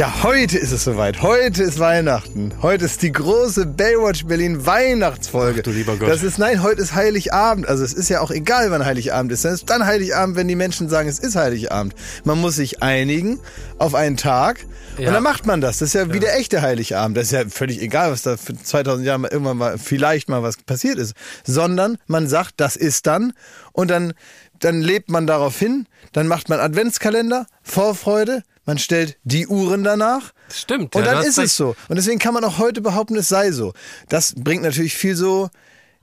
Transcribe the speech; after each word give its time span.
Ja, 0.00 0.22
heute 0.22 0.56
ist 0.56 0.72
es 0.72 0.84
soweit. 0.84 1.20
Heute 1.20 1.62
ist 1.62 1.78
Weihnachten. 1.78 2.54
Heute 2.62 2.86
ist 2.86 3.02
die 3.02 3.12
große 3.12 3.66
Baywatch 3.66 4.24
Berlin 4.24 4.64
Weihnachtsfolge. 4.64 5.58
Ach, 5.58 5.64
du 5.64 5.72
lieber 5.72 5.94
Gott. 5.98 6.08
Das 6.08 6.22
ist, 6.22 6.38
nein, 6.38 6.62
heute 6.62 6.80
ist 6.80 6.94
Heiligabend. 6.94 7.68
Also 7.68 7.84
es 7.84 7.92
ist 7.92 8.08
ja 8.08 8.22
auch 8.22 8.30
egal, 8.30 8.70
wann 8.70 8.82
Heiligabend 8.86 9.30
ist. 9.30 9.44
Es 9.44 9.52
ist 9.56 9.68
dann 9.68 9.84
Heiligabend, 9.84 10.36
wenn 10.36 10.48
die 10.48 10.54
Menschen 10.54 10.88
sagen, 10.88 11.06
es 11.06 11.18
ist 11.18 11.36
Heiligabend. 11.36 11.94
Man 12.24 12.40
muss 12.40 12.56
sich 12.56 12.82
einigen 12.82 13.40
auf 13.76 13.94
einen 13.94 14.16
Tag 14.16 14.64
Ja. 14.96 15.08
und 15.08 15.12
dann 15.12 15.22
macht 15.22 15.44
man 15.44 15.60
das. 15.60 15.80
Das 15.80 15.88
ist 15.88 15.92
ja, 15.92 16.10
wie 16.14 16.18
der 16.18 16.34
echte 16.38 16.62
Heiligabend. 16.62 17.18
Das 17.18 17.24
ist 17.24 17.32
ja 17.32 17.46
völlig 17.50 17.82
egal, 17.82 18.10
was 18.10 18.22
da 18.22 18.38
für 18.38 18.56
2000 18.56 19.06
Jahre 19.06 19.18
mal 19.18 19.30
irgendwann 19.30 19.58
mal 19.58 19.76
vielleicht 19.76 20.30
mal 20.30 20.42
was 20.42 20.56
passiert 20.56 20.98
ist. 20.98 21.12
Sondern 21.44 21.98
man 22.06 22.26
sagt, 22.26 22.54
das 22.56 22.74
ist 22.74 23.06
dann 23.06 23.34
und 23.72 23.90
dann, 23.90 24.14
dann 24.60 24.80
lebt 24.80 25.10
man 25.10 25.26
darauf 25.26 25.58
hin. 25.58 25.86
Dann 26.14 26.26
macht 26.26 26.48
man 26.48 26.58
Adventskalender, 26.58 27.44
Vorfreude, 27.62 28.44
man 28.70 28.78
stellt 28.78 29.16
die 29.24 29.48
Uhren 29.48 29.82
danach. 29.82 30.32
Stimmt. 30.54 30.94
Und 30.94 31.04
ja, 31.04 31.14
dann 31.14 31.24
ist 31.24 31.38
es 31.38 31.56
so. 31.56 31.74
Und 31.88 31.96
deswegen 31.96 32.20
kann 32.20 32.34
man 32.34 32.44
auch 32.44 32.58
heute 32.58 32.80
behaupten, 32.80 33.16
es 33.16 33.26
sei 33.28 33.50
so. 33.50 33.72
Das 34.08 34.32
bringt 34.36 34.62
natürlich 34.62 34.94
viel 34.94 35.16
so, 35.16 35.50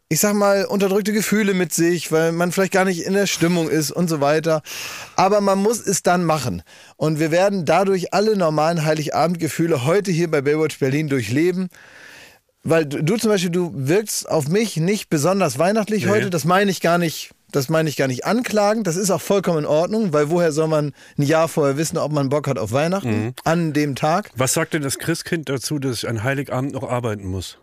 ich 0.09 0.19
sag 0.19 0.33
mal, 0.33 0.65
unterdrückte 0.65 1.13
Gefühle 1.13 1.53
mit 1.53 1.73
sich, 1.73 2.11
weil 2.11 2.33
man 2.33 2.51
vielleicht 2.51 2.73
gar 2.73 2.83
nicht 2.83 3.05
in 3.05 3.13
der 3.13 3.25
Stimmung 3.25 3.69
ist 3.69 3.89
und 3.91 4.09
so 4.09 4.19
weiter. 4.19 4.63
Aber 5.15 5.39
man 5.39 5.59
muss 5.59 5.79
es 5.79 6.03
dann 6.03 6.25
machen. 6.25 6.61
Und 6.97 7.21
wir 7.21 7.31
werden 7.31 7.63
dadurch 7.63 8.13
alle 8.13 8.35
normalen 8.35 8.83
Heiligabendgefühle 8.83 9.85
heute 9.85 10.11
hier 10.11 10.29
bei 10.29 10.41
Baywatch 10.41 10.77
Berlin 10.77 11.07
durchleben. 11.07 11.69
Weil 12.63 12.85
du, 12.85 13.01
du 13.01 13.15
zum 13.15 13.31
Beispiel, 13.31 13.49
du 13.49 13.71
wirkst 13.73 14.27
auf 14.27 14.49
mich 14.49 14.75
nicht 14.75 15.09
besonders 15.09 15.57
weihnachtlich 15.57 16.03
Nee. 16.03 16.11
heute. 16.11 16.29
Das 16.29 16.43
meine 16.43 16.69
ich 16.69 16.81
gar 16.81 16.97
nicht. 16.97 17.31
Das 17.51 17.69
meine 17.69 17.87
ich 17.89 17.95
gar 17.95 18.07
nicht 18.07 18.25
anklagend. 18.25 18.87
Das 18.87 18.97
ist 18.97 19.09
auch 19.09 19.21
vollkommen 19.21 19.59
in 19.59 19.65
Ordnung, 19.65 20.11
weil 20.11 20.29
woher 20.29 20.51
soll 20.51 20.67
man 20.67 20.93
ein 21.17 21.21
Jahr 21.23 21.47
vorher 21.47 21.77
wissen, 21.77 21.97
ob 21.97 22.11
man 22.11 22.27
Bock 22.29 22.47
hat 22.47 22.57
auf 22.59 22.71
Weihnachten 22.73 23.33
an 23.45 23.71
dem 23.73 23.95
Tag? 23.95 24.31
Was 24.35 24.53
sagt 24.53 24.73
denn 24.73 24.81
das 24.81 24.97
Christkind 24.99 25.47
dazu, 25.47 25.79
dass 25.79 25.97
ich 26.03 26.09
an 26.09 26.23
Heiligabend 26.23 26.73
noch 26.73 26.83
arbeiten 26.89 27.25
muss? 27.25 27.57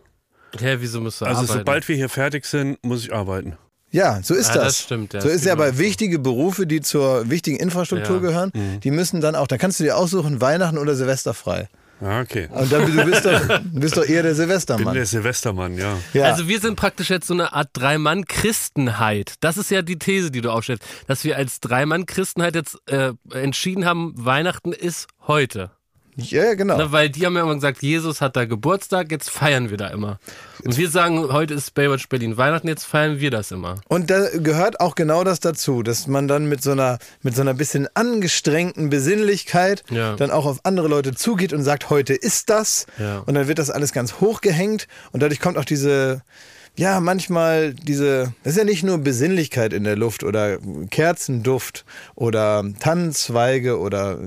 Hä, 0.59 0.77
wieso 0.79 1.01
musst 1.01 1.21
du 1.21 1.25
Also 1.25 1.41
arbeiten? 1.41 1.59
sobald 1.59 1.87
wir 1.87 1.95
hier 1.95 2.09
fertig 2.09 2.45
sind, 2.45 2.83
muss 2.83 3.03
ich 3.03 3.13
arbeiten. 3.13 3.57
Ja, 3.91 4.19
so 4.23 4.33
ist 4.33 4.49
Ja, 4.49 4.55
das. 4.55 4.63
das 4.63 4.79
stimmt, 4.81 5.13
ja, 5.13 5.21
so 5.21 5.27
das 5.27 5.37
ist 5.37 5.45
ja 5.45 5.53
aber 5.53 5.65
auch 5.69 5.73
so. 5.73 5.77
wichtige 5.79 6.17
Berufe, 6.19 6.65
die 6.65 6.81
zur 6.81 7.29
wichtigen 7.29 7.57
Infrastruktur 7.57 8.15
Ja. 8.15 8.21
Mhm. 8.21 8.25
gehören, 8.25 8.51
die 8.83 8.91
müssen 8.91 9.21
dann 9.21 9.35
auch, 9.35 9.47
da 9.47 9.57
kannst 9.57 9.79
du 9.79 9.83
dir 9.83 9.95
aussuchen, 9.97 10.41
Weihnachten 10.41 10.77
oder 10.77 10.95
Silvester 10.95 11.33
frei. 11.33 11.69
Ah, 12.01 12.19
okay. 12.21 12.49
Und 12.51 12.71
dann, 12.71 12.85
du, 12.93 13.05
bist 13.05 13.25
doch, 13.25 13.47
du 13.47 13.79
bist 13.79 13.95
doch 13.97 14.03
eher 14.03 14.21
der 14.23 14.29
Bin 14.29 14.35
Silvestermann. 14.37 14.93
der 14.93 15.05
Silvestermann, 15.05 15.77
ja. 15.77 15.97
Ja. 16.13 16.25
Also 16.25 16.47
wir 16.47 16.59
sind 16.59 16.75
praktisch 16.75 17.09
jetzt 17.09 17.27
so 17.27 17.33
eine 17.33 17.53
Art 17.53 17.69
Drei-Mann-Christenheit. 17.73 19.35
Das 19.39 19.57
ist 19.57 19.71
ja 19.71 19.81
die 19.81 19.97
These, 19.97 20.29
die 20.31 20.41
du 20.41 20.51
aufstellst, 20.51 20.83
dass 21.07 21.23
wir 21.23 21.37
als 21.37 21.59
Drei-Mann-Christenheit 21.61 22.55
jetzt 22.55 22.77
äh, 22.87 23.13
entschieden 23.31 23.85
haben, 23.85 24.13
Weihnachten 24.17 24.73
ist 24.73 25.07
heute. 25.27 25.71
Ja, 26.17 26.53
genau. 26.53 26.77
Ne, 26.77 26.91
weil 26.91 27.09
die 27.09 27.25
haben 27.25 27.35
ja 27.35 27.43
immer 27.43 27.55
gesagt, 27.55 27.81
Jesus 27.81 28.21
hat 28.21 28.35
da 28.35 28.45
Geburtstag, 28.45 29.11
jetzt 29.11 29.29
feiern 29.29 29.69
wir 29.69 29.77
da 29.77 29.87
immer. 29.87 30.19
Und 30.63 30.77
wir 30.77 30.89
sagen, 30.89 31.31
heute 31.31 31.53
ist 31.53 31.73
Baywatch 31.73 32.07
Berlin 32.09 32.37
Weihnachten, 32.37 32.67
jetzt 32.67 32.85
feiern 32.85 33.19
wir 33.19 33.31
das 33.31 33.51
immer. 33.51 33.75
Und 33.87 34.09
da 34.09 34.29
gehört 34.37 34.79
auch 34.79 34.95
genau 34.95 35.23
das 35.23 35.39
dazu, 35.39 35.83
dass 35.83 36.07
man 36.07 36.27
dann 36.27 36.47
mit 36.47 36.63
so 36.63 36.71
einer, 36.71 36.99
mit 37.21 37.35
so 37.35 37.41
einer 37.41 37.53
bisschen 37.53 37.87
angestrengten 37.93 38.89
Besinnlichkeit 38.89 39.83
Ja. 39.89 40.15
dann 40.15 40.31
auch 40.31 40.45
auf 40.45 40.59
andere 40.63 40.87
Leute 40.87 41.13
zugeht 41.13 41.53
und 41.53 41.63
sagt, 41.63 41.89
heute 41.89 42.13
ist 42.13 42.49
das. 42.49 42.85
Ja. 42.97 43.19
Und 43.25 43.33
dann 43.35 43.47
wird 43.47 43.59
das 43.59 43.69
alles 43.69 43.91
ganz 43.91 44.19
hochgehängt 44.21 44.87
und 45.11 45.21
dadurch 45.21 45.39
kommt 45.39 45.57
auch 45.57 45.65
diese, 45.65 46.21
ja, 46.77 46.99
manchmal 46.99 47.73
diese, 47.73 48.33
das 48.43 48.53
ist 48.53 48.57
ja 48.57 48.65
nicht 48.65 48.83
nur 48.83 48.97
Besinnlichkeit 48.97 49.71
in 49.71 49.83
der 49.83 49.95
Luft 49.95 50.23
oder 50.23 50.57
Kerzenduft 50.89 51.85
oder 52.15 52.63
Tannenzweige 52.79 53.79
oder 53.79 54.19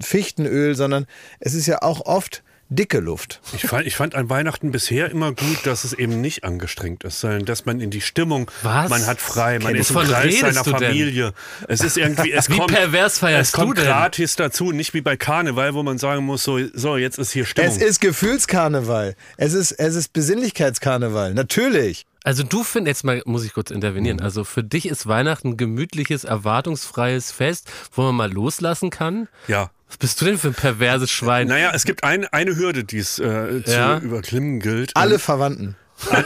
Fichtenöl, 0.00 0.74
sondern 0.74 1.06
es 1.40 1.54
ist 1.54 1.66
ja 1.66 1.82
auch 1.82 2.06
oft 2.06 2.42
dicke 2.70 3.00
Luft. 3.00 3.40
Ich 3.54 3.66
fand, 3.66 3.86
ich 3.86 3.96
fand 3.96 4.14
an 4.14 4.28
Weihnachten 4.28 4.70
bisher 4.70 5.10
immer 5.10 5.32
gut, 5.32 5.58
dass 5.64 5.84
es 5.84 5.92
eben 5.92 6.20
nicht 6.20 6.44
angestrengt 6.44 7.04
ist, 7.04 7.20
sondern 7.20 7.44
dass 7.44 7.64
man 7.66 7.80
in 7.80 7.90
die 7.90 8.00
Stimmung, 8.00 8.50
Was? 8.62 8.90
man 8.90 9.06
hat 9.06 9.20
frei, 9.20 9.58
man 9.58 9.74
ist 9.74 9.90
im 9.90 9.96
Kreis 9.96 10.40
seiner 10.40 10.62
du 10.62 10.72
denn? 10.72 10.80
Familie. 10.80 11.32
Es 11.66 11.80
ist 11.80 11.96
irgendwie, 11.96 12.32
es 12.32 12.50
Wie 12.50 12.56
kommt, 12.58 12.72
pervers 12.72 13.18
feierst 13.18 13.48
es 13.48 13.52
kommt 13.52 13.70
du 13.78 13.82
denn? 13.82 13.84
gratis 13.84 14.36
dazu, 14.36 14.72
nicht 14.72 14.92
wie 14.94 15.00
bei 15.00 15.16
Karneval, 15.16 15.74
wo 15.74 15.82
man 15.82 15.98
sagen 15.98 16.24
muss, 16.24 16.44
so, 16.44 16.58
so 16.74 16.96
jetzt 16.96 17.18
ist 17.18 17.32
hier 17.32 17.46
Stimmung. 17.46 17.70
Es 17.70 17.78
ist 17.78 18.00
Gefühlskarneval. 18.00 19.16
Es 19.36 19.54
ist, 19.54 19.72
es 19.72 19.94
ist 19.94 20.12
Besinnlichkeitskarneval. 20.12 21.34
Natürlich. 21.34 22.06
Also 22.24 22.42
du 22.42 22.64
findest, 22.64 22.98
jetzt 22.98 23.04
mal 23.04 23.22
muss 23.24 23.44
ich 23.44 23.54
kurz 23.54 23.70
intervenieren, 23.70 24.20
also 24.20 24.44
für 24.44 24.62
dich 24.62 24.86
ist 24.86 25.06
Weihnachten 25.06 25.50
ein 25.50 25.56
gemütliches, 25.56 26.24
erwartungsfreies 26.24 27.32
Fest, 27.32 27.70
wo 27.92 28.02
man 28.02 28.14
mal 28.16 28.30
loslassen 28.32 28.90
kann? 28.90 29.28
ja. 29.46 29.70
Was 29.88 29.96
bist 29.98 30.20
du 30.20 30.26
denn 30.26 30.38
für 30.38 30.48
ein 30.48 30.54
perverses 30.54 31.10
Schwein? 31.10 31.48
Naja, 31.48 31.72
es 31.74 31.84
gibt 31.84 32.04
ein, 32.04 32.26
eine 32.26 32.56
Hürde, 32.56 32.84
die 32.84 32.98
es 32.98 33.18
äh, 33.18 33.62
zu 33.64 33.70
Ja. 33.72 33.98
überklimmen 33.98 34.60
gilt. 34.60 34.92
Alle 34.94 35.18
Verwandten. 35.18 35.76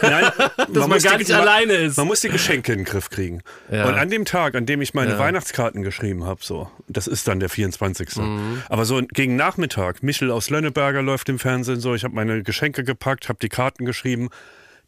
Nein, 0.02 0.26
man, 0.74 0.90
man 0.90 0.98
gar 0.98 1.16
nicht 1.16 1.32
alleine 1.32 1.72
ist. 1.72 1.96
Man 1.96 2.06
muss 2.06 2.20
die 2.20 2.28
Geschenke 2.28 2.72
in 2.72 2.80
den 2.80 2.84
Griff 2.84 3.08
kriegen. 3.08 3.42
Ja. 3.70 3.86
Und 3.88 3.94
an 3.94 4.10
dem 4.10 4.26
Tag, 4.26 4.54
an 4.54 4.66
dem 4.66 4.82
ich 4.82 4.92
meine 4.92 5.12
Ja. 5.12 5.18
Weihnachtskarten 5.18 5.82
geschrieben 5.82 6.24
habe, 6.26 6.40
so, 6.42 6.70
das 6.88 7.06
ist 7.06 7.26
dann 7.26 7.40
der 7.40 7.48
24. 7.48 8.16
Mhm. 8.16 8.62
Aber 8.68 8.84
so 8.84 9.00
gegen 9.00 9.36
Nachmittag, 9.36 10.02
Michel 10.02 10.30
aus 10.30 10.50
Lönneberger 10.50 11.00
läuft 11.00 11.28
im 11.30 11.38
Fernsehen 11.38 11.80
so, 11.80 11.94
ich 11.94 12.04
habe 12.04 12.14
meine 12.14 12.42
Geschenke 12.42 12.84
gepackt, 12.84 13.28
habe 13.30 13.38
die 13.40 13.48
Karten 13.48 13.86
geschrieben. 13.86 14.28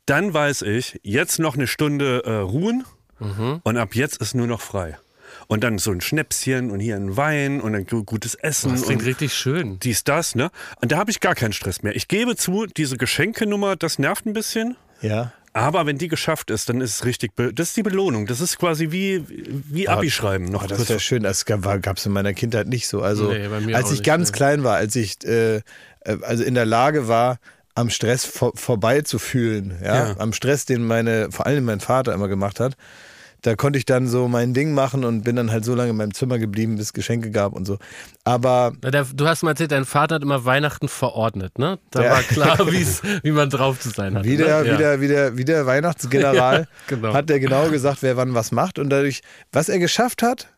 Dann 0.04 0.34
weiß 0.34 0.62
ich, 0.62 1.00
jetzt 1.02 1.38
noch 1.38 1.54
eine 1.54 1.66
Stunde 1.66 2.22
äh, 2.26 2.30
ruhen 2.32 2.84
Mhm. 3.20 3.60
und 3.62 3.76
ab 3.78 3.94
jetzt 3.94 4.20
ist 4.20 4.34
nur 4.34 4.48
noch 4.48 4.60
frei. 4.60 4.98
Und 5.46 5.62
dann 5.64 5.78
so 5.78 5.90
ein 5.90 6.00
Schnäpschen 6.00 6.70
und 6.70 6.80
hier 6.80 6.96
ein 6.96 7.16
Wein 7.16 7.60
und 7.60 7.74
ein 7.74 7.86
gu- 7.86 8.04
gutes 8.04 8.34
Essen. 8.34 8.72
Das 8.72 8.82
klingt 8.82 9.02
und 9.02 9.06
richtig 9.08 9.34
schön. 9.34 9.78
dies, 9.80 10.04
das, 10.04 10.34
ne? 10.34 10.50
Und 10.80 10.92
da 10.92 10.96
habe 10.98 11.10
ich 11.10 11.20
gar 11.20 11.34
keinen 11.34 11.52
Stress 11.52 11.82
mehr. 11.82 11.94
Ich 11.94 12.08
gebe 12.08 12.36
zu, 12.36 12.66
diese 12.66 12.96
Geschenkenummer, 12.96 13.76
das 13.76 13.98
nervt 13.98 14.26
ein 14.26 14.32
bisschen. 14.32 14.76
Ja. 15.00 15.32
Aber 15.52 15.86
wenn 15.86 15.98
die 15.98 16.08
geschafft 16.08 16.50
ist, 16.50 16.68
dann 16.68 16.80
ist 16.80 16.96
es 16.96 17.04
richtig, 17.04 17.30
das 17.36 17.68
ist 17.68 17.76
die 17.76 17.84
Belohnung. 17.84 18.26
Das 18.26 18.40
ist 18.40 18.58
quasi 18.58 18.90
wie, 18.90 19.24
wie 19.28 19.88
Abi 19.88 20.10
schreiben. 20.10 20.46
Noch 20.46 20.64
Oh, 20.64 20.66
das 20.66 20.80
ist 20.80 20.90
ja 20.90 20.98
schön, 20.98 21.22
das 21.22 21.44
gab 21.44 21.96
es 21.96 22.06
in 22.06 22.10
meiner 22.12 22.32
Kindheit 22.34 22.66
nicht 22.66 22.88
so. 22.88 23.02
Also 23.02 23.30
Nee, 23.30 23.46
bei 23.46 23.60
mir 23.60 23.76
als 23.76 23.86
ich 23.86 23.98
nicht, 23.98 24.04
ganz 24.04 24.30
nee. 24.32 24.36
klein 24.36 24.64
war, 24.64 24.74
als 24.76 24.96
ich 24.96 25.24
äh, 25.24 25.56
äh, 25.56 25.62
also 26.22 26.42
in 26.42 26.54
der 26.54 26.66
Lage 26.66 27.06
war, 27.06 27.38
am 27.76 27.88
Stress 27.90 28.24
vor, 28.24 28.52
vorbei 28.56 29.02
zu 29.02 29.18
fühlen, 29.20 29.76
ja? 29.82 30.08
Ja. 30.08 30.16
am 30.18 30.32
Stress, 30.32 30.64
den 30.64 30.84
meine, 30.84 31.28
vor 31.30 31.46
allem 31.46 31.64
mein 31.64 31.78
Vater 31.80 32.12
immer 32.14 32.26
gemacht 32.28 32.58
hat, 32.58 32.76
da 33.44 33.56
konnte 33.56 33.78
ich 33.78 33.84
dann 33.84 34.08
so 34.08 34.26
mein 34.26 34.54
Ding 34.54 34.72
machen 34.72 35.04
und 35.04 35.22
bin 35.22 35.36
dann 35.36 35.50
halt 35.52 35.66
so 35.66 35.74
lange 35.74 35.90
in 35.90 35.96
meinem 35.96 36.14
Zimmer 36.14 36.38
geblieben, 36.38 36.76
bis 36.76 36.86
es 36.86 36.92
Geschenke 36.94 37.30
gab 37.30 37.52
und 37.52 37.66
so. 37.66 37.76
Aber 38.24 38.72
der, 38.82 39.04
du 39.04 39.26
hast 39.28 39.42
mal 39.42 39.50
erzählt, 39.50 39.70
dein 39.70 39.84
Vater 39.84 40.14
hat 40.14 40.22
immer 40.22 40.46
Weihnachten 40.46 40.88
verordnet, 40.88 41.58
ne? 41.58 41.78
Da 41.90 42.02
Ja. 42.04 42.10
war 42.12 42.22
klar, 42.22 42.58
wie 43.22 43.30
man 43.32 43.50
drauf 43.50 43.78
zu 43.78 43.90
sein 43.90 44.14
hat. 44.16 44.24
Wie 44.24 44.38
der, 44.38 44.64
ne? 44.64 44.72
wie 44.72 44.76
der, 44.78 45.00
wie 45.02 45.08
der, 45.08 45.36
wie 45.36 45.44
der 45.44 45.66
Weihnachtsgeneral 45.66 46.60
Ja, 46.60 46.66
genau. 46.86 47.12
hat 47.12 47.30
er 47.30 47.38
genau 47.38 47.68
gesagt, 47.68 47.98
wer 48.02 48.16
wann 48.16 48.32
was 48.34 48.50
macht. 48.50 48.78
Und 48.78 48.88
dadurch, 48.88 49.20
was 49.52 49.68
er 49.68 49.78
geschafft 49.78 50.22
hat, 50.22 50.48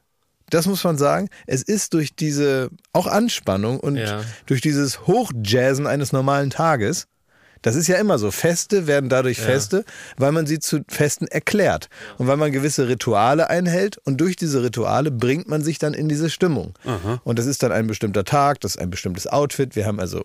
das 0.51 0.67
muss 0.69 0.85
man 0.85 0.97
sagen, 0.97 1.29
es 1.49 1.63
ist 1.65 1.93
durch 1.93 2.15
diese 2.15 2.71
auch 2.93 3.09
Anspannung 3.09 3.81
und 3.81 3.97
Ja. 3.97 4.21
durch 4.47 4.61
dieses 4.61 5.09
Hochjazzen 5.09 5.89
eines 5.89 6.13
normalen 6.13 6.51
Tages, 6.51 7.09
das 7.63 7.75
ist 7.77 7.87
ja 7.87 7.97
immer 7.97 8.19
so. 8.19 8.31
Feste 8.31 8.87
werden 8.87 9.09
dadurch 9.09 9.41
Feste, 9.41 9.85
weil 10.17 10.33
man 10.33 10.47
sie 10.47 10.59
zu 10.59 10.81
Festen 10.89 11.27
erklärt 11.27 11.89
und 12.19 12.27
weil 12.27 12.37
man 12.37 12.53
gewisse 12.53 12.89
Rituale 12.89 13.51
einhält 13.51 13.99
und 14.05 14.19
durch 14.21 14.37
diese 14.37 14.63
Rituale 14.63 15.11
bringt 15.11 15.49
man 15.49 15.63
sich 15.63 15.79
dann 15.79 15.95
in 15.95 16.09
diese 16.09 16.31
Stimmung. 16.31 16.75
Und 17.25 17.39
das 17.39 17.47
ist 17.47 17.63
dann 17.63 17.73
ein 17.73 17.87
bestimmter 17.87 18.25
Tag, 18.25 18.61
das 18.61 18.77
ist 18.77 18.81
ein 18.81 18.91
bestimmtes 18.91 19.27
Outfit. 19.27 19.77
Wir 19.77 19.87
haben 19.87 20.01
also 20.01 20.23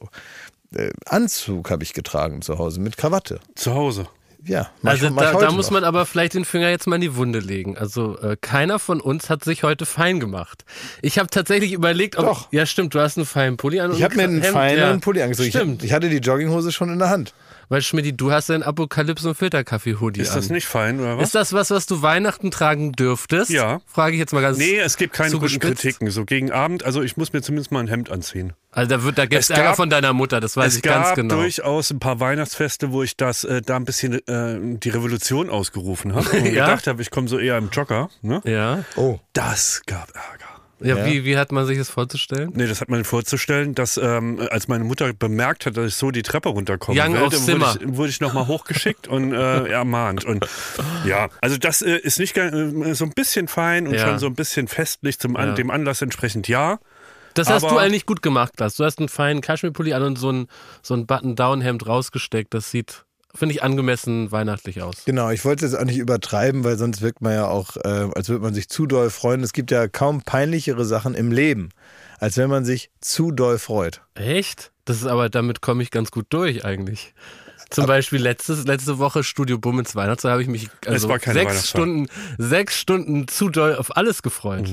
äh, 0.76 0.92
Anzug 1.06 1.70
habe 1.70 1.84
ich 1.84 1.94
getragen 1.94 2.42
zu 2.42 2.58
Hause 2.58 2.80
mit 2.80 2.98
Krawatte. 2.98 3.40
Zu 3.56 3.74
Hause. 3.74 4.08
Ja, 4.44 4.70
mach 4.82 4.92
Also 4.94 5.06
ich- 5.06 5.12
ich 5.12 5.18
da, 5.18 5.34
da 5.34 5.52
muss 5.52 5.68
noch. 5.68 5.74
man 5.74 5.84
aber 5.84 6.06
vielleicht 6.06 6.34
den 6.34 6.46
Finger 6.46 6.70
jetzt 6.70 6.88
mal 6.88 6.96
in 6.96 7.02
die 7.02 7.16
Wunde 7.16 7.40
legen. 7.40 7.78
Also 7.78 8.18
äh, 8.20 8.36
keiner 8.42 8.80
von 8.80 9.00
uns 9.00 9.30
hat 9.30 9.44
sich 9.44 9.62
heute 9.64 9.86
fein 9.86 10.20
gemacht. 10.20 10.66
Ich 11.04 11.20
habe 11.20 11.30
tatsächlich 11.30 11.74
überlegt, 11.74 12.18
ob 12.18 12.26
Doch. 12.26 12.48
ja 12.52 12.66
stimmt, 12.66 12.96
du 12.96 13.00
hast 13.00 13.18
einen 13.18 13.28
feinen 13.28 13.58
Pulli 13.58 13.80
an. 13.80 13.92
Ich 13.94 14.02
habe 14.04 14.16
mir 14.16 14.24
einen 14.24 14.42
feinen 14.44 14.78
ja. 14.80 14.98
Pulli 14.98 15.22
angezogen. 15.22 15.48
Ich, 15.50 15.54
Stimmt, 15.56 15.84
ich 15.84 15.94
hatte 15.94 16.10
die 16.10 16.18
Jogginghose 16.18 16.72
schon 16.72 16.90
in 16.92 16.98
der 17.00 17.10
Hand. 17.10 17.34
Weil 17.72 17.82
Schmidti, 17.82 18.12
du 18.16 18.32
hast 18.34 18.52
einen 18.52 18.64
Apokalypse 18.64 19.30
und 19.30 19.36
Filterkaffee-Hoodie 19.36 20.20
Ist 20.22 20.32
an. 20.32 20.36
das 20.36 20.50
nicht 20.50 20.68
fein 20.68 21.00
oder 21.00 21.18
was? 21.18 21.28
Ist 21.28 21.36
das 21.36 21.54
was, 21.54 21.72
was 21.72 21.86
du 21.86 22.02
Weihnachten 22.02 22.52
tragen 22.52 22.92
dürftest? 22.92 23.50
Ja. 23.50 23.80
Frage 23.88 24.14
ich 24.16 24.20
jetzt 24.20 24.34
mal 24.34 24.42
ganz 24.42 24.58
nee, 24.58 24.78
es 24.78 24.98
gibt 24.98 25.14
keine 25.14 25.32
guten 25.32 25.48
zugespitzt. 25.48 25.82
Kritiken. 25.82 26.12
So 26.12 26.26
gegen 26.26 26.52
Abend, 26.52 26.84
also 26.84 27.02
ich 27.02 27.16
muss 27.16 27.32
mir 27.32 27.42
zumindest 27.42 27.72
mal 27.72 27.80
ein 27.80 27.88
Hemd 27.88 28.12
anziehen. 28.12 28.52
Also 28.72 28.90
da 28.90 29.04
wird, 29.04 29.18
da 29.18 29.26
gibt's 29.26 29.50
Es 29.50 29.56
Ärger 29.56 29.70
gab- 29.70 29.76
von 29.78 29.90
deiner 29.90 30.12
Mutter, 30.14 30.40
das 30.42 30.58
weiß 30.58 30.68
es 30.74 30.76
ich 30.78 30.82
gab 30.84 31.04
ganz 31.04 31.16
genau. 31.16 31.36
durchaus 31.36 31.92
ein 31.92 32.00
paar 32.00 32.20
Weihnachtsfeste, 32.20 32.92
wo 32.92 33.04
ich 33.04 33.16
das 33.18 33.44
äh, 33.46 33.62
da 33.62 33.78
ein 33.78 33.86
bisschen 33.86 34.14
äh, 34.28 34.78
die 34.78 34.90
Revolution 34.90 35.50
ausgerufen 35.50 36.14
habe 36.14 36.30
und 36.30 36.46
Ja? 36.54 36.66
gedacht 36.66 36.88
habe, 36.88 37.02
ich 37.02 37.10
komme 37.10 37.28
so 37.30 37.40
eher 37.40 37.58
im 37.58 37.70
Jogger. 37.70 38.10
Ne? 38.22 38.42
ja. 38.46 38.84
Oh. 38.98 39.20
Das 39.34 39.82
gab 39.86 40.10
Ärger. 40.14 40.41
Ja, 40.84 40.98
Ja. 40.98 41.06
Wie, 41.06 41.26
wie 41.26 41.38
hat 41.38 41.52
man 41.52 41.66
sich 41.66 41.78
das 41.78 41.90
vorzustellen? 41.90 42.52
Nee, 42.56 42.68
das 42.68 42.82
hat 42.82 42.90
man 42.90 43.04
vorzustellen, 43.04 43.76
dass 43.76 43.98
ähm, 43.98 44.40
als 44.50 44.68
meine 44.68 44.84
Mutter 44.84 45.14
bemerkt 45.14 45.66
hat, 45.66 45.78
dass 45.78 45.86
ich 45.88 45.96
so 45.96 46.12
die 46.12 46.24
Treppe 46.24 46.50
runterkommen 46.50 47.00
Young 47.00 47.16
aufs 47.18 47.36
dann 47.36 47.42
wurde 47.42 47.46
Zimmer. 47.46 47.76
ich, 47.92 47.98
wurde 47.98 48.10
ich 48.10 48.20
nochmal 48.22 48.48
hochgeschickt 48.48 49.08
und 49.08 49.34
äh, 49.34 49.68
ermahnt. 49.68 50.26
Und 50.26 50.46
ja, 51.06 51.30
also 51.42 51.58
das 51.58 51.82
äh, 51.82 51.98
ist 51.98 52.20
nicht 52.20 52.36
äh, 52.38 52.94
so 52.94 53.06
ein 53.06 53.12
bisschen 53.12 53.48
fein 53.48 53.88
und 53.88 53.94
Ja. 53.94 54.08
schon 54.08 54.20
so 54.20 54.28
ein 54.28 54.36
bisschen 54.36 54.68
festlich 54.68 55.20
zum 55.20 55.36
an, 55.36 55.50
Ja. 55.50 55.54
dem 55.56 55.70
Anlass 55.72 56.02
entsprechend 56.02 56.48
ja. 56.48 56.80
Das 57.34 57.50
hast 57.50 57.64
du 57.64 57.78
eigentlich 57.78 58.06
gut 58.06 58.22
gemacht, 58.22 58.60
Lars. 58.60 58.76
Du 58.76 58.84
hast 58.84 59.00
einen 59.00 59.08
feinen 59.08 59.42
Kaschmirpulli 59.42 59.94
an 59.94 60.04
und 60.04 60.18
so 60.18 60.32
ein, 60.32 60.48
so 60.82 60.94
ein 60.96 61.06
Button-Down-Hemd 61.06 61.88
rausgesteckt. 61.88 62.54
Das 62.54 62.72
sieht, 62.72 63.06
finde 63.34 63.56
ich, 63.56 63.64
angemessen 63.64 64.32
weihnachtlich 64.32 64.82
aus. 64.82 65.06
Genau, 65.06 65.30
ich 65.30 65.46
wollte 65.46 65.66
es 65.66 65.74
auch 65.76 65.84
nicht 65.86 65.98
übertreiben, 65.98 66.64
weil 66.64 66.78
sonst 66.78 67.02
wirkt 67.02 67.22
man 67.22 67.34
ja 67.34 67.48
auch, 67.48 67.78
äh, 67.78 68.10
als 68.16 68.30
würde 68.30 68.44
man 68.44 68.54
sich 68.54 68.70
zu 68.70 68.86
doll 68.88 69.10
freuen. 69.10 69.42
Es 69.44 69.54
gibt 69.54 69.72
ja 69.72 69.88
kaum 69.88 70.22
peinlichere 70.22 70.86
Sachen 70.86 71.14
im 71.14 71.32
Leben, 71.32 71.70
als 72.20 72.38
wenn 72.38 72.50
man 72.50 72.66
sich 72.66 72.90
zu 73.00 73.32
doll 73.32 73.60
freut. 73.60 74.02
Echt? 74.16 74.72
Das 74.86 74.98
ist 74.98 75.06
aber, 75.06 75.30
damit 75.30 75.62
komme 75.62 75.84
ich 75.84 75.92
ganz 75.92 76.12
gut 76.12 76.26
durch 76.30 76.66
eigentlich. 76.66 77.14
Zum 77.70 77.86
Beispiel 77.86 78.22
letztes, 78.22 78.66
letzte 78.66 79.00
Woche 79.00 79.24
Studio 79.24 79.58
Bummens 79.58 79.96
Weihnachten, 79.96 80.28
da 80.28 80.32
habe 80.32 80.42
ich 80.42 80.50
mich 80.50 80.70
also 80.86 81.08
sechs. 81.18 81.70
Stunden, 81.70 82.08
sechs 82.38 82.78
Stunden 82.78 83.30
zu 83.30 83.48
doll 83.50 83.76
auf 83.76 83.96
alles 83.96 84.22
gefreut. 84.22 84.70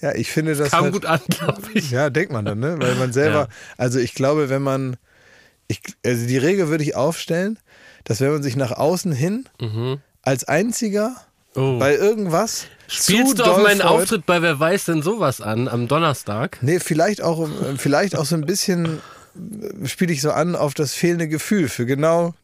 Ja, 0.00 0.14
ich 0.14 0.30
finde 0.30 0.54
das 0.56 0.70
Kam 0.70 0.84
halt, 0.84 0.92
gut 0.92 1.06
an, 1.06 1.20
glaube 1.28 1.62
ich. 1.72 1.90
Ja, 1.90 2.10
denkt 2.10 2.32
man 2.32 2.44
dann, 2.44 2.58
ne? 2.58 2.76
Weil 2.78 2.96
man 2.96 3.12
selber, 3.12 3.38
Ja. 3.48 3.74
also 3.78 3.98
ich 3.98 4.14
glaube, 4.14 4.48
wenn 4.50 4.62
man, 4.62 4.96
ich, 5.68 5.80
also 6.04 6.26
die 6.26 6.36
Regel 6.36 6.68
würde 6.68 6.84
ich 6.84 6.96
aufstellen, 6.96 7.58
dass 8.06 8.20
wenn 8.20 8.32
man 8.32 8.42
sich 8.42 8.56
nach 8.56 8.72
außen 8.72 9.12
hin 9.12 9.46
als 10.22 10.44
einziger 10.44 11.10
Mhm. 11.54 11.62
Oh. 11.62 11.78
bei 11.78 11.94
irgendwas 11.94 12.66
zu 12.86 13.12
Spielst 13.14 13.38
du 13.38 13.44
auf 13.44 13.62
meinen 13.62 13.80
freut, 13.80 13.90
Auftritt 13.90 14.26
bei 14.26 14.42
Wer 14.42 14.60
weiß 14.60 14.84
denn 14.84 15.00
sowas 15.00 15.40
an 15.40 15.68
am 15.68 15.88
Donnerstag? 15.88 16.58
Nee, 16.60 16.80
vielleicht 16.80 17.22
auch, 17.22 17.48
äh, 17.48 17.76
vielleicht 17.78 18.14
auch 18.14 18.26
so 18.26 18.34
ein 18.34 18.44
bisschen 18.44 19.00
äh, 19.82 19.86
spiele 19.88 20.12
ich 20.12 20.20
so 20.20 20.32
an 20.32 20.54
auf 20.54 20.74
das 20.74 20.92
fehlende 20.92 21.28
Gefühl 21.28 21.70
für 21.70 21.86
genau 21.86 22.34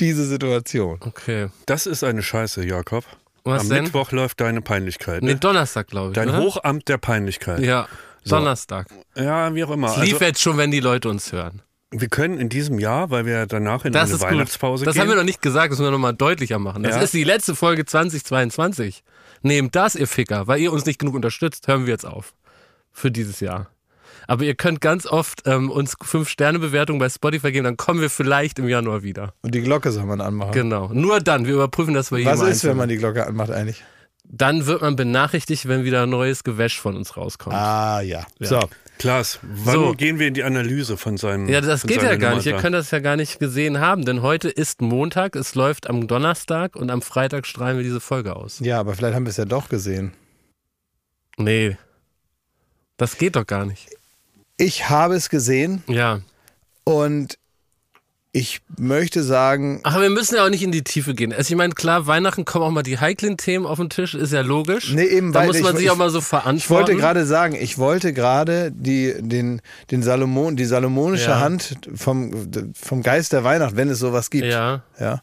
diese 0.00 0.24
Situation. 0.26 0.98
Okay. 1.06 1.46
Das 1.66 1.86
ist 1.86 2.02
eine 2.02 2.22
Scheiße, 2.24 2.64
Jakob. 2.66 3.04
Was 3.44 3.60
Am 3.62 3.68
denn? 3.68 3.84
Mittwoch 3.84 4.10
läuft 4.10 4.40
deine 4.40 4.62
Peinlichkeit. 4.62 5.22
Nee, 5.22 5.34
Ne? 5.34 5.38
Donnerstag, 5.38 5.86
glaube 5.86 6.08
ich. 6.08 6.14
Dein 6.14 6.30
oder? 6.30 6.38
Hochamt 6.40 6.88
der 6.88 6.98
Peinlichkeit. 6.98 7.60
Ja, 7.60 7.86
So. 8.24 8.34
Donnerstag. 8.36 8.88
Ja, 9.14 9.54
wie 9.54 9.62
auch 9.62 9.70
immer. 9.70 9.90
Es 9.90 9.98
lief 9.98 10.14
Also, 10.14 10.24
jetzt 10.24 10.40
schon, 10.40 10.56
wenn 10.56 10.72
die 10.72 10.80
Leute 10.80 11.08
uns 11.08 11.30
hören. 11.30 11.62
Wir 12.00 12.08
können 12.08 12.38
in 12.38 12.48
diesem 12.48 12.78
Jahr, 12.78 13.10
weil 13.10 13.24
wir 13.26 13.46
danach 13.46 13.84
in 13.84 13.92
Das 13.92 14.08
eine 14.08 14.14
ist 14.14 14.20
gut. 14.20 14.30
Weihnachtspause 14.30 14.84
Das 14.84 14.94
gehen. 14.94 15.02
haben 15.02 15.08
wir 15.08 15.16
noch 15.16 15.22
nicht 15.24 15.42
gesagt, 15.42 15.70
das 15.72 15.78
müssen 15.78 15.88
wir 15.88 15.92
nochmal 15.92 16.14
deutlicher 16.14 16.58
machen. 16.58 16.82
Das 16.82 16.96
Ja. 16.96 17.02
ist 17.02 17.14
die 17.14 17.24
letzte 17.24 17.54
Folge 17.54 17.84
2022. 17.84 19.02
Nehmt 19.42 19.74
das, 19.76 19.94
ihr 19.94 20.06
Ficker, 20.06 20.46
weil 20.46 20.60
ihr 20.60 20.72
uns 20.72 20.86
nicht 20.86 20.98
genug 20.98 21.14
unterstützt, 21.14 21.68
hören 21.68 21.86
wir 21.86 21.92
jetzt 21.92 22.06
auf. 22.06 22.34
Für 22.92 23.10
dieses 23.10 23.40
Jahr. 23.40 23.68
Aber 24.26 24.44
ihr 24.44 24.54
könnt 24.54 24.80
ganz 24.80 25.06
oft 25.06 25.42
ähm, 25.46 25.70
uns 25.70 25.96
5-Sterne-Bewertungen 25.98 26.98
bei 26.98 27.10
Spotify 27.10 27.52
geben, 27.52 27.64
dann 27.64 27.76
kommen 27.76 28.00
wir 28.00 28.08
vielleicht 28.08 28.58
im 28.58 28.68
Januar 28.68 29.02
wieder. 29.02 29.34
Und 29.42 29.54
die 29.54 29.60
Glocke 29.60 29.92
soll 29.92 30.04
man 30.06 30.20
anmachen. 30.22 30.52
Genau. 30.52 30.88
Nur 30.94 31.20
dann, 31.20 31.46
wir 31.46 31.54
überprüfen 31.54 31.92
das 31.92 32.08
bei 32.10 32.18
jedem 32.18 32.32
Was 32.32 32.40
ist, 32.40 32.46
Einzelnen. 32.46 32.70
wenn 32.70 32.78
man 32.78 32.88
die 32.88 32.96
Glocke 32.96 33.26
anmacht 33.26 33.50
eigentlich? 33.50 33.84
Dann 34.26 34.64
wird 34.64 34.80
man 34.80 34.96
benachrichtigt, 34.96 35.68
wenn 35.68 35.84
wieder 35.84 36.06
neues 36.06 36.42
Gewäsch 36.44 36.80
von 36.80 36.96
uns 36.96 37.16
rauskommt. 37.18 37.54
Ah, 37.54 38.00
ja. 38.00 38.24
So. 38.40 38.60
Klaas, 38.98 39.38
wann 39.42 39.74
So. 39.74 39.92
gehen 39.92 40.18
wir 40.18 40.28
in 40.28 40.34
die 40.34 40.44
Analyse 40.44 40.96
von 40.96 41.16
seinem 41.16 41.48
Ja, 41.48 41.60
das 41.60 41.82
geht 41.82 42.00
ja 42.02 42.10
gar 42.16 42.30
Nummer 42.30 42.36
nicht. 42.36 42.46
Ihr 42.46 42.52
da? 42.54 42.60
könnt 42.60 42.74
das 42.74 42.90
ja 42.90 43.00
gar 43.00 43.16
nicht 43.16 43.38
gesehen 43.38 43.80
haben, 43.80 44.04
denn 44.04 44.22
heute 44.22 44.48
ist 44.48 44.80
Montag, 44.80 45.34
es 45.36 45.54
läuft 45.54 45.88
am 45.90 46.06
Donnerstag 46.06 46.76
und 46.76 46.90
am 46.90 47.02
Freitag 47.02 47.46
strahlen 47.46 47.76
wir 47.76 47.84
diese 47.84 48.00
Folge 48.00 48.36
aus. 48.36 48.60
Ja, 48.60 48.78
aber 48.80 48.94
vielleicht 48.94 49.14
haben 49.14 49.24
wir 49.26 49.30
es 49.30 49.36
ja 49.36 49.44
doch 49.44 49.68
gesehen. 49.68 50.12
Nee. 51.36 51.76
Das 52.96 53.18
geht 53.18 53.34
doch 53.36 53.46
gar 53.46 53.66
nicht. 53.66 53.88
Ich 54.56 54.88
habe 54.88 55.16
es 55.16 55.28
gesehen 55.28 55.82
Ja. 55.88 56.20
und 56.84 57.38
ich 58.36 58.62
möchte 58.78 59.22
sagen, 59.22 59.78
Ach, 59.84 60.00
wir 60.00 60.10
müssen 60.10 60.34
ja 60.34 60.44
auch 60.44 60.50
nicht 60.50 60.64
in 60.64 60.72
die 60.72 60.82
Tiefe 60.82 61.14
gehen. 61.14 61.32
Also 61.32 61.52
ich 61.52 61.56
meine, 61.56 61.72
klar, 61.72 62.08
Weihnachten 62.08 62.44
kommen 62.44 62.64
auch 62.64 62.70
mal 62.72 62.82
die 62.82 62.98
heiklen 62.98 63.36
Themen 63.36 63.64
auf 63.64 63.78
den 63.78 63.90
Tisch, 63.90 64.14
ist 64.14 64.32
ja 64.32 64.40
logisch. 64.40 64.92
Nee, 64.92 65.04
eben, 65.04 65.32
da 65.32 65.40
weil 65.40 65.46
muss 65.46 65.56
ich- 65.58 65.62
man 65.62 65.76
sich 65.76 65.84
ich- 65.84 65.90
auch 65.92 65.96
mal 65.96 66.10
so 66.10 66.20
verantworten. 66.20 66.56
ich 66.58 66.68
wollte 66.70 66.96
gerade 66.96 67.26
sagen, 67.26 67.54
ich 67.54 67.78
wollte 67.78 68.12
gerade 68.12 68.72
die, 68.74 69.14
den, 69.20 69.62
den 69.92 70.02
Salomon, 70.02 70.56
die 70.56 70.64
salomonische 70.64 71.30
Ja. 71.30 71.38
Hand 71.40 71.78
vom, 71.94 72.32
vom 72.74 73.02
Geist 73.04 73.32
der 73.32 73.44
Weihnacht, 73.44 73.76
wenn 73.76 73.88
es 73.88 74.00
sowas 74.00 74.30
gibt. 74.30 74.46
Ja. 74.46 74.82
Ja. 74.98 75.22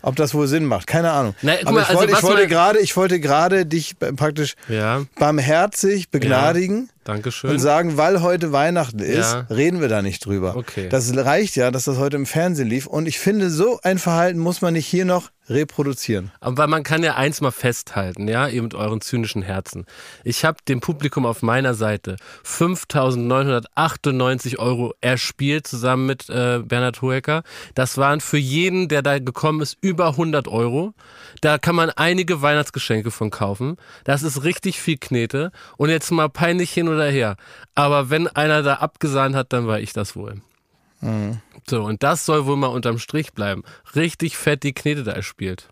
Ob 0.00 0.16
das 0.16 0.32
wohl 0.32 0.46
Sinn 0.46 0.64
macht, 0.64 0.86
keine 0.86 1.10
Ahnung. 1.10 1.34
Na, 1.42 1.52
Aber 1.62 1.72
mal, 1.72 1.80
ich 1.82 1.88
also 1.88 2.00
wollte, 2.00 2.12
ich 2.14 2.22
wollte 2.22 2.46
gerade, 2.46 2.78
ich 2.78 2.96
wollte 2.96 3.20
gerade 3.20 3.66
dich 3.66 3.96
praktisch 3.98 4.54
Ja, 4.68 5.02
barmherzig 5.18 6.08
begnadigen 6.10 6.88
danke 7.06 7.30
und 7.44 7.58
sagen, 7.58 7.96
weil 7.96 8.22
heute 8.22 8.52
Weihnachten 8.52 8.98
ist, 8.98 9.32
Ja. 9.32 9.46
reden 9.50 9.80
wir 9.80 9.88
da 9.88 10.02
nicht 10.02 10.24
drüber. 10.26 10.56
Okay. 10.56 10.88
Das 10.88 11.14
reicht 11.16 11.56
ja, 11.56 11.70
dass 11.70 11.84
das 11.84 11.98
heute 11.98 12.16
im 12.16 12.26
Fernsehen 12.26 12.68
lief. 12.68 12.86
Und 12.86 13.06
ich 13.06 13.18
finde, 13.18 13.50
so 13.50 13.78
ein 13.82 13.98
Verhalten 13.98 14.38
muss 14.38 14.60
man 14.60 14.74
nicht 14.74 14.86
hier 14.86 15.04
noch 15.04 15.30
reproduzieren. 15.48 16.32
Aber 16.40 16.66
man 16.66 16.82
kann 16.82 17.04
ja 17.04 17.14
eins 17.14 17.40
mal 17.40 17.52
festhalten, 17.52 18.26
ja, 18.26 18.48
ihr 18.48 18.62
mit 18.62 18.74
euren 18.74 19.00
zynischen 19.00 19.42
Herzen. 19.42 19.86
Ich 20.24 20.44
habe 20.44 20.58
dem 20.66 20.80
Publikum 20.80 21.24
auf 21.24 21.40
meiner 21.42 21.74
Seite 21.74 22.16
5.998 22.44 24.58
Euro 24.58 24.94
erspielt, 25.00 25.66
zusammen 25.66 26.06
mit 26.06 26.28
äh, 26.28 26.60
Bernhard 26.64 27.02
Hoeker. 27.02 27.42
Das 27.74 27.98
waren 27.98 28.20
für 28.20 28.38
jeden, 28.38 28.88
der 28.88 29.02
da 29.02 29.18
gekommen 29.18 29.60
ist, 29.60 29.76
über 29.80 30.08
100 30.10 30.48
Euro. 30.48 30.94
Da 31.40 31.58
kann 31.58 31.74
man 31.76 31.90
einige 31.90 32.42
Weihnachtsgeschenke 32.42 33.10
von 33.10 33.30
kaufen. 33.30 33.76
Das 34.04 34.22
ist 34.22 34.44
richtig 34.44 34.80
viel 34.80 34.96
Knete. 34.98 35.52
Und 35.76 35.90
jetzt 35.90 36.10
mal 36.10 36.28
peinlich 36.28 36.72
hin 36.72 36.88
oder 36.96 37.10
her. 37.10 37.36
Aber 37.74 38.10
wenn 38.10 38.26
einer 38.28 38.62
da 38.62 38.74
abgesahnt 38.74 39.34
hat, 39.36 39.52
dann 39.52 39.66
war 39.66 39.80
ich 39.80 39.92
das 39.92 40.16
wohl. 40.16 40.40
So, 41.68 41.82
und 41.82 42.02
das 42.02 42.24
soll 42.26 42.46
wohl 42.46 42.56
mal 42.56 42.66
unterm 42.68 42.98
Strich 42.98 43.32
bleiben. 43.32 43.62
Richtig 43.94 44.36
fett 44.36 44.62
die 44.62 44.72
Knete 44.74 45.04
da 45.04 45.12
erspielt. 45.12 45.68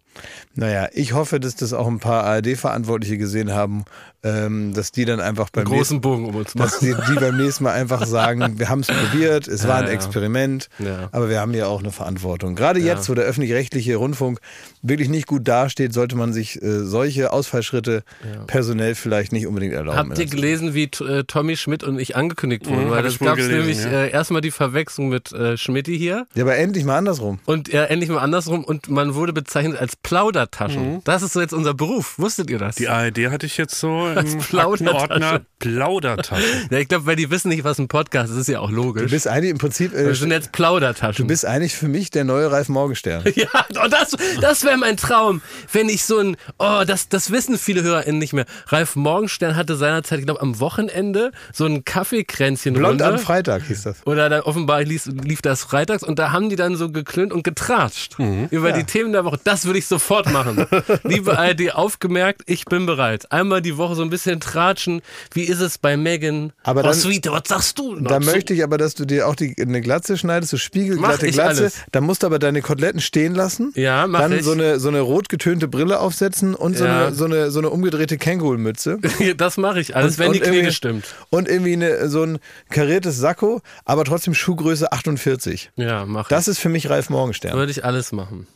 Naja, 0.54 0.88
ich 0.92 1.12
hoffe, 1.12 1.40
dass 1.40 1.56
das 1.56 1.72
auch 1.72 1.88
ein 1.88 1.98
paar 1.98 2.22
ARD-Verantwortliche 2.22 3.19
gesehen 3.19 3.52
haben, 3.52 3.84
ähm, 4.22 4.72
dass 4.72 4.92
die 4.92 5.04
dann 5.04 5.19
einfach 5.19 5.50
beim 5.50 5.64
nächsten 5.64 5.76
Großen 5.76 6.00
Bogen 6.00 6.26
um 6.26 6.36
uns 6.36 6.52
dass 6.52 6.81
machen. 6.81 6.94
die, 7.08 7.12
die 7.12 7.19
beim 7.19 7.36
nächsten 7.36 7.64
Mal 7.64 7.72
einfach 7.72 8.06
sagen, 8.06 8.56
wir 8.60 8.69
haben 8.69 8.81
es 8.81 8.86
probiert, 8.86 9.48
es 9.48 9.66
war 9.66 9.78
ein 9.78 9.82
Ja, 9.84 9.88
ja. 9.88 9.94
Experiment, 9.96 10.69
Ja. 10.78 11.08
aber 11.10 11.28
wir 11.31 11.40
haben 11.40 11.52
ja 11.52 11.66
auch 11.66 11.81
eine 11.81 11.90
Verantwortung. 11.90 12.54
Gerade 12.54 12.78
Ja. 12.78 12.94
jetzt, 12.94 13.08
wo 13.08 13.14
der 13.14 13.25
öffentlich-rechtliche 13.25 13.96
Rundfunk 13.96 14.38
wirklich 14.82 15.08
nicht 15.08 15.26
gut 15.26 15.48
dasteht, 15.48 15.92
sollte 15.92 16.14
man 16.14 16.32
sich 16.32 16.62
äh, 16.62 16.84
solche 16.84 17.32
Ausfallschritte 17.32 18.04
personell 18.46 18.94
vielleicht 18.94 19.32
nicht 19.32 19.48
unbedingt 19.48 19.75
erlauben. 19.75 19.98
Habt 19.98 20.19
ihr 20.19 20.26
gelesen, 20.26 20.75
wie 20.75 20.84
äh, 20.84 21.25
Tommy 21.25 21.56
Schmidt 21.56 21.82
und 21.82 21.98
ich 21.98 22.14
angekündigt 22.14 22.66
wurden? 22.66 22.84
Mhm, 22.86 22.90
Weil 22.90 23.03
das 23.03 23.19
gab 23.19 23.34
gelesen, 23.34 23.58
nämlich 23.58 23.82
ja. 23.82 23.91
äh, 24.05 24.10
erstmal 24.12 24.43
die 24.43 24.53
Verwechslung 24.53 25.08
mit 25.08 25.32
äh, 25.32 25.56
Schmidti 25.74 25.98
hier 25.98 26.26
ja, 26.34 26.43
aber 26.44 26.56
endlich 26.56 26.84
mal 26.84 26.96
andersrum. 26.96 27.40
und 27.46 27.69
ja, 27.72 27.84
endlich 27.84 28.08
mal 28.10 28.19
andersrum 28.20 28.62
und 28.64 28.88
man 28.88 29.14
wurde 29.14 29.32
bezeichnet 29.32 29.78
als 29.81 29.96
Plaudertaschen. 29.96 30.94
Mhm. 30.94 31.00
Das 31.04 31.22
ist 31.22 31.32
so 31.32 31.40
jetzt 31.40 31.52
unser 31.52 31.74
Beruf. 31.74 32.14
Wusstet 32.19 32.48
ihr 32.50 32.58
das? 32.58 32.76
Die 32.76 32.88
ARD 32.88 33.31
hatte 33.31 33.46
ich 33.46 33.56
jetzt 33.56 33.78
so 33.78 34.06
im 34.16 34.38
Plaudertasche. 34.38 34.94
Aktenordner 34.94 35.40
Plaudertasche. 35.58 36.44
ja, 36.70 36.78
ich 36.78 36.88
glaube, 36.88 37.06
weil 37.06 37.16
die 37.16 37.31
wissen 37.31 37.48
nicht, 37.48 37.64
was 37.64 37.78
ein 37.78 37.88
Podcast 37.88 38.31
ist, 38.32 38.38
ist 38.38 38.48
ja 38.48 38.60
auch 38.60 38.70
Du 38.70 38.76
logisch. 38.76 39.10
bist 39.10 39.26
eigentlich 39.26 39.50
im 39.50 39.58
Prinzip, 39.58 39.93
äh, 39.94 40.06
Wir 40.06 40.14
sind 40.14 40.31
jetzt 40.31 40.52
Plaudertaschen. 40.52 41.24
du 41.24 41.26
bist 41.28 41.44
eigentlich 41.46 41.74
für 41.74 41.88
mich 41.88 42.10
der 42.10 42.24
neue 42.24 42.50
Ralf 42.52 42.69
Morgenstern. 42.69 43.24
Ja, 43.34 43.48
oh, 43.82 43.88
das, 43.90 44.16
das 44.40 44.62
wäre 44.64 44.76
mein 44.76 44.96
Traum, 44.96 45.40
wenn 45.72 45.88
ich 45.88 46.04
so 46.04 46.19
ein, 46.19 46.36
oh, 46.58 46.82
das, 46.86 47.08
das 47.08 47.31
wissen 47.32 47.58
viele 47.58 47.82
HörerInnen 47.82 48.19
nicht 48.19 48.32
mehr. 48.32 48.44
Ralf 48.69 48.94
Morgenstern 48.94 49.56
hatte 49.56 49.74
seinerzeit, 49.76 50.20
ich 50.20 50.24
glaube, 50.26 50.40
am 50.40 50.60
Wochenende 50.60 51.32
so 51.52 51.64
ein 51.66 51.84
Kaffeekränzchen 51.84 52.74
Blond 52.74 53.02
am 53.02 53.19
Freitag 53.19 53.64
hieß 53.64 53.82
das. 53.82 54.06
Oder 54.06 54.28
da 54.28 54.43
offenbar 54.43 54.82
lief, 54.84 55.06
lief 55.06 55.43
das 55.43 55.64
freitags 55.65 56.03
und 56.03 56.19
da 56.19 56.31
haben 56.33 56.49
die 56.49 56.56
dann 56.56 56.77
so 56.77 56.91
geklönt 56.91 57.33
und 57.33 57.43
getratscht 57.44 58.19
Mhm. 58.19 58.49
über 58.51 58.73
die 58.73 58.85
Themen 58.85 59.13
der 59.13 59.25
Woche. 59.25 59.39
Das 59.44 59.65
würde 59.67 59.79
ich 59.79 59.87
sofort 59.87 60.31
machen. 60.33 60.67
Liebe 61.05 61.37
ARD, 61.39 61.73
aufgemerkt, 61.75 62.43
ich 62.47 62.65
bin 62.67 62.87
bereit. 62.87 63.31
Einmal 63.33 63.63
die 63.63 63.77
Woche 63.77 63.94
so 63.94 64.03
ein 64.03 64.11
bisschen 64.11 64.41
tratschen. 64.41 65.03
Wie 65.33 65.44
ist 65.44 65.61
es 65.61 65.79
bei 65.79 65.97
Megan? 65.97 66.53
Aber 66.63 66.81
oh, 66.81 66.85
dann- 66.85 66.94
Sweet, 66.94 67.31
was 67.31 67.43
sagst 67.47 67.79
du? 67.79 67.97
Da 68.01 68.21
möchte 68.21 68.55
ich 68.55 68.63
aber, 68.63 68.79
dass 68.79 68.94
du 68.94 69.05
dir 69.05 69.27
auch 69.29 69.35
die, 69.35 69.55
eine 69.61 69.81
Glatze 69.81 70.17
schneidest, 70.17 70.51
so 70.51 70.56
spiegelglatte 70.59 71.29
Glatze. 71.31 71.63
alles. 71.63 71.75
Da 71.93 72.01
musst 72.01 72.23
du 72.23 72.27
aber 72.27 72.39
deine 72.39 72.63
Koteletten 72.63 73.01
stehen 73.01 73.35
lassen. 73.35 73.73
Ja, 73.75 74.06
mach 74.06 74.21
Dann 74.21 74.33
ich. 74.33 74.43
so 74.44 74.53
eine, 74.53 74.79
so 74.81 74.89
eine 74.89 75.01
rot 75.01 75.29
getönte 75.29 75.69
Brille 75.69 76.01
aufsetzen 76.01 76.55
und 76.55 76.77
so, 76.77 76.85
Ja. 76.85 77.06
eine, 77.06 77.15
so, 77.15 77.25
eine, 77.25 77.51
so 77.51 77.59
eine 77.61 77.71
umgedrehte 77.71 78.19
Kängurumütze. 78.19 78.99
das 79.37 79.56
mache 79.56 79.81
ich 79.81 79.97
alles, 79.97 80.19
wenn 80.19 80.33
die 80.33 80.41
Knete 80.41 80.55
irgendwie- 80.56 80.73
stimmt. 80.75 81.05
Und 81.31 81.49
irgendwie 81.49 81.73
eine, 81.75 82.09
so 82.09 82.23
ein 82.23 82.39
kariertes 82.71 83.19
Sakko, 83.19 83.63
aber 83.85 84.05
trotzdem 84.05 84.35
Schuhgröße 84.35 84.93
48. 84.93 85.54
Ja, 85.77 86.05
mach 86.06 86.29
Das 86.29 86.49
ist 86.49 86.58
für 86.58 86.69
mich 86.69 86.89
Ralf 86.91 87.06
ich. 87.06 87.11
Morgenstern. 87.11 87.56
Würde 87.56 87.73
ich 87.73 87.84
alles 87.84 88.13
machen. 88.13 88.46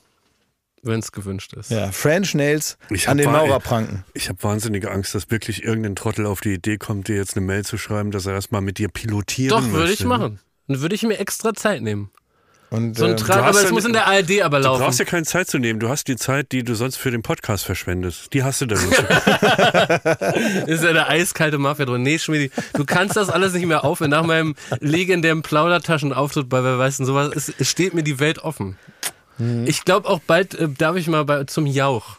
Wenn 0.82 1.00
es 1.00 1.10
gewünscht 1.10 1.54
ist. 1.54 1.70
Ja, 1.70 1.90
French 1.90 2.34
Nails 2.34 2.78
Ich 2.90 3.08
an 3.08 3.18
den 3.18 3.32
Maurerpranken. 3.32 4.04
Ich 4.14 4.28
habe 4.28 4.40
wahnsinnige 4.44 4.90
Angst, 4.92 5.14
dass 5.14 5.28
wirklich 5.30 5.64
irgendein 5.64 5.96
Trottel 5.96 6.24
auf 6.24 6.40
die 6.40 6.54
Idee 6.54 6.78
kommt, 6.78 7.08
dir 7.08 7.16
jetzt 7.16 7.36
eine 7.36 7.44
Mail 7.44 7.64
zu 7.64 7.78
schreiben, 7.78 8.12
dass 8.12 8.26
er 8.26 8.34
erstmal 8.34 8.60
mit 8.60 8.78
dir 8.78 8.88
pilotieren 8.88 9.50
Doch, 9.50 9.62
möchte. 9.62 9.76
würde 9.76 9.92
ich 9.92 10.04
machen. 10.04 10.38
Dann 10.68 10.80
würde 10.80 10.94
ich 10.94 11.02
mir 11.02 11.18
extra 11.18 11.52
Zeit 11.54 11.82
nehmen. 11.82 12.10
Und, 12.70 12.98
So 12.98 13.06
ein 13.06 13.12
ähm, 13.12 13.16
Tra 13.16 13.36
du 13.36 13.42
aber 13.44 13.58
es 13.58 13.64
ja 13.64 13.70
muss 13.70 13.84
ne- 13.84 13.88
in 13.88 13.92
der 13.94 14.06
ARD 14.06 14.42
aber 14.42 14.58
Du 14.58 14.64
laufen. 14.64 14.82
brauchst 14.82 14.98
ja 14.98 15.06
keine 15.06 15.24
Zeit 15.24 15.48
zu 15.48 15.58
nehmen. 15.58 15.80
Du 15.80 15.88
hast 15.88 16.06
die 16.06 16.16
Zeit, 16.16 16.52
die 16.52 16.62
du 16.64 16.74
sonst 16.74 16.96
für 16.96 17.10
den 17.10 17.22
Podcast 17.22 17.64
verschwendest. 17.64 18.32
Die 18.34 18.42
hast 18.44 18.60
du 18.60 18.66
dann 18.66 18.78
nicht. 18.86 18.98
ist 20.66 20.84
ja 20.84 20.92
der 20.92 21.08
eiskalte 21.08 21.56
Mafia 21.58 21.86
drin. 21.86 22.02
Nee, 22.02 22.18
Schmidi, 22.18 22.50
du 22.74 22.84
kannst 22.84 23.16
das 23.16 23.30
alles 23.30 23.54
nicht 23.54 23.66
mehr 23.66 23.84
aufhören. 23.84 24.10
Nach 24.10 24.24
meinem 24.24 24.54
legendären 24.80 25.42
Plaudertaschenauftritt 25.42 26.48
bei 26.50 26.62
Wer 26.62 26.78
weiß 26.78 26.98
denn 26.98 27.06
sowas, 27.06 27.30
es, 27.34 27.68
steht 27.68 27.94
mir 27.94 28.02
die 28.02 28.20
Welt 28.20 28.40
offen. 28.40 28.76
Mhm. 29.38 29.64
Ich 29.66 29.84
glaube 29.84 30.08
auch 30.08 30.20
bald 30.20 30.54
äh, 30.54 30.68
darf 30.68 30.96
ich 30.96 31.06
mal 31.08 31.24
bei, 31.24 31.44
zum 31.44 31.64
Jauch. 31.64 32.16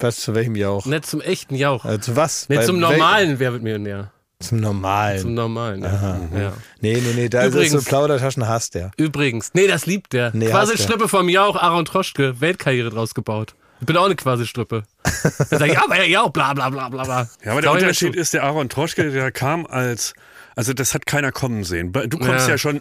was 0.00 0.16
zu 0.16 0.34
welchem 0.34 0.56
Jauch? 0.56 0.86
Nicht 0.86 1.06
zum 1.06 1.20
echten 1.20 1.54
Jauch. 1.54 1.84
Äh, 1.84 2.00
zu 2.00 2.16
was? 2.16 2.48
Nicht 2.48 2.58
Bei 2.58 2.66
zum 2.66 2.80
normalen 2.80 3.38
Wer 3.38 3.52
wird 3.52 3.62
Millionär. 3.62 4.10
Zum 4.40 4.60
Normalen. 4.60 5.18
Zum 5.20 5.34
Normalen. 5.34 5.82
Ja. 5.82 6.20
ja. 6.38 6.52
nee, 6.80 6.94
nee, 7.00 7.12
nee, 7.16 7.28
da 7.28 7.42
ist 7.42 7.54
Übrigens- 7.54 7.74
es 7.74 7.84
so 7.84 7.88
Plaudertaschen 7.88 8.46
hasst 8.46 8.74
der. 8.76 8.92
Übrigens, 8.96 9.50
nee, 9.54 9.66
das 9.66 9.86
liebt 9.86 10.12
der. 10.12 10.30
Nee, 10.32 10.46
quasi 10.46 10.72
hast 10.72 10.80
du. 10.80 10.84
Strippe 10.84 11.08
vom 11.08 11.28
Jauch, 11.28 11.56
Aaron 11.56 11.84
Troschke, 11.84 12.40
Weltkarriere 12.40 12.90
draus 12.90 13.14
gebaut. 13.14 13.54
Ich 13.80 13.86
bin 13.86 13.96
auch 13.96 14.04
eine 14.06 14.14
quasi 14.16 14.46
Strippe. 14.46 14.84
Dann 15.50 15.58
sag 15.58 15.66
ich, 15.66 15.72
ja, 15.74 15.84
aber 15.84 16.04
ja, 16.04 16.26
bla 16.28 16.54
bla 16.54 16.70
bla 16.70 16.88
bla 16.88 17.02
bla. 17.04 17.28
Ja, 17.44 17.52
aber 17.52 17.62
der 17.62 17.72
mir 17.72 17.78
Unterschied 17.80 18.14
ist, 18.14 18.32
der 18.32 18.44
Aaron 18.44 18.68
Troschke, 18.68 19.10
der 19.10 19.32
kam 19.32 19.66
als, 19.66 20.14
also 20.54 20.72
das 20.72 20.94
hat 20.94 21.06
keiner 21.06 21.32
kommen 21.32 21.64
sehen. 21.64 21.92
Du 21.92 22.18
kommst 22.18 22.46
Ja. 22.46 22.50
ja, 22.50 22.58
schon, 22.58 22.80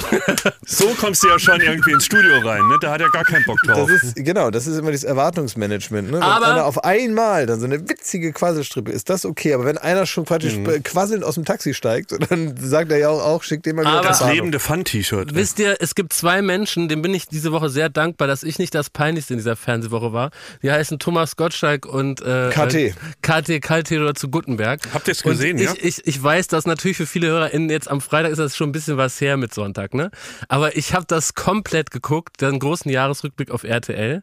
so 0.66 0.86
kommst 0.98 1.22
du 1.22 1.28
ja 1.28 1.38
schon 1.38 1.60
irgendwie 1.60 1.92
ins 1.92 2.06
Studio 2.06 2.38
rein, 2.44 2.66
ne? 2.68 2.78
Da 2.80 2.90
hat 2.92 3.00
er 3.00 3.10
gar 3.10 3.24
keinen 3.24 3.44
Bock 3.44 3.60
drauf. 3.62 3.88
Das 3.90 4.02
ist, 4.02 4.16
genau, 4.16 4.50
das 4.50 4.66
ist 4.66 4.78
immer 4.78 4.92
das 4.92 5.04
Erwartungsmanagement. 5.04 6.08
Ne? 6.10 6.14
Wenn 6.18 6.22
Aber- 6.22 6.46
einer 6.52 6.64
auf 6.66 6.84
einmal 6.84 7.46
dann 7.46 7.60
so 7.60 7.66
eine 7.66 7.88
witzige 7.88 8.32
Quasselstrippe 8.32 8.90
ist, 8.92 9.08
das 9.10 9.24
okay. 9.24 9.54
Aber 9.54 9.64
wenn 9.64 9.78
einer 9.78 10.06
schon 10.06 10.24
praktisch 10.24 10.54
Mhm. 10.56 10.82
quasselnd 10.82 11.24
aus 11.24 11.34
dem 11.34 11.44
Taxi 11.44 11.74
steigt, 11.74 12.12
dann 12.30 12.54
sagt 12.56 12.90
er 12.90 12.98
ja 12.98 13.08
auch, 13.08 13.22
auch 13.22 13.42
schickt 13.42 13.66
den 13.66 13.76
mal 13.76 13.82
wieder 13.82 13.98
Aber- 13.98 14.08
das 14.08 14.24
lebende 14.24 14.58
Fun-T-Shirt. 14.58 15.34
Wisst 15.34 15.58
ihr, 15.58 15.76
es 15.80 15.94
gibt 15.94 16.12
zwei 16.12 16.42
Menschen, 16.42 16.88
denen 16.88 17.02
bin 17.02 17.14
ich 17.14 17.26
diese 17.28 17.52
Woche 17.52 17.68
sehr 17.68 17.88
dankbar, 17.88 18.28
dass 18.28 18.42
ich 18.42 18.58
nicht 18.58 18.74
das 18.74 18.90
Peinlichste 18.90 19.34
in 19.34 19.38
dieser 19.38 19.56
Fernsehwoche 19.56 20.12
war. 20.12 20.30
Die 20.62 20.70
heißen 20.70 20.98
Thomas 20.98 21.36
Gottschalk 21.36 21.86
und 21.86 22.20
äh, 22.22 22.50
KT. 22.50 22.94
KT, 23.22 23.60
KT 23.60 23.92
oder 23.92 24.14
zu 24.14 24.28
Gutenberg. 24.28 24.80
Habt 24.94 25.08
ihr 25.08 25.12
es 25.12 25.22
Und 25.22 25.32
gesehen, 25.32 25.58
ich, 25.58 25.64
ja? 25.64 25.72
Ich, 25.80 26.06
ich 26.06 26.22
weiß, 26.22 26.46
dass 26.48 26.66
natürlich 26.66 26.96
für 26.96 27.06
viele 27.06 27.28
HörerInnen 27.28 27.70
jetzt 27.70 27.90
am 27.90 28.00
Freitag 28.00 28.30
ist 28.32 28.38
das 28.38 28.56
schon 28.56 28.68
ein 28.68 28.72
bisschen 28.72 28.96
was 28.96 29.20
her 29.20 29.36
mit 29.36 29.52
Sonntag, 29.54 29.81
ne? 29.92 30.10
Aber 30.48 30.76
ich 30.76 30.94
habe 30.94 31.06
das 31.06 31.34
komplett 31.34 31.90
geguckt, 31.90 32.40
den 32.40 32.58
großen 32.58 32.90
Jahresrückblick 32.90 33.50
auf 33.50 33.64
RTL. 33.64 34.22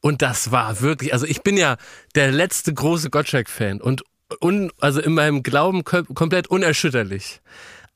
Und 0.00 0.22
das 0.22 0.50
war 0.52 0.80
wirklich, 0.80 1.12
also 1.12 1.26
ich 1.26 1.42
bin 1.42 1.56
ja 1.56 1.76
der 2.14 2.30
letzte 2.30 2.72
große 2.72 3.10
Gottschalk-Fan 3.10 3.80
und 3.80 4.02
un, 4.40 4.70
also 4.80 5.00
in 5.00 5.14
meinem 5.14 5.42
Glauben 5.42 5.84
kom 5.84 6.06
komplett 6.14 6.48
unerschütterlich. 6.48 7.40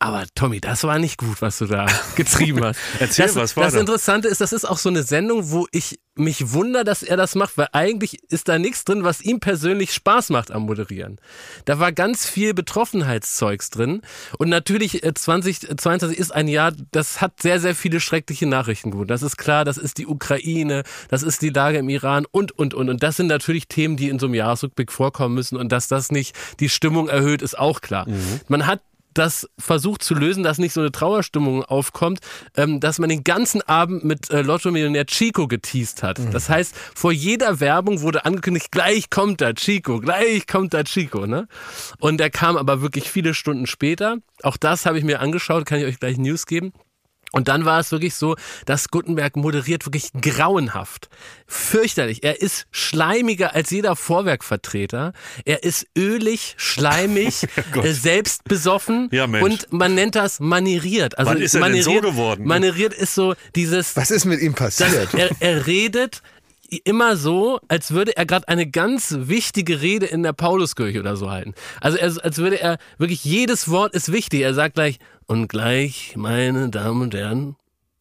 Aber 0.02 0.24
Tommy, 0.34 0.62
das 0.62 0.82
war 0.84 0.98
nicht 0.98 1.18
gut, 1.18 1.42
was 1.42 1.58
du 1.58 1.66
da 1.66 1.84
getrieben 2.16 2.64
hast. 2.64 2.80
Erzähl, 2.98 3.26
das, 3.26 3.36
was 3.36 3.56
war 3.56 3.64
Das 3.64 3.74
da? 3.74 3.80
Interessante 3.80 4.28
ist, 4.28 4.40
das 4.40 4.54
ist 4.54 4.64
auch 4.64 4.78
so 4.78 4.88
eine 4.88 5.02
Sendung, 5.02 5.50
wo 5.50 5.68
ich 5.72 6.00
mich 6.14 6.52
wundere, 6.52 6.84
dass 6.84 7.02
er 7.02 7.18
das 7.18 7.34
macht, 7.34 7.58
weil 7.58 7.68
eigentlich 7.72 8.22
ist 8.30 8.48
da 8.48 8.58
nichts 8.58 8.84
drin, 8.84 9.04
was 9.04 9.20
ihm 9.20 9.40
persönlich 9.40 9.92
Spaß 9.92 10.30
macht 10.30 10.52
am 10.52 10.62
Moderieren. 10.62 11.20
Da 11.66 11.80
war 11.80 11.92
ganz 11.92 12.26
viel 12.26 12.54
Betroffenheitszeugs 12.54 13.68
drin. 13.68 14.00
Und 14.38 14.48
natürlich 14.48 15.04
äh, 15.04 15.12
2022 15.12 16.18
ist 16.18 16.30
ein 16.34 16.48
Jahr, 16.48 16.72
das 16.92 17.20
hat 17.20 17.42
sehr, 17.42 17.60
sehr 17.60 17.74
viele 17.74 18.00
schreckliche 18.00 18.46
Nachrichten 18.46 18.92
gut. 18.92 19.10
Das 19.10 19.22
ist 19.22 19.36
klar, 19.36 19.66
das 19.66 19.76
ist 19.76 19.98
die 19.98 20.06
Ukraine, 20.06 20.82
das 21.08 21.22
ist 21.22 21.42
die 21.42 21.50
Lage 21.50 21.76
im 21.76 21.90
Iran 21.90 22.24
und, 22.30 22.52
und, 22.52 22.72
und. 22.72 22.88
Und 22.88 23.02
das 23.02 23.16
sind 23.16 23.26
natürlich 23.26 23.68
Themen, 23.68 23.98
die 23.98 24.08
in 24.08 24.18
so 24.18 24.26
einem 24.26 24.34
Jahresrückblick 24.34 24.92
vorkommen 24.92 25.34
müssen. 25.34 25.58
Und 25.58 25.72
dass 25.72 25.88
das 25.88 26.10
nicht 26.10 26.34
die 26.58 26.70
Stimmung 26.70 27.08
erhöht, 27.08 27.42
ist 27.42 27.58
auch 27.58 27.82
klar. 27.82 28.06
Man 28.48 28.66
hat 28.66 28.80
das 29.14 29.48
versucht 29.58 30.02
zu 30.02 30.14
lösen, 30.14 30.42
dass 30.42 30.58
nicht 30.58 30.72
so 30.72 30.80
eine 30.80 30.92
Trauerstimmung 30.92 31.64
aufkommt, 31.64 32.20
ähm, 32.56 32.80
dass 32.80 32.98
man 32.98 33.08
den 33.08 33.24
ganzen 33.24 33.62
Abend 33.62 34.04
mit 34.04 34.30
äh, 34.30 34.42
Lotto-Millionär 34.42 35.06
Chico 35.06 35.48
geteased 35.48 36.02
hat. 36.02 36.20
Das 36.32 36.48
heißt, 36.48 36.74
vor 36.94 37.12
jeder 37.12 37.60
Werbung 37.60 38.00
wurde 38.02 38.24
angekündigt, 38.24 38.70
gleich 38.70 39.10
kommt 39.10 39.40
da 39.40 39.52
Chico, 39.52 39.98
gleich 40.00 40.46
kommt 40.46 40.74
da 40.74 40.84
Chico. 40.84 41.26
Ne? 41.26 41.48
Und 41.98 42.20
er 42.20 42.30
kam 42.30 42.56
aber 42.56 42.82
wirklich 42.82 43.10
viele 43.10 43.34
Stunden 43.34 43.66
später. 43.66 44.18
Auch 44.42 44.56
das 44.56 44.86
habe 44.86 44.98
ich 44.98 45.04
mir 45.04 45.20
angeschaut, 45.20 45.66
kann 45.66 45.78
ich 45.78 45.86
euch 45.86 46.00
gleich 46.00 46.18
News 46.18 46.46
geben. 46.46 46.72
Und 47.32 47.48
dann 47.48 47.64
war 47.64 47.78
es 47.78 47.92
wirklich 47.92 48.14
so, 48.14 48.34
dass 48.66 48.88
Gutenberg 48.88 49.36
moderiert 49.36 49.86
wirklich 49.86 50.10
grauenhaft. 50.20 51.08
Fürchterlich. 51.46 52.24
Er 52.24 52.40
ist 52.42 52.66
schleimiger 52.70 53.54
als 53.54 53.70
jeder 53.70 53.94
Vorwerkvertreter. 53.96 55.12
Er 55.44 55.62
ist 55.62 55.86
ölig, 55.96 56.54
schleimig, 56.56 57.46
äh, 57.82 57.92
selbstbesoffen 57.92 59.08
Ja, 59.12 59.26
Mensch. 59.26 59.44
und 59.44 59.72
man 59.72 59.94
nennt 59.94 60.14
das 60.16 60.40
manieriert. 60.40 61.18
Also 61.18 61.30
Wann 61.32 61.40
ist 61.40 61.54
er 61.54 61.60
denn 61.60 61.82
so 61.82 61.90
manieriert, 61.90 62.04
geworden? 62.04 62.46
Manieriert 62.46 62.94
ist 62.94 63.14
so 63.14 63.34
dieses, 63.54 63.96
Was 63.96 64.10
ist 64.10 64.24
mit 64.24 64.40
ihm 64.40 64.54
passiert? 64.54 65.14
er, 65.14 65.30
er 65.40 65.66
redet 65.66 66.22
immer 66.84 67.16
so, 67.16 67.58
als 67.68 67.90
würde 67.92 68.16
er 68.16 68.26
gerade 68.26 68.46
eine 68.48 68.68
ganz 68.68 69.14
wichtige 69.18 69.80
Rede 69.80 70.06
in 70.06 70.22
der 70.22 70.32
Pauluskirche 70.32 71.00
oder 71.00 71.16
so 71.16 71.30
halten. 71.30 71.54
Also 71.80 71.98
er, 71.98 72.12
als 72.24 72.38
würde 72.38 72.60
er 72.60 72.78
wirklich 72.98 73.24
jedes 73.24 73.68
Wort 73.70 73.94
ist 73.94 74.12
wichtig. 74.12 74.42
Er 74.42 74.54
sagt 74.54 74.74
gleich 74.74 74.98
und 75.30 75.46
gleich, 75.46 76.14
meine 76.16 76.70
Damen 76.70 77.02
und 77.02 77.14
Herren, 77.14 77.54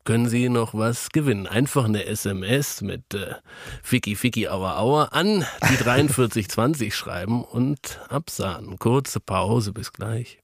können 0.03 0.27
Sie 0.27 0.50
noch 0.50 0.74
was 0.74 1.09
gewinnen. 1.09 1.45
Einfach 1.45 1.86
eine 1.86 2.05
SMS 2.05 2.81
mit 2.81 3.13
äh, 3.13 3.36
Ficky 3.83 4.15
Ficky 4.15 4.48
Aua 4.48 4.79
Aua 4.79 5.03
an 5.12 5.45
die 5.69 5.75
4320 5.83 6.95
schreiben 6.95 7.43
und 7.43 8.00
absahnen. 8.09 8.79
Kurze 8.79 9.19
Pause, 9.19 9.74
bis 9.74 9.93
gleich. 9.93 10.39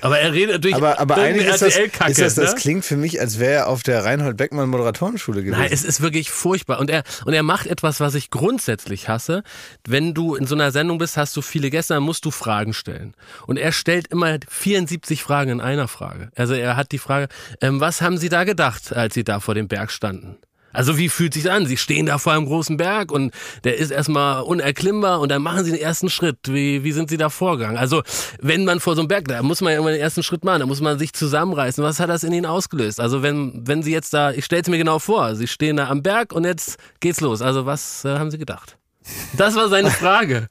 Aber 0.00 0.18
er 0.18 0.32
redet 0.32 0.56
natürlich 0.56 0.76
aber 0.76 0.98
aber 0.98 1.16
eigentlich 1.16 1.46
ist 1.46 1.62
das, 1.62 1.76
ist 1.76 2.20
das, 2.20 2.34
das 2.34 2.54
ne? 2.54 2.60
klingt 2.60 2.84
für 2.84 2.96
mich, 2.96 3.20
als 3.20 3.38
wäre 3.38 3.52
er 3.52 3.68
auf 3.68 3.82
der 3.82 4.04
Reinhold 4.04 4.36
Beckmann 4.36 4.68
Moderatorenschule 4.68 5.42
gewesen. 5.42 5.60
Nein, 5.60 5.70
es 5.72 5.84
ist 5.84 6.00
wirklich 6.00 6.30
furchtbar. 6.30 6.80
Und 6.80 6.90
er, 6.90 7.02
und 7.24 7.32
er 7.32 7.42
macht 7.42 7.66
etwas, 7.66 8.00
was 8.00 8.14
ich 8.14 8.30
grundsätzlich 8.30 9.08
hasse. 9.08 9.42
Wenn 9.86 10.14
du 10.14 10.34
in 10.34 10.46
so 10.46 10.54
einer 10.54 10.70
Sendung 10.70 10.98
bist, 10.98 11.16
hast 11.16 11.36
du 11.36 11.42
viele 11.42 11.70
Gäste, 11.70 11.94
dann 11.94 12.02
musst 12.02 12.24
du 12.24 12.30
Fragen 12.30 12.72
stellen. 12.72 13.14
Und 13.46 13.56
er 13.56 13.72
stellt 13.72 14.08
immer 14.08 14.38
74 14.48 15.22
Fragen 15.22 15.50
in 15.50 15.60
einer 15.60 15.88
Frage. 15.88 16.30
Also 16.36 16.54
er 16.54 16.76
hat 16.76 16.92
die 16.92 16.98
Frage, 16.98 17.28
ähm, 17.60 17.80
was 17.80 18.00
haben 18.00 18.18
Sie 18.18 18.28
da 18.28 18.44
gedacht, 18.44 18.94
als 18.94 19.14
Sie 19.14 19.24
da 19.24 19.40
vor 19.40 19.54
dem 19.54 19.68
Berg 19.68 19.90
standen? 19.90 20.36
Also 20.72 20.98
wie 20.98 21.08
fühlt 21.08 21.34
sich 21.34 21.50
an? 21.50 21.66
Sie 21.66 21.76
stehen 21.76 22.06
da 22.06 22.18
vor 22.18 22.32
einem 22.32 22.46
großen 22.46 22.76
Berg 22.76 23.12
und 23.12 23.32
der 23.64 23.78
ist 23.78 23.90
erstmal 23.90 24.42
unerklimmbar 24.42 25.20
und 25.20 25.30
dann 25.30 25.42
machen 25.42 25.64
Sie 25.64 25.72
den 25.72 25.80
ersten 25.80 26.10
Schritt. 26.10 26.38
Wie, 26.44 26.84
wie 26.84 26.92
sind 26.92 27.10
Sie 27.10 27.16
da 27.16 27.28
vorgegangen? 27.28 27.76
Also 27.76 28.02
wenn 28.40 28.64
man 28.64 28.80
vor 28.80 28.94
so 28.94 29.02
einem 29.02 29.08
Berg, 29.08 29.28
da 29.28 29.42
muss 29.42 29.60
man 29.60 29.72
ja 29.72 29.78
immer 29.78 29.90
den 29.90 30.00
ersten 30.00 30.22
Schritt 30.22 30.44
machen, 30.44 30.60
da 30.60 30.66
muss 30.66 30.80
man 30.80 30.98
sich 30.98 31.12
zusammenreißen. 31.12 31.82
Was 31.82 32.00
hat 32.00 32.10
das 32.10 32.24
in 32.24 32.32
Ihnen 32.32 32.46
ausgelöst? 32.46 33.00
Also 33.00 33.22
wenn, 33.22 33.66
wenn 33.66 33.82
Sie 33.82 33.92
jetzt 33.92 34.14
da, 34.14 34.32
ich 34.32 34.44
stelle 34.44 34.62
es 34.62 34.68
mir 34.68 34.78
genau 34.78 34.98
vor, 34.98 35.34
Sie 35.34 35.46
stehen 35.46 35.76
da 35.76 35.88
am 35.88 36.02
Berg 36.02 36.32
und 36.32 36.44
jetzt 36.44 36.78
geht's 37.00 37.20
los. 37.20 37.42
Also 37.42 37.66
was 37.66 38.04
äh, 38.04 38.18
haben 38.18 38.30
Sie 38.30 38.38
gedacht? 38.38 38.79
Das 39.36 39.54
war 39.54 39.68
seine 39.68 39.90
Frage. 39.90 40.48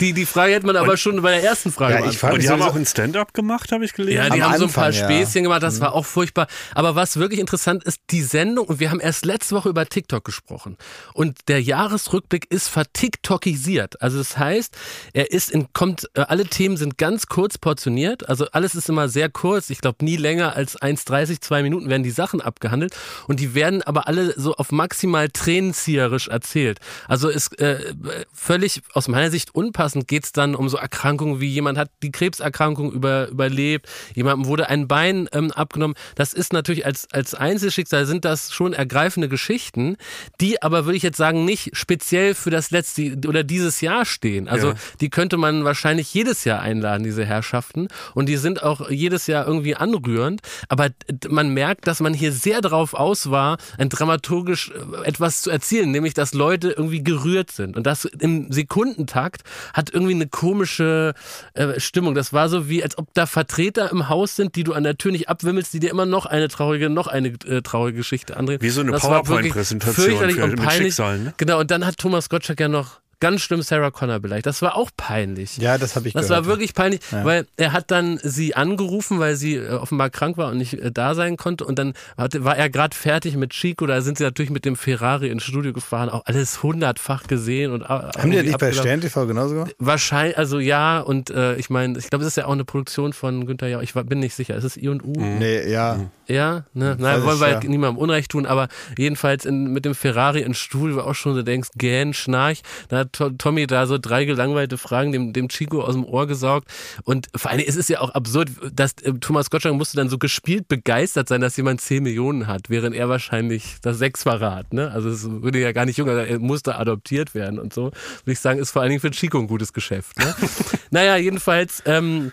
Die, 0.00 0.12
die 0.12 0.24
Frage 0.26 0.52
hätte 0.54 0.66
man 0.66 0.76
aber 0.76 0.96
schon 0.96 1.20
bei 1.22 1.32
der 1.32 1.42
ersten 1.42 1.72
Frage 1.72 1.94
Ja, 1.94 2.06
ich 2.08 2.16
frage 2.18 2.34
Und 2.34 2.42
die 2.42 2.48
haben 2.48 2.58
sowieso- 2.60 2.72
auch 2.72 2.76
ein 2.76 2.86
Stand-up 2.86 3.34
gemacht, 3.34 3.72
habe 3.72 3.84
ich 3.84 3.92
gelesen. 3.92 4.16
Ja, 4.18 4.30
die 4.30 4.42
Am 4.42 4.52
haben 4.52 4.58
so 4.58 4.64
ein 4.66 4.72
paar 4.72 4.86
Anfang, 4.86 5.00
ja. 5.10 5.22
Späßchen 5.22 5.42
gemacht, 5.42 5.62
das 5.62 5.80
war 5.80 5.92
auch 5.94 6.06
furchtbar. 6.06 6.46
Aber 6.74 6.94
was 6.94 7.16
wirklich 7.16 7.40
interessant 7.40 7.84
ist, 7.84 8.00
die 8.10 8.22
Sendung, 8.22 8.66
und 8.66 8.80
wir 8.80 8.90
haben 8.90 9.00
erst 9.00 9.24
letzte 9.24 9.54
Woche 9.56 9.68
über 9.68 9.86
TikTok 9.86 10.24
gesprochen. 10.24 10.76
Und 11.12 11.38
der 11.48 11.60
Jahresrückblick 11.62 12.50
ist 12.50 12.68
vertiktokisiert. 12.68 14.00
Also 14.02 14.18
das 14.18 14.38
heißt, 14.38 14.76
er 15.12 15.30
ist 15.30 15.50
in, 15.50 15.72
kommt, 15.72 16.08
äh, 16.14 16.20
alle 16.22 16.44
Themen 16.46 16.76
sind 16.76 16.98
ganz 16.98 17.26
kurz 17.26 17.58
portioniert. 17.58 18.28
Also 18.28 18.46
alles 18.52 18.74
ist 18.74 18.88
immer 18.88 19.08
sehr 19.08 19.28
kurz. 19.28 19.70
Ich 19.70 19.78
glaube, 19.80 20.04
nie 20.04 20.16
länger 20.16 20.56
als 20.56 20.80
1,30, 20.80 21.40
zwei 21.40 21.62
Minuten 21.62 21.88
werden 21.88 22.02
die 22.02 22.10
Sachen 22.10 22.40
abgehandelt. 22.40 22.94
Und 23.26 23.40
die 23.40 23.54
werden 23.54 23.82
aber 23.82 24.08
alle 24.08 24.34
so 24.38 24.54
auf 24.54 24.72
maximal 24.72 25.28
tränenzieherisch 25.28 26.28
erzählt. 26.28 26.78
Also 27.08 27.28
ist 27.28 27.58
äh, 27.60 27.83
völlig 28.32 28.82
aus 28.92 29.08
meiner 29.08 29.30
Sicht 29.30 29.54
unpassend 29.54 30.08
geht's 30.08 30.32
dann 30.32 30.54
um 30.54 30.68
so 30.68 30.76
Erkrankungen 30.76 31.40
wie 31.40 31.48
jemand 31.48 31.78
hat 31.78 31.90
die 32.02 32.12
Krebserkrankung 32.12 32.92
über, 32.92 33.28
überlebt, 33.28 33.88
jemandem 34.14 34.46
wurde 34.46 34.68
ein 34.68 34.88
Bein 34.88 35.28
ähm, 35.32 35.50
abgenommen. 35.52 35.96
Das 36.14 36.32
ist 36.32 36.52
natürlich 36.52 36.86
als, 36.86 37.06
als 37.12 37.34
Einzelschicksal 37.34 38.06
sind 38.06 38.24
das 38.24 38.52
schon 38.52 38.72
ergreifende 38.72 39.28
Geschichten, 39.28 39.96
die 40.40 40.62
aber 40.62 40.84
würde 40.84 40.96
ich 40.96 41.02
jetzt 41.02 41.16
sagen 41.16 41.44
nicht 41.44 41.76
speziell 41.76 42.34
für 42.34 42.50
das 42.50 42.70
letzte 42.70 43.16
oder 43.26 43.42
dieses 43.44 43.80
Jahr 43.80 44.04
stehen. 44.04 44.48
Also 44.48 44.68
Ja. 44.68 44.74
die 45.00 45.10
könnte 45.10 45.36
man 45.36 45.64
wahrscheinlich 45.64 46.12
jedes 46.14 46.44
Jahr 46.44 46.60
einladen, 46.60 47.04
diese 47.04 47.24
Herrschaften. 47.24 47.88
Und 48.14 48.28
die 48.28 48.36
sind 48.36 48.62
auch 48.62 48.90
jedes 48.90 49.26
Jahr 49.26 49.46
irgendwie 49.46 49.74
anrührend. 49.76 50.40
Aber 50.68 50.88
man 51.28 51.50
merkt, 51.50 51.86
dass 51.86 52.00
man 52.00 52.14
hier 52.14 52.32
sehr 52.32 52.60
darauf 52.60 52.94
aus 52.94 53.30
war, 53.30 53.58
ein 53.78 53.88
dramaturgisch 53.88 54.70
äh, 54.70 55.06
etwas 55.06 55.42
zu 55.42 55.50
erzielen, 55.50 55.90
nämlich 55.90 56.14
dass 56.14 56.34
Leute 56.34 56.70
irgendwie 56.70 57.02
gerührt 57.02 57.50
sind. 57.50 57.73
Und 57.74 57.86
das 57.86 58.04
im 58.04 58.50
Sekundentakt 58.50 59.42
hat 59.72 59.90
irgendwie 59.90 60.14
eine 60.14 60.26
komische 60.26 61.14
äh, 61.54 61.78
Stimmung. 61.80 62.14
Das 62.14 62.32
war 62.32 62.48
so 62.48 62.68
wie, 62.68 62.82
als 62.82 62.98
ob 62.98 63.12
da 63.14 63.26
Vertreter 63.26 63.90
im 63.90 64.08
Haus 64.08 64.36
sind, 64.36 64.56
die 64.56 64.64
du 64.64 64.72
an 64.72 64.84
der 64.84 64.96
Tür 64.96 65.12
nicht 65.12 65.28
abwimmelst, 65.28 65.72
die 65.72 65.80
dir 65.80 65.90
immer 65.90 66.06
noch 66.06 66.26
eine 66.26 66.48
traurige, 66.48 66.90
noch 66.90 67.06
eine 67.06 67.28
äh, 67.28 67.62
traurige 67.62 67.98
Geschichte 67.98 68.36
andrehen. 68.36 68.60
Wie 68.60 68.70
so 68.70 68.80
eine 68.80 68.92
PowerPoint-Präsentation 68.92 70.30
für- 70.30 70.44
und 70.44 70.56
peinlich. 70.56 70.94
Schicksalen, 70.94 71.24
ne? 71.24 71.34
Genau, 71.36 71.60
und 71.60 71.70
dann 71.70 71.84
hat 71.84 71.98
Thomas 71.98 72.28
Gottschalk 72.28 72.60
ja 72.60 72.68
noch 72.68 73.00
ganz 73.24 73.40
schlimm 73.40 73.62
Sarah 73.62 73.90
Connor 73.90 74.18
beleidigt. 74.20 74.44
Das 74.44 74.60
war 74.60 74.76
auch 74.76 74.90
peinlich. 74.98 75.56
Ja, 75.56 75.78
das 75.78 75.96
habe 75.96 76.08
ich 76.08 76.12
Das 76.14 76.28
gehört. 76.28 76.44
war 76.44 76.50
wirklich 76.52 76.74
peinlich, 76.74 77.00
weil 77.10 77.46
er 77.56 77.72
hat 77.72 77.90
dann 77.90 78.20
sie 78.22 78.54
angerufen, 78.54 79.18
weil 79.18 79.34
sie 79.36 79.54
äh, 79.56 79.70
offenbar 79.70 80.10
krank 80.10 80.36
war 80.36 80.50
und 80.50 80.58
nicht 80.58 80.74
äh, 80.74 80.92
da 80.92 81.14
sein 81.14 81.38
konnte. 81.38 81.64
Und 81.64 81.78
dann 81.78 81.94
war 82.18 82.56
er 82.58 82.68
gerade 82.68 82.94
fertig 82.94 83.36
mit 83.36 83.50
Chico. 83.52 83.86
Da 83.86 84.02
sind 84.02 84.18
sie 84.18 84.24
natürlich 84.24 84.50
mit 84.50 84.66
dem 84.66 84.76
Ferrari 84.76 85.28
ins 85.30 85.42
Studio 85.44 85.72
gefahren, 85.72 86.10
auch 86.10 86.26
alles 86.26 86.62
hundertfach 86.62 87.26
gesehen. 87.26 87.72
Und, 87.72 87.88
Haben 87.88 88.30
die 88.30 88.36
das 88.36 88.44
nicht 88.46 88.58
bei 88.58 88.72
Stern 88.72 89.00
TV 89.00 89.26
genauso 89.26 89.54
gemacht? 89.54 89.74
Wahrscheinlich, 89.78 90.36
also 90.36 90.58
ja, 90.58 91.00
und 91.00 91.30
äh, 91.30 91.56
ich 91.56 91.70
meine, 91.70 91.98
ich 91.98 92.10
glaube, 92.10 92.22
es 92.24 92.28
ist 92.28 92.36
ja 92.36 92.44
auch 92.44 92.52
eine 92.52 92.64
Produktion 92.66 93.14
von 93.14 93.46
Günther 93.46 93.68
Jauch. 93.68 93.80
Ich 93.82 93.94
war- 93.94 94.04
bin 94.04 94.18
nicht 94.20 94.34
sicher. 94.34 94.54
Ist 94.54 94.64
es 94.64 94.76
I 94.76 94.88
und 94.88 95.02
U? 95.02 95.12
Nee, 95.16 95.70
ja. 95.70 95.98
Ja, 96.26 96.64
ne? 96.72 96.96
Nein, 96.98 97.22
wollen 97.24 97.40
wir 97.40 97.48
ja. 97.50 97.60
niemandem 97.60 97.98
Unrecht 97.98 98.30
tun, 98.30 98.46
aber 98.46 98.68
jedenfalls 98.96 99.44
in, 99.44 99.72
mit 99.72 99.84
dem 99.84 99.94
Ferrari 99.94 100.40
ins 100.40 100.58
Studio, 100.58 100.96
wo 100.96 101.00
auch 101.00 101.14
schon 101.14 101.34
so 101.34 101.42
denkst, 101.42 101.70
gähn, 101.76 102.14
schnarch. 102.14 102.62
Da 102.88 102.98
hat 102.98 103.12
To- 103.12 103.30
Tommy 103.30 103.66
da 103.66 103.86
so 103.86 103.98
drei 103.98 104.24
gelangweilte 104.24 104.78
Fragen 104.78 105.12
dem, 105.12 105.32
dem 105.32 105.48
Chico 105.48 105.82
aus 105.82 105.94
dem 105.94 106.04
Ohr 106.04 106.26
gesaugt. 106.26 106.68
Und 107.04 107.28
vor 107.36 107.50
allem 107.50 107.60
ist 107.60 107.76
es 107.76 107.88
ja 107.88 108.00
auch 108.00 108.10
absurd, 108.10 108.50
dass 108.72 108.92
äh, 109.02 109.12
Thomas 109.20 109.50
Gottschalk 109.50 109.74
musste 109.74 109.96
dann 109.96 110.08
so 110.08 110.18
gespielt 110.18 110.68
begeistert 110.68 111.28
sein, 111.28 111.40
dass 111.40 111.56
jemand 111.56 111.80
10 111.80 112.02
Millionen 112.02 112.46
hat, 112.46 112.70
während 112.70 112.96
er 112.96 113.08
wahrscheinlich 113.08 113.76
das 113.82 113.98
Sechsfache 113.98 114.54
hat. 114.54 114.72
Ne? 114.72 114.90
Also 114.90 115.10
es 115.10 115.28
würde 115.28 115.60
ja 115.60 115.72
gar 115.72 115.84
nicht 115.84 115.98
jung, 115.98 116.08
er 116.08 116.38
musste 116.38 116.76
adoptiert 116.76 117.34
werden 117.34 117.58
und 117.58 117.72
so. 117.74 117.84
Würde 117.84 118.32
ich 118.32 118.40
sagen, 118.40 118.58
ist 118.58 118.70
vor 118.70 118.82
allen 118.82 118.90
Dingen 118.90 119.00
für 119.00 119.10
Chico 119.10 119.38
ein 119.38 119.46
gutes 119.46 119.72
Geschäft. 119.72 120.18
Ne? 120.18 120.34
naja, 120.90 121.16
jedenfalls. 121.16 121.82
Ähm, 121.86 122.32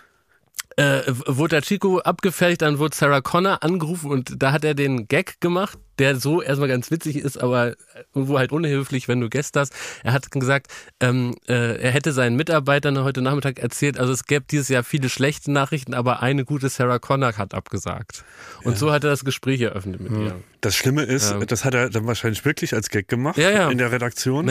äh, 0.82 1.12
wurde 1.26 1.56
der 1.56 1.62
Chico 1.62 1.98
abgefertigt, 1.98 2.62
dann 2.62 2.78
wurde 2.78 2.96
Sarah 2.96 3.20
Connor 3.20 3.62
angerufen 3.62 4.10
und 4.10 4.42
da 4.42 4.52
hat 4.52 4.64
er 4.64 4.74
den 4.74 5.06
Gag 5.06 5.40
gemacht, 5.40 5.78
der 5.98 6.16
so 6.16 6.42
erstmal 6.42 6.68
ganz 6.68 6.90
witzig 6.90 7.16
ist, 7.16 7.36
aber 7.38 7.74
irgendwo 8.14 8.38
halt 8.38 8.52
unhöflich, 8.52 9.08
wenn 9.08 9.20
du 9.20 9.28
Gäste 9.28 9.60
hast. 9.60 9.72
Er 10.04 10.12
hat 10.12 10.30
gesagt, 10.30 10.68
ähm, 11.00 11.34
äh, 11.48 11.76
er 11.80 11.90
hätte 11.90 12.12
seinen 12.12 12.36
Mitarbeitern 12.36 12.98
heute 13.04 13.22
Nachmittag 13.22 13.58
erzählt, 13.58 13.98
also 13.98 14.12
es 14.12 14.24
gäbe 14.24 14.44
dieses 14.50 14.68
Jahr 14.68 14.84
viele 14.84 15.08
schlechte 15.08 15.50
Nachrichten, 15.52 15.94
aber 15.94 16.22
eine 16.22 16.44
gute 16.44 16.68
Sarah 16.68 16.98
Connor 16.98 17.36
hat 17.36 17.54
abgesagt. 17.54 18.24
Und 18.64 18.78
so 18.78 18.92
hat 18.92 19.04
er 19.04 19.10
das 19.10 19.24
Gespräch 19.24 19.60
eröffnet 19.60 20.00
mit 20.00 20.12
ihr. 20.12 20.34
Das 20.60 20.76
Schlimme 20.76 21.02
ist, 21.02 21.32
Ja. 21.32 21.44
das 21.44 21.64
hat 21.64 21.74
er 21.74 21.90
dann 21.90 22.06
wahrscheinlich 22.06 22.44
wirklich 22.44 22.72
als 22.72 22.88
Gag 22.88 23.08
gemacht 23.08 23.36
Ja, 23.36 23.50
ja. 23.50 23.68
in 23.70 23.78
der 23.78 23.90
Redaktion. 23.90 24.48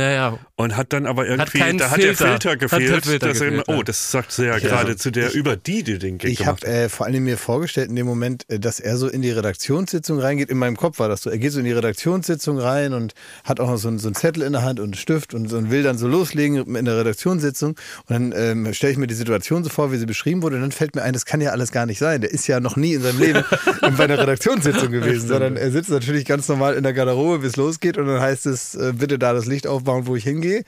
Und 0.56 0.76
hat 0.76 0.92
dann 0.94 1.06
aber 1.06 1.26
irgendwie, 1.26 1.60
keinen 1.60 1.78
da 1.78 1.90
hat 1.90 1.98
der 2.00 2.16
Filter. 2.16 2.28
Filter 2.28 2.34
Hat 2.34 2.44
der 2.44 2.58
gefehlt. 2.58 3.06
Filter 3.06 3.28
dass 3.30 3.40
er 3.40 3.46
gefehlt, 3.48 3.68
immer, 3.68 3.76
ja. 3.76 3.80
oh, 3.80 3.84
das 3.84 4.12
sagt 4.12 4.32
sie 4.34 4.46
ja, 4.46 4.60
gerade 4.60 4.98
zu 4.98 5.10
der, 5.12 5.34
über 5.34 5.56
die, 5.56 5.84
die 5.84 5.98
den 6.00 6.18
Gag 6.18 6.30
Ich 6.32 6.40
gemacht 6.40 6.64
habe 6.66 6.72
äh, 6.74 6.90
vor 6.90 7.06
allem 7.06 7.24
mir 7.24 7.38
vorgestellt 7.38 7.90
in 7.90 7.96
dem 7.96 8.06
Moment, 8.08 8.46
äh, 8.50 8.60
dass 8.60 8.80
er 8.82 8.98
so 8.98 9.08
in 9.08 9.22
die 9.22 9.32
Redaktionssitzung 9.32 10.20
reingeht. 10.20 10.50
In 10.50 10.58
meinem 10.58 10.76
Kopf 10.76 11.00
war 11.00 11.08
das 11.08 11.22
so. 11.22 11.31
Er 11.32 11.38
geht 11.40 11.52
so 11.52 11.60
in 11.60 11.66
die 11.66 11.72
Redaktionssitzung 11.72 12.60
rein 12.60 12.94
und 12.94 13.14
hat 13.44 13.60
auch 13.60 13.68
noch 13.70 13.78
so, 13.78 13.88
einen- 13.88 14.00
so 14.00 14.08
einen 14.08 14.16
Zettel 14.16 14.44
in 14.44 14.54
der 14.54 14.62
Hand 14.62 14.80
und 14.80 14.86
einen 14.86 14.94
Stift 14.94 15.34
und, 15.34 15.52
und 15.52 15.72
will 15.72 15.82
dann 15.84 15.98
so 15.98 16.08
loslegen 16.08 16.76
in 16.76 16.86
der 16.86 16.98
Redaktionssitzung. 16.98 17.72
Und 17.72 17.78
dann 18.10 18.34
ähm, 18.36 18.74
stelle 18.74 18.92
ich 18.94 18.98
mir 19.00 19.08
die 19.08 19.14
Situation 19.16 19.64
so 19.64 19.70
vor, 19.70 19.92
wie 19.92 19.98
sie 19.98 20.06
beschrieben 20.06 20.42
wurde. 20.44 20.58
Und 20.58 20.62
dann 20.62 20.72
fällt 20.72 20.96
mir 20.96 21.02
ein, 21.04 21.14
das 21.14 21.26
kann 21.26 21.42
ja 21.42 21.52
alles 21.52 21.72
gar 21.72 21.86
nicht 21.86 22.00
sein. 22.00 22.22
Der 22.22 22.32
ist 22.32 22.46
ja 22.48 22.60
noch 22.60 22.76
nie 22.76 22.94
in 22.94 23.02
seinem 23.02 23.20
Leben 23.20 23.44
bei 23.98 24.04
einer 24.04 24.20
Redaktionssitzung 24.20 24.92
gewesen, 24.92 25.28
sondern 25.28 25.58
er 25.58 25.72
sitzt 25.72 25.90
natürlich 25.90 26.26
ganz 26.26 26.48
normal 26.48 26.76
in 26.76 26.84
der 26.84 26.94
Garderobe, 26.94 27.40
bis 27.40 27.52
es 27.52 27.56
losgeht. 27.56 27.98
Und 27.98 28.08
dann 28.08 28.20
heißt 28.22 28.46
es, 28.46 28.76
äh, 28.76 28.94
bitte 28.96 29.18
da 29.18 29.34
das 29.34 29.46
Licht 29.46 29.68
aufbauen, 29.68 30.08
wo 30.08 30.16
ich 30.16 30.24
hingehe. 30.24 30.64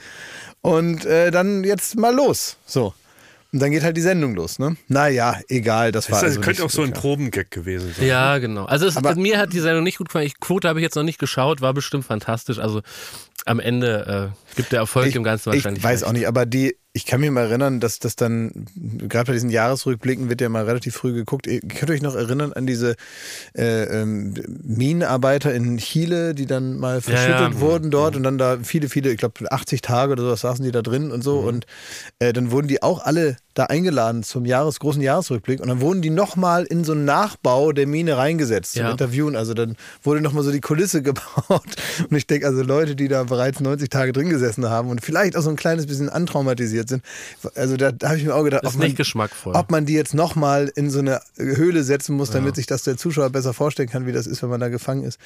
Und 0.61 1.05
äh, 1.05 1.29
dann 1.31 1.63
jetzt 1.63 1.97
mal 1.97 2.15
los. 2.15 2.57
So. 2.65 2.93
Und 3.53 3.61
dann 3.61 3.69
geht 3.71 3.83
halt 3.83 3.95
die 3.95 4.01
Sendung 4.01 4.33
los, 4.33 4.57
ne? 4.57 4.75
Naja, 4.87 5.39
egal, 5.47 5.91
das 5.91 6.09
war 6.11 6.19
Das 6.19 6.23
also 6.31 6.41
könnte 6.41 6.63
auch 6.65 6.71
so 6.71 6.81
ein 6.81 6.89
klar. 6.91 7.01
Probengag 7.01 7.51
gewesen 7.51 7.93
sein. 7.95 8.07
Ja, 8.07 8.39
genau. 8.39 8.65
Also 8.65 8.87
es, 8.87 8.97
Aber- 8.97 9.15
mir 9.15 9.37
hat 9.37 9.53
die 9.53 9.59
Sendung 9.59 9.83
nicht 9.83 9.99
gut 9.99 10.09
gefallen. 10.09 10.25
Ich, 10.25 10.39
Quote 10.39 10.67
habe 10.67 10.79
ich 10.79 10.83
jetzt 10.83 10.95
noch 10.95 11.03
nicht 11.03 11.19
geschaut, 11.19 11.61
war 11.61 11.73
bestimmt 11.73 12.03
fantastisch. 12.03 12.57
Also 12.57 12.81
am 13.45 13.59
Ende 13.59 14.31
äh, 14.33 14.55
gibt 14.55 14.71
der 14.71 14.79
Erfolg 14.79 15.13
dem 15.13 15.23
Ganzen 15.23 15.51
wahrscheinlich. 15.53 15.79
Ich 15.79 15.83
weiß 15.83 16.01
recht. 16.01 16.09
auch 16.09 16.13
nicht, 16.13 16.27
aber 16.27 16.45
die, 16.47 16.75
ich 16.95 17.07
kann 17.07 17.21
mich 17.21 17.31
mal 17.31 17.47
erinnern, 17.47 17.79
dass 17.79 17.97
das 17.97 18.15
dann, 18.15 18.67
gerade 18.75 19.25
bei 19.25 19.33
diesen 19.33 19.49
Jahresrückblicken 19.49 20.29
wird 20.29 20.41
ja 20.41 20.49
mal 20.49 20.65
relativ 20.65 20.95
früh 20.95 21.11
geguckt. 21.11 21.47
Ihr 21.47 21.59
könnt 21.61 21.89
euch 21.89 22.03
noch 22.03 22.13
erinnern 22.13 22.53
an 22.53 22.67
diese 22.67 22.95
äh, 23.57 24.01
ähm, 24.01 24.35
Minenarbeiter 24.61 25.51
in 25.55 25.77
Chile, 25.79 26.35
die 26.35 26.45
dann 26.45 26.77
mal 26.77 27.01
verschüttet 27.01 27.53
ja. 27.53 27.59
wurden 27.59 27.89
dort 27.89 28.15
und 28.15 28.21
dann 28.21 28.37
da 28.37 28.59
viele, 28.61 28.89
viele, 28.89 29.11
ich 29.11 29.17
glaube 29.17 29.51
80 29.51 29.81
Tage 29.81 30.11
oder 30.11 30.21
sowas 30.21 30.41
saßen 30.41 30.63
die 30.63 30.71
da 30.71 30.83
drin 30.83 31.11
und 31.11 31.23
so 31.23 31.39
und 31.39 31.65
äh, 32.19 32.31
dann 32.31 32.51
wurden 32.51 32.67
die 32.67 32.83
auch 32.83 33.03
alle 33.03 33.37
da 33.53 33.65
eingeladen 33.65 34.23
zum 34.23 34.45
Jahres, 34.45 34.79
großen 34.79 35.01
Jahresrückblick 35.01 35.59
und 35.59 35.67
dann 35.67 35.79
wurden 35.81 36.01
die 36.01 36.09
nochmal 36.09 36.63
in 36.63 36.83
so 36.83 36.93
einen 36.93 37.05
Nachbau 37.05 37.71
der 37.71 37.85
Mine 37.87 38.17
reingesetzt 38.17 38.73
zum 38.73 38.83
Ja. 38.83 38.91
Interviewen. 38.91 39.35
Also 39.35 39.53
dann 39.53 39.75
wurde 40.01 40.21
nochmal 40.21 40.43
so 40.43 40.51
die 40.51 40.61
Kulisse 40.61 41.01
gebaut 41.03 41.75
und 42.09 42.17
ich 42.17 42.25
denke 42.27 42.47
also 42.47 42.63
Leute, 42.63 42.95
die 42.95 43.07
da 43.07 43.23
bereits 43.23 43.59
90 43.59 43.89
Tage 43.89 44.11
drin 44.11 44.29
gesessen 44.29 44.69
haben 44.69 44.89
und 44.89 45.01
vielleicht 45.01 45.37
auch 45.37 45.41
so 45.41 45.49
ein 45.49 45.55
kleines 45.55 45.85
bisschen 45.85 46.09
antraumatisiert 46.09 46.89
sind. 46.89 47.03
Also 47.55 47.77
da, 47.77 47.91
da 47.91 48.09
habe 48.09 48.17
ich 48.17 48.25
mir 48.25 48.33
auch 48.35 48.43
gedacht, 48.43 48.63
ob 48.65 48.73
man, 48.79 48.87
ob 49.55 49.71
man 49.71 49.85
die 49.85 49.93
jetzt 49.93 50.13
nochmal 50.13 50.71
in 50.75 50.89
so 50.89 50.99
eine 50.99 51.21
Höhle 51.37 51.83
setzen 51.83 52.15
muss, 52.15 52.29
damit 52.31 52.55
sich 52.55 52.65
das 52.65 52.83
der 52.83 52.97
Zuschauer 52.97 53.29
besser 53.29 53.53
vorstellen 53.53 53.89
kann, 53.89 54.05
wie 54.07 54.11
das 54.11 54.25
ist, 54.27 54.41
wenn 54.41 54.49
man 54.49 54.59
da 54.59 54.69
gefangen 54.69 55.03
ist. 55.03 55.19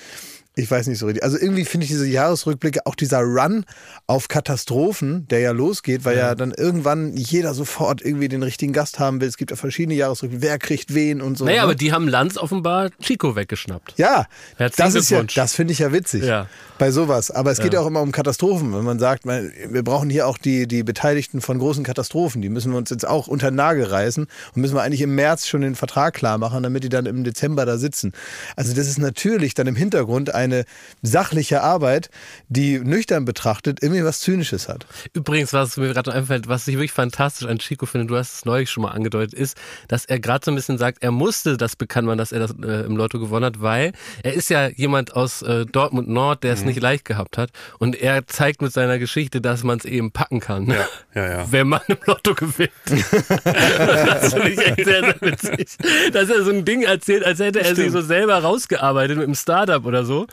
Ich 0.58 0.72
weiß 0.72 0.88
nicht 0.88 0.98
so 0.98 1.06
richtig. 1.06 1.24
Also 1.24 1.38
irgendwie 1.38 1.66
finde 1.66 1.86
ich 1.86 1.92
diese 1.92 2.08
Jahresrückblicke, 2.08 2.86
auch 2.86 2.96
dieser 2.96 3.20
Run 3.20 3.64
auf 4.08 4.28
Katastrophen, 4.28 5.28
der 5.28 5.40
ja 5.40 5.52
losgeht, 5.52 6.04
weil 6.04 6.18
ja, 6.18 6.34
dann 6.34 6.52
irgendwann 6.52 7.16
jeder 7.16 7.54
sofort 7.54 8.02
irgendwie 8.02 8.28
den 8.28 8.42
richtigen 8.42 8.74
Gast 8.74 8.98
haben 8.98 9.22
will. 9.22 9.28
Es 9.28 9.38
gibt 9.38 9.52
ja 9.52 9.58
verschiedene 9.58 9.94
Jahresrückblicke, 9.94 10.44
wer 10.44 10.58
kriegt 10.58 10.96
wen 10.96 11.22
und 11.22 11.38
so. 11.38 11.46
naja, 11.46 11.58
ne? 11.58 11.64
aber 11.64 11.76
die 11.76 11.92
haben 11.92 12.08
Lanz 12.08 12.38
offenbar 12.38 12.90
Chico 13.00 13.36
weggeschnappt. 13.36 13.94
Ja, 13.98 14.26
Herzlichen 14.58 14.94
das 14.94 14.96
ist 14.96 15.10
ja, 15.12 15.24
das 15.24 15.54
finde 15.54 15.74
ich 15.74 15.80
ja 15.80 15.94
witzig 15.94 16.24
Ja. 16.24 16.48
bei 16.80 16.90
sowas. 16.90 17.30
Aber 17.30 17.52
es 17.52 17.60
geht 17.60 17.74
ja 17.74 17.82
auch 17.82 17.88
immer 17.88 18.02
um 18.02 18.12
Katastrophen. 18.12 18.74
Wenn 18.74 18.84
man 18.84 18.98
sagt, 18.98 19.28
man, 19.28 19.52
wir 19.70 19.84
brauchen 19.84 20.10
hier 20.10 20.26
auch 20.28 20.40
die, 20.40 20.68
die 20.68 20.82
Beteiligten 20.82 21.40
von 21.40 21.60
großen 21.60 21.84
Katastrophen. 21.84 22.42
Die 22.42 22.50
müssen 22.50 22.72
wir 22.72 22.80
uns 22.80 22.90
jetzt 22.90 23.08
auch 23.08 23.28
unter 23.28 23.52
den 23.52 23.56
Nagel 23.56 23.84
reißen 23.86 24.24
und 24.56 24.62
müssen 24.62 24.74
wir 24.74 24.82
eigentlich 24.82 25.02
im 25.02 25.14
März 25.14 25.48
schon 25.48 25.62
den 25.62 25.76
Vertrag 25.76 26.16
klar 26.16 26.40
machen, 26.40 26.64
damit 26.64 26.84
die 26.84 26.90
dann 26.90 27.06
im 27.06 27.24
Dezember 27.24 27.68
da 27.68 27.78
sitzen. 27.78 28.14
Also 28.56 28.74
das 28.74 28.88
ist 28.88 28.98
natürlich 28.98 29.54
dann 29.54 29.68
im 29.68 29.76
Hintergrund 29.76 30.34
eine 30.48 30.66
sachliche 31.02 31.62
Arbeit, 31.62 32.10
die 32.50 32.80
nüchtern 32.80 33.26
betrachtet 33.26 33.82
irgendwie 33.82 34.04
was 34.04 34.20
Zynisches 34.22 34.68
hat. 34.68 34.86
Übrigens, 35.14 35.54
was 35.54 35.78
mir 35.78 35.94
gerade 35.94 36.10
noch 36.10 36.18
einfällt, 36.18 36.48
was 36.48 36.68
ich 36.68 36.76
wirklich 36.76 36.92
fantastisch 36.92 37.48
an 37.48 37.60
Chico 37.60 37.86
finde, 37.86 38.08
du 38.08 38.18
hast 38.18 38.34
es 38.34 38.46
neulich 38.46 38.70
schon 38.70 38.84
mal 38.84 38.92
angedeutet, 38.92 39.34
ist, 39.34 39.58
dass 39.88 40.06
er 40.06 40.20
gerade 40.20 40.44
so 40.46 40.52
ein 40.52 40.56
bisschen 40.56 40.78
sagt, 40.78 41.04
er 41.04 41.12
musste 41.12 41.58
das 41.58 41.76
bekannt 41.76 42.08
machen, 42.08 42.18
dass 42.18 42.32
er 42.32 42.40
das 42.40 42.52
äh, 42.64 42.86
im 42.86 42.98
Lotto 42.98 43.20
gewonnen 43.20 43.46
hat, 43.46 43.62
weil 43.62 43.92
er 44.24 44.34
ist 44.34 44.50
ja 44.50 44.68
jemand 44.70 45.16
aus 45.16 45.42
äh, 45.42 45.66
Dortmund 45.66 46.08
Nord, 46.08 46.44
der 46.44 46.54
es 46.54 46.62
Mhm. 46.62 46.68
nicht 46.68 46.82
leicht 46.82 47.06
gehabt 47.06 47.38
hat. 47.38 47.52
Und 47.80 47.96
er 48.02 48.26
zeigt 48.28 48.62
mit 48.62 48.74
seiner 48.74 49.00
Geschichte, 49.00 49.42
dass 49.42 49.64
man 49.64 49.78
es 49.80 49.86
eben 49.86 50.12
packen 50.12 50.40
kann. 50.40 50.68
Ja, 50.68 50.86
ja, 51.16 51.30
ja. 51.30 51.46
Wenn 51.52 51.68
man 51.68 51.82
im 51.88 51.98
Lotto 52.06 52.34
gewinnt. 52.36 52.72
das 53.44 54.34
finde 54.34 54.50
ich 54.50 54.60
echt 54.66 54.86
sehr, 54.86 55.02
sehr 55.02 55.16
witzig. 55.22 55.70
Dass 56.14 56.30
er 56.30 56.44
so 56.44 56.52
ein 56.52 56.66
Ding 56.66 56.84
erzählt, 56.84 57.24
als 57.26 57.40
hätte 57.40 57.60
er 57.60 57.66
sich 57.76 57.86
Stimmt. 57.88 57.92
so 57.94 58.02
selber 58.02 58.38
rausgearbeitet 58.40 59.18
mit 59.18 59.26
einem 59.26 59.36
Startup 59.36 59.86
oder 59.86 60.06
so. 60.06 60.27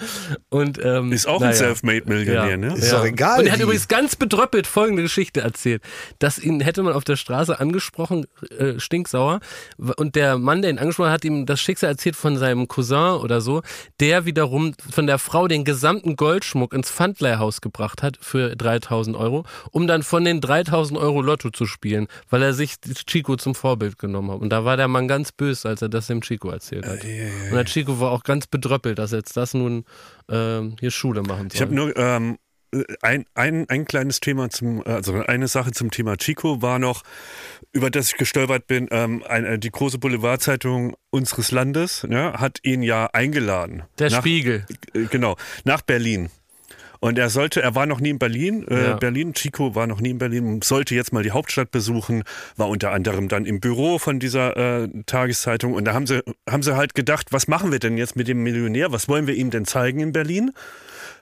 Und, 0.48 0.78
ähm, 0.82 1.12
Ist 1.12 1.26
auch 1.26 1.40
ein 1.40 1.48
naja. 1.50 1.56
Selfmade-Millionär, 1.56 2.50
Ja. 2.50 2.56
ne? 2.56 2.74
Ist 2.74 2.92
doch 2.92 3.04
egal, 3.04 3.40
Und 3.40 3.46
er 3.46 3.52
hat 3.52 3.58
wie. 3.58 3.64
übrigens 3.64 3.88
ganz 3.88 4.16
bedröppelt 4.16 4.66
folgende 4.66 5.02
Geschichte 5.02 5.40
erzählt. 5.40 5.82
Dass 6.18 6.38
ihn 6.38 6.60
hätte 6.60 6.82
man 6.82 6.92
auf 6.92 7.04
der 7.04 7.16
Straße 7.16 7.58
angesprochen, 7.60 8.26
äh, 8.58 8.78
stinksauer. 8.78 9.40
Und 9.96 10.14
der 10.16 10.38
Mann, 10.38 10.62
der 10.62 10.70
ihn 10.70 10.78
angesprochen 10.78 11.08
hat, 11.08 11.14
hat 11.14 11.24
ihm 11.24 11.46
das 11.46 11.60
Schicksal 11.60 11.90
erzählt 11.90 12.16
von 12.16 12.36
seinem 12.36 12.66
Cousin 12.68 13.20
oder 13.20 13.40
so, 13.40 13.62
der 14.00 14.24
wiederum 14.26 14.74
von 14.90 15.06
der 15.06 15.18
Frau 15.18 15.46
den 15.48 15.64
gesamten 15.64 16.16
Goldschmuck 16.16 16.72
ins 16.74 16.90
Pfandleihhaus 16.90 17.60
gebracht 17.60 18.02
hat 18.02 18.18
für 18.20 18.56
3000 18.56 19.16
Euro, 19.16 19.44
um 19.70 19.86
dann 19.86 20.02
von 20.02 20.24
den 20.24 20.40
3000 20.40 20.98
Euro 20.98 21.22
Lotto 21.22 21.50
zu 21.50 21.66
spielen, 21.66 22.08
weil 22.30 22.42
er 22.42 22.52
sich 22.52 22.74
Chico 23.06 23.36
zum 23.36 23.54
Vorbild 23.54 23.98
genommen 23.98 24.32
hat. 24.32 24.40
Und 24.40 24.50
da 24.50 24.64
war 24.64 24.76
der 24.76 24.88
Mann 24.88 25.06
ganz 25.08 25.30
böse, 25.32 25.68
als 25.68 25.82
er 25.82 25.88
das 25.88 26.08
dem 26.08 26.20
Chico 26.20 26.50
erzählt 26.50 26.86
hat. 26.86 27.04
Und 27.04 27.54
der 27.54 27.64
Chico 27.66 28.00
war 28.00 28.10
auch 28.10 28.24
ganz 28.24 28.46
bedröppelt, 28.46 28.98
dass 28.98 29.12
er 29.12 29.18
jetzt 29.18 29.36
das 29.36 29.54
nun 29.54 29.83
ähm, 30.28 30.76
hier 30.80 30.90
Schule 30.90 31.22
machen 31.22 31.50
soll. 31.50 31.54
Ich 31.54 31.60
habe 31.60 31.74
nur 31.74 31.96
ähm, 31.96 32.38
ein, 33.02 33.24
ein, 33.34 33.68
ein 33.68 33.84
kleines 33.84 34.20
Thema 34.20 34.50
zum, 34.50 34.82
also 34.86 35.14
eine 35.14 35.48
Sache 35.48 35.72
zum 35.72 35.90
Thema 35.90 36.16
Chico 36.16 36.62
war 36.62 36.78
noch, 36.78 37.02
über 37.72 37.90
das 37.90 38.08
ich 38.08 38.16
gestolpert 38.16 38.66
bin, 38.66 38.88
ähm, 38.90 39.22
eine, 39.28 39.58
die 39.58 39.70
große 39.70 39.98
Boulevardzeitung 39.98 40.96
unseres 41.10 41.50
Landes 41.50 42.04
ne, 42.04 42.32
hat 42.34 42.58
ihn 42.62 42.82
ja 42.82 43.08
eingeladen. 43.12 43.84
der 43.98 44.10
nach, 44.10 44.20
Spiegel. 44.20 44.66
äh, 44.94 45.04
Genau, 45.04 45.36
nach 45.64 45.82
Berlin. 45.82 46.30
Und 47.04 47.18
er 47.18 47.28
sollte, 47.28 47.60
er 47.60 47.74
war 47.74 47.84
noch 47.84 48.00
nie 48.00 48.08
in 48.08 48.18
Berlin, 48.18 48.66
äh, 48.66 48.82
Ja. 48.82 48.96
Berlin, 48.96 49.34
Chico 49.34 49.74
war 49.74 49.86
noch 49.86 50.00
nie 50.00 50.08
in 50.08 50.16
Berlin, 50.16 50.62
sollte 50.64 50.94
jetzt 50.94 51.12
mal 51.12 51.22
die 51.22 51.32
Hauptstadt 51.32 51.70
besuchen, 51.70 52.24
war 52.56 52.70
unter 52.70 52.92
anderem 52.92 53.28
dann 53.28 53.44
im 53.44 53.60
Büro 53.60 53.98
von 53.98 54.18
dieser 54.20 54.56
äh, 54.56 54.88
Tageszeitung 55.04 55.74
und 55.74 55.84
da 55.84 55.92
haben 55.92 56.06
sie, 56.06 56.22
haben 56.48 56.62
sie 56.62 56.74
halt 56.74 56.94
gedacht, 56.94 57.26
was 57.30 57.46
machen 57.46 57.70
wir 57.72 57.78
denn 57.78 57.98
jetzt 57.98 58.16
mit 58.16 58.26
dem 58.26 58.42
Millionär, 58.42 58.90
was 58.90 59.06
wollen 59.06 59.26
wir 59.26 59.34
ihm 59.34 59.50
denn 59.50 59.66
zeigen 59.66 60.00
in 60.00 60.12
Berlin? 60.12 60.52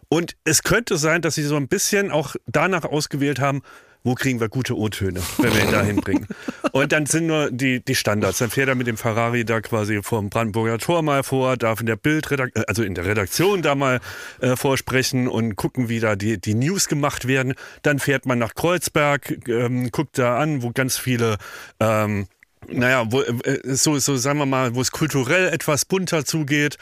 Und 0.08 0.36
es 0.44 0.62
könnte 0.62 0.98
sein, 0.98 1.20
dass 1.20 1.34
sie 1.34 1.42
so 1.42 1.56
ein 1.56 1.66
bisschen 1.66 2.12
auch 2.12 2.36
danach 2.46 2.84
ausgewählt 2.84 3.40
haben, 3.40 3.62
wo 4.04 4.14
kriegen 4.14 4.40
wir 4.40 4.48
gute 4.48 4.76
O-Töne, 4.76 5.20
wenn 5.38 5.54
wir 5.54 5.64
ihn 5.64 5.70
da 5.70 5.82
hinbringen. 5.82 6.26
Und 6.72 6.92
dann 6.92 7.06
sind 7.06 7.26
nur 7.26 7.50
die, 7.50 7.84
die 7.84 7.94
Standards. 7.94 8.38
Dann 8.38 8.50
fährt 8.50 8.68
er 8.68 8.74
mit 8.74 8.86
dem 8.86 8.96
Ferrari 8.96 9.44
da 9.44 9.60
quasi 9.60 10.02
vor 10.02 10.20
dem 10.20 10.30
Brandenburger 10.30 10.78
Tor 10.78 11.02
mal 11.02 11.22
vor, 11.22 11.56
darf 11.56 11.80
in 11.80 11.86
der 11.86 11.96
Bildredaktion, 11.96 12.64
also 12.66 12.82
in 12.82 12.94
der 12.94 13.04
Redaktion 13.04 13.62
da 13.62 13.74
mal 13.74 14.00
äh, 14.40 14.56
vorsprechen 14.56 15.28
und 15.28 15.56
gucken, 15.56 15.88
wie 15.88 16.00
da 16.00 16.16
die, 16.16 16.40
die 16.40 16.54
News 16.54 16.88
gemacht 16.88 17.28
werden. 17.28 17.54
Dann 17.82 17.98
fährt 17.98 18.26
man 18.26 18.38
nach 18.38 18.54
Kreuzberg, 18.54 19.48
ähm, 19.48 19.90
guckt 19.90 20.18
da 20.18 20.38
an, 20.38 20.62
wo 20.62 20.70
ganz 20.70 20.98
viele 20.98 21.36
ähm, 21.80 22.26
naja, 22.68 23.04
wo, 23.10 23.20
äh, 23.22 23.60
so, 23.64 23.98
so 23.98 24.16
sagen 24.16 24.38
wir 24.38 24.46
mal, 24.46 24.74
wo 24.74 24.80
es 24.80 24.90
kulturell 24.90 25.48
etwas 25.48 25.84
bunter 25.84 26.24
zugeht. 26.24 26.78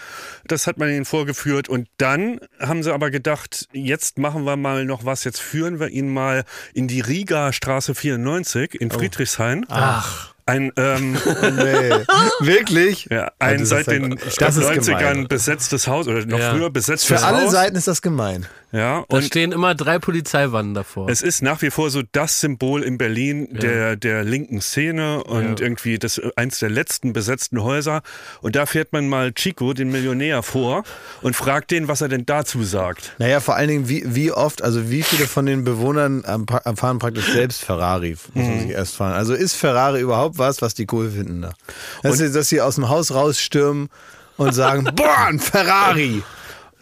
Das 0.46 0.66
hat 0.66 0.78
man 0.78 0.88
ihnen 0.90 1.04
vorgeführt. 1.04 1.68
Und 1.68 1.88
dann 1.98 2.40
haben 2.60 2.82
sie 2.82 2.92
aber 2.92 3.10
gedacht, 3.10 3.68
jetzt 3.72 4.18
machen 4.18 4.44
wir 4.44 4.56
mal 4.56 4.84
noch 4.84 5.04
was, 5.04 5.24
jetzt 5.24 5.40
führen 5.40 5.80
wir 5.80 5.88
ihn 5.88 6.12
mal 6.12 6.44
in 6.74 6.88
die 6.88 7.00
Riga 7.00 7.52
Straße 7.52 7.94
94 7.94 8.80
in 8.80 8.90
Friedrichshain. 8.90 9.66
Ach. 9.68 10.34
Ein, 10.46 10.72
ähm, 10.76 11.12
Nee. 11.42 11.90
Wirklich? 12.40 13.06
ja, 13.10 13.30
ein 13.38 13.60
das 13.60 13.68
seit 13.68 13.86
den 13.86 14.12
ich 14.12 14.34
das 14.36 14.56
glaub, 14.56 14.76
ist 14.76 14.88
90ern 14.88 14.98
gemein. 14.98 15.28
besetztes 15.28 15.86
Haus 15.86 16.08
oder 16.08 16.26
noch 16.26 16.38
Ja. 16.40 16.50
früher 16.52 16.70
besetztes 16.70 17.06
Für 17.06 17.24
alle 17.24 17.42
Haus. 17.44 17.52
Seiten 17.52 17.76
ist 17.76 17.86
das 17.86 18.02
gemein. 18.02 18.46
Ja, 18.72 19.04
Da 19.08 19.16
und 19.16 19.24
stehen 19.24 19.50
immer 19.50 19.74
drei 19.74 19.98
Polizeiwannen 19.98 20.74
davor. 20.74 21.08
es 21.08 21.22
ist 21.22 21.42
nach 21.42 21.60
wie 21.62 21.70
vor 21.70 21.90
so 21.90 22.02
das 22.12 22.40
Symbol 22.40 22.82
in 22.84 22.98
Berlin 22.98 23.48
der, 23.50 23.96
der 23.96 24.22
linken 24.22 24.60
Szene 24.60 25.24
und 25.24 25.58
Ja. 25.58 25.66
irgendwie 25.66 25.98
das 25.98 26.20
eins 26.36 26.60
der 26.60 26.70
letzten 26.70 27.12
besetzten 27.12 27.62
Häuser. 27.64 28.02
Und 28.42 28.54
da 28.54 28.66
fährt 28.66 28.92
man 28.92 29.08
mal 29.08 29.32
Chico, 29.32 29.72
den 29.72 29.90
Millionär, 29.90 30.44
vor 30.44 30.84
und 31.20 31.34
fragt 31.34 31.72
den, 31.72 31.88
was 31.88 32.00
er 32.00 32.08
denn 32.08 32.26
dazu 32.26 32.62
sagt. 32.62 33.14
Naja, 33.18 33.40
vor 33.40 33.56
allen 33.56 33.68
Dingen, 33.68 33.88
wie, 33.88 34.04
wie 34.06 34.30
oft, 34.30 34.62
also 34.62 34.88
wie 34.88 35.02
viele 35.02 35.26
von 35.26 35.46
den 35.46 35.64
Bewohnern 35.64 36.22
fahren 36.76 37.00
praktisch 37.00 37.32
selbst 37.32 37.64
Ferrari, 37.64 38.16
muss 38.34 38.46
man 38.46 38.60
sich 38.60 38.70
erst 38.70 38.96
fahren. 38.96 39.14
Also 39.14 39.34
ist 39.34 39.54
Ferrari 39.56 40.00
überhaupt 40.00 40.38
was, 40.38 40.62
was 40.62 40.74
die 40.74 40.86
cool 40.92 41.10
finden 41.10 41.42
da? 41.42 41.52
Dass, 42.02 42.18
sie, 42.18 42.30
dass 42.32 42.48
sie 42.48 42.60
aus 42.60 42.76
dem 42.76 42.88
Haus 42.88 43.12
rausstürmen 43.12 43.88
und 44.36 44.52
sagen, 44.54 44.84
boah, 44.94 45.26
ein 45.26 45.40
Ferrari! 45.40 46.22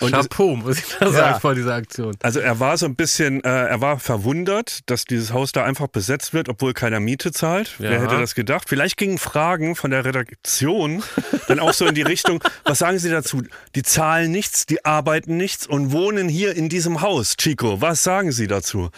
Und 0.01 0.13
Chapeau, 0.13 0.57
muss 0.57 0.79
ich 0.79 0.85
da 1.01 1.11
sagen, 1.11 1.41
vor 1.41 1.55
dieser 1.55 1.75
Aktion. 1.75 2.17
Also 2.23 2.41
er 2.41 2.61
war 2.61 2.77
so 2.77 2.87
ein 2.87 2.95
bisschen, 2.97 3.43
äh, 3.45 3.49
er 3.49 3.81
war 3.81 3.99
verwundert, 3.99 4.81
dass 4.87 5.05
dieses 5.05 5.33
Haus 5.33 5.53
da 5.53 5.65
einfach 5.65 5.89
besetzt 5.89 6.35
wird, 6.35 6.49
obwohl 6.49 6.73
keiner 6.75 7.01
Miete 7.01 7.33
zahlt. 7.33 7.75
Wer 7.79 7.93
Ja. 7.93 8.01
hätte 8.01 8.19
das 8.19 8.35
gedacht? 8.35 8.69
Vielleicht 8.69 8.97
gingen 8.97 9.19
Fragen 9.19 9.75
von 9.77 9.91
der 9.91 10.05
Redaktion 10.05 11.03
dann 11.49 11.61
auch 11.61 11.73
so 11.75 11.87
in 11.87 11.95
die 11.95 12.03
Richtung, 12.03 12.43
was 12.65 12.79
sagen 12.79 12.99
Sie 12.99 13.11
dazu? 13.11 13.43
Die 13.75 13.83
zahlen 13.83 14.31
nichts, 14.31 14.67
die 14.67 14.85
arbeiten 14.85 15.37
nichts 15.37 15.67
und 15.67 15.93
wohnen 15.93 16.29
hier 16.29 16.55
in 16.57 16.69
diesem 16.69 17.01
Haus. 17.01 17.37
Chico, 17.37 17.81
was 17.81 18.03
sagen 18.03 18.33
Sie 18.33 18.47
dazu? 18.47 18.91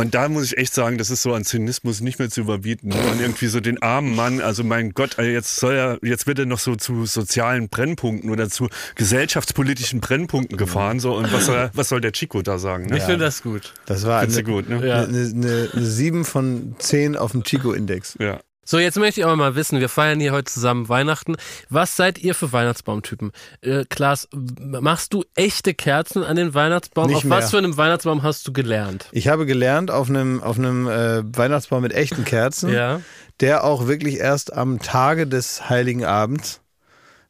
Und 0.00 0.14
da 0.14 0.28
muss 0.28 0.46
ich 0.46 0.58
echt 0.58 0.74
sagen, 0.74 0.98
das 0.98 1.10
ist 1.10 1.22
so 1.22 1.34
an 1.34 1.44
Zynismus 1.44 2.00
nicht 2.00 2.18
mehr 2.18 2.30
zu 2.30 2.40
überbieten. 2.40 2.92
Und 2.92 3.20
irgendwie 3.20 3.46
so 3.46 3.60
den 3.60 3.82
armen 3.82 4.14
Mann, 4.16 4.40
also 4.40 4.64
mein 4.64 4.92
Gott, 4.92 5.18
jetzt 5.18 5.56
soll 5.56 5.74
er, 5.74 5.98
jetzt 6.02 6.26
wird 6.26 6.38
er 6.38 6.46
noch 6.46 6.58
so 6.58 6.76
zu 6.76 7.06
sozialen 7.06 7.68
Brennpunkten 7.68 8.30
oder 8.30 8.48
zu 8.48 8.68
gesellschaftspolitischen 8.94 10.00
Brennpunkten 10.00 10.56
gefahren. 10.56 11.00
So, 11.00 11.14
und 11.14 11.32
was 11.32 11.46
soll, 11.46 11.70
was 11.74 11.88
soll 11.88 12.00
der 12.00 12.12
Chico 12.12 12.42
da 12.42 12.58
sagen? 12.58 12.86
Ne? 12.86 12.96
Ich 12.98 13.02
finde 13.02 13.24
das 13.24 13.42
gut. 13.42 13.74
Das 13.86 14.06
war 14.06 14.20
eine, 14.20 14.42
gut, 14.42 14.68
ne? 14.68 14.86
Ja. 14.86 15.02
eine, 15.04 15.18
eine, 15.18 15.70
eine 15.72 15.86
7 15.86 16.24
von 16.24 16.74
10 16.78 17.16
auf 17.16 17.32
dem 17.32 17.44
Chico-Index. 17.44 18.16
Ja. 18.18 18.40
So, 18.70 18.78
jetzt 18.78 18.96
möchte 19.00 19.18
ich 19.20 19.26
aber 19.26 19.34
mal 19.34 19.56
wissen, 19.56 19.80
wir 19.80 19.88
feiern 19.88 20.20
hier 20.20 20.30
heute 20.30 20.44
zusammen 20.44 20.88
Weihnachten. 20.88 21.34
Was 21.70 21.96
seid 21.96 22.18
ihr 22.18 22.36
für 22.36 22.52
Weihnachtsbaumtypen? 22.52 23.32
Äh, 23.62 23.84
Klaas, 23.88 24.28
machst 24.32 25.12
du 25.12 25.24
echte 25.34 25.74
Kerzen 25.74 26.22
an 26.22 26.36
den 26.36 26.54
Weihnachtsbaum? 26.54 27.08
Nicht 27.08 27.16
Auf 27.16 27.30
was 27.30 27.40
mehr. 27.40 27.48
für 27.48 27.58
einem 27.58 27.76
Weihnachtsbaum 27.76 28.22
hast 28.22 28.46
du 28.46 28.52
gelernt? 28.52 29.08
Ich 29.10 29.26
habe 29.26 29.44
gelernt 29.44 29.90
auf 29.90 30.08
einem, 30.08 30.40
auf 30.40 30.56
einem 30.56 30.86
äh, 30.86 31.36
Weihnachtsbaum 31.36 31.82
mit 31.82 31.92
echten 31.94 32.24
Kerzen, 32.24 32.72
Ja. 32.72 33.00
der 33.40 33.64
auch 33.64 33.88
wirklich 33.88 34.18
erst 34.18 34.52
am 34.52 34.78
Tage 34.78 35.26
des 35.26 35.68
Heiligen 35.68 36.04
Abends 36.04 36.60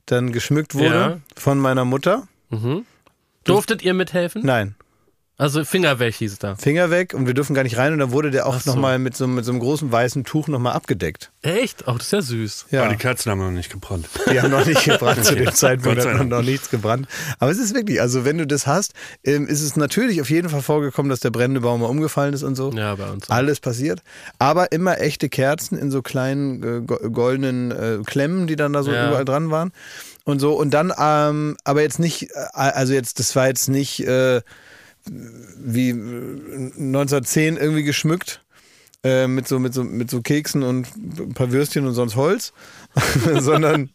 dann 0.05 0.33
geschmückt 0.33 0.75
wurde 0.75 0.95
Ja. 0.95 1.21
von 1.39 1.59
meiner 1.59 1.87
Mutter. 1.87 2.29
Mhm. 2.51 2.85
Durftet 3.45 3.81
ihr 3.81 3.95
mithelfen? 3.95 4.43
Nein, 4.45 4.75
Also 5.41 5.65
Finger 5.65 5.99
weg 5.99 6.15
hieß 6.17 6.33
es 6.33 6.39
da. 6.39 6.55
Finger 6.57 6.91
weg 6.91 7.15
und 7.15 7.27
wir 7.27 7.33
dürfen 7.35 7.55
gar 7.55 7.63
nicht 7.63 7.79
rein 7.79 7.95
und 7.95 7.99
dann 7.99 8.13
wurde 8.13 8.31
der 8.31 8.47
auch 8.47 8.57
Ach 8.57 8.61
so. 8.61 8.71
nochmal 8.73 8.99
mit 8.99 9.17
so, 9.17 9.27
mit 9.27 9.45
so 9.45 9.53
einem 9.53 9.61
großen 9.61 9.91
weißen 9.91 10.25
Tuch 10.25 10.49
nochmal 10.49 10.75
abgedeckt. 10.75 11.31
Echt? 11.43 11.85
Ach, 11.89 11.97
das 11.97 12.07
ist 12.09 12.13
ja 12.13 12.21
süß. 12.23 12.67
Ja, 12.71 12.83
Aber 12.83 12.91
die 12.93 12.99
Kerzen 12.99 13.31
haben 13.31 13.39
wir 13.39 13.47
noch 13.47 13.51
nicht 13.53 13.73
gebrannt. 13.73 14.07
die 14.31 14.41
haben 14.41 14.51
noch 14.51 14.67
nicht 14.67 14.85
gebrannt 14.85 15.25
zu 15.25 15.35
dem 15.35 15.53
Zeitpunkt, 15.55 16.05
hat 16.05 16.27
noch, 16.29 16.43
nichts 16.43 16.69
gebrannt. 16.69 17.09
Aber 17.39 17.51
es 17.51 17.59
ist 17.59 17.75
wirklich, 17.75 18.01
also 18.03 18.27
wenn 18.27 18.37
du 18.37 18.47
das 18.47 18.67
hast, 18.67 18.93
ähm, 19.25 19.47
ist 19.49 19.63
es 19.63 19.77
natürlich 19.77 20.21
auf 20.21 20.29
jeden 20.29 20.51
Fall 20.51 20.61
vorgekommen, 20.63 21.09
dass 21.09 21.21
der 21.21 21.31
brennende 21.31 21.63
Baum 21.63 21.81
mal 21.81 21.87
umgefallen 21.87 22.35
ist 22.35 22.43
und 22.43 22.55
so. 22.55 22.71
Ja, 22.73 22.95
bei 22.97 23.09
uns. 23.11 23.31
auch. 23.31 23.35
Alles 23.35 23.61
passiert. 23.61 24.03
Aber 24.39 24.73
immer 24.73 25.01
echte 25.01 25.31
Kerzen 25.31 25.79
in 25.79 25.91
so 25.91 26.03
kleinen 26.03 26.63
äh, 26.63 26.81
go- 26.83 26.99
goldenen 27.11 27.71
äh, 27.71 27.99
Klemmen, 28.05 28.47
die 28.47 28.57
dann 28.57 28.75
da 28.75 28.83
so 28.83 28.93
Ja. 28.93 29.09
überall 29.09 29.25
dran 29.25 29.51
waren. 29.51 29.73
Und 30.25 30.39
so. 30.39 30.53
Und 30.53 30.73
dann, 30.75 30.93
ähm, 30.99 31.57
aber 31.65 31.81
jetzt 31.81 31.99
nicht, 31.99 32.25
äh, 32.31 32.47
also 32.53 32.93
jetzt, 32.93 33.19
das 33.21 33.35
war 33.37 33.47
jetzt 33.49 33.69
nicht 33.69 34.01
äh, 34.07 34.43
wie 35.11 35.91
äh, 35.91 35.93
1910 35.93 37.57
irgendwie 37.57 37.83
geschmückt. 37.83 38.45
Äh, 39.03 39.29
mit, 39.29 39.49
so, 39.49 39.59
mit, 39.59 39.73
so, 39.73 39.83
mit 39.83 40.11
so 40.11 40.21
Keksen 40.21 40.63
und 40.63 40.87
ein 41.19 41.33
paar 41.33 41.53
Würstchen 41.53 41.87
und 41.87 41.95
sonst 41.95 42.17
Holz, 42.17 42.53
sondern, 43.39 43.89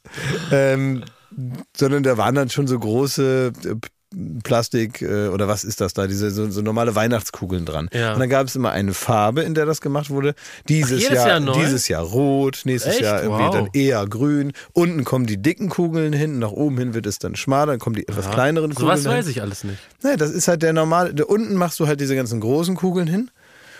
ähm, 0.51 1.03
sondern 1.77 2.01
da 2.01 2.17
waren 2.17 2.33
dann 2.33 2.49
schon 2.49 2.65
so 2.65 2.79
große 2.79 3.53
äh, 3.65 3.75
Plastik 4.43 5.01
äh, 5.01 5.27
oder 5.27 5.47
was 5.47 5.63
ist 5.63 5.81
das 5.81 5.93
da, 5.93 6.07
diese 6.07 6.31
so, 6.31 6.49
so 6.49 6.61
normale 6.61 6.95
Weihnachtskugeln 6.95 7.65
dran. 7.65 7.89
Ja. 7.93 8.13
Und 8.13 8.19
dann 8.19 8.29
gab 8.29 8.47
es 8.47 8.55
immer 8.55 8.71
eine 8.71 8.93
Farbe, 8.93 9.41
in 9.41 9.53
der 9.53 9.65
das 9.65 9.81
gemacht 9.81 10.09
wurde. 10.09 10.35
Dieses 10.69 11.01
jedes 11.01 11.17
Jahr, 11.25 11.39
Jahr 11.41 11.53
dieses 11.53 11.87
Jahr 11.87 12.03
rot, 12.03 12.61
nächstes 12.65 12.93
Echt? 12.93 13.01
Jahr 13.03 13.23
irgendwie 13.23 13.43
Wow. 13.43 13.53
dann 13.53 13.69
eher 13.73 14.05
grün. 14.07 14.53
Unten 14.73 15.03
kommen 15.03 15.25
die 15.25 15.37
dicken 15.41 15.69
Kugeln 15.69 16.13
hin, 16.13 16.39
nach 16.39 16.51
oben 16.51 16.77
hin 16.77 16.93
wird 16.93 17.05
es 17.05 17.19
dann 17.19 17.35
schmaler, 17.35 17.73
dann 17.73 17.79
kommen 17.79 17.95
die 17.95 18.07
etwas 18.07 18.29
kleineren 18.31 18.71
So 18.71 18.75
Kugeln 18.81 18.93
was 18.93 19.01
hin. 19.03 19.11
weiß 19.11 19.27
ich 19.27 19.41
alles 19.41 19.63
nicht. 19.63 19.79
Nee, 20.03 20.15
das 20.17 20.31
ist 20.31 20.47
halt 20.47 20.61
der 20.63 20.73
normale. 20.73 21.13
Da 21.13 21.25
unten 21.25 21.55
machst 21.55 21.79
du 21.79 21.87
halt 21.87 21.99
diese 21.99 22.15
ganzen 22.15 22.39
großen 22.39 22.75
Kugeln 22.75 23.07
hin. 23.07 23.31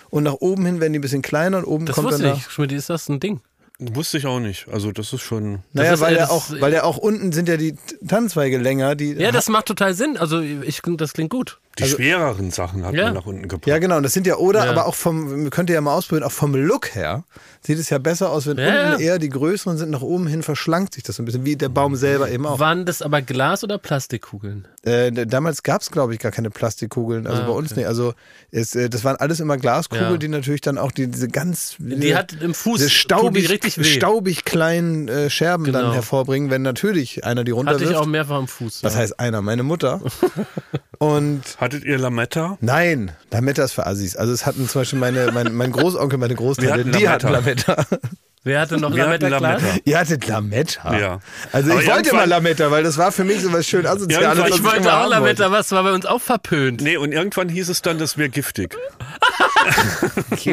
Und 0.10 0.24
nach 0.24 0.36
oben 0.36 0.66
hin 0.66 0.80
werden 0.80 0.94
die 0.94 1.00
ein 1.00 1.02
bisschen 1.02 1.22
kleiner 1.22 1.58
und 1.58 1.66
oben 1.66 1.86
Das 1.86 1.96
kommt 1.96 2.08
wusste 2.10 2.24
dann 2.24 2.38
ich. 2.38 2.48
Schmidt, 2.50 2.72
ist 2.72 2.90
das 2.90 3.10
ein 3.10 3.20
Ding? 3.20 3.42
Wusste 3.80 4.18
ich 4.18 4.26
auch 4.26 4.40
nicht. 4.40 4.68
Also 4.72 4.92
das 4.92 5.12
ist 5.12 5.22
schon. 5.22 5.60
Naja, 5.74 5.94
ist, 5.94 6.00
weil, 6.00 6.16
äh, 6.16 6.20
das 6.20 6.30
auch, 6.30 6.50
ist- 6.50 6.62
weil 6.62 6.72
der 6.72 6.86
auch 6.86 6.98
unten 6.98 7.32
sind 7.34 7.50
ja 7.50 7.58
die 7.58 7.76
Tannenzweige 8.08 8.58
länger. 8.58 8.96
Die 8.96 9.12
Ja, 9.14 9.32
das 9.32 9.50
macht 9.50 9.66
total 9.66 9.94
Sinn. 9.94 10.18
Also 10.18 10.40
ich, 10.40 10.82
das 10.98 11.14
klingt 11.14 11.30
gut. 11.32 11.60
Die 11.80 11.86
schwereren 11.86 12.52
Sachen 12.52 12.86
hat 12.86 12.94
Ja. 12.94 13.06
man 13.06 13.14
nach 13.16 13.26
unten 13.26 13.48
gebracht. 13.48 13.68
ja, 13.68 13.80
genau. 13.80 13.98
Und 13.98 14.04
das 14.04 14.14
sind 14.14 14.26
ja, 14.28 14.38
oder 14.38 14.64
Ja. 14.66 14.72
aber 14.72 14.86
auch 14.86 14.96
vom, 14.96 15.50
könnt 15.50 15.70
ihr 15.70 15.74
ja 15.76 15.82
mal 15.82 15.94
ausprobieren, 15.94 16.26
auch 16.26 16.32
vom 16.32 16.56
Look 16.56 16.96
her 16.96 17.24
sieht 17.62 17.80
es 17.80 17.90
ja 17.90 17.98
besser 17.98 18.30
aus, 18.30 18.46
wenn 18.48 18.58
Ja, 18.58 18.66
unten 18.92 19.02
ja. 19.02 19.08
eher 19.14 19.20
die 19.20 19.30
größeren 19.30 19.78
sind, 19.78 19.90
nach 19.90 20.02
oben 20.02 20.28
hin 20.28 20.44
verschlankt 20.44 20.94
sich 20.94 21.04
das 21.04 21.16
so 21.18 21.24
ein 21.24 21.26
bisschen, 21.26 21.46
wie 21.46 21.56
der 21.56 21.70
Baum 21.70 21.96
selber 21.96 22.30
eben 22.30 22.46
auch. 22.46 22.60
Waren 22.60 22.86
das 22.86 23.02
aber 23.02 23.22
Glas- 23.22 23.64
oder 23.64 23.78
Plastikkugeln? 23.78 24.68
Äh, 24.84 25.12
damals 25.26 25.64
gab 25.64 25.82
es, 25.82 25.90
glaube 25.90 26.14
ich, 26.14 26.20
gar 26.20 26.32
keine 26.32 26.52
Plastikkugeln, 26.52 27.26
also 27.26 27.42
Ah, 27.42 27.48
bei 27.48 27.54
uns 27.54 27.76
nicht. 27.76 27.88
Also 27.88 28.14
es, 28.52 28.76
äh, 28.76 28.88
das 28.90 29.04
waren 29.04 29.16
alles 29.18 29.40
immer 29.40 29.58
Glaskugeln, 29.58 30.12
Ja. 30.12 30.18
die 30.18 30.28
natürlich 30.28 30.62
dann 30.62 30.78
auch 30.78 30.92
die, 30.92 31.08
diese 31.08 31.28
ganz 31.28 31.76
Die 31.80 32.16
hat 32.16 32.34
im 32.40 32.54
Fuß 32.54 32.92
staubig, 32.92 33.46
die 33.48 33.52
richtig 33.52 33.80
weh. 33.80 33.84
staubig 33.84 34.46
kleinen 34.46 35.08
äh, 35.08 35.30
Scherben 35.32 35.66
dann 35.74 35.82
Genau. 35.86 35.94
hervorbringen, 35.96 36.52
wenn 36.52 36.62
natürlich 36.62 37.26
einer 37.26 37.44
die 37.44 37.52
Hatte 37.54 37.62
ich 37.64 37.72
runterwirft. 37.74 37.96
auch 37.96 38.06
mehrfach 38.06 38.40
im 38.40 38.48
Fuß. 38.48 38.84
Ja. 38.84 38.94
heißt 38.94 39.20
einer? 39.20 39.42
Meine 39.42 39.64
Mutter. 39.64 40.02
Und 41.00 41.42
Hattet 41.66 41.84
ihr 41.84 41.98
Lametta? 41.98 42.58
nein, 42.62 43.12
Lametta 43.32 43.64
ist 43.64 43.74
für 43.74 43.86
Assis. 43.86 44.16
Also 44.16 44.32
es 44.32 44.46
hatten 44.46 44.68
zum 44.70 44.82
Beispiel 44.82 45.00
meine, 45.00 45.32
mein, 45.34 45.54
mein 45.54 45.72
Großonkel, 45.72 46.18
meine 46.18 46.36
Großtante, 46.36 46.72
hatten 46.72 46.92
die 46.92 47.10
hatten 47.10 47.30
Lametta. 47.30 47.74
Lametta. 47.74 48.00
Wer 48.44 48.62
hatte 48.62 48.78
noch 48.78 48.92
Wir 48.96 49.06
Lametta-Glas? 49.06 49.42
Lametta. 49.42 49.80
Ihr 49.86 49.98
hattet 50.00 50.28
Lametta? 50.28 50.98
Ja. 51.00 51.20
Also 51.52 51.72
Aber 51.72 51.82
ich 51.82 51.90
wollte 51.90 52.14
mal 52.16 52.30
Lametta, 52.30 52.70
weil 52.70 52.84
das 52.84 52.96
war 53.00 53.12
für 53.12 53.24
mich 53.24 53.42
so 53.42 53.52
was 53.52 53.66
schön 53.66 53.88
Asoziales. 53.88 54.56
Ich 54.56 54.64
wollte 54.64 54.94
auch 54.96 55.10
Lametta, 55.10 55.52
was 55.52 55.72
war 55.72 55.82
bei 55.82 55.94
uns 55.94 56.06
auch 56.06 56.22
verpönt. 56.22 56.82
Nee, 56.82 56.98
und 56.98 57.12
irgendwann 57.12 57.50
hieß 57.50 57.70
es 57.70 57.82
dann, 57.82 57.98
das 57.98 58.20
wäre 58.20 58.30
giftig. 58.30 58.78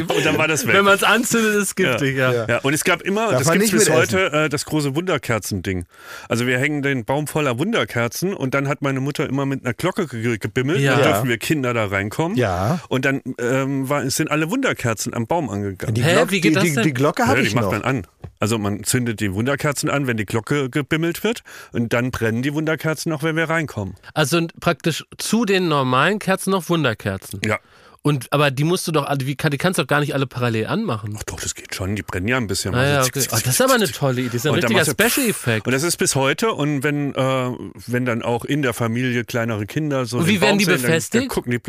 und 0.09 0.25
dann 0.27 0.39
war 0.39 0.49
das 0.49 0.67
weg. 0.67 0.75
Wenn 0.75 0.85
man 0.85 0.95
es 0.95 1.03
anzündet, 1.03 1.55
ist 1.55 1.63
es 1.63 1.75
giftig, 1.75 2.17
ja. 2.17 2.33
Ja. 2.33 2.47
Ja, 2.49 2.59
und 2.59 2.73
es 2.75 2.85
gab 2.85 3.03
immer, 3.03 3.27
und 3.29 3.33
Darf 3.35 3.43
das 3.45 3.53
gibt 3.53 3.65
es 3.65 3.71
bis 3.71 3.91
heute, 3.91 4.33
äh, 4.33 4.49
das 4.49 4.65
große 4.65 4.95
Wunderkerzen-Ding. 4.95 5.85
Also 6.29 6.47
wir 6.47 6.59
hängen 6.59 6.83
den 6.83 7.05
Baum 7.05 7.27
voller 7.27 7.59
Wunderkerzen 7.59 8.35
und 8.35 8.55
dann 8.55 8.69
hat 8.69 8.83
meine 8.83 9.01
Mutter 9.01 9.29
immer 9.29 9.47
mit 9.47 9.65
einer 9.65 9.75
Glocke 9.75 10.07
ge 10.07 10.39
gebimmelt, 10.39 10.81
Ja. 10.81 10.97
dann 10.97 11.03
dürfen 11.13 11.29
wir 11.29 11.39
Kinder 11.39 11.75
da 11.75 11.87
reinkommen. 11.87 12.37
Ja. 12.37 12.81
Und 12.89 13.05
dann 13.05 13.23
ähm, 13.39 13.89
war, 13.89 14.09
sind 14.11 14.31
alle 14.31 14.51
Wunderkerzen 14.51 15.15
am 15.15 15.27
Baum 15.27 15.51
angegangen. 15.51 15.95
Die, 15.95 16.03
Hä, 16.03 16.15
Glock, 16.15 16.31
wie 16.31 16.41
geht 16.41 16.53
die, 16.53 16.55
das 16.55 16.65
die, 16.65 16.75
denn? 16.75 16.83
die 16.85 16.95
Glocke 16.95 17.27
habe 17.27 17.37
ja, 17.39 17.43
die 17.43 17.49
ich 17.49 17.55
macht 17.55 17.65
noch. 17.67 17.73
man 17.73 17.83
an. 17.83 18.07
Also 18.41 18.59
man 18.59 18.83
zündet 18.83 19.21
die 19.21 19.33
Wunderkerzen 19.35 19.89
an, 19.89 20.07
wenn 20.07 20.17
die 20.17 20.27
Glocke 20.27 20.69
gebimmelt 20.69 21.23
wird 21.23 21.43
und 21.73 21.93
dann 21.93 22.11
brennen 22.11 22.43
die 22.43 22.53
Wunderkerzen 22.55 23.13
auch, 23.13 23.23
wenn 23.23 23.37
wir 23.37 23.49
reinkommen. 23.49 23.95
Also 24.15 24.47
praktisch 24.61 25.05
zu 25.19 25.45
den 25.45 25.69
normalen 25.69 26.19
Kerzen 26.19 26.51
noch 26.51 26.69
Wunderkerzen. 26.69 27.41
Ja. 27.45 27.59
Und 28.05 28.33
aber 28.33 28.51
die 28.51 28.65
musst 28.65 28.89
du 28.89 28.91
doch, 28.93 29.05
alle- 29.07 29.27
wie, 29.27 29.37
kann- 29.37 29.53
die 29.53 29.59
kannst 29.59 29.79
du 29.79 29.83
doch 29.85 29.87
gar 29.87 30.01
nicht 30.01 30.13
alle 30.13 30.27
parallel 30.27 30.67
anmachen. 30.67 31.17
Doch, 31.27 31.39
das 31.41 31.55
geht 31.55 31.73
schon, 31.73 31.95
die 31.95 32.03
brennen 32.03 32.27
ja 32.27 32.37
ein 32.37 32.49
bisschen. 32.49 32.75
Ah, 32.75 32.83
ja, 32.85 32.97
Also 32.99 33.09
okay. 33.11 33.21
zick, 33.21 33.31
oh, 33.33 33.37
zick, 33.37 33.45
das 33.45 33.55
ist 33.55 33.61
aber 33.63 33.75
eine 33.75 33.89
tolle 33.93 34.21
Idee. 34.23 34.27
Das 34.27 34.35
ist 34.35 34.47
ein 34.47 34.55
Und 34.55 34.63
dann 34.65 34.73
richtiger 34.73 34.93
machst 34.95 35.01
du- 35.17 35.21
Special-Effekt. 35.21 35.67
Und 35.69 35.73
das 35.73 35.83
ist 35.85 35.97
bis 35.99 36.17
heute. 36.17 36.51
Und 36.53 36.83
wenn, 36.83 37.15
äh, 37.15 37.51
wenn 37.87 38.05
dann 38.05 38.23
auch 38.23 38.45
in 38.45 38.63
der 38.63 38.75
Familie 38.75 39.25
kleinere 39.25 39.67
Kinder 39.67 40.05
so. 40.05 40.19
Und 40.19 40.27
den 40.27 40.35
wie 40.35 40.41
werden 40.41 40.51
Baum 40.53 40.59
die 40.59 40.65
sehen, 40.65 40.73
dann- 40.75 40.83
befestigt? 40.83 41.23
Dann 41.23 41.29
gucken 41.29 41.53
die, 41.53 41.61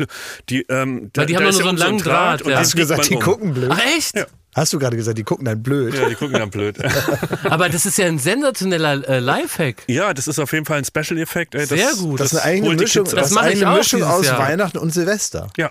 die, 0.48 0.62
ähm, 0.68 1.10
da, 1.12 1.20
Weil 1.20 1.26
die 1.26 1.36
haben 1.36 1.44
doch 1.44 1.52
nur 1.52 1.58
ja 1.60 1.62
so 1.64 1.68
einen 1.68 1.78
langen 1.78 1.98
Draht 1.98 2.40
Draht, 2.40 2.42
und 2.42 2.50
ja. 2.50 2.58
Hast 2.58 2.72
du 2.74 2.78
gesagt, 2.78 3.08
die 3.10 3.14
um. 3.14 3.22
gucken 3.22 3.54
blöd? 3.54 3.70
Ach 3.72 3.80
echt? 3.96 4.26
Hast 4.56 4.72
du 4.72 4.78
gerade 4.80 4.96
gesagt, 4.96 5.18
die 5.18 5.24
gucken 5.24 5.44
dann 5.44 5.62
blöd? 5.62 5.94
Ja, 5.94 6.08
die 6.08 6.14
gucken 6.16 6.34
dann 6.34 6.50
blöd. 6.50 6.76
Aber 7.44 7.68
das 7.68 7.86
ist 7.86 7.96
ja 7.98 8.06
ein 8.06 8.18
sensationeller 8.18 9.08
äh, 9.08 9.18
Lifehack. 9.20 9.82
ja, 9.88 10.12
das 10.14 10.26
ist 10.28 10.38
auf 10.40 10.52
jeden 10.52 10.64
Fall 10.64 10.78
ein 10.78 10.84
Special-Effekt. 10.84 11.54
Sehr 11.68 11.92
gut. 11.94 12.18
Das 12.18 12.32
ist 12.32 12.38
eine 12.40 12.44
eigene 12.56 12.76
die 12.76 12.82
Mischung, 12.82 13.04
das 13.04 13.30
Das 13.30 13.36
eine 13.36 13.68
aus 13.70 14.26
Jahr. 14.26 14.38
Weihnachten 14.38 14.78
und 14.78 14.90
Silvester. 14.92 15.48
Ja, 15.56 15.70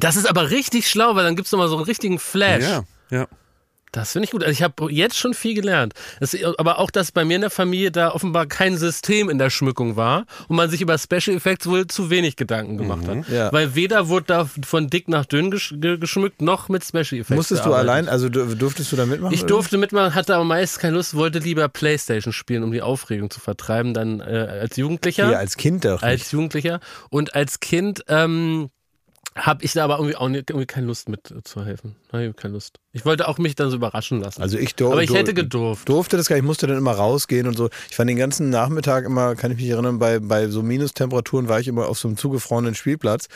Das 0.00 0.16
ist 0.16 0.28
aber 0.28 0.50
richtig 0.50 0.88
schlau, 0.88 1.14
weil 1.14 1.24
dann 1.24 1.36
gibt's 1.36 1.52
nochmal 1.52 1.68
so 1.68 1.76
einen 1.76 1.84
richtigen 1.84 2.18
Flash. 2.18 2.64
ja, 2.64 2.82
ja. 3.10 3.26
Das 3.92 4.12
finde 4.12 4.26
ich 4.26 4.30
gut. 4.30 4.44
Also 4.44 4.52
ich 4.52 4.62
habe 4.62 4.88
jetzt 4.92 5.18
schon 5.18 5.34
viel 5.34 5.52
gelernt. 5.52 5.94
Das, 6.20 6.36
aber 6.58 6.78
auch, 6.78 6.92
dass 6.92 7.10
bei 7.10 7.24
mir 7.24 7.34
in 7.34 7.40
der 7.40 7.50
Familie 7.50 7.90
da 7.90 8.12
offenbar 8.12 8.46
kein 8.46 8.76
System 8.76 9.28
in 9.28 9.36
der 9.38 9.50
Schmückung 9.50 9.96
war 9.96 10.26
und 10.46 10.54
man 10.54 10.70
sich 10.70 10.80
über 10.80 10.96
Special 10.96 11.34
Effects 11.36 11.66
wohl 11.66 11.88
zu 11.88 12.08
wenig 12.08 12.36
Gedanken 12.36 12.78
gemacht 12.78 13.08
hat. 13.08 13.28
Ja. 13.28 13.52
Weil 13.52 13.74
weder 13.74 14.06
wurde 14.06 14.26
da 14.26 14.48
von 14.64 14.90
dick 14.90 15.08
nach 15.08 15.26
dünn 15.26 15.50
gesch 15.50 15.74
ge- 15.76 15.98
geschmückt, 15.98 16.40
noch 16.40 16.68
mit 16.68 16.84
Special 16.84 17.20
Effects. 17.20 17.30
Musstest 17.30 17.66
du 17.66 17.74
allein, 17.74 18.08
also 18.08 18.28
du- 18.28 18.54
durftest 18.54 18.92
du 18.92 18.96
da 18.96 19.06
mitmachen? 19.06 19.34
Ich 19.34 19.40
oder? 19.40 19.48
durfte 19.48 19.76
mitmachen, 19.76 20.14
hatte 20.14 20.36
aber 20.36 20.44
meist 20.44 20.78
keine 20.78 20.94
Lust, 20.94 21.16
wollte 21.16 21.40
lieber 21.40 21.68
Playstation 21.68 22.32
spielen, 22.32 22.62
um 22.62 22.70
die 22.70 22.82
Aufregung 22.82 23.28
zu 23.28 23.40
vertreiben, 23.40 23.92
dann 23.92 24.20
äh, 24.20 24.60
als 24.60 24.76
Jugendlicher. 24.76 25.32
Ja, 25.32 25.38
als 25.38 25.56
Kind 25.56 25.84
doch. 25.84 25.94
nicht. 26.00 26.04
als 26.04 26.30
Jugendlicher. 26.30 26.78
Und 27.10 27.34
als 27.34 27.58
Kind 27.58 28.04
ähm, 28.06 28.70
habe 29.36 29.64
ich 29.64 29.72
da 29.72 29.84
aber 29.84 29.98
irgendwie 29.98 30.16
auch 30.16 30.28
nicht, 30.28 30.50
irgendwie 30.50 30.66
keine 30.66 30.86
Lust 30.86 31.08
mit 31.08 31.32
Nein, 32.12 32.34
keine 32.34 32.54
Lust. 32.54 32.80
Ich 32.92 33.04
wollte 33.04 33.28
auch 33.28 33.38
mich 33.38 33.54
dann 33.54 33.70
so 33.70 33.76
überraschen 33.76 34.20
lassen. 34.20 34.42
Also 34.42 34.58
ich 34.58 34.74
dur 34.74 34.90
aber 34.90 35.04
ich 35.04 35.14
hätte 35.14 35.32
gedurft. 35.32 35.88
durfte 35.88 36.16
das 36.16 36.26
gar 36.26 36.34
nicht, 36.34 36.42
ich 36.42 36.46
musste 36.46 36.66
dann 36.66 36.76
immer 36.76 36.90
rausgehen 36.90 37.46
und 37.46 37.56
so. 37.56 37.70
Ich 37.88 37.96
war 37.96 38.04
den 38.04 38.16
ganzen 38.16 38.50
Nachmittag 38.50 39.04
immer, 39.04 39.36
kann 39.36 39.52
ich 39.52 39.58
mich 39.58 39.68
erinnern, 39.68 40.00
bei, 40.00 40.18
bei 40.18 40.48
so 40.48 40.62
Minustemperaturen 40.62 41.48
war 41.48 41.60
ich 41.60 41.68
immer 41.68 41.86
auf 41.86 42.00
so 42.00 42.08
einem 42.08 42.16
zugefrorenen 42.16 42.74
Spielplatz, 42.74 43.28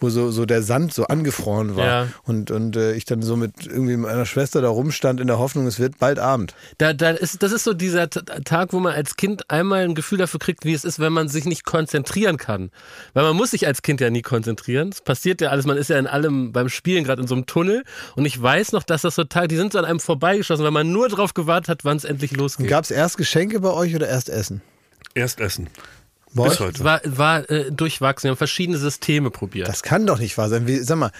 wo 0.00 0.08
so, 0.08 0.30
so 0.30 0.46
der 0.46 0.62
Sand 0.62 0.94
so 0.94 1.04
angefroren 1.08 1.76
war. 1.76 1.84
Ja. 1.84 2.08
Und, 2.22 2.50
und 2.50 2.74
äh, 2.76 2.94
ich 2.94 3.04
dann 3.04 3.20
so 3.20 3.36
mit 3.36 3.66
irgendwie 3.66 3.98
meiner 3.98 4.24
Schwester 4.24 4.62
da 4.62 4.70
rumstand 4.70 5.20
in 5.20 5.26
der 5.26 5.38
Hoffnung, 5.38 5.66
es 5.66 5.78
wird 5.78 5.98
bald 5.98 6.18
Abend. 6.18 6.54
Da, 6.78 6.94
da 6.94 7.10
ist, 7.10 7.42
das 7.42 7.52
ist 7.52 7.64
so 7.64 7.74
dieser 7.74 8.08
Tag, 8.08 8.72
wo 8.72 8.80
man 8.80 8.94
als 8.94 9.16
Kind 9.16 9.50
einmal 9.50 9.84
ein 9.84 9.94
Gefühl 9.94 10.16
dafür 10.16 10.40
kriegt, 10.40 10.64
wie 10.64 10.72
es 10.72 10.84
ist, 10.84 11.00
wenn 11.00 11.12
man 11.12 11.28
sich 11.28 11.44
nicht 11.44 11.66
konzentrieren 11.66 12.38
kann. 12.38 12.70
Weil 13.12 13.24
man 13.24 13.36
muss 13.36 13.50
sich 13.50 13.66
als 13.66 13.82
Kind 13.82 14.00
ja 14.00 14.08
nie 14.08 14.22
konzentrieren. 14.22 14.88
Es 14.88 15.02
passiert 15.02 15.42
ja 15.42 15.50
alles, 15.50 15.66
man 15.66 15.76
ist 15.76 15.90
ja 15.90 15.98
in 15.98 16.06
allem 16.06 16.52
beim 16.52 16.70
Spielen 16.70 17.04
gerade 17.04 17.20
in 17.20 17.28
so 17.28 17.34
einem 17.34 17.44
Tunnel. 17.44 17.84
Und 18.16 18.21
ich 18.26 18.40
weiß 18.40 18.72
noch, 18.72 18.82
dass 18.82 19.02
das 19.02 19.14
so 19.14 19.24
Tage, 19.24 19.48
die 19.48 19.56
sind 19.56 19.72
so 19.72 19.78
an 19.78 19.84
einem 19.84 20.00
vorbeigeschossen, 20.00 20.64
weil 20.64 20.70
man 20.72 20.90
nur 20.92 21.08
darauf 21.08 21.34
gewartet 21.34 21.68
hat, 21.68 21.84
wann 21.84 21.96
es 21.96 22.04
endlich 22.04 22.32
losgeht. 22.36 22.68
Gab 22.68 22.84
es 22.84 22.90
erst 22.90 23.16
Geschenke 23.16 23.60
bei 23.60 23.70
euch 23.70 23.94
oder 23.94 24.08
erst 24.08 24.28
Essen? 24.28 24.60
Erst 25.14 25.40
essen. 25.40 25.68
Bei 26.34 26.48
Bis 26.48 26.60
heute. 26.60 26.82
War, 26.82 27.00
war 27.04 27.50
äh, 27.50 27.70
durchwachsen. 27.70 28.24
Wir 28.24 28.30
haben 28.30 28.38
verschiedene 28.38 28.78
Systeme 28.78 29.30
probiert. 29.30 29.68
Das 29.68 29.82
kann 29.82 30.06
doch 30.06 30.18
nicht 30.18 30.38
wahr 30.38 30.48
sein. 30.48 30.66
Wie, 30.66 30.78
sag 30.78 30.96
mal, 30.96 31.10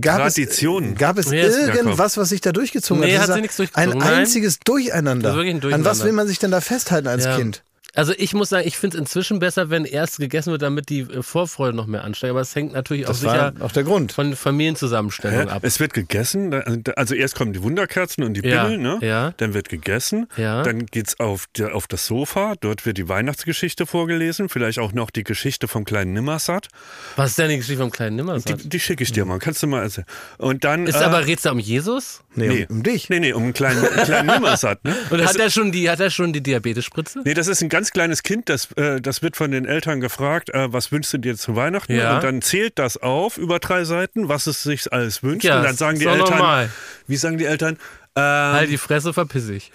gab 0.00 0.20
Tradition. 0.22 0.92
es, 0.94 0.98
gab 0.98 1.18
es 1.18 1.26
Nee, 1.28 1.42
ist- 1.46 1.58
irgendwas, 1.58 2.16
was 2.16 2.30
sich 2.30 2.40
da 2.40 2.52
durchgezogen 2.52 3.02
Nee, 3.04 3.12
hat? 3.16 3.22
hat 3.24 3.28
Das 3.28 3.34
sich 3.36 3.44
ist 3.44 3.58
nichts 3.58 3.74
Ein 3.76 3.84
durchgezogen, 3.90 3.98
nein. 4.10 4.18
einziges 4.20 4.58
Durcheinander. 4.60 5.34
Wirklich 5.34 5.50
ein 5.54 5.56
An 5.56 5.62
was 5.62 5.70
Durcheinander. 5.98 6.04
will 6.06 6.12
man 6.12 6.26
sich 6.28 6.38
denn 6.38 6.50
da 6.52 6.62
festhalten 6.62 7.06
als 7.08 7.26
Ja. 7.26 7.36
Kind? 7.36 7.62
Also 7.96 8.12
ich 8.16 8.34
muss 8.34 8.50
sagen, 8.50 8.68
ich 8.68 8.76
finde 8.76 8.96
es 8.96 9.00
inzwischen 9.00 9.38
besser, 9.38 9.70
wenn 9.70 9.84
erst 9.84 10.18
gegessen 10.18 10.50
wird, 10.52 10.62
damit 10.62 10.88
die 10.90 11.00
äh, 11.00 11.22
Vorfreude 11.22 11.74
noch 11.76 11.86
mehr 11.86 12.04
ansteigt. 12.04 12.30
Aber 12.30 12.40
es 12.42 12.54
hängt 12.54 12.72
natürlich 12.74 13.06
auch 13.06 13.10
Das 13.10 13.24
war 13.24 13.52
sicher 13.52 13.64
auch 13.64 13.72
der 13.72 13.84
Grund. 13.84 14.12
von 14.12 14.36
Familienzusammenstellung 14.36 15.48
Hä? 15.48 15.48
ab. 15.48 15.62
Es 15.64 15.80
wird 15.80 15.94
gegessen, 15.94 16.52
also 16.96 17.14
erst 17.14 17.34
kommen 17.34 17.52
die 17.52 17.62
Wunderkerzen 17.62 18.22
und 18.24 18.34
die 18.34 18.46
Ja, 18.46 18.64
Bibel, 18.64 18.78
ne? 18.78 18.98
ja. 19.00 19.32
Dann 19.38 19.54
wird 19.54 19.68
gegessen, 19.68 20.26
Ja. 20.36 20.62
dann 20.62 20.86
geht's 20.86 21.18
auf, 21.20 21.46
auf 21.72 21.86
das 21.86 22.06
Sofa, 22.06 22.54
dort 22.60 22.84
wird 22.84 22.98
die 22.98 23.08
Weihnachtsgeschichte 23.08 23.86
vorgelesen, 23.86 24.48
vielleicht 24.48 24.78
auch 24.78 24.92
noch 24.92 25.10
die 25.10 25.24
Geschichte 25.24 25.66
vom 25.68 25.84
kleinen 25.84 26.12
Nimmersatt. 26.12 26.68
Was 27.16 27.30
ist 27.30 27.38
denn 27.38 27.48
die 27.48 27.56
Geschichte 27.56 27.80
vom 27.80 27.90
kleinen 27.90 28.16
Nimmersatt? 28.16 28.62
Die, 28.64 28.68
die 28.68 28.80
schicke 28.80 29.02
ich 29.04 29.12
dir 29.12 29.24
mal, 29.24 29.38
kannst 29.38 29.62
du 29.62 29.66
mal 29.66 29.82
erzählen. 29.82 30.06
Und 30.38 30.64
dann. 30.64 30.86
Ist 30.86 30.96
äh, 30.96 31.04
aber 31.04 31.26
red's 31.26 31.42
da 31.42 31.52
um 31.52 31.58
Jesus? 31.58 32.22
Nee, 32.34 32.48
nee. 32.48 32.66
um, 32.68 32.76
um 32.76 32.82
dich. 32.82 33.08
Nee, 33.08 33.20
nee, 33.20 33.32
um 33.32 33.42
einen 33.44 33.52
kleinen, 33.54 33.82
kleinen 34.04 34.26
Nimmersatt, 34.34 34.84
ne? 34.84 34.94
Und 35.10 35.18
Das- 35.18 35.30
hat 35.30 35.36
er 35.40 35.50
schon 35.50 35.72
die, 35.72 35.88
hat 35.88 36.00
er 36.00 36.10
schon 36.10 36.32
die 36.34 36.42
Diabetesspritze? 36.42 37.22
Nee, 37.24 37.32
das 37.34 37.46
ist 37.48 37.62
ein 37.62 37.68
ganz 37.70 37.85
kleines 37.92 38.22
Kind, 38.22 38.48
das, 38.48 38.72
äh, 38.72 39.00
das 39.00 39.22
wird 39.22 39.36
von 39.36 39.50
den 39.50 39.64
Eltern 39.64 40.00
gefragt, 40.00 40.50
äh, 40.50 40.72
was 40.72 40.92
wünschst 40.92 41.12
du 41.12 41.18
dir 41.18 41.36
zu 41.36 41.56
Weihnachten? 41.56 41.94
Ja. 41.94 42.16
Und 42.16 42.24
dann 42.24 42.42
zählt 42.42 42.78
das 42.78 42.96
auf 42.96 43.38
über 43.38 43.58
drei 43.58 43.84
Seiten, 43.84 44.28
was 44.28 44.46
es 44.46 44.62
sich 44.62 44.92
alles 44.92 45.22
wünscht. 45.22 45.44
Ja, 45.44 45.58
und 45.58 45.64
dann 45.64 45.76
sagen 45.76 45.98
die 45.98 46.06
Eltern, 46.06 46.38
normal. 46.38 46.70
wie 47.06 47.16
sagen 47.16 47.38
die 47.38 47.44
Eltern? 47.44 47.78
Ähm, 48.16 48.22
Halt 48.22 48.70
die 48.70 48.78
Fresse, 48.78 49.12
verpiss 49.12 49.48
ich. 49.50 49.70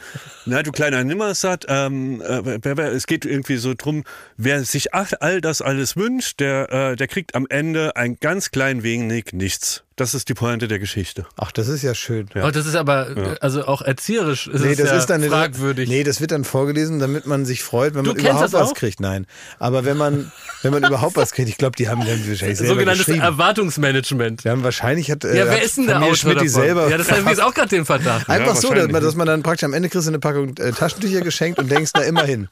na, 0.46 0.64
du 0.64 0.72
kleiner 0.72 1.04
Nimmersatt, 1.04 1.66
ähm, 1.70 2.22
äh, 2.22 2.70
es 2.82 3.06
geht 3.06 3.24
irgendwie 3.24 3.58
so 3.58 3.76
drum, 3.76 4.04
wer 4.36 4.64
sich 4.64 4.96
all, 4.96 5.06
all 5.20 5.42
das 5.42 5.62
alles 5.62 5.96
wünscht, 5.96 6.40
der, 6.40 6.72
äh, 6.72 6.96
der 6.96 7.08
kriegt 7.08 7.36
am 7.36 7.46
Ende 7.50 7.96
ein 7.96 8.18
ganz 8.20 8.50
klein 8.50 8.82
wenig 8.82 9.34
nichts. 9.34 9.84
Das 9.98 10.14
ist 10.14 10.30
die 10.30 10.34
Pointe 10.34 10.68
der 10.68 10.80
Geschichte. 10.80 11.26
Ach, 11.38 11.52
das 11.52 11.68
ist 11.68 11.82
ja 11.82 11.94
schön. 11.94 12.28
Oh, 12.36 12.50
das 12.50 12.66
ist 12.66 12.76
aber, 12.76 13.10
äh, 13.10 13.36
also 13.42 13.66
auch 13.66 13.82
erzieherisch 13.82 14.48
ist 14.48 14.64
Nee, 14.64 14.76
das 14.76 14.90
ja 14.90 14.98
ist 14.98 15.08
dann 15.08 15.22
fragwürdig. 15.22 15.90
Nee, 15.90 16.04
das 16.04 16.22
wird 16.22 16.32
dann 16.32 16.46
vorgelesen, 16.46 17.00
damit 17.00 17.28
man 17.28 17.46
sich 17.46 17.62
freut, 17.62 17.94
wenn 17.94 18.06
Du 18.06 18.14
man 18.14 18.20
überhaupt 18.20 18.54
was 18.54 18.74
kriegt. 18.74 19.02
Nein, 19.02 19.28
aber 19.60 19.84
wenn 19.84 19.98
man 19.98 20.32
wenn 20.62 20.72
man 20.72 20.84
überhaupt 20.84 21.18
was 21.18 21.34
kriegt, 21.34 21.50
ich 21.50 21.58
glaube, 21.58 21.76
die 21.76 21.90
haben 21.90 22.06
dann 22.06 22.28
wahrscheinlich 22.28 22.58
selber 22.58 22.74
Sogenanntes 22.74 23.06
geschrieben. 23.06 23.26
Erwartungsmanagement. 23.26 24.44
Die 24.44 24.50
haben 24.50 24.64
wahrscheinlich 24.64 25.12
hat 25.12 25.26
äh, 25.26 25.38
Ja, 25.38 25.46
wer 25.46 25.62
ist 25.62 25.78
denn 25.78 25.88
der 25.88 25.96
Familie 25.96 26.14
Autor 26.14 26.34
Schmidt 26.36 26.50
selber 26.52 26.90
Ja, 26.90 26.98
das 26.98 27.12
habe 27.12 27.22
ich 27.22 27.28
jetzt 27.28 27.42
auch 27.42 27.54
gerade 27.54 27.70
den 27.70 27.86
Verdacht. 27.86 28.30
Einfach 28.30 28.56
so, 28.56 28.74
dass 28.74 28.88
man, 28.88 29.04
dass 29.04 29.16
man 29.16 29.28
dann 29.28 29.44
praktisch 29.44 29.66
am 29.66 29.74
Ende 29.74 29.90
kriegst 29.90 30.08
du 30.08 30.12
eine 30.12 30.20
Packung 30.20 30.56
äh, 30.58 30.72
Taschentücher 30.72 31.22
geschenkt 31.22 31.60
und 31.60 31.70
denkst, 31.70 31.92
na 31.96 32.04
immerhin. 32.04 32.48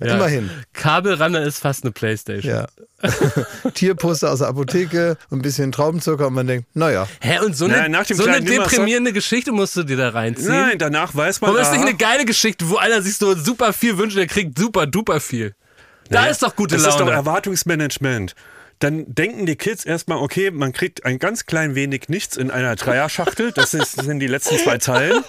Ja. 0.00 0.14
Immerhin. 0.14 0.50
Kabelrander 0.72 1.42
ist 1.42 1.58
fast 1.58 1.84
eine 1.84 1.92
Playstation. 1.92 2.52
Ja. 2.54 2.66
Tierposter 3.74 4.30
aus 4.32 4.38
der 4.40 4.48
Apotheke 4.48 5.16
ein 5.30 5.42
bisschen 5.42 5.72
Traubenzucker 5.72 6.26
und 6.28 6.34
man 6.34 6.46
denkt, 6.46 6.68
naja. 6.74 7.06
Hä, 7.20 7.38
und 7.44 7.56
so 7.56 7.66
eine, 7.66 7.88
dem 7.90 8.16
so 8.16 8.24
eine 8.24 8.42
deprimierende 8.42 9.12
Geschichte 9.12 9.52
musst 9.52 9.76
du 9.76 9.82
dir 9.82 9.96
da 9.96 10.10
reinziehen? 10.10 10.48
Nein, 10.48 10.78
danach 10.78 11.14
weiß 11.14 11.40
man. 11.40 11.50
Warum 11.50 11.62
ist 11.62 11.72
nicht 11.72 11.82
eine 11.82 11.96
geile 11.96 12.24
Geschichte, 12.24 12.68
wo 12.68 12.76
einer 12.76 13.02
sich 13.02 13.16
so 13.16 13.34
super 13.34 13.72
viel 13.72 13.98
wünscht 13.98 14.16
und 14.16 14.20
der 14.20 14.28
kriegt 14.28 14.58
super 14.58 14.86
duper 14.86 15.20
viel? 15.20 15.54
Da 16.10 16.20
Naja, 16.20 16.30
ist 16.32 16.42
doch 16.42 16.54
gute 16.54 16.76
das 16.76 16.84
Laune. 16.84 16.94
ist 16.94 17.00
doch 17.00 17.12
Erwartungsmanagement. 17.12 18.34
Dann 18.78 19.04
denken 19.14 19.46
die 19.46 19.56
Kids 19.56 19.84
erstmal, 19.84 20.18
okay, 20.18 20.50
man 20.50 20.72
kriegt 20.72 21.04
ein 21.04 21.18
ganz 21.18 21.46
klein 21.46 21.74
wenig 21.74 22.08
nichts 22.08 22.36
in 22.36 22.50
einer 22.50 22.76
Dreierschachtel. 22.76 23.52
Das, 23.52 23.72
ist, 23.74 24.02
sind 24.02 24.20
die 24.20 24.26
letzten 24.26 24.58
zwei 24.58 24.78
Zeilen. 24.78 25.24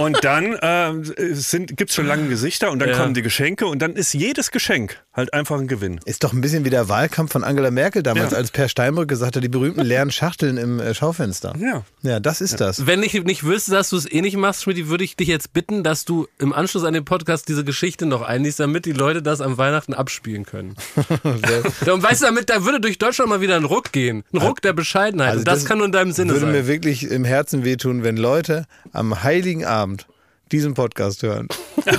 Und 0.00 0.22
dann 0.22 0.52
äh, 0.54 0.92
sind, 1.34 1.76
gibt's 1.78 1.94
schon 1.94 2.06
lange 2.06 2.28
Gesichter 2.28 2.70
und 2.70 2.78
dann 2.80 2.90
Ja. 2.90 2.98
kommen 2.98 3.14
die 3.14 3.22
Geschenke 3.22 3.66
und 3.66 3.78
dann 3.80 3.94
ist 3.94 4.12
jedes 4.12 4.50
Geschenk 4.50 5.02
halt 5.14 5.32
einfach 5.32 5.58
ein 5.58 5.66
Gewinn. 5.66 5.98
Ist 6.04 6.24
doch 6.24 6.32
ein 6.34 6.40
bisschen 6.42 6.64
wie 6.66 6.70
der 6.70 6.88
Wahlkampf 6.90 7.32
von 7.32 7.42
Angela 7.44 7.70
Merkel 7.70 8.02
damals, 8.02 8.32
Ja. 8.32 8.36
als 8.38 8.50
Per 8.50 8.68
Steinbrück 8.68 9.08
gesagt 9.08 9.36
hat, 9.36 9.42
die 9.42 9.48
berühmten 9.48 9.80
leeren 9.80 10.10
Schachteln 10.10 10.58
im 10.58 10.78
äh, 10.78 10.92
Schaufenster. 10.94 11.54
Ja. 11.58 11.84
Ja, 12.02 12.20
das 12.20 12.40
ist 12.42 12.60
das. 12.60 12.86
Wenn 12.86 13.02
ich 13.02 13.14
nicht 13.24 13.44
wüsste, 13.44 13.70
dass 13.70 13.88
du 13.90 13.96
es 13.96 14.10
eh 14.10 14.20
nicht 14.20 14.36
machst, 14.36 14.62
Schmidt, 14.64 14.88
würde 14.88 15.04
ich 15.04 15.16
dich 15.16 15.28
jetzt 15.28 15.52
bitten, 15.54 15.82
dass 15.84 16.04
du 16.04 16.26
im 16.38 16.52
Anschluss 16.52 16.84
an 16.84 16.92
den 16.92 17.04
Podcast 17.06 17.48
diese 17.48 17.64
Geschichte 17.64 18.04
noch 18.04 18.20
einliest, 18.22 18.60
damit 18.60 18.84
die 18.84 18.92
Leute 18.92 19.22
das 19.22 19.40
am 19.40 19.56
Weihnachten 19.56 19.94
abspielen 19.94 20.44
können. 20.44 20.74
Und 21.24 22.02
weißt 22.02 22.22
du, 22.22 22.26
damit, 22.26 22.50
da 22.50 22.64
würde 22.72 22.80
durch 22.80 22.98
Deutschland 22.98 23.28
mal 23.28 23.40
wieder 23.40 23.56
ein 23.56 23.64
Ruck 23.64 23.92
gehen. 23.92 24.24
Ein 24.32 24.38
Ruck 24.38 24.62
der 24.62 24.72
Bescheidenheit. 24.72 25.28
Also 25.28 25.38
und 25.40 25.48
das, 25.48 25.64
kann 25.64 25.78
nur 25.78 25.86
in 25.86 25.92
deinem 25.92 26.12
Sinne 26.12 26.32
würde 26.32 26.46
sein. 26.46 26.52
mir 26.52 26.66
wirklich 26.66 27.10
im 27.10 27.24
Herzen 27.24 27.64
wehtun, 27.64 28.02
wenn 28.02 28.16
Leute 28.16 28.66
am 28.92 29.22
Heiligen 29.22 29.64
Abend 29.64 30.06
diesen 30.50 30.74
Podcast 30.74 31.22
hören. 31.22 31.48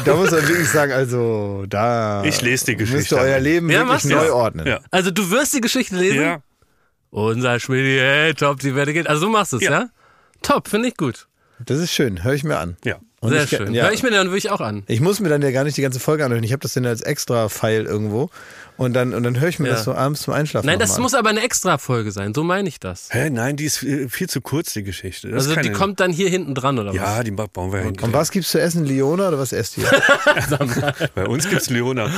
da 0.05 0.15
muss 0.15 0.31
man 0.31 0.47
wirklich 0.47 0.69
sagen, 0.69 0.91
also 0.91 1.65
da 1.67 2.23
Ich 2.23 2.41
lese 2.41 2.65
die 2.65 2.75
Geschichte 2.75 2.97
müsst 2.97 3.11
ihr 3.11 3.17
euer. 3.17 3.39
Leben 3.39 3.69
Ja, 3.69 3.87
wirklich 3.87 4.05
neu 4.05 4.31
ordnen. 4.31 4.67
Ja. 4.67 4.79
Also 4.91 5.11
du 5.11 5.29
wirst 5.31 5.53
die 5.53 5.61
Geschichte 5.61 5.95
lesen? 5.95 6.21
Ja. 6.21 6.41
Unser 7.09 7.59
Schmidt, 7.59 7.85
hey, 7.99 8.33
top, 8.33 8.59
die 8.59 8.75
Werte 8.75 8.93
geht. 8.93 9.07
Also 9.07 9.25
du 9.25 9.31
machst 9.31 9.53
es, 9.53 9.61
ja? 9.61 9.71
Ja. 9.71 9.89
Top, 10.41 10.67
finde 10.67 10.89
ich 10.89 10.97
gut. 10.97 11.27
Das 11.63 11.79
ist 11.79 11.93
schön, 11.93 12.23
höre 12.23 12.33
ich 12.33 12.43
mir 12.43 12.57
an. 12.57 12.77
Ja. 12.83 12.97
Und 13.21 13.29
Sehr 13.29 13.43
ich, 13.43 13.49
schön. 13.51 13.73
Ja, 13.73 13.85
Hör 13.85 13.93
ich 13.93 14.03
mir 14.03 14.11
dann 14.11 14.27
wirklich 14.27 14.51
auch 14.51 14.59
an. 14.59 14.83
ich 14.87 14.99
muss 14.99 15.21
mir 15.21 15.29
dann 15.29 15.41
ja 15.41 15.51
gar 15.51 15.63
nicht 15.63 15.77
die 15.77 15.81
ganze 15.81 16.01
Folge 16.01 16.25
anhören. 16.25 16.43
Ich 16.43 16.51
habe 16.51 16.59
das 16.59 16.73
dann 16.73 16.85
als 16.85 17.01
extra 17.01 17.47
File 17.47 17.85
irgendwo 17.85 18.29
und 18.77 18.93
dann, 18.93 19.13
und 19.13 19.23
dann 19.23 19.39
höre 19.39 19.49
ich 19.49 19.59
mir 19.59 19.67
Ja. 19.69 19.75
das 19.75 19.83
so 19.85 19.93
abends 19.93 20.21
zum 20.23 20.33
Einschlafen 20.33 20.65
Nein, 20.67 20.79
das 20.79 20.95
an. 20.95 21.01
muss 21.01 21.13
aber 21.13 21.29
eine 21.29 21.41
Extra-Folge 21.41 22.11
sein. 22.11 22.33
So 22.33 22.43
meine 22.43 22.67
ich 22.69 22.79
das. 22.79 23.09
Hä, 23.11 23.29
nein, 23.29 23.55
die 23.55 23.65
ist 23.65 23.77
viel, 23.77 24.29
zu 24.29 24.41
kurz, 24.41 24.73
die 24.73 24.83
Geschichte. 24.83 25.29
Das 25.29 25.43
Also 25.47 25.49
die 25.55 25.55
keine- 25.67 25.71
kommt 25.73 25.99
dann 25.99 26.11
hier 26.11 26.29
hinten 26.29 26.55
dran, 26.55 26.79
oder 26.79 26.89
was? 26.89 26.95
Ja, 26.95 27.23
die 27.23 27.31
ba- 27.31 27.47
bauen 27.51 27.71
wir 27.71 27.79
hin. 27.81 27.95
Und 28.01 28.13
was 28.13 28.31
gibt's 28.31 28.51
zu 28.51 28.59
essen, 28.61 28.85
Leona, 28.85 29.27
oder 29.29 29.37
was 29.39 29.53
esst 29.53 29.77
ihr? 29.77 29.85
Bei 31.15 31.25
uns 31.27 31.49
gibt's 31.49 31.69
Leona. 31.69 32.09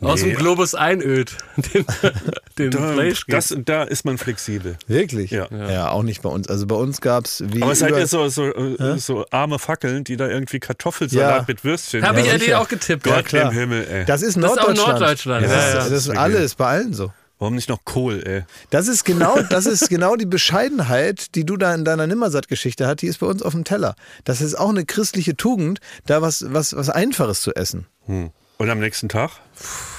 Aus 0.00 0.20
dem 0.20 0.30
Nee, 0.30 0.34
Globus 0.34 0.74
einöd. 0.74 1.32
Den, 2.58 2.70
den 2.70 2.70
da, 2.70 2.92
Fleisch 2.92 3.24
das, 3.28 3.54
da 3.64 3.82
ist 3.84 4.04
man 4.04 4.18
flexibel. 4.18 4.76
Wirklich? 4.86 5.30
Ja. 5.30 5.46
ja. 5.50 5.88
auch 5.90 6.02
nicht 6.02 6.20
bei 6.20 6.28
uns. 6.28 6.48
Also 6.48 6.66
bei 6.66 6.74
uns 6.74 7.00
gab's 7.00 7.42
wie 7.46 7.62
Aber 7.62 7.74
seid 7.74 7.92
ihr 7.96 8.06
so, 8.06 8.28
so, 8.28 8.44
äh, 8.44 8.98
so 8.98 9.24
arme 9.30 9.58
Fackeln, 9.58 10.04
die 10.04 10.16
da 10.18 10.28
irgendwie 10.28 10.60
Kartoffelsalat 10.60 11.38
Ja. 11.40 11.44
mit 11.48 11.64
Würstchen 11.64 12.06
Habe 12.06 12.20
ich 12.20 12.26
Ja, 12.26 12.32
ja 12.32 12.38
dir 12.38 12.60
auch 12.60 12.68
getippt. 12.68 13.04
Gott 13.04 13.24
klar. 13.24 13.50
im 13.50 13.58
Himmel, 13.58 13.86
ey. 13.90 14.04
Das 14.04 14.20
ist 14.20 14.36
Das 14.36 14.44
ist 14.44 14.58
auch 14.58 14.66
Norddeutschland. 14.66 15.00
Norddeutschland, 15.00 15.44
Das, 15.46 15.50
ja, 15.52 15.58
ist, 15.68 15.74
ja. 15.74 15.88
das 15.88 16.01
ist 16.06 16.16
alles 16.16 16.54
bei 16.54 16.66
allen 16.66 16.94
so. 16.94 17.12
Warum 17.38 17.56
nicht 17.56 17.68
noch 17.68 17.84
Kohl, 17.84 18.22
ey? 18.24 18.44
Das 18.70 18.86
ist 18.86 19.04
genau, 19.04 19.36
das 19.50 19.66
ist 19.66 19.88
genau 19.88 20.14
die 20.14 20.26
Bescheidenheit, 20.26 21.34
die 21.34 21.44
du 21.44 21.56
da 21.56 21.74
in 21.74 21.84
deiner 21.84 22.06
Nimmersatt-Geschichte 22.06 22.86
hast, 22.86 23.02
die 23.02 23.08
ist 23.08 23.18
bei 23.18 23.26
uns 23.26 23.42
auf 23.42 23.52
dem 23.52 23.64
Teller. 23.64 23.96
Das 24.22 24.40
ist 24.40 24.54
auch 24.54 24.68
eine 24.68 24.84
christliche 24.84 25.36
Tugend, 25.36 25.80
da 26.06 26.22
was, 26.22 26.44
was, 26.52 26.76
was 26.76 26.88
Einfaches 26.88 27.40
zu 27.40 27.52
essen. 27.54 27.86
Hm. 28.06 28.30
Und 28.58 28.70
am 28.70 28.78
nächsten 28.78 29.08
Tag? 29.08 29.32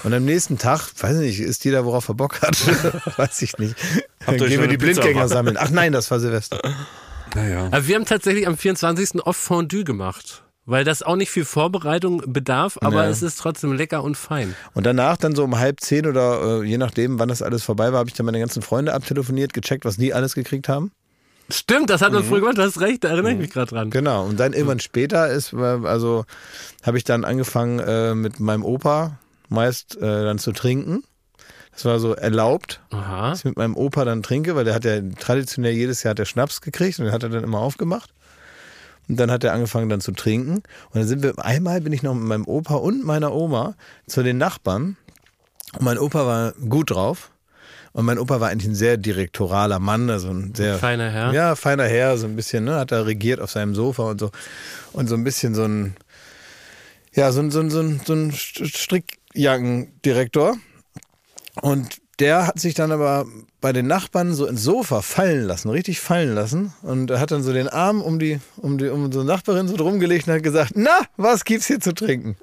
Und 0.06 0.14
am 0.14 0.24
nächsten 0.24 0.58
Tag, 0.58 0.90
weiß 0.98 1.18
ich 1.18 1.38
nicht, 1.38 1.40
ist 1.42 1.66
jeder, 1.66 1.84
worauf 1.84 2.08
er 2.08 2.16
Bock 2.16 2.42
hat. 2.42 2.56
weiß 3.18 3.42
ich 3.42 3.58
nicht. 3.58 3.76
Dann 4.20 4.28
Habt 4.28 4.38
ihr 4.38 4.44
euch 4.44 4.50
gehen 4.50 4.62
wir 4.62 4.68
die 4.70 4.78
Pizza 4.78 5.02
Blindgänger 5.02 5.28
sammeln. 5.28 5.58
Ach 5.60 5.70
nein, 5.70 5.92
das 5.92 6.10
war 6.12 6.22
Silvester. 6.22 6.62
Naja. 7.36 7.66
Aber 7.66 7.88
wir 7.88 7.96
haben 7.96 8.06
tatsächlich 8.06 8.48
am 8.48 8.58
24. 8.58 9.26
oft 9.26 9.38
Fondue 9.38 9.84
gemacht. 9.84 10.43
Weil 10.66 10.86
das 10.86 11.04
auch 11.04 11.18
nicht 11.18 11.30
viel 11.30 11.44
Vorbereitung 11.44 12.22
bedarf, 12.26 12.78
aber 12.82 13.04
Ja. 13.04 13.10
es 13.10 13.22
ist 13.22 13.38
trotzdem 13.38 13.74
lecker 13.74 14.02
und 14.04 14.16
fein. 14.16 14.56
Und 14.74 14.86
danach 14.86 15.18
dann 15.18 15.36
so 15.36 15.44
um 15.44 15.60
halb 15.60 15.82
zehn 15.82 16.06
oder 16.08 16.62
äh, 16.62 16.66
je 16.66 16.78
nachdem, 16.78 17.20
wann 17.20 17.28
das 17.28 17.42
alles 17.42 17.64
vorbei 17.64 17.92
war, 17.92 18.00
habe 18.00 18.10
ich 18.10 18.16
dann 18.16 18.26
meine 18.26 18.40
ganzen 18.40 18.62
Freunde 18.62 18.94
abtelefoniert, 18.94 19.54
gecheckt, 19.54 19.84
was 19.84 19.98
die 19.98 20.14
alles 20.14 20.36
gekriegt 20.36 20.70
haben. 20.70 20.92
Stimmt, 21.50 21.90
das 21.90 22.02
hat 22.02 22.14
man 22.14 22.24
früher 22.24 22.40
gemacht, 22.40 22.58
du 22.58 22.62
hast 22.62 22.80
recht, 22.80 23.04
da 23.04 23.10
erinnere 23.10 23.34
ich 23.34 23.38
mich 23.40 23.50
gerade 23.52 23.70
dran. 23.76 23.90
Genau. 23.90 24.26
Und 24.26 24.40
dann 24.40 24.54
irgendwann 24.54 24.80
später 24.80 25.28
ist, 25.30 25.52
äh, 25.52 25.58
also 25.58 26.24
habe 26.84 26.98
ich 26.98 27.04
dann 27.04 27.26
angefangen 27.26 27.80
äh, 27.80 28.16
mit 28.16 28.40
meinem 28.40 28.64
Opa 28.64 29.20
meist 29.50 29.98
äh, 29.98 30.00
dann 30.00 30.40
zu 30.40 30.54
trinken. 30.54 31.04
Das 31.74 31.84
war 31.86 32.00
so 32.00 32.14
erlaubt, 32.14 32.80
Aha. 32.92 33.32
dass 33.32 33.40
ich 33.40 33.46
mit 33.46 33.58
meinem 33.58 33.76
Opa 33.76 34.06
dann 34.06 34.24
trinke, 34.24 34.56
weil 34.56 34.64
der 34.64 34.76
hat 34.76 34.86
ja 34.86 35.02
traditionell 35.20 35.74
jedes 35.74 36.04
Jahr 36.04 36.12
hat 36.12 36.20
er 36.20 36.26
Schnaps 36.26 36.62
gekriegt 36.62 37.00
und 37.00 37.06
den 37.06 37.14
hat 37.14 37.24
er 37.24 37.30
dann 37.30 37.44
immer 37.44 37.60
aufgemacht. 37.60 38.12
Und 39.10 39.20
dann 39.20 39.32
hat 39.32 39.44
er 39.44 39.54
angefangen 39.54 39.90
dann 39.90 40.02
zu 40.02 40.12
trinken. 40.12 40.56
Und 40.56 40.64
dann 40.94 41.08
sind 41.08 41.24
wir, 41.24 41.44
einmal 41.44 41.82
bin 41.82 41.94
ich 41.94 42.04
noch 42.04 42.14
mit 42.14 42.24
meinem 42.24 42.46
Opa 42.46 42.76
und 42.76 43.04
meiner 43.04 43.34
Oma 43.34 43.76
zu 44.08 44.22
den 44.24 44.38
Nachbarn. 44.38 44.98
Und 45.78 45.84
mein 45.84 45.98
Opa 45.98 46.26
war 46.26 46.54
gut 46.54 46.92
drauf. 46.92 47.32
Und 47.92 48.06
mein 48.06 48.18
Opa 48.18 48.40
war 48.40 48.48
eigentlich 48.50 48.72
ein 48.72 48.76
sehr 48.76 48.96
direktoraler 48.98 49.80
Mann, 49.80 50.10
also 50.10 50.30
ein 50.30 50.56
sehr 50.56 50.80
Feiner 50.80 51.12
Herr. 51.12 51.32
Ja, 51.32 51.56
feiner 51.56 51.86
Herr, 51.86 52.18
so 52.18 52.26
ein 52.26 52.36
bisschen, 52.36 52.64
ne, 52.64 52.78
hat 52.78 52.92
er 52.92 53.06
regiert 53.06 53.40
auf 53.40 53.52
seinem 53.52 53.76
Sofa 53.76 54.02
und 54.04 54.20
so. 54.20 54.32
Und 54.94 55.08
so 55.08 55.16
ein 55.16 55.24
bisschen 55.24 55.54
so 55.54 55.66
ein, 55.66 55.96
ja, 57.14 57.32
so 57.32 57.42
ein, 57.42 57.52
so 57.52 57.60
ein, 57.60 57.70
so 57.70 57.82
ein, 57.82 58.02
so 58.04 58.14
ein 58.14 58.32
Strickjackendirektor. 58.32 60.58
Und 61.62 62.02
der 62.24 62.48
hat 62.48 62.58
sich 62.58 62.74
dann 62.74 62.94
aber 62.94 63.26
bei 63.60 63.74
den 63.74 63.86
Nachbarn 63.86 64.34
so 64.34 64.46
ins 64.46 64.64
Sofa 64.64 65.02
fallen 65.02 65.44
lassen, 65.44 65.70
richtig 65.70 66.00
fallen 66.00 66.34
lassen. 66.34 66.74
Und 66.82 67.12
er 67.12 67.20
hat 67.20 67.32
dann 67.32 67.44
so 67.44 67.52
den 67.52 67.68
Arm 67.68 68.02
um 68.02 68.18
die, 68.18 68.40
um 68.56 68.78
die, 68.78 68.88
um 68.88 69.04
unsere 69.04 69.26
Nachbarin 69.26 69.68
so 69.68 69.76
drum 69.76 70.00
gelegt 70.00 70.30
und 70.30 70.34
hat 70.34 70.42
gesagt, 70.42 70.72
na, 70.76 71.00
was 71.18 71.44
gibt's 71.44 71.68
hier 71.68 71.82
zu 71.82 71.94
trinken? 71.94 72.38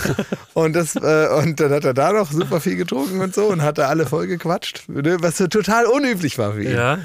und 0.52 0.76
das, 0.76 0.96
äh, 0.96 1.28
und 1.42 1.60
dann 1.60 1.72
hat 1.72 1.86
er 1.86 1.94
da 1.94 2.12
noch 2.12 2.30
super 2.30 2.60
viel 2.60 2.76
getrunken 2.76 3.20
und 3.20 3.34
so 3.34 3.46
und 3.46 3.62
hat 3.62 3.78
da 3.78 3.88
alle 3.88 4.04
voll 4.04 4.26
gequatscht, 4.26 4.86
ne, 4.88 5.16
was 5.20 5.38
so 5.38 5.46
total 5.46 5.86
unüblich 5.86 6.36
war 6.36 6.52
für 6.52 6.64
ihn. 6.64 6.74
Ja. 6.74 6.98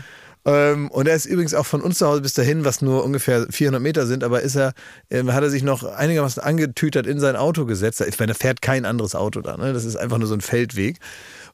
Ähm, 0.43 0.89
und 0.91 1.07
er 1.07 1.15
ist 1.15 1.25
übrigens 1.25 1.53
auch 1.53 1.65
von 1.65 1.81
uns 1.81 1.97
zu 1.97 2.07
Hause 2.07 2.21
bis 2.21 2.33
dahin, 2.33 2.65
was 2.65 2.81
nur 2.81 3.05
ungefähr 3.05 3.47
400 3.49 3.81
Meter 3.81 4.05
sind, 4.05 4.25
aber 4.25 4.41
ist 4.41 4.55
er, 4.55 4.73
ähm, 5.09 5.33
hat 5.33 5.43
er 5.43 5.49
sich 5.49 5.63
noch 5.63 5.83
einigermaßen 5.83 6.43
angetütert 6.43 7.07
in 7.07 7.21
sein 7.21 7.37
Auto 7.37 7.65
gesetzt. 7.65 8.01
Ich 8.01 8.19
meine, 8.19 8.33
da 8.33 8.37
fährt 8.37 8.61
kein 8.61 8.85
anderes 8.85 9.15
Auto 9.15 9.41
da, 9.41 9.55
ne? 9.55 9.71
Das 9.71 9.85
ist 9.85 9.95
einfach 9.95 10.17
nur 10.17 10.27
so 10.27 10.33
ein 10.33 10.41
Feldweg. 10.41 10.99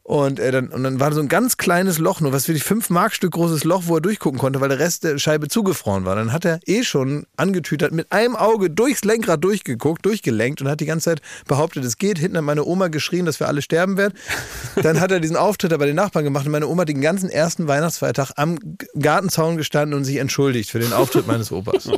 Und, 0.06 0.38
äh, 0.38 0.52
dann, 0.52 0.68
und 0.68 0.84
dann 0.84 1.00
war 1.00 1.13
so 1.13 1.22
ein 1.22 1.30
ganz 1.30 1.56
kleines 1.56 1.98
Loch, 1.98 2.20
nur 2.20 2.34
was 2.34 2.50
wirklich 2.50 2.66
fünf 2.66 2.89
Markstück 2.89 3.32
großes 3.32 3.63
Loch, 3.63 3.84
wo 3.86 3.96
er 3.96 4.02
durchgucken 4.02 4.38
konnte, 4.38 4.60
weil 4.60 4.68
der 4.68 4.80
Rest 4.80 5.06
der 5.06 5.18
Scheibe 5.18 5.48
zugefroren 5.48 6.04
war. 6.04 6.18
Dann 6.18 6.34
hat 6.34 6.44
er 6.44 6.60
eh 6.66 6.84
schon 6.84 7.26
angetütert, 7.38 7.94
mit 7.94 8.12
einem 8.12 8.36
Auge 8.36 8.70
durchs 8.70 9.06
Lenkrad 9.06 9.42
durchgeguckt, 9.42 10.06
durchgelenkt 10.06 10.62
und 10.62 10.68
hat 10.68 10.82
die 10.82 10.86
ganze 10.86 11.12
Zeit 11.12 11.22
behauptet, 11.48 11.86
es 11.86 11.98
geht. 11.98 12.20
Hinten 12.20 12.36
hat 12.36 12.44
meine 12.44 12.66
Oma 12.66 12.89
geschrien, 12.89 13.26
dass 13.26 13.39
wir 13.39 13.48
alle 13.48 13.62
sterben 13.62 13.96
werden. 13.96 14.13
Dann 14.76 15.00
hat 15.00 15.12
er 15.12 15.22
diesen 15.22 15.38
Auftritt 15.38 15.78
bei 15.78 15.86
den 15.86 15.96
Nachbarn 15.96 16.26
gemacht 16.26 16.46
und 16.46 16.52
meine 16.52 16.68
Oma 16.68 16.82
hat 16.82 16.89
den 16.89 17.00
ganzen 17.00 17.30
ersten 17.30 17.70
Weihnachtsfeiertag 17.70 18.32
am 18.36 18.60
Gartenzaun 19.00 19.56
gestanden 19.56 19.98
und 19.98 20.04
sich 20.04 20.18
entschuldigt 20.18 20.70
für 20.70 20.80
den 20.80 20.92
Auftritt 20.92 21.28
meines 21.28 21.50
Opas. 21.52 21.89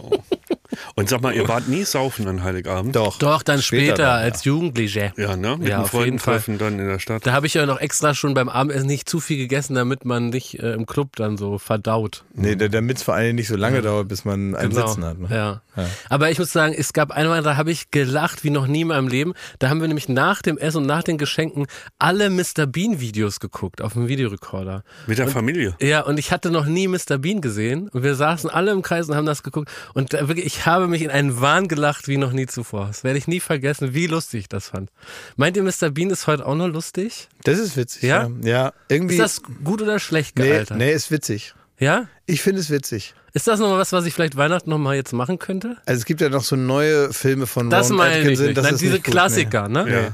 Und 0.95 1.09
sag 1.09 1.21
mal, 1.21 1.33
ihr 1.33 1.47
wart 1.47 1.67
nie 1.67 1.83
saufen 1.83 2.27
an 2.27 2.43
Heiligabend? 2.43 2.95
Doch. 2.95 3.17
Doch, 3.17 3.43
dann 3.43 3.61
später, 3.61 3.95
dann, 4.03 4.21
als 4.21 4.43
Jugendliche. 4.43 5.13
Ja, 5.17 5.35
ne? 5.35 5.57
Mit 5.57 5.67
Ja, 5.69 5.77
dem 5.77 5.83
auf 5.83 5.93
jeden 5.93 6.19
Fall. 6.19 6.41
Dann 6.45 6.79
in 6.79 6.87
der 6.87 6.99
Stadt. 6.99 7.25
Da 7.25 7.31
habe 7.33 7.47
ich 7.47 7.53
ja 7.53 7.65
noch 7.65 7.79
extra 7.79 8.13
schon 8.13 8.33
beim 8.33 8.49
Abendessen 8.49 8.87
nicht 8.87 9.09
zu 9.09 9.19
viel 9.19 9.37
gegessen, 9.37 9.75
damit 9.75 10.05
man 10.05 10.29
nicht 10.29 10.59
äh, 10.59 10.73
im 10.73 10.85
Club 10.85 11.15
dann 11.15 11.37
so 11.37 11.57
verdaut. 11.57 12.23
Nee, 12.33 12.55
damit 12.55 12.97
es 12.97 13.03
vor 13.03 13.13
allem 13.15 13.35
nicht 13.35 13.47
so 13.47 13.55
lange 13.55 13.81
dauert, 13.81 14.07
bis 14.07 14.25
man 14.25 14.55
ein 14.55 14.71
Sitzen 14.71 15.03
hat. 15.03 15.17
Ne? 15.19 15.27
Genau. 15.27 15.39
Ja. 15.39 15.61
Aber 16.09 16.31
ich 16.31 16.39
muss 16.39 16.51
sagen, 16.51 16.73
es 16.77 16.93
gab 16.93 17.11
einmal, 17.11 17.43
da 17.43 17.57
habe 17.57 17.71
ich 17.71 17.91
gelacht 17.91 18.43
wie 18.43 18.49
noch 18.49 18.67
nie 18.67 18.81
in 18.81 18.87
meinem 18.87 19.07
Leben. 19.07 19.33
Da 19.59 19.69
haben 19.69 19.81
wir 19.81 19.87
nämlich 19.87 20.07
nach 20.09 20.41
dem 20.41 20.57
Essen 20.57 20.77
und 20.77 20.85
nach 20.85 21.03
den 21.03 21.17
Geschenken 21.17 21.67
alle 21.99 22.29
Mr. 22.29 22.65
Bean 22.65 22.99
Videos 22.99 23.39
geguckt 23.39 23.81
auf 23.81 23.93
dem 23.93 24.07
Videorekorder. 24.07 24.83
Mit 25.07 25.17
der 25.17 25.27
Familie. 25.27 25.75
Ja, 25.81 26.01
und 26.01 26.17
ich 26.17 26.31
hatte 26.31 26.49
noch 26.51 26.65
nie 26.65 26.87
Mr. 26.87 27.17
Bean 27.17 27.41
gesehen 27.41 27.89
und 27.89 28.03
wir 28.03 28.15
saßen 28.15 28.49
alle 28.49 28.71
im 28.71 28.81
Kreis 28.81 29.09
und 29.09 29.15
haben 29.15 29.25
das 29.25 29.43
geguckt 29.43 29.69
und 29.93 30.13
da 30.13 30.27
wirklich, 30.27 30.45
ich 30.45 30.64
habe 30.65 30.87
mich 30.87 31.01
in 31.01 31.09
einen 31.09 31.41
Wahn 31.41 31.67
gelacht 31.67 32.07
wie 32.07 32.17
noch 32.17 32.31
nie 32.31 32.45
zuvor. 32.45 32.87
Das 32.87 33.03
werde 33.03 33.17
ich 33.17 33.27
nie 33.27 33.39
vergessen, 33.39 33.93
wie 33.93 34.07
lustig 34.07 34.41
ich 34.41 34.49
das 34.49 34.69
fand. 34.69 34.89
Meint 35.35 35.57
ihr, 35.57 35.63
Mr. 35.63 35.89
Bean 35.89 36.09
ist 36.09 36.27
heute 36.27 36.45
auch 36.45 36.55
noch 36.55 36.67
lustig? 36.67 37.29
Das 37.43 37.59
ist 37.59 37.77
witzig. 37.77 38.03
Ja? 38.03 38.29
Ja, 38.41 38.49
ja 38.49 38.73
irgendwie. 38.89 39.15
Ist 39.15 39.21
das 39.21 39.41
gut 39.63 39.81
oder 39.81 39.99
schlecht 39.99 40.37
nee, 40.37 40.47
gealtert? 40.47 40.77
nee, 40.77 40.91
ist 40.91 41.11
witzig. 41.11 41.53
Ja? 41.79 42.07
Ich 42.25 42.41
finde 42.41 42.61
es 42.61 42.69
witzig. 42.69 43.13
Ist 43.33 43.47
das 43.47 43.59
nochmal 43.59 43.79
was, 43.79 43.91
was 43.91 44.05
ich 44.05 44.13
vielleicht 44.13 44.37
Weihnachten 44.37 44.69
nochmal 44.69 44.95
jetzt 44.95 45.11
machen 45.11 45.39
könnte? 45.39 45.75
Also 45.85 45.99
es 45.99 46.05
gibt 46.05 46.21
ja 46.21 46.29
noch 46.29 46.43
so 46.43 46.55
neue 46.55 47.11
Filme 47.11 47.47
von 47.47 47.69
Das 47.69 47.89
Ron 47.89 47.97
meine 47.97 48.19
ich 48.19 48.39
nicht. 48.39 48.57
Das 48.57 48.63
Nein, 48.63 48.73
ist 48.75 48.81
diese 48.81 48.93
nicht 48.93 49.03
gut, 49.03 49.11
Klassiker, 49.11 49.67
ne? 49.67 49.91
Ja. 49.91 50.13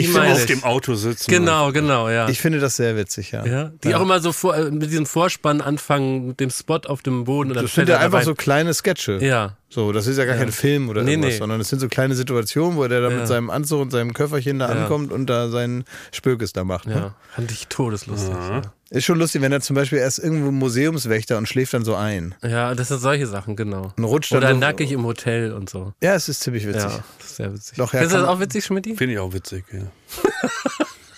Ich 0.00 0.06
finde 0.06 0.20
meine 0.20 0.34
Auf 0.34 0.46
dem 0.46 0.64
Auto 0.64 0.94
sitzen. 0.94 1.30
Genau, 1.30 1.72
genau, 1.72 2.08
ja. 2.08 2.28
Ich 2.28 2.40
finde 2.40 2.60
das 2.60 2.76
sehr 2.76 2.96
witzig, 2.96 3.32
ja. 3.32 3.44
ja, 3.46 3.72
die 3.84 3.94
auch 3.94 4.00
immer 4.02 4.20
so 4.20 4.32
vor, 4.32 4.56
äh, 4.56 4.70
mit 4.70 4.90
diesem 4.90 5.06
Vorspann 5.06 5.60
anfangen, 5.60 6.28
mit 6.28 6.40
dem 6.40 6.50
Spot 6.50 6.80
auf 6.86 7.02
dem 7.02 7.24
Boden 7.24 7.50
und 7.50 7.56
dann 7.56 7.64
Das 7.64 7.72
fällt 7.72 7.86
sind 7.88 7.92
ja 7.92 7.96
er 7.96 7.98
da 8.00 8.04
einfach 8.06 8.18
rein. 8.20 8.24
so 8.26 8.34
kleine 8.34 8.74
Sketche. 8.74 9.18
Ja, 9.22 9.56
So, 9.70 9.92
das 9.92 10.06
ist 10.06 10.16
ja 10.16 10.24
gar 10.24 10.36
kein 10.36 10.50
Film 10.52 10.88
oder 10.88 11.02
Nee, 11.02 11.12
irgendwas, 11.12 11.32
nee. 11.32 11.38
sondern 11.38 11.60
es 11.60 11.68
sind 11.68 11.78
so 11.80 11.88
kleine 11.88 12.14
Situationen, 12.14 12.76
wo 12.78 12.86
der 12.88 13.00
da 13.02 13.10
Ja. 13.10 13.16
mit 13.18 13.26
seinem 13.28 13.50
Anzug 13.50 13.80
und 13.82 13.90
seinem 13.90 14.14
Köfferchen 14.14 14.58
da 14.58 14.68
Ja. 14.74 14.82
ankommt 14.82 15.12
und 15.12 15.26
da 15.26 15.48
seinen 15.50 15.84
Spökes 16.12 16.52
da 16.52 16.64
macht. 16.64 16.86
Ne? 16.86 16.94
ja. 16.94 17.14
Fand 17.34 17.50
ich 17.52 17.66
todeslustig. 17.68 18.34
Ist 18.90 19.04
schon 19.04 19.18
lustig, 19.18 19.42
wenn 19.42 19.52
er 19.52 19.60
zum 19.60 19.76
Beispiel 19.76 19.98
erst 19.98 20.18
irgendwo 20.18 20.50
Museumswächter 20.50 21.36
und 21.36 21.46
schläft 21.46 21.74
dann 21.74 21.84
so 21.84 21.94
ein. 21.94 22.34
Ja. 22.42 22.48
ja, 22.48 22.74
das 22.74 22.88
sind 22.88 23.00
solche 23.00 23.26
Sachen, 23.26 23.54
genau. 23.54 23.92
Und 23.96 24.04
rutscht 24.04 24.32
dann 24.32 24.38
Oder 24.38 24.52
so- 24.54 24.58
nackig 24.58 24.92
im 24.92 25.04
Hotel 25.04 25.52
und 25.52 25.68
so. 25.68 25.92
Ja, 26.02 26.14
es 26.14 26.28
ist 26.30 26.40
ziemlich 26.40 26.66
witzig. 26.66 26.84
Ja, 26.84 27.04
das 27.18 27.26
ist 27.28 27.36
sehr 27.36 27.52
witzig. 27.52 27.76
Doch, 27.76 27.92
ja, 27.92 27.98
Findest 27.98 28.16
du 28.16 28.20
das 28.20 28.28
auch 28.28 28.40
witzig, 28.40 28.64
Schmidti? 28.64 28.96
Finde 28.96 29.14
ich 29.14 29.20
auch 29.20 29.32
witzig, 29.32 29.64
ja. 29.72 29.80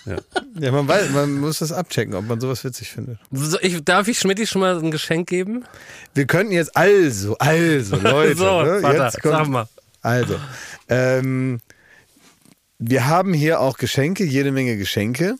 Ja, 0.59 0.71
man 0.71 0.87
weiß, 0.87 1.11
man 1.11 1.39
muss 1.39 1.59
das 1.59 1.71
abchecken, 1.71 2.15
ob 2.15 2.27
man 2.27 2.41
sowas 2.41 2.63
witzig 2.63 2.89
findet. 2.89 3.19
So, 3.31 3.59
ich, 3.61 3.83
darf 3.85 4.07
ich 4.07 4.17
Schmidti 4.17 4.47
schon 4.47 4.61
mal 4.61 4.77
ein 4.79 4.89
Geschenk 4.89 5.29
geben? 5.29 5.63
Wir 6.15 6.25
könnten 6.25 6.51
jetzt 6.51 6.75
also, 6.75 7.37
also, 7.37 7.95
Leute, 8.01 8.35
so, 8.35 8.63
ne, 8.63 8.79
Vater, 8.81 9.05
jetzt 9.05 9.21
kommt, 9.21 9.35
sag 9.35 9.47
mal. 9.47 9.67
Also, 10.01 10.39
ähm, 10.89 11.59
wir 12.79 13.05
haben 13.07 13.31
hier 13.33 13.59
auch 13.59 13.77
Geschenke, 13.77 14.23
jede 14.23 14.51
Menge 14.51 14.75
Geschenke. 14.75 15.35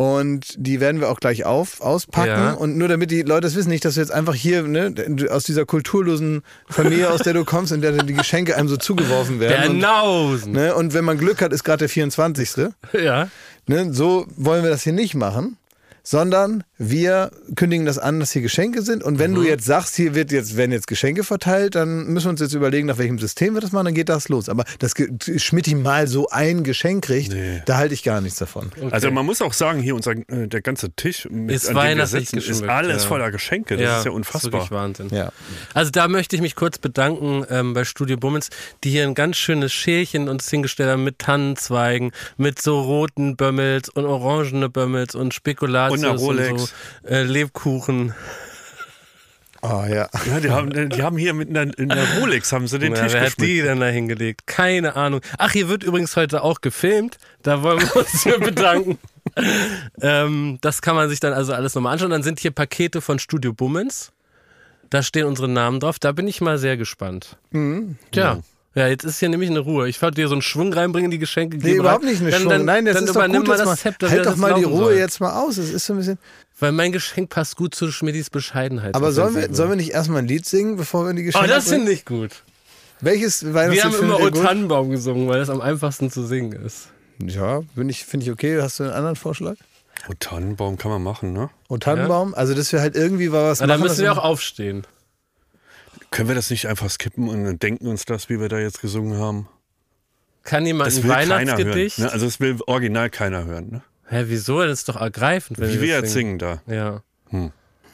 Und 0.00 0.54
die 0.56 0.80
werden 0.80 1.02
wir 1.02 1.10
auch 1.10 1.20
gleich 1.20 1.44
auf, 1.44 1.82
auspacken. 1.82 2.30
Ja. 2.30 2.52
Und 2.54 2.78
nur 2.78 2.88
damit 2.88 3.10
die 3.10 3.20
Leute 3.20 3.42
das 3.42 3.54
wissen, 3.54 3.68
nicht, 3.68 3.84
dass 3.84 3.96
du 3.96 4.00
jetzt 4.00 4.10
einfach 4.10 4.32
hier 4.32 4.62
ne, 4.62 4.94
aus 5.28 5.44
dieser 5.44 5.66
kulturlosen 5.66 6.40
Familie, 6.70 7.10
aus 7.10 7.20
der 7.20 7.34
du 7.34 7.44
kommst, 7.44 7.70
in 7.70 7.82
der 7.82 7.92
die 7.92 8.14
Geschenke 8.14 8.56
einem 8.56 8.70
so 8.70 8.78
zugeworfen 8.78 9.40
werden. 9.40 9.72
Und, 9.72 9.78
Nausen. 9.80 10.52
ne, 10.52 10.74
und 10.74 10.94
wenn 10.94 11.04
man 11.04 11.18
Glück 11.18 11.42
hat, 11.42 11.52
ist 11.52 11.64
gerade 11.64 11.80
der 11.80 11.90
24. 11.90 12.70
Ja. 12.98 13.28
Ne, 13.66 13.92
so 13.92 14.26
wollen 14.36 14.62
wir 14.62 14.70
das 14.70 14.84
hier 14.84 14.94
nicht 14.94 15.14
machen, 15.14 15.58
sondern 16.02 16.64
wir 16.78 17.30
kündigen 17.56 17.84
das 17.86 17.98
an, 17.98 18.20
dass 18.20 18.32
hier 18.32 18.42
Geschenke 18.42 18.82
sind. 18.82 19.02
Und 19.04 19.18
wenn 19.18 19.34
du 19.34 19.42
jetzt 19.42 19.64
sagst, 19.64 19.96
hier 19.96 20.14
wird 20.14 20.32
jetzt, 20.32 20.56
werden 20.56 20.72
jetzt 20.72 20.86
Geschenke 20.86 21.24
verteilt, 21.24 21.74
dann 21.74 22.06
müssen 22.06 22.26
wir 22.26 22.30
uns 22.30 22.40
jetzt 22.40 22.54
überlegen, 22.54 22.86
nach 22.86 22.98
welchem 22.98 23.18
System 23.18 23.54
wir 23.54 23.60
das 23.60 23.72
machen, 23.72 23.86
dann 23.86 23.94
geht 23.94 24.08
das 24.08 24.28
los. 24.28 24.48
Aber 24.48 24.64
dass 24.78 24.94
Schmidti 25.36 25.74
mal 25.74 26.08
so 26.08 26.28
ein 26.30 26.64
Geschenk 26.64 27.04
kriegt, 27.04 27.32
Nee. 27.32 27.62
da 27.66 27.76
halte 27.76 27.94
ich 27.94 28.02
gar 28.02 28.20
nichts 28.20 28.38
davon. 28.38 28.70
Also 28.90 29.10
man 29.10 29.26
muss 29.26 29.42
auch 29.42 29.52
sagen, 29.52 29.80
hier 29.80 29.94
unser, 29.94 30.12
äh, 30.12 30.48
der 30.48 30.62
ganze 30.62 30.90
Tisch, 30.92 31.28
mit, 31.30 31.54
Ist 31.54 31.68
an 31.68 31.76
dem 31.76 31.98
wir 31.98 32.06
sitzen, 32.06 32.38
ist 32.38 32.62
alles 32.62 33.02
ja. 33.02 33.08
voller 33.08 33.30
Geschenke. 33.30 33.76
Das 33.76 33.98
ist 33.98 34.04
ja 34.06 34.10
unfassbar. 34.10 34.52
wirklich 34.52 34.70
Wahnsinn. 34.70 35.08
Ja. 35.10 35.32
Also 35.74 35.90
da 35.90 36.08
möchte 36.08 36.36
ich 36.36 36.42
mich 36.42 36.54
kurz 36.54 36.78
bedanken 36.78 37.44
ähm, 37.50 37.74
bei 37.74 37.84
Studio 37.84 38.16
Bummens, 38.16 38.48
die 38.84 38.90
hier 38.90 39.04
ein 39.04 39.14
ganz 39.14 39.36
schönes 39.36 39.72
Schälchen 39.72 40.28
uns 40.28 40.48
hingestellt 40.48 40.90
haben 40.90 41.04
mit 41.04 41.18
Tannenzweigen, 41.18 42.12
mit 42.36 42.60
so 42.60 42.80
roten 42.80 43.36
Bömmels 43.36 43.88
und 43.88 44.06
orangene 44.06 44.68
Bömmels 44.68 45.14
und 45.14 45.34
Spekulatius 45.90 46.22
Und 46.22 46.38
einer 46.38 46.50
und 46.50 46.56
Rolex. 46.56 46.74
so 47.02 47.08
äh, 47.08 47.22
Lebkuchen. 47.22 48.14
Oh 49.62 49.84
ja. 49.88 50.08
Ja, 50.26 50.40
die 50.40 50.50
haben, 50.50 50.90
die 50.90 51.02
haben 51.02 51.16
hier 51.18 51.34
mit 51.34 51.50
einer, 51.50 51.76
in 51.78 51.88
der 51.90 52.18
Rolex 52.18 52.52
haben 52.52 52.66
sie 52.66 52.78
den 52.78 52.92
Na, 52.92 53.02
Tisch 53.02 53.12
wer 53.12 53.22
hat 53.22 53.38
die 53.38 53.60
denn 53.60 53.80
da 53.80 53.86
hingelegt? 53.86 54.46
Keine 54.46 54.96
Ahnung. 54.96 55.20
Ach, 55.38 55.52
hier 55.52 55.68
wird 55.68 55.82
übrigens 55.82 56.16
heute 56.16 56.42
auch 56.42 56.60
gefilmt. 56.60 57.18
Da 57.42 57.62
wollen 57.62 57.80
wir 57.80 57.96
uns 57.96 58.22
hier 58.22 58.38
bedanken. 58.38 58.98
ähm, 60.00 60.58
das 60.60 60.82
kann 60.82 60.96
man 60.96 61.08
sich 61.08 61.20
dann 61.20 61.32
also 61.32 61.52
alles 61.52 61.74
nochmal 61.74 61.92
anschauen. 61.92 62.10
Dann 62.10 62.22
sind 62.22 62.40
hier 62.40 62.50
Pakete 62.52 63.00
von 63.00 63.18
Studio 63.18 63.52
Bummens. 63.52 64.12
Da 64.88 65.02
stehen 65.02 65.26
unsere 65.26 65.48
Namen 65.48 65.78
drauf. 65.78 65.98
Da 65.98 66.12
bin 66.12 66.26
ich 66.26 66.40
mal 66.40 66.58
sehr 66.58 66.76
gespannt. 66.76 67.36
Mhm. 67.50 67.96
Tja. 68.10 68.34
Ja, 68.34 68.40
jetzt 68.74 69.04
ist 69.04 69.18
hier 69.18 69.28
nämlich 69.28 69.50
eine 69.50 69.58
Ruhe. 69.60 69.88
Ich 69.88 70.00
wollte 70.00 70.16
dir 70.16 70.28
so 70.28 70.34
einen 70.34 70.42
Schwung 70.42 70.72
reinbringen, 70.72 71.10
die 71.10 71.18
Geschenke 71.18 71.56
Nee, 71.56 71.62
geben 71.64 71.80
überhaupt 71.80 72.04
rein. 72.04 72.10
nicht 72.10 72.20
eine 72.22 72.30
dann, 72.30 72.40
Schwung. 72.42 72.50
Dann, 72.52 72.64
Nein, 72.64 72.84
das 72.84 72.94
dann 72.94 73.04
ist 73.04 73.16
doch 73.16 73.26
gut. 73.26 73.46
mal 73.48 73.56
das 73.56 73.66
mal, 73.66 73.76
Zepter, 73.76 74.08
halt 74.10 74.20
das 74.24 74.34
doch 74.34 74.36
mal 74.36 74.54
die 74.54 74.64
Ruhe 74.64 74.84
soll. 74.84 74.94
jetzt 74.94 75.20
mal 75.20 75.32
aus. 75.42 75.56
Es 75.56 75.70
ist 75.72 75.86
so 75.86 75.94
ein 75.94 75.96
bisschen. 75.98 76.18
Weil 76.58 76.72
mein 76.72 76.92
Geschenk 76.92 77.30
passt 77.30 77.56
gut 77.56 77.74
zu 77.74 77.90
Schmidtis 77.90 78.30
Bescheidenheit. 78.30 78.94
Aber 78.94 79.12
sollen 79.12 79.34
wir, 79.34 79.52
sollen 79.52 79.70
wir 79.70 79.76
nicht 79.76 79.90
erstmal 79.90 80.18
ein 80.18 80.28
Lied 80.28 80.46
singen, 80.46 80.76
bevor 80.76 81.04
wir 81.04 81.10
in 81.10 81.16
die 81.16 81.22
Oh, 81.22 81.26
Geschenke 81.26 81.48
das 81.48 81.64
bringen? 81.64 81.78
finde 81.80 81.92
ich 81.92 82.04
gut. 82.04 82.30
Welches 83.00 83.42
Wir 83.44 83.82
haben 83.84 83.94
immer 83.98 84.20
O? 84.20 84.28
Tannenbaum 84.30 84.90
gesungen, 84.90 85.26
weil 85.26 85.40
das 85.40 85.48
am 85.50 85.60
einfachsten 85.62 86.10
zu 86.10 86.24
singen 86.26 86.52
ist. 86.52 86.88
Ja, 87.24 87.62
finde 87.74 87.90
ich, 87.90 88.04
find 88.04 88.22
ich 88.22 88.30
okay. 88.30 88.60
Hast 88.60 88.78
du 88.78 88.84
einen 88.84 88.92
anderen 88.92 89.16
Vorschlag? 89.16 89.54
Oh, 90.08 90.12
Tannenbaum 90.20 90.76
kann 90.78 90.90
man 90.90 91.02
machen, 91.02 91.32
ne? 91.32 91.50
O 91.68 91.76
Tannenbaum? 91.78 92.34
Also, 92.34 92.54
dass 92.54 92.72
wir 92.72 92.80
halt 92.80 92.94
irgendwie 92.96 93.32
was 93.32 93.60
Na, 93.60 93.66
dann 93.66 93.80
machen. 93.80 93.88
müssen 93.88 94.02
wir 94.02 94.12
auch 94.12 94.22
aufstehen. 94.22 94.86
Können 96.10 96.28
wir 96.28 96.34
das 96.34 96.50
nicht 96.50 96.66
einfach 96.66 96.90
skippen 96.90 97.28
und 97.28 97.62
denken 97.62 97.86
uns 97.86 98.04
das, 98.04 98.28
wie 98.28 98.40
wir 98.40 98.48
da 98.48 98.58
jetzt 98.58 98.80
gesungen 98.80 99.18
haben? 99.18 99.48
Kann 100.42 100.66
jemand 100.66 100.88
Das 100.88 100.96
ein 100.98 101.02
will 101.04 101.10
keiner 101.10 101.26
hören. 101.36 101.38
Weihnachtsgedicht? 101.48 101.98
Ne? 102.00 102.12
Also 102.12 102.26
es 102.26 102.40
will 102.40 102.56
original 102.66 103.10
keiner 103.10 103.44
hören. 103.44 103.68
Ne? 103.70 103.82
Hä, 104.08 104.24
wieso? 104.26 104.60
Das 104.62 104.80
ist 104.80 104.88
doch 104.88 104.96
ergreifend, 104.96 105.58
wenn 105.60 105.68
Wie 105.72 105.80
wir 105.80 105.94
das 105.94 106.02
jetzt 106.04 106.12
singen 106.14 106.38
da. 106.38 106.62
Ja. 106.66 107.02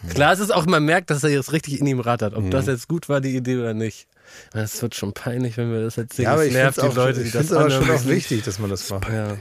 Klar, 0.09 0.33
es 0.33 0.41
ist 0.41 0.51
auch, 0.55 0.65
man 0.67 0.85
merkt, 0.85 1.11
dass 1.11 1.25
er 1.25 1.31
jetzt 1.31 1.53
richtig 1.53 1.81
in 1.81 1.87
ihm 1.87 2.01
rattert. 2.01 2.35
Ob 2.35 2.45
Mhm. 2.45 2.51
das 2.51 2.67
jetzt 2.67 2.89
gut 2.89 3.09
war, 3.09 3.21
die 3.21 3.37
Idee 3.37 3.57
oder 3.59 3.75
nicht. 3.75 4.07
Das 4.53 4.81
wird 4.81 4.95
schon 4.95 5.13
peinlich, 5.13 5.57
wenn 5.57 5.71
wir 5.73 5.83
das 5.83 5.99
erzählen. 5.99 6.25
Ja, 6.25 6.33
aber 6.33 6.39
Das 6.41 6.47
ich 6.49 6.53
finde 6.53 6.65
nervt 6.65 6.79
es 6.79 6.85
die 6.85 6.91
auch, 6.91 6.95
Leute, 6.95 7.21
ich 7.23 7.33
die 7.33 7.39
das 7.39 7.53
aber 7.53 7.71
schon 7.71 7.91
auch 7.91 8.05
wichtig, 8.07 8.45
dass 8.45 8.59
man 8.59 8.71
das 8.71 8.89
macht. 8.91 9.09
Ja. 9.09 9.37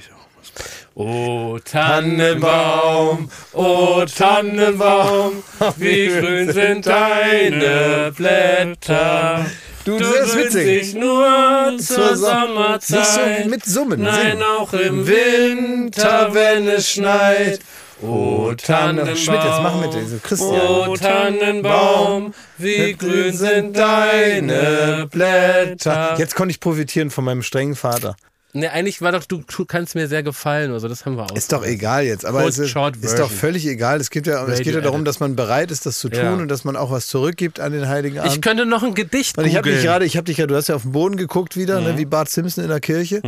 O 0.97 1.59
Tannenbaum, 1.61 3.29
o 3.53 4.05
Tannenbaum, 4.05 5.43
wie 5.75 6.07
grün 6.07 6.51
sind 6.53 6.85
deine 6.87 8.13
Blätter. 8.15 9.45
Du, 9.83 9.97
Du 9.97 10.03
das 10.05 10.29
ist 10.29 10.37
witzig. 10.37 10.65
dich 10.79 10.93
nur 10.95 11.73
zur 11.79 12.15
Som- 12.15 12.47
Sommerzeit. 12.47 13.45
Nicht 13.45 13.45
so 13.45 13.49
mit 13.49 13.65
Summen. 13.65 14.01
Nein, 14.03 14.31
singen. 14.31 14.43
auch 14.43 14.71
im 14.73 15.05
Winter, 15.05 16.33
wenn 16.33 16.67
es 16.69 16.89
schneit. 16.89 17.59
O 18.01 18.53
Tannenbaum, 18.55 19.15
Schmidt, 19.17 19.43
jetzt 19.43 19.61
mach 19.63 19.75
mit, 19.81 19.93
also 19.95 20.17
Christian. 20.23 20.61
O 20.87 20.95
Tannenbaum, 20.95 22.33
wie 22.57 22.93
grün 22.93 23.33
sind 23.33 23.77
deine 23.77 25.07
Blätter. 25.11 26.15
Jetzt 26.17 26.35
konnte 26.35 26.51
ich 26.51 26.59
profitieren 26.61 27.09
von 27.11 27.25
meinem 27.25 27.43
strengen 27.43 27.75
Vater. 27.75 28.15
Ne, 28.57 28.71
eigentlich 28.71 29.01
war 29.01 29.11
doch, 29.11 29.25
du, 29.25 29.43
du 29.45 29.65
kannst 29.65 29.95
mir 29.95 30.07
sehr 30.07 30.23
gefallen, 30.23 30.71
also 30.71 30.87
das 30.87 31.05
haben 31.05 31.17
wir 31.17 31.25
auch. 31.25 31.35
Ist 31.35 31.51
doch 31.51 31.65
egal 31.65 32.05
jetzt, 32.05 32.25
aber 32.25 32.47
es 32.47 32.57
ist, 32.57 32.73
ist 33.01 33.19
doch 33.19 33.29
völlig 33.29 33.67
egal. 33.67 33.99
Es, 33.99 34.09
gibt 34.09 34.27
ja, 34.27 34.45
es 34.47 34.61
geht 34.61 34.73
ja 34.73 34.79
darum, 34.79 35.03
dass 35.03 35.19
man 35.19 35.35
bereit 35.35 35.71
ist, 35.71 35.85
das 35.85 35.99
zu 35.99 36.07
tun 36.07 36.19
Ja. 36.23 36.33
und 36.35 36.47
dass 36.47 36.63
man 36.63 36.77
auch 36.77 36.89
was 36.89 37.07
zurückgibt 37.07 37.59
an 37.59 37.73
den 37.73 37.89
Heiligen 37.89 38.17
Abend. 38.19 38.31
Ich 38.31 38.39
könnte 38.41 38.65
noch 38.65 38.81
ein 38.81 38.93
Gedicht 38.93 39.37
und 39.37 39.43
ich 39.45 39.57
habe 39.57 39.69
dich 39.69 39.81
gerade, 39.83 40.05
ich 40.05 40.15
habe 40.15 40.23
dich 40.23 40.37
ja, 40.37 40.47
du 40.47 40.55
hast 40.55 40.69
ja 40.69 40.75
auf 40.75 40.83
den 40.83 40.93
Boden 40.93 41.17
geguckt 41.17 41.57
wieder, 41.57 41.81
Mhm. 41.81 41.87
ne, 41.87 41.97
wie 41.97 42.05
Bart 42.05 42.29
Simpson 42.29 42.63
in 42.63 42.69
der 42.69 42.79
Kirche. 42.79 43.21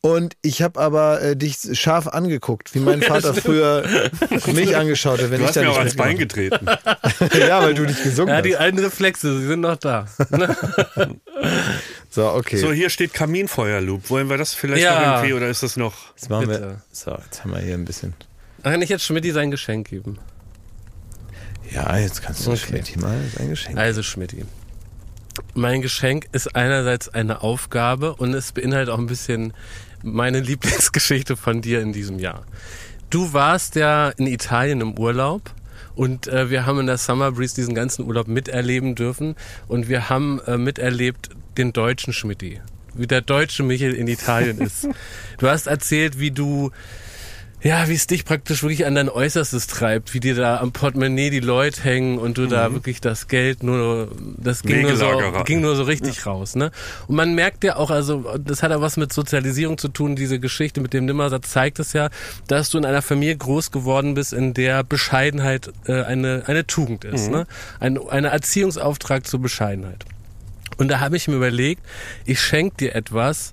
Und 0.00 0.36
ich 0.42 0.62
habe 0.62 0.78
aber 0.78 1.20
äh, 1.22 1.34
dich 1.36 1.56
scharf 1.72 2.06
angeguckt, 2.06 2.72
wie 2.74 2.78
mein 2.78 3.02
Vater 3.08 3.34
früher 3.34 3.82
mich 4.52 4.76
angeschaut 4.76 5.20
hat, 5.20 5.32
wenn 5.32 5.38
Du 5.38 5.42
ich 5.42 5.48
hast 5.48 5.56
da 5.56 5.60
mir 5.62 5.66
nicht 5.66 5.74
auch 5.76 5.80
ans 5.80 5.96
Bein 5.96 6.18
getreten. 6.18 6.66
Ja, 7.36 7.62
weil 7.62 7.74
du 7.74 7.82
nicht 7.82 8.02
gesungen 8.02 8.32
Ja, 8.32 8.42
die 8.42 8.54
hast. 8.54 8.60
alten 8.60 8.78
Reflexe, 8.78 9.38
sie 9.40 9.46
sind 9.48 9.60
noch 9.60 9.76
da. 9.76 10.06
So, 12.10 12.32
okay. 12.32 12.56
So, 12.56 12.72
hier 12.72 12.88
steht 12.90 13.12
Kaminfeuerloop. 13.12 14.08
Wollen 14.10 14.28
wir 14.30 14.38
das 14.38 14.54
vielleicht 14.54 14.82
Ja. 14.82 14.98
noch 15.00 15.16
irgendwie 15.18 15.34
oder 15.34 15.48
ist 15.48 15.62
das 15.62 15.76
noch. 15.76 15.94
jetzt 16.16 16.30
machen 16.30 16.48
wir, 16.48 16.80
so, 16.90 17.10
jetzt 17.24 17.44
haben 17.44 17.52
wir 17.52 17.60
hier 17.60 17.74
ein 17.74 17.84
bisschen. 17.84 18.14
Kann 18.62 18.80
ich 18.82 18.88
jetzt 18.88 19.04
Schmidti 19.04 19.30
sein 19.32 19.50
Geschenk 19.50 19.88
geben? 19.88 20.18
Ja, 21.70 21.96
jetzt 21.98 22.22
kannst 22.22 22.46
du 22.46 22.50
Okay. 22.52 22.60
Schmidt 22.82 22.96
mal 23.00 23.20
ein 23.38 23.50
Geschenk. 23.50 23.78
Also 23.78 24.02
Schmidti. 24.02 24.44
Mein 25.54 25.82
Geschenk 25.82 26.26
ist 26.32 26.56
einerseits 26.56 27.08
eine 27.08 27.42
Aufgabe 27.42 28.14
und 28.16 28.34
es 28.34 28.52
beinhaltet 28.52 28.92
auch 28.92 28.98
ein 28.98 29.06
bisschen 29.06 29.52
meine 30.02 30.40
Lieblingsgeschichte 30.50 31.36
von 31.36 31.60
dir 31.60 31.80
in 31.80 31.92
diesem 31.92 32.18
Jahr. 32.18 32.44
Du 33.10 33.32
warst 33.32 33.74
ja 33.74 34.08
in 34.10 34.26
Italien 34.26 34.80
im 34.80 34.98
Urlaub 34.98 35.50
und 35.94 36.26
äh, 36.28 36.50
wir 36.50 36.66
haben 36.66 36.80
in 36.80 36.86
der 36.86 36.98
Summer 36.98 37.32
Breeze 37.32 37.54
diesen 37.54 37.74
ganzen 37.74 38.04
Urlaub 38.06 38.28
miterleben 38.28 38.94
dürfen 38.94 39.36
und 39.68 39.88
wir 39.88 40.08
haben 40.08 40.40
äh, 40.46 40.56
miterlebt 40.58 41.30
den 41.58 41.72
deutschen 41.72 42.12
Schmidti, 42.12 42.60
wie 42.94 43.06
der 43.06 43.20
deutsche 43.20 43.62
Michel 43.62 43.92
in 43.92 44.06
Italien 44.06 44.58
ist. 44.58 44.88
Du 45.38 45.48
hast 45.48 45.66
erzählt, 45.66 46.18
wie 46.18 46.30
du 46.30 46.70
ja, 47.60 47.88
wie 47.88 47.94
es 47.94 48.06
dich 48.06 48.24
praktisch 48.24 48.62
wirklich 48.62 48.86
an 48.86 48.94
dein 48.94 49.08
Äußerstes 49.08 49.66
treibt, 49.66 50.14
wie 50.14 50.20
dir 50.20 50.36
da 50.36 50.58
am 50.58 50.70
Portemonnaie 50.70 51.30
die 51.30 51.40
Leute 51.40 51.82
hängen 51.82 52.18
und 52.18 52.38
du 52.38 52.46
da 52.46 52.72
wirklich 52.72 53.00
das 53.00 53.26
Geld 53.26 53.64
nur, 53.64 54.12
das 54.36 54.62
ging 54.62 54.82
nur, 54.82 54.96
so, 54.96 55.42
ging 55.44 55.60
nur 55.60 55.74
so 55.74 55.82
richtig 55.82 56.24
raus, 56.24 56.54
ne? 56.54 56.70
Und 57.08 57.16
man 57.16 57.34
merkt 57.34 57.64
ja 57.64 57.74
auch, 57.74 57.90
also, 57.90 58.38
das 58.38 58.62
hat 58.62 58.70
ja 58.70 58.80
was 58.80 58.96
mit 58.96 59.12
Sozialisierung 59.12 59.76
zu 59.76 59.88
tun, 59.88 60.14
diese 60.14 60.38
Geschichte 60.38 60.80
mit 60.80 60.92
dem 60.92 61.06
Nimmersatz 61.06 61.50
zeigt 61.50 61.80
es 61.80 61.94
ja, 61.94 62.10
dass 62.46 62.70
du 62.70 62.78
in 62.78 62.84
einer 62.84 63.02
Familie 63.02 63.36
groß 63.36 63.72
geworden 63.72 64.14
bist, 64.14 64.32
in 64.32 64.54
der 64.54 64.84
Bescheidenheit 64.84 65.72
äh, 65.86 66.02
eine, 66.04 66.44
eine 66.46 66.64
Tugend 66.64 67.04
ist, 67.04 67.28
ne? 67.28 67.46
Ein, 67.80 67.98
ein 68.08 68.24
Erziehungsauftrag 68.24 69.26
zur 69.26 69.40
Bescheidenheit. 69.40 70.04
Und 70.78 70.88
da 70.88 71.00
habe 71.00 71.16
ich 71.16 71.28
mir 71.28 71.36
überlegt, 71.36 71.82
ich 72.24 72.40
schenke 72.40 72.76
dir 72.76 72.94
etwas, 72.94 73.52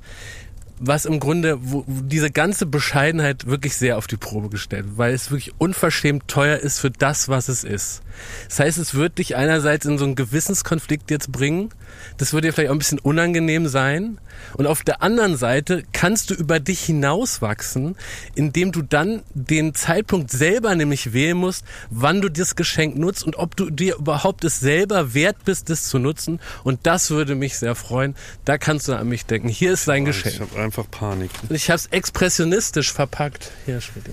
was 0.80 1.05
im 1.05 1.19
Grunde 1.19 1.57
wo, 1.61 1.84
diese 1.88 2.32
ganze 2.32 2.65
Bescheidenheit 2.65 3.45
wirklich 3.45 3.76
sehr 3.78 3.97
auf 3.97 4.07
die 4.07 4.17
Probe 4.17 4.49
gestellt, 4.49 4.86
weil 4.95 5.13
es 5.13 5.32
wirklich 5.32 5.53
unverschämt 5.57 6.28
teuer 6.28 6.57
ist 6.57 6.80
für 6.80 6.91
das, 6.91 7.30
was 7.30 7.49
es 7.49 7.63
ist. 7.63 8.01
Das 8.47 8.59
heißt, 8.59 8.78
es 8.78 8.93
wird 8.93 9.17
dich 9.17 9.36
einerseits 9.36 9.86
in 9.86 9.97
so 9.97 10.05
einen 10.05 10.15
Gewissenskonflikt 10.15 11.11
jetzt 11.11 11.32
bringen, 11.32 11.69
das 12.17 12.34
wird 12.34 12.45
dir 12.45 12.53
vielleicht 12.53 12.69
auch 12.69 12.76
ein 12.76 12.80
bisschen 12.80 12.99
unangenehm 12.99 13.67
sein 13.67 14.19
und 14.53 14.67
auf 14.67 14.84
der 14.84 15.01
anderen 15.01 15.38
Seite 15.38 15.84
kannst 15.93 16.30
du 16.30 16.34
über 16.34 16.59
dich 16.59 16.82
hinauswachsen, 16.82 17.95
indem 18.36 18.71
du 18.71 18.82
dann 18.82 19.23
den 19.34 19.73
Zeitpunkt 19.73 20.32
selber 20.32 20.76
nämlich 20.76 21.13
wählen 21.13 21.38
musst, 21.38 21.65
wann 21.89 22.21
du 22.21 22.30
das 22.30 22.55
Geschenk 22.55 22.97
nutzt 22.97 23.23
und 23.23 23.38
ob 23.38 23.55
du 23.55 23.69
dir 23.69 23.95
überhaupt 23.97 24.43
es 24.43 24.59
selber 24.59 25.13
wert 25.13 25.38
bist, 25.45 25.69
das 25.69 25.88
zu 25.88 25.99
nutzen 25.99 26.39
und 26.63 26.82
das 26.84 27.09
würde 27.11 27.36
mich 27.36 27.57
sehr 27.57 27.76
freuen. 27.76 28.15
Da 28.45 28.57
kannst 28.57 28.88
du 28.88 28.93
an 28.93 29.07
mich 29.07 29.26
denken. 29.26 29.47
Hier 29.47 29.73
ist 29.73 29.88
dein 29.88 30.05
Ich 30.05 30.23
Geschenk. 30.23 30.49
Einfach 30.66 30.86
Panik. 30.91 31.32
Ich 31.49 31.70
habe 31.70 31.78
es 31.78 31.86
expressionistisch 31.88 32.91
verpackt. 32.91 33.51
Hier, 33.66 33.80
Schmidt. 33.82 34.05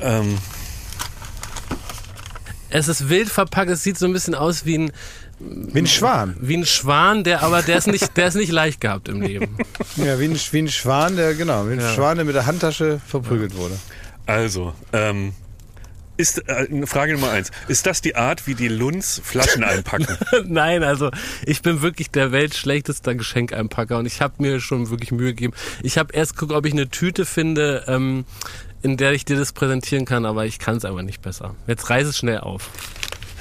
Ähm, 0.00 0.38
Es 2.70 2.88
ist 2.88 3.08
wild 3.08 3.28
verpackt. 3.28 3.70
Es 3.70 3.82
sieht 3.82 3.98
so 3.98 4.06
ein 4.06 4.12
bisschen 4.12 4.34
aus 4.34 4.64
wie 4.64 4.78
ein, 4.78 4.92
Wie 5.38 5.78
ein 5.80 5.86
Schwan. 5.86 6.36
wie 6.40 6.56
ein 6.56 6.66
Schwan, 6.66 7.22
der 7.24 7.42
aber 7.42 7.62
der 7.62 7.76
ist 7.78 7.86
nicht, 7.86 8.16
der 8.16 8.28
ist 8.28 8.34
nicht 8.34 8.50
leicht 8.52 8.80
gehabt 8.80 9.08
im 9.08 9.20
Leben. 9.22 9.56
Ja, 9.96 10.18
wie 10.18 10.24
ein, 10.24 10.38
wie 10.50 10.58
ein 10.58 10.68
Schwan, 10.68 11.14
der, 11.16 11.34
genau, 11.34 11.68
wie 11.68 11.72
ein 11.74 11.80
Ja. 11.80 11.92
Schwan, 11.94 12.16
der 12.16 12.24
mit 12.24 12.34
der 12.34 12.46
Handtasche 12.46 13.00
verprügelt 13.06 13.56
wurde. 13.56 13.78
also, 14.26 14.74
ähm, 14.92 15.32
ist, 16.16 16.48
äh, 16.48 16.86
Frage 16.86 17.14
Nummer 17.14 17.30
eins. 17.30 17.50
Ist 17.68 17.86
das 17.86 18.00
die 18.00 18.16
Art, 18.16 18.46
wie 18.46 18.54
die 18.54 18.68
Lunds 18.68 19.20
Flaschen 19.24 19.64
einpacken? 19.64 20.06
Nein, 20.44 20.82
also 20.82 21.10
ich 21.44 21.62
bin 21.62 21.82
wirklich 21.82 22.10
der 22.10 22.32
weltschlechteste 22.32 23.16
Geschenkeinpacker 23.16 23.98
und 23.98 24.06
ich 24.06 24.20
habe 24.20 24.34
mir 24.38 24.60
schon 24.60 24.90
wirklich 24.90 25.10
Mühe 25.12 25.34
gegeben. 25.34 25.54
Ich 25.82 25.98
habe 25.98 26.12
erst 26.14 26.34
geguckt, 26.36 26.52
ob 26.56 26.66
ich 26.66 26.72
eine 26.72 26.88
Tüte 26.88 27.24
finde, 27.26 27.84
ähm, 27.88 28.24
in 28.82 28.96
der 28.96 29.12
ich 29.12 29.24
dir 29.24 29.36
das 29.36 29.52
präsentieren 29.52 30.04
kann, 30.04 30.24
aber 30.26 30.44
ich 30.46 30.58
kann 30.58 30.76
es 30.76 30.84
aber 30.84 31.02
nicht 31.02 31.22
besser. 31.22 31.54
Jetzt 31.66 31.88
reiß 31.90 32.06
es 32.06 32.18
schnell 32.18 32.38
auf. 32.38 32.70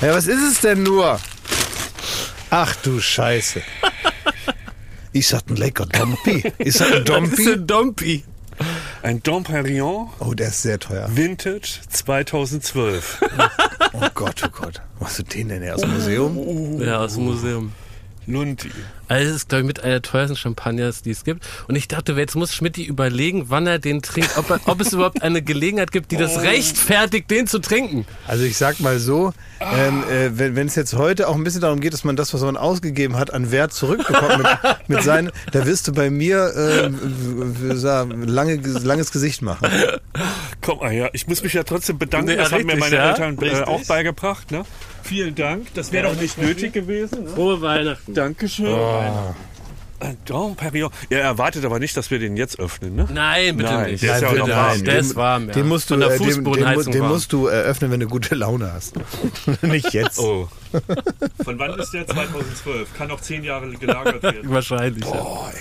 Ja, 0.01 0.13
was 0.15 0.27
ist 0.27 0.41
es 0.41 0.59
denn 0.61 0.83
nur? 0.83 1.19
Ach 2.49 2.75
du 2.77 2.99
Scheiße. 2.99 3.61
Ist 5.13 5.31
das 5.31 5.43
ein 5.47 5.55
lecker 5.57 5.85
Dompi? 5.85 6.43
Ist 6.57 6.79
das 6.79 6.91
ein 6.91 7.05
Das 7.05 7.17
ist 7.29 7.39
Dompi? 7.45 7.51
ein 7.53 7.67
Dompi. 7.67 8.23
Ein 9.03 9.21
Domperion 9.21 10.07
Oh, 10.19 10.33
der 10.33 10.47
ist 10.47 10.61
sehr 10.61 10.79
teuer. 10.79 11.09
Vintage 11.13 11.79
2012. 11.89 13.21
Oh 13.91 13.99
Gott, 14.13 14.41
oh 14.45 14.49
Gott. 14.49 14.81
Wo 14.97 15.05
hast 15.05 15.19
du 15.19 15.23
den 15.23 15.49
denn 15.49 15.61
her? 15.61 15.75
Aus 15.75 15.81
dem 15.81 15.93
Museum? 15.93 16.81
Ja, 16.81 16.99
aus 17.01 17.15
dem 17.15 17.25
Museum. 17.25 17.73
Lundi. 18.27 18.69
Also 19.07 19.29
es 19.29 19.35
ist, 19.35 19.49
glaube 19.49 19.61
ich, 19.61 19.67
mit 19.67 19.79
einer 19.81 19.93
der 19.93 20.01
teuersten 20.01 20.35
Champagners, 20.35 21.01
die 21.01 21.11
es 21.11 21.23
gibt. 21.23 21.45
Und 21.67 21.75
ich 21.75 21.87
dachte, 21.87 22.13
jetzt 22.13 22.35
muss 22.35 22.53
Schmidt 22.53 22.77
überlegen, 22.77 23.45
wann 23.49 23.67
er 23.67 23.79
den 23.79 24.01
trinkt, 24.01 24.37
ob, 24.37 24.49
er, 24.49 24.59
ob 24.65 24.81
es 24.81 24.93
überhaupt 24.93 25.21
eine 25.21 25.41
Gelegenheit 25.41 25.91
gibt, 25.91 26.11
die 26.11 26.17
das 26.17 26.41
rechtfertigt, 26.41 27.29
den 27.29 27.47
zu 27.47 27.59
trinken. 27.59 28.05
Also 28.27 28.43
ich 28.43 28.57
sag 28.57 28.79
mal 28.79 28.99
so, 28.99 29.33
ähm, 29.59 30.03
äh, 30.09 30.55
wenn 30.55 30.67
es 30.67 30.75
jetzt 30.75 30.93
heute 30.93 31.27
auch 31.27 31.35
ein 31.35 31.43
bisschen 31.43 31.61
darum 31.61 31.79
geht, 31.79 31.93
dass 31.93 32.03
man 32.03 32.15
das, 32.15 32.33
was 32.33 32.41
man 32.41 32.57
ausgegeben 32.57 33.17
hat, 33.17 33.33
an 33.33 33.51
Wert 33.51 33.73
zurückbekommt 33.73 34.37
mit, 34.37 34.47
mit 34.87 35.03
seinen, 35.03 35.31
da 35.51 35.65
wirst 35.65 35.87
du 35.87 35.93
bei 35.93 36.09
mir 36.09 36.53
äh, 36.55 36.89
lange, 38.25 38.55
langes 38.55 39.11
Gesicht 39.11 39.41
machen. 39.41 39.67
Komm 40.61 40.79
mal 40.79 40.91
her, 40.91 41.09
ich 41.13 41.27
muss 41.27 41.43
mich 41.43 41.53
ja 41.53 41.63
trotzdem 41.63 41.97
bedanken. 41.97 42.27
Nee, 42.27 42.35
das 42.37 42.51
haben 42.51 42.65
mir 42.65 42.73
richtig, 42.73 42.79
meine 42.79 42.95
ja? 42.95 43.09
Eltern 43.11 43.37
äh, 43.37 43.41
Richtig. 43.41 43.67
auch 43.67 43.83
beigebracht. 43.85 44.51
Ne? 44.51 44.65
Vielen 45.03 45.35
Dank. 45.35 45.67
Das 45.73 45.91
wäre 45.91 46.07
doch 46.07 46.19
nicht 46.19 46.37
nötig 46.37 46.73
gewesen. 46.73 47.25
Ne? 47.25 47.29
Frohe 47.29 47.61
Weihnachten. 47.61 48.13
Dankeschön. 48.13 48.75
Ein 49.99 50.17
Domperion. 50.25 50.91
Er 51.09 51.21
erwartet 51.21 51.63
aber 51.63 51.79
nicht, 51.79 51.95
dass 51.95 52.11
wir 52.11 52.19
den 52.19 52.35
jetzt 52.35 52.59
öffnen, 52.59 52.95
ne? 52.95 53.07
Nein, 53.13 53.55
bitte 53.55 53.71
Nein, 53.71 53.91
nicht. 53.91 54.03
der 54.03 54.15
ist 54.15 54.21
ja 54.21 54.29
auch 54.29 54.49
warm. 54.49 54.83
Der 54.83 54.99
ist 54.99 55.15
warm, 55.15 55.47
ja. 55.47 55.53
Den 55.53 55.67
musst 55.67 55.89
du, 55.89 55.93
Von 55.93 56.01
der 56.01 56.09
äh, 56.09 56.17
den, 56.17 56.27
den, 56.27 56.33
Fußbodenheizung 56.35 56.91
den 56.91 57.01
warm. 57.03 57.11
musst 57.13 57.31
du 57.31 57.47
eröffnen, 57.47 57.91
wenn 57.91 58.01
du 58.01 58.07
gute 58.07 58.35
Laune 58.35 58.73
hast. 58.73 58.95
Nicht 59.61 59.93
jetzt. 59.93 60.19
Oh. 60.19 60.49
Von 61.43 61.57
wann 61.57 61.79
ist 61.79 61.93
der? 61.93 62.05
2012. 62.05 62.93
Kann 62.97 63.07
noch 63.07 63.21
zehn 63.21 63.43
Jahre 63.45 63.69
gelagert 63.71 64.23
werden. 64.23 64.41
Wahrscheinlich. 64.49 65.05
ja. 65.05 65.51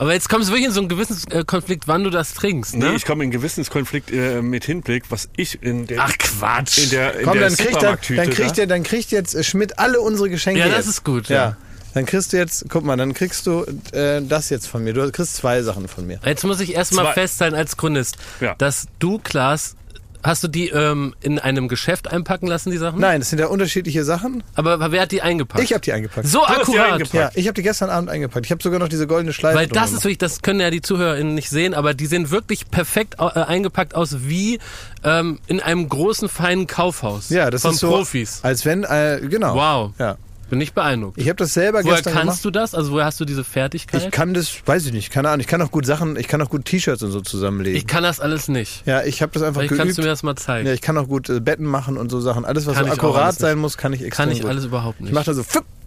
Aber 0.00 0.14
jetzt 0.14 0.30
kommst 0.30 0.48
du 0.48 0.52
wirklich 0.54 0.66
in 0.68 0.72
so 0.72 0.80
einen 0.80 0.88
gewissen 0.88 1.30
äh, 1.30 1.44
Konflikt, 1.44 1.86
wann 1.86 2.04
du 2.04 2.08
das 2.10 2.32
trinkst, 2.32 2.74
ne? 2.74 2.88
Nee, 2.88 2.96
ich 2.96 3.04
komme 3.04 3.22
in 3.22 3.30
Gewissenskonflikt 3.30 4.10
äh, 4.10 4.40
mit 4.40 4.64
Hinblick, 4.64 5.04
was 5.10 5.28
ich 5.36 5.62
in 5.62 5.86
der, 5.86 6.00
Ach 6.00 6.16
Quatsch. 6.18 6.78
in 6.84 6.88
der, 6.90 7.16
in 7.18 7.24
Komm, 7.26 7.34
der 7.38 7.48
dann 7.48 7.56
kriegt, 7.56 7.68
dann, 7.68 7.74
Supermarkttüte 7.74 8.20
dann, 8.22 8.30
kriegt 8.30 8.56
der, 8.56 8.66
dann 8.66 8.82
kriegt 8.82 9.10
jetzt 9.10 9.34
äh, 9.34 9.44
Schmidt 9.44 9.78
alle 9.78 10.00
unsere 10.00 10.30
Geschenke. 10.30 10.58
Ja, 10.60 10.68
das 10.68 10.78
jetzt. 10.78 10.88
ist 10.88 11.04
gut, 11.04 11.28
Ja. 11.28 11.36
ja. 11.36 11.56
Dann 11.92 12.06
kriegst 12.06 12.32
du 12.32 12.36
jetzt, 12.38 12.64
guck 12.70 12.82
mal, 12.84 12.96
dann 12.96 13.12
kriegst 13.12 13.46
du 13.46 13.66
äh, 13.92 14.22
das 14.22 14.48
jetzt 14.48 14.68
von 14.68 14.82
mir. 14.84 14.94
Du 14.94 15.10
kriegst 15.10 15.34
zwei 15.36 15.60
Sachen 15.62 15.86
von 15.86 16.06
mir. 16.06 16.18
Jetzt 16.24 16.44
muss 16.44 16.60
ich 16.60 16.74
erstmal 16.74 17.12
festhalten 17.12 17.56
als 17.56 17.76
Chronist, 17.76 18.16
Ja. 18.40 18.54
dass 18.56 18.86
du, 19.00 19.18
Klaas, 19.18 19.74
hast 20.22 20.44
du 20.44 20.48
die 20.48 20.68
ähm, 20.68 21.14
in 21.20 21.38
einem 21.38 21.68
Geschäft 21.68 22.10
einpacken 22.10 22.46
lassen, 22.46 22.70
die 22.70 22.76
Sachen? 22.76 23.00
Nein, 23.00 23.20
das 23.20 23.30
sind 23.30 23.38
ja 23.38 23.46
unterschiedliche 23.46 24.04
Sachen. 24.04 24.42
Aber 24.54 24.92
wer 24.92 25.02
hat 25.02 25.12
die 25.12 25.22
eingepackt? 25.22 25.62
Ich 25.62 25.72
habe 25.72 25.80
die 25.80 25.92
eingepackt. 25.92 26.26
so 26.26 26.46
hast 26.46 26.68
die 26.68 26.78
akkurat. 26.78 26.92
eingepackt. 26.92 27.14
ja, 27.14 27.30
ich 27.34 27.46
habe 27.46 27.54
die 27.54 27.62
gestern 27.62 27.90
Abend 27.90 28.10
eingepackt. 28.10 28.46
Ich 28.46 28.52
habe 28.52 28.62
sogar 28.62 28.78
noch 28.78 28.88
diese 28.88 29.06
goldene 29.06 29.32
Schleife. 29.32 29.56
Weil 29.58 29.66
das 29.66 29.92
ist 29.92 30.04
wirklich, 30.04 30.18
das 30.18 30.42
können 30.42 30.60
ja 30.60 30.70
die 30.70 30.80
ZuhörerInnen 30.80 31.34
nicht 31.34 31.50
sehen, 31.50 31.74
aber 31.74 31.94
die 31.94 32.06
sehen 32.06 32.30
wirklich 32.30 32.70
perfekt 32.70 33.16
äh, 33.18 33.24
eingepackt 33.24 33.94
aus 33.94 34.16
wie 34.22 34.58
ähm, 35.04 35.38
in 35.46 35.60
einem 35.60 35.88
großen, 35.88 36.28
feinen 36.28 36.66
Kaufhaus. 36.66 37.30
ja, 37.30 37.50
das 37.50 37.62
von 37.62 37.72
ist 37.72 37.80
so, 37.80 37.88
Profis. 37.88 38.40
als 38.42 38.64
wenn, 38.64 38.84
äh, 38.84 39.20
genau. 39.28 39.54
Wow. 39.54 39.92
Ja, 39.98 40.16
Bin 40.50 40.60
ich 40.60 40.74
beeindruckt. 40.74 41.16
ich 41.18 41.28
habe 41.28 41.36
das 41.36 41.54
selber 41.54 41.82
Woher 41.84 41.94
gestern 41.94 42.12
kannst 42.12 42.42
gemacht. 42.42 42.44
du 42.44 42.50
das? 42.50 42.74
Also 42.74 42.92
woher 42.92 43.06
hast 43.06 43.18
du 43.20 43.24
diese 43.24 43.44
Fertigkeit? 43.44 44.02
Ich 44.04 44.10
kann 44.10 44.34
das, 44.34 44.50
weiß 44.66 44.84
ich 44.86 44.92
nicht, 44.92 45.10
keine 45.10 45.28
Ahnung. 45.28 45.40
Ich 45.40 45.46
kann 45.46 45.62
auch 45.62 45.70
gut 45.70 45.86
Sachen, 45.86 46.16
ich 46.16 46.28
kann 46.28 46.42
auch 46.42 46.50
gut 46.50 46.64
T-Shirts 46.66 47.02
und 47.02 47.12
so 47.12 47.20
zusammenlegen. 47.20 47.78
Ich 47.78 47.86
kann 47.86 48.02
das 48.02 48.20
alles 48.20 48.48
nicht. 48.48 48.86
ja, 48.86 49.02
ich 49.02 49.22
habe 49.22 49.32
das 49.32 49.42
einfach 49.42 49.60
Vielleicht 49.60 49.70
kannst 49.76 49.84
geübt. 49.84 49.98
du 49.98 50.02
mir 50.02 50.08
das 50.08 50.22
mal 50.22 50.36
zeigen. 50.36 50.66
ja, 50.66 50.74
ich 50.74 50.80
kann 50.82 50.98
auch 50.98 51.08
gut 51.08 51.30
äh, 51.30 51.40
Betten 51.40 51.64
machen 51.66 51.96
und 51.96 52.10
so 52.10 52.20
Sachen. 52.20 52.44
Alles, 52.44 52.66
was 52.66 52.74
Kann 52.74 52.84
so 52.86 52.92
ich 52.92 52.98
akkurat 52.98 53.30
nicht. 53.30 53.40
sein 53.40 53.58
muss, 53.58 53.76
kann 53.78 53.92
ich 53.92 54.02
extrem 54.02 54.26
kann 54.26 54.32
ich 54.34 54.42
gut. 54.42 54.50
alles 54.50 54.64
überhaupt 54.64 54.96
Ich 54.98 55.04
nicht. 55.06 55.14
mache 55.14 55.24
da 55.26 55.34
so 55.34 55.44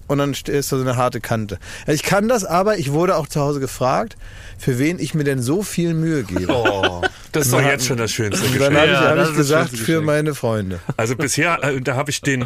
und 0.07 0.17
dann 0.17 0.31
ist 0.31 0.45
da 0.45 0.61
so 0.77 0.81
eine 0.81 0.97
harte 0.97 1.21
Kante. 1.21 1.57
Ja, 1.87 1.93
ich 1.93 2.03
kann 2.03 2.27
das, 2.27 2.43
aber 2.43 2.77
ich 2.77 2.91
wurde 2.91 3.15
auch 3.15 3.27
zu 3.27 3.39
Hause 3.39 3.59
gefragt, 3.61 4.17
für 4.57 4.77
wen 4.77 4.99
ich 4.99 5.13
mir 5.13 5.23
denn 5.23 5.41
so 5.41 5.63
viel 5.63 5.93
Mühe 5.93 6.23
gebe. 6.23 6.53
Oh, 6.53 7.01
das 7.31 7.45
ist 7.45 7.53
doch 7.53 7.61
jetzt 7.61 7.85
schon 7.85 7.97
das 7.97 8.11
schönste 8.11 8.45
Und 8.45 8.59
dann 8.59 8.73
Geschenk. 8.73 8.77
habe 8.77 8.87
ich, 8.87 8.93
Ja, 8.93 9.09
hab 9.09 9.15
das 9.15 9.29
ich 9.29 9.35
gesagt, 9.37 9.69
für 9.69 9.77
Geschenk. 9.77 10.05
meine 10.05 10.35
Freunde. 10.35 10.79
Also 10.97 11.15
bisher, 11.15 11.63
äh, 11.63 11.79
da 11.81 11.95
habe 11.95 12.11
ich 12.11 12.21
den, 12.21 12.45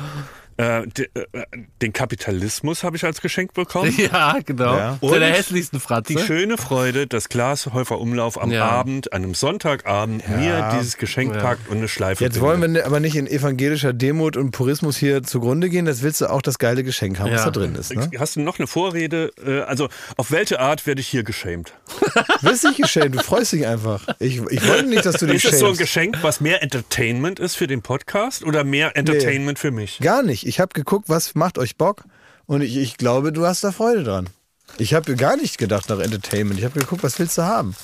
äh, 0.57 0.87
de, 0.87 1.07
äh, 1.13 1.43
den 1.81 1.93
Kapitalismus 1.93 2.83
habe 2.83 2.95
ich 2.97 3.03
als 3.05 3.21
Geschenk 3.21 3.53
bekommen. 3.53 3.93
Ja, 4.11 4.37
genau. 4.45 4.75
Ja. 4.77 4.97
Zu 5.01 5.07
der 5.19 5.29
Und 5.29 5.33
hässlichsten 5.35 5.79
Fratze. 5.79 6.13
Die 6.13 6.19
schöne 6.19 6.57
Freude, 6.57 7.07
dass 7.07 7.29
Glashäufer 7.29 7.99
Umlauf 7.99 8.41
am 8.41 8.51
Ja. 8.51 8.65
Abend, 8.67 9.11
an 9.13 9.23
einem 9.23 9.33
Sonntagabend, 9.33 10.27
mir 10.29 10.69
dieses 10.77 10.97
Geschenk 10.97 11.35
Ja. 11.35 11.41
packt 11.41 11.69
und 11.69 11.77
eine 11.77 11.87
Schleife 11.87 12.23
Jetzt 12.23 12.39
wollen 12.39 12.61
wir 12.61 12.67
ne- 12.67 12.85
aber 12.85 12.99
nicht 12.99 13.15
in 13.15 13.27
evangelischer 13.27 13.93
Demut 13.93 14.37
und 14.37 14.51
Purismus 14.51 14.97
hier 14.97 15.23
zugrunde 15.23 15.69
gehen. 15.69 15.85
Das 15.85 16.01
willst 16.03 16.21
du 16.21 16.27
auch 16.29 16.41
das 16.41 16.57
geile 16.59 16.83
Geschenk 16.83 17.19
haben, 17.19 17.31
was 17.31 17.39
Ja. 17.41 17.45
da 17.45 17.51
drin 17.51 17.75
ist. 17.75 17.93
Ne? 17.95 18.09
Hast 18.17 18.35
du 18.35 18.41
noch 18.41 18.59
eine 18.59 18.67
Vorrede? 18.67 19.31
Äh, 19.45 19.61
Also, 19.61 19.89
auf 20.15 20.31
welche 20.31 20.59
Art 20.59 20.85
werde 20.87 21.01
ich 21.01 21.07
hier 21.07 21.23
geschämt? 21.23 21.73
Du 21.99 22.01
wirst 22.49 22.63
nicht 22.63 22.77
geschämt, 22.81 23.15
du 23.15 23.19
freust 23.23 23.51
dich 23.53 23.65
einfach. 23.67 24.07
Ich, 24.19 24.37
ich 24.49 24.67
wollte 24.67 24.85
nicht, 24.87 25.05
dass 25.05 25.17
du 25.17 25.25
dich 25.27 25.43
Ist 25.43 25.53
es 25.53 25.59
so 25.59 25.65
ein 25.65 25.69
schämst. 25.75 25.81
Geschenk, 25.81 26.17
was 26.23 26.39
mehr 26.41 26.63
Entertainment 26.63 27.39
ist 27.39 27.55
für 27.55 27.67
den 27.67 27.81
Podcast 27.81 28.43
oder 28.43 28.63
mehr 28.63 28.95
Entertainment 28.95 29.59
für 29.59 29.71
mich? 29.71 29.99
Gar 29.99 30.23
nicht. 30.23 30.46
Ich 30.47 30.59
habe 30.61 30.73
geguckt, 30.73 31.09
was 31.09 31.35
macht 31.35 31.57
euch 31.57 31.75
Bock 31.77 32.03
und 32.45 32.61
ich, 32.61 32.77
ich 32.77 32.97
glaube, 32.97 33.33
du 33.33 33.45
hast 33.45 33.63
da 33.63 33.71
Freude 33.71 34.03
dran. 34.03 34.29
Ich 34.77 34.93
habe 34.93 35.15
gar 35.15 35.35
nicht 35.37 35.57
gedacht 35.57 35.89
nach 35.89 35.99
Entertainment. 35.99 36.57
Ich 36.59 36.65
habe 36.65 36.79
geguckt, 36.79 37.03
was 37.03 37.19
willst 37.19 37.37
du 37.37 37.43
haben? 37.43 37.75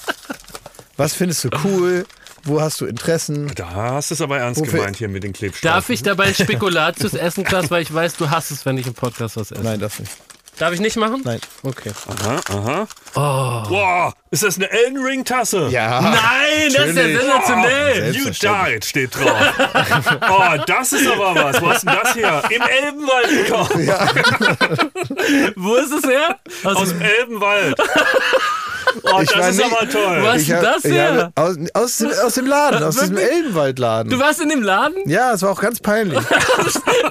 Was 0.98 1.14
findest 1.14 1.44
du 1.44 1.50
cool? 1.64 2.06
Wo 2.46 2.62
hast 2.62 2.80
du 2.82 2.86
Interessen? 2.86 3.52
Da 3.56 3.70
hast 3.72 4.12
du 4.12 4.16
es 4.16 4.22
aber 4.22 4.40
ernst 4.40 4.62
Wofür- 4.62 4.80
gemeint 4.80 4.98
hier 4.98 5.08
mit 5.10 5.24
den 5.24 5.34
Klebstreifen. 5.34 5.76
Darf 5.76 5.90
ich 5.90 6.04
dabei 6.04 6.34
Spekulatius 6.34 7.14
essen, 7.14 7.44
Klaas, 7.44 7.72
weil 7.72 7.82
ich 7.84 7.94
weiß, 7.94 8.16
du 8.18 8.30
hast 8.30 8.52
es, 8.52 8.66
wenn 8.66 8.78
ich 8.78 8.86
im 8.88 8.94
Podcast 8.94 9.38
was 9.38 9.52
esse. 9.52 9.62
Nein, 9.62 9.80
das 9.80 10.00
nicht. 10.00 10.12
Darf 10.58 10.72
ich 10.72 10.80
nicht 10.80 10.98
machen? 10.98 11.22
Nein. 11.24 11.40
Okay. 11.64 11.92
Aha, 12.08 12.42
aha. 12.50 12.88
Oh. 13.16 13.70
Boah, 13.70 14.14
ist 14.30 14.44
das 14.44 14.58
eine 14.58 14.70
Elden 14.70 15.04
Ring 15.04 15.26
Tasse? 15.26 15.68
Ja. 15.70 16.00
Nein, 16.00 16.72
das 16.74 16.88
ist 16.90 16.98
ja 16.98 17.04
sensationell. 17.04 18.16
You 18.16 18.30
died 18.30 18.86
steht 18.86 19.16
drauf. 19.16 19.32
oh, 20.30 20.58
das 20.68 20.94
ist 20.94 21.08
aber 21.08 21.36
was. 21.36 21.62
Wo 21.62 21.70
hast 21.70 21.88
denn 21.88 21.96
das 22.02 22.16
her? 22.16 22.44
Im 22.50 22.62
Elbenwald 22.62 23.30
gekauft. 23.30 23.74
Wo 25.56 25.76
ist 25.76 25.92
es 25.92 26.04
her? 26.04 26.40
Aus, 26.64 26.76
Aus 26.78 26.90
dem 26.90 27.02
Elbenwald. 27.02 27.76
Oh, 29.02 29.20
Ich 29.22 29.30
das 29.30 29.50
ist 29.50 29.58
nicht- 29.58 29.66
aber 29.72 29.90
toll. 29.90 30.20
Was? 30.22 30.42
Ich 30.42 30.50
ist 30.50 30.56
hab- 30.56 30.62
das 30.62 30.84
her? 30.84 31.32
aus, 31.36 31.56
aus, 31.74 31.98
dem, 31.98 32.12
aus 32.26 32.34
dem 32.36 32.46
Laden, 32.46 32.84
aus 32.84 32.96
diesem? 32.98 33.18
Elbenwaldladen. 33.18 34.12
du 34.12 34.20
warst 34.20 34.40
in 34.42 34.50
dem 34.50 34.62
Laden? 34.62 34.98
Ja, 35.10 35.34
es 35.34 35.42
war 35.42 35.52
auch 35.52 35.62
ganz 35.62 35.80
peinlich. 35.80 36.20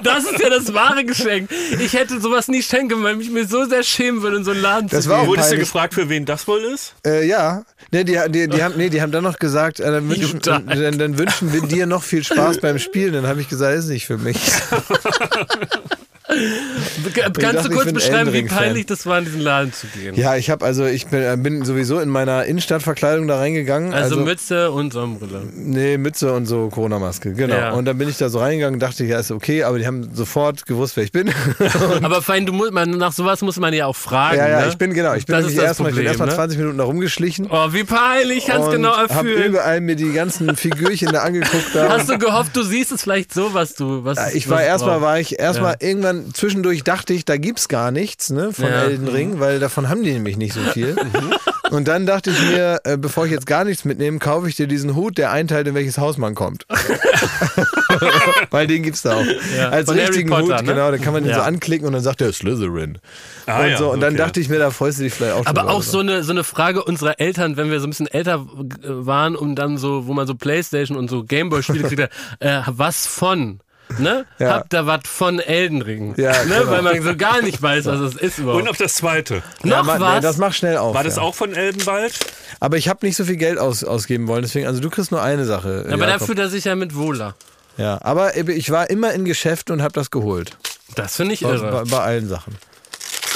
Das 0.03 0.23
ist 0.25 0.39
ja 0.39 0.49
das 0.49 0.73
wahre 0.73 1.03
Geschenk. 1.05 1.49
Ich 1.79 1.93
hätte 1.93 2.19
sowas 2.19 2.47
nie 2.47 2.61
schenken, 2.61 3.03
weil 3.03 3.19
ich 3.21 3.29
mir 3.29 3.45
so 3.47 3.65
sehr 3.65 3.83
schämen 3.83 4.21
würde, 4.21 4.37
in 4.37 4.43
so 4.43 4.51
einen 4.51 4.61
Laden 4.61 4.89
Das 4.89 5.03
zu 5.05 5.09
war 5.09 5.19
gehen. 5.21 5.27
Wurdest 5.29 5.51
du 5.51 5.57
gefragt, 5.57 5.93
für 5.93 6.09
wen 6.09 6.25
das 6.25 6.47
wohl 6.47 6.59
ist? 6.63 6.93
Äh, 7.05 7.25
ja, 7.27 7.63
nee 7.91 8.03
die, 8.03 8.19
die, 8.29 8.47
die, 8.49 8.63
haben, 8.63 8.75
nee, 8.77 8.89
die 8.89 9.01
haben 9.01 9.11
dann 9.11 9.23
noch 9.23 9.39
gesagt, 9.39 9.79
äh, 9.79 9.91
dann, 9.91 10.09
wünschen, 10.09 10.39
dann, 10.41 10.67
dann 10.67 11.17
wünschen 11.17 11.53
wir 11.53 11.61
dir 11.61 11.85
noch 11.85 12.03
viel 12.03 12.23
Spaß 12.23 12.57
beim 12.59 12.79
Spielen. 12.79 13.13
Dann 13.13 13.27
habe 13.27 13.41
ich 13.41 13.49
gesagt, 13.49 13.77
ist 13.77 13.85
nicht 13.87 14.05
für 14.07 14.17
mich. 14.17 14.37
Kannst 16.25 17.37
dachte, 17.37 17.63
du 17.63 17.69
ich 17.69 17.75
kurz 17.81 17.93
beschreiben, 17.93 18.31
wie 18.31 18.43
peinlich 18.43 18.85
das 18.85 19.05
war, 19.05 19.19
in 19.19 19.25
diesen 19.25 19.41
Laden 19.41 19.73
zu 19.73 19.87
gehen? 19.87 20.15
Ja, 20.15 20.35
ich 20.37 20.49
habe 20.49 20.65
also, 20.65 20.85
ich 20.85 21.07
bin, 21.07 21.21
äh, 21.21 21.35
bin 21.37 21.65
sowieso 21.65 21.99
in 21.99 22.09
meiner 22.09 22.45
Innenstadtverkleidung 22.45 23.27
da 23.27 23.37
reingegangen. 23.37 23.93
Also, 23.93 24.15
Also, 24.15 24.25
Mütze 24.25 24.71
und 24.71 24.93
Sonnenbrille. 24.93 25.41
nee, 25.53 25.97
Mütze 25.97 26.31
und 26.33 26.45
so 26.45 26.69
Corona-Maske, 26.69 27.33
genau. 27.33 27.55
Ja. 27.55 27.71
Und 27.73 27.85
dann 27.85 27.97
bin 27.97 28.07
ich 28.07 28.17
da 28.17 28.29
so 28.29 28.39
reingegangen, 28.39 28.79
dachte 28.79 29.03
ich, 29.03 29.09
ja, 29.09 29.19
ist 29.19 29.31
okay, 29.31 29.63
aber 29.63 29.79
die 29.79 29.85
haben 29.85 30.11
sofort 30.13 30.65
gewusst, 30.65 30.95
wer 30.95 31.03
ich 31.03 31.11
bin. 31.11 31.29
Aber 32.03 32.21
fein, 32.21 32.45
du 32.45 32.53
musst, 32.53 32.71
man, 32.71 32.91
nach 32.91 33.11
sowas 33.11 33.41
muss 33.41 33.57
man 33.57 33.73
ja 33.73 33.85
auch 33.85 33.95
fragen. 33.95 34.37
ja, 34.37 34.47
ja, 34.47 34.61
ne? 34.61 34.67
ich 34.69 34.77
bin 34.77 34.93
genau, 34.93 35.13
ich 35.13 35.25
bin 35.25 35.35
erstmal, 35.35 35.91
ich 35.97 36.05
erstmal 36.05 36.29
ne? 36.29 36.35
20 36.35 36.57
Minuten 36.57 36.77
da 36.77 36.83
rumgeschlichen. 36.85 37.47
Oh, 37.49 37.67
wie 37.71 37.83
peinlich, 37.83 38.47
ich 38.47 38.53
und 38.53 38.71
genau 38.71 38.95
hab 38.95 39.09
erfüllen. 39.09 39.43
überall 39.43 39.81
mir 39.81 39.95
die 39.95 40.11
ganzen 40.13 40.55
Figürchen 40.55 41.11
da 41.11 41.19
angeguckt. 41.21 41.73
Da. 41.73 41.89
Hast 41.89 42.09
du 42.09 42.17
gehofft, 42.17 42.55
du 42.55 42.63
siehst 42.63 42.91
es 42.91 43.03
vielleicht 43.03 43.33
so, 43.33 43.53
was 43.53 43.75
du. 43.75 44.03
Was 44.03 44.17
Ja, 44.17 44.27
ich 44.33 44.47
was 44.47 44.55
war 44.55 44.63
erstmal, 44.63 45.01
war 45.01 45.19
ich 45.19 45.39
erstmal 45.39 45.75
irgendwann 45.79 46.12
zwischendurch 46.33 46.83
dachte 46.83 47.13
ich, 47.13 47.25
da 47.25 47.37
gibt's 47.37 47.67
gar 47.67 47.91
nichts, 47.91 48.29
ne, 48.29 48.51
von 48.53 48.65
Ja. 48.65 48.83
Elden 48.83 49.07
Ring, 49.07 49.39
weil 49.39 49.59
davon 49.59 49.89
haben 49.89 50.03
die 50.03 50.11
nämlich 50.13 50.37
nicht 50.37 50.53
so 50.53 50.61
viel. 50.61 50.95
Und 51.71 51.87
dann 51.87 52.05
dachte 52.05 52.29
ich 52.29 52.39
mir, 52.51 52.81
äh, 52.83 52.97
bevor 52.97 53.25
ich 53.25 53.31
jetzt 53.31 53.47
gar 53.47 53.63
nichts 53.63 53.83
mitnehme, 53.83 54.19
kaufe 54.19 54.47
ich 54.47 54.55
dir 54.55 54.67
diesen 54.67 54.95
Hut, 54.95 55.17
der 55.17 55.31
einteilt, 55.31 55.67
in 55.67 55.73
welches 55.73 55.97
Haus 55.97 56.17
man 56.17 56.35
kommt. 56.35 56.67
weil 58.51 58.67
den 58.67 58.83
gibt's 58.83 59.01
da 59.01 59.15
auch. 59.15 59.25
Ja, 59.57 59.69
Als 59.69 59.89
von 59.89 59.97
richtigen 59.97 60.29
Potter, 60.29 60.57
Hut, 60.57 60.65
ne? 60.65 60.73
genau, 60.73 60.91
da 60.91 60.97
kann 60.97 61.13
man 61.13 61.23
den 61.23 61.29
Ja. 61.31 61.37
so 61.37 61.41
anklicken 61.41 61.87
und 61.87 61.93
dann 61.93 62.03
sagt 62.03 62.21
er 62.21 62.31
Slytherin. 62.31 62.99
Ah, 63.47 63.61
und 63.63 63.69
ja, 63.69 63.77
so, 63.77 63.91
und 63.91 64.01
dann 64.01 64.13
okay. 64.13 64.17
dachte 64.23 64.39
ich 64.39 64.49
mir, 64.49 64.59
da 64.59 64.69
freust 64.71 64.99
du 64.99 65.03
dich 65.03 65.13
vielleicht 65.13 65.33
auch 65.33 65.45
schon 65.45 65.47
Aber 65.57 65.71
auch 65.71 65.81
so 65.81 65.99
eine, 65.99 66.23
so 66.23 66.31
eine 66.31 66.43
Frage 66.43 66.83
unserer 66.83 67.19
Eltern, 67.19 67.57
wenn 67.57 67.71
wir 67.71 67.79
so 67.79 67.87
ein 67.87 67.89
bisschen 67.89 68.07
älter 68.07 68.45
waren 68.83 69.35
und 69.35 69.55
dann 69.55 69.77
so, 69.77 70.05
wo 70.07 70.13
man 70.13 70.27
so 70.27 70.35
Playstation 70.35 70.97
und 70.97 71.09
so 71.09 71.23
Gameboy-Spiele 71.23 71.83
kriegt, 71.87 72.09
äh, 72.39 72.61
was 72.67 73.07
von? 73.07 73.61
Ne? 73.99 74.25
Ja. 74.39 74.55
Habt 74.55 74.73
ihr 74.73 74.85
was 74.87 75.01
von 75.05 75.39
Elden 75.39 75.81
Ring? 75.81 76.15
Ja, 76.17 76.31
ne? 76.45 76.55
genau. 76.59 76.71
Weil 76.71 76.81
man 76.81 77.01
so 77.01 77.15
gar 77.15 77.41
nicht 77.41 77.61
weiß, 77.61 77.85
was 77.85 77.99
es 77.99 78.15
ist 78.15 78.39
überhaupt. 78.39 78.63
Und 78.63 78.69
auf 78.69 78.77
das 78.77 78.95
zweite. 78.95 79.43
ja, 79.63 79.77
Noch 79.77 79.85
man, 79.85 80.01
was? 80.01 80.21
Das 80.21 80.37
macht 80.37 80.55
schnell 80.55 80.77
auf. 80.77 80.95
War 80.95 81.03
das 81.03 81.17
ja. 81.17 81.21
auch 81.21 81.35
von 81.35 81.53
Elbenwald? 81.53 82.13
Aber 82.59 82.77
ich 82.77 82.89
habe 82.89 83.05
nicht 83.05 83.15
so 83.15 83.25
viel 83.25 83.35
Geld 83.35 83.59
aus, 83.59 83.83
ausgeben 83.83 84.27
wollen, 84.27 84.41
deswegen, 84.41 84.67
also 84.67 84.79
du 84.79 84.89
kriegst 84.89 85.11
nur 85.11 85.21
eine 85.21 85.45
Sache. 85.45 85.85
aber 85.87 86.07
Jakob. 86.07 86.19
da 86.19 86.25
fühlt 86.25 86.39
er 86.39 86.49
sich 86.49 86.65
ja 86.65 86.75
mit 86.75 86.95
wohler. 86.95 87.35
Ja, 87.77 87.99
aber 88.01 88.35
ich 88.37 88.69
war 88.71 88.89
immer 88.89 89.13
in 89.13 89.25
Geschäften 89.25 89.73
und 89.73 89.81
habe 89.81 89.93
das 89.93 90.11
geholt. 90.11 90.57
Das 90.95 91.15
finde 91.15 91.33
ich 91.33 91.41
irre. 91.41 91.71
bei, 91.71 91.83
bei 91.83 91.99
allen 91.99 92.27
Sachen. 92.27 92.55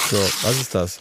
So, 0.10 0.18
was 0.18 0.62
ist 0.62 0.76
das? 0.76 1.00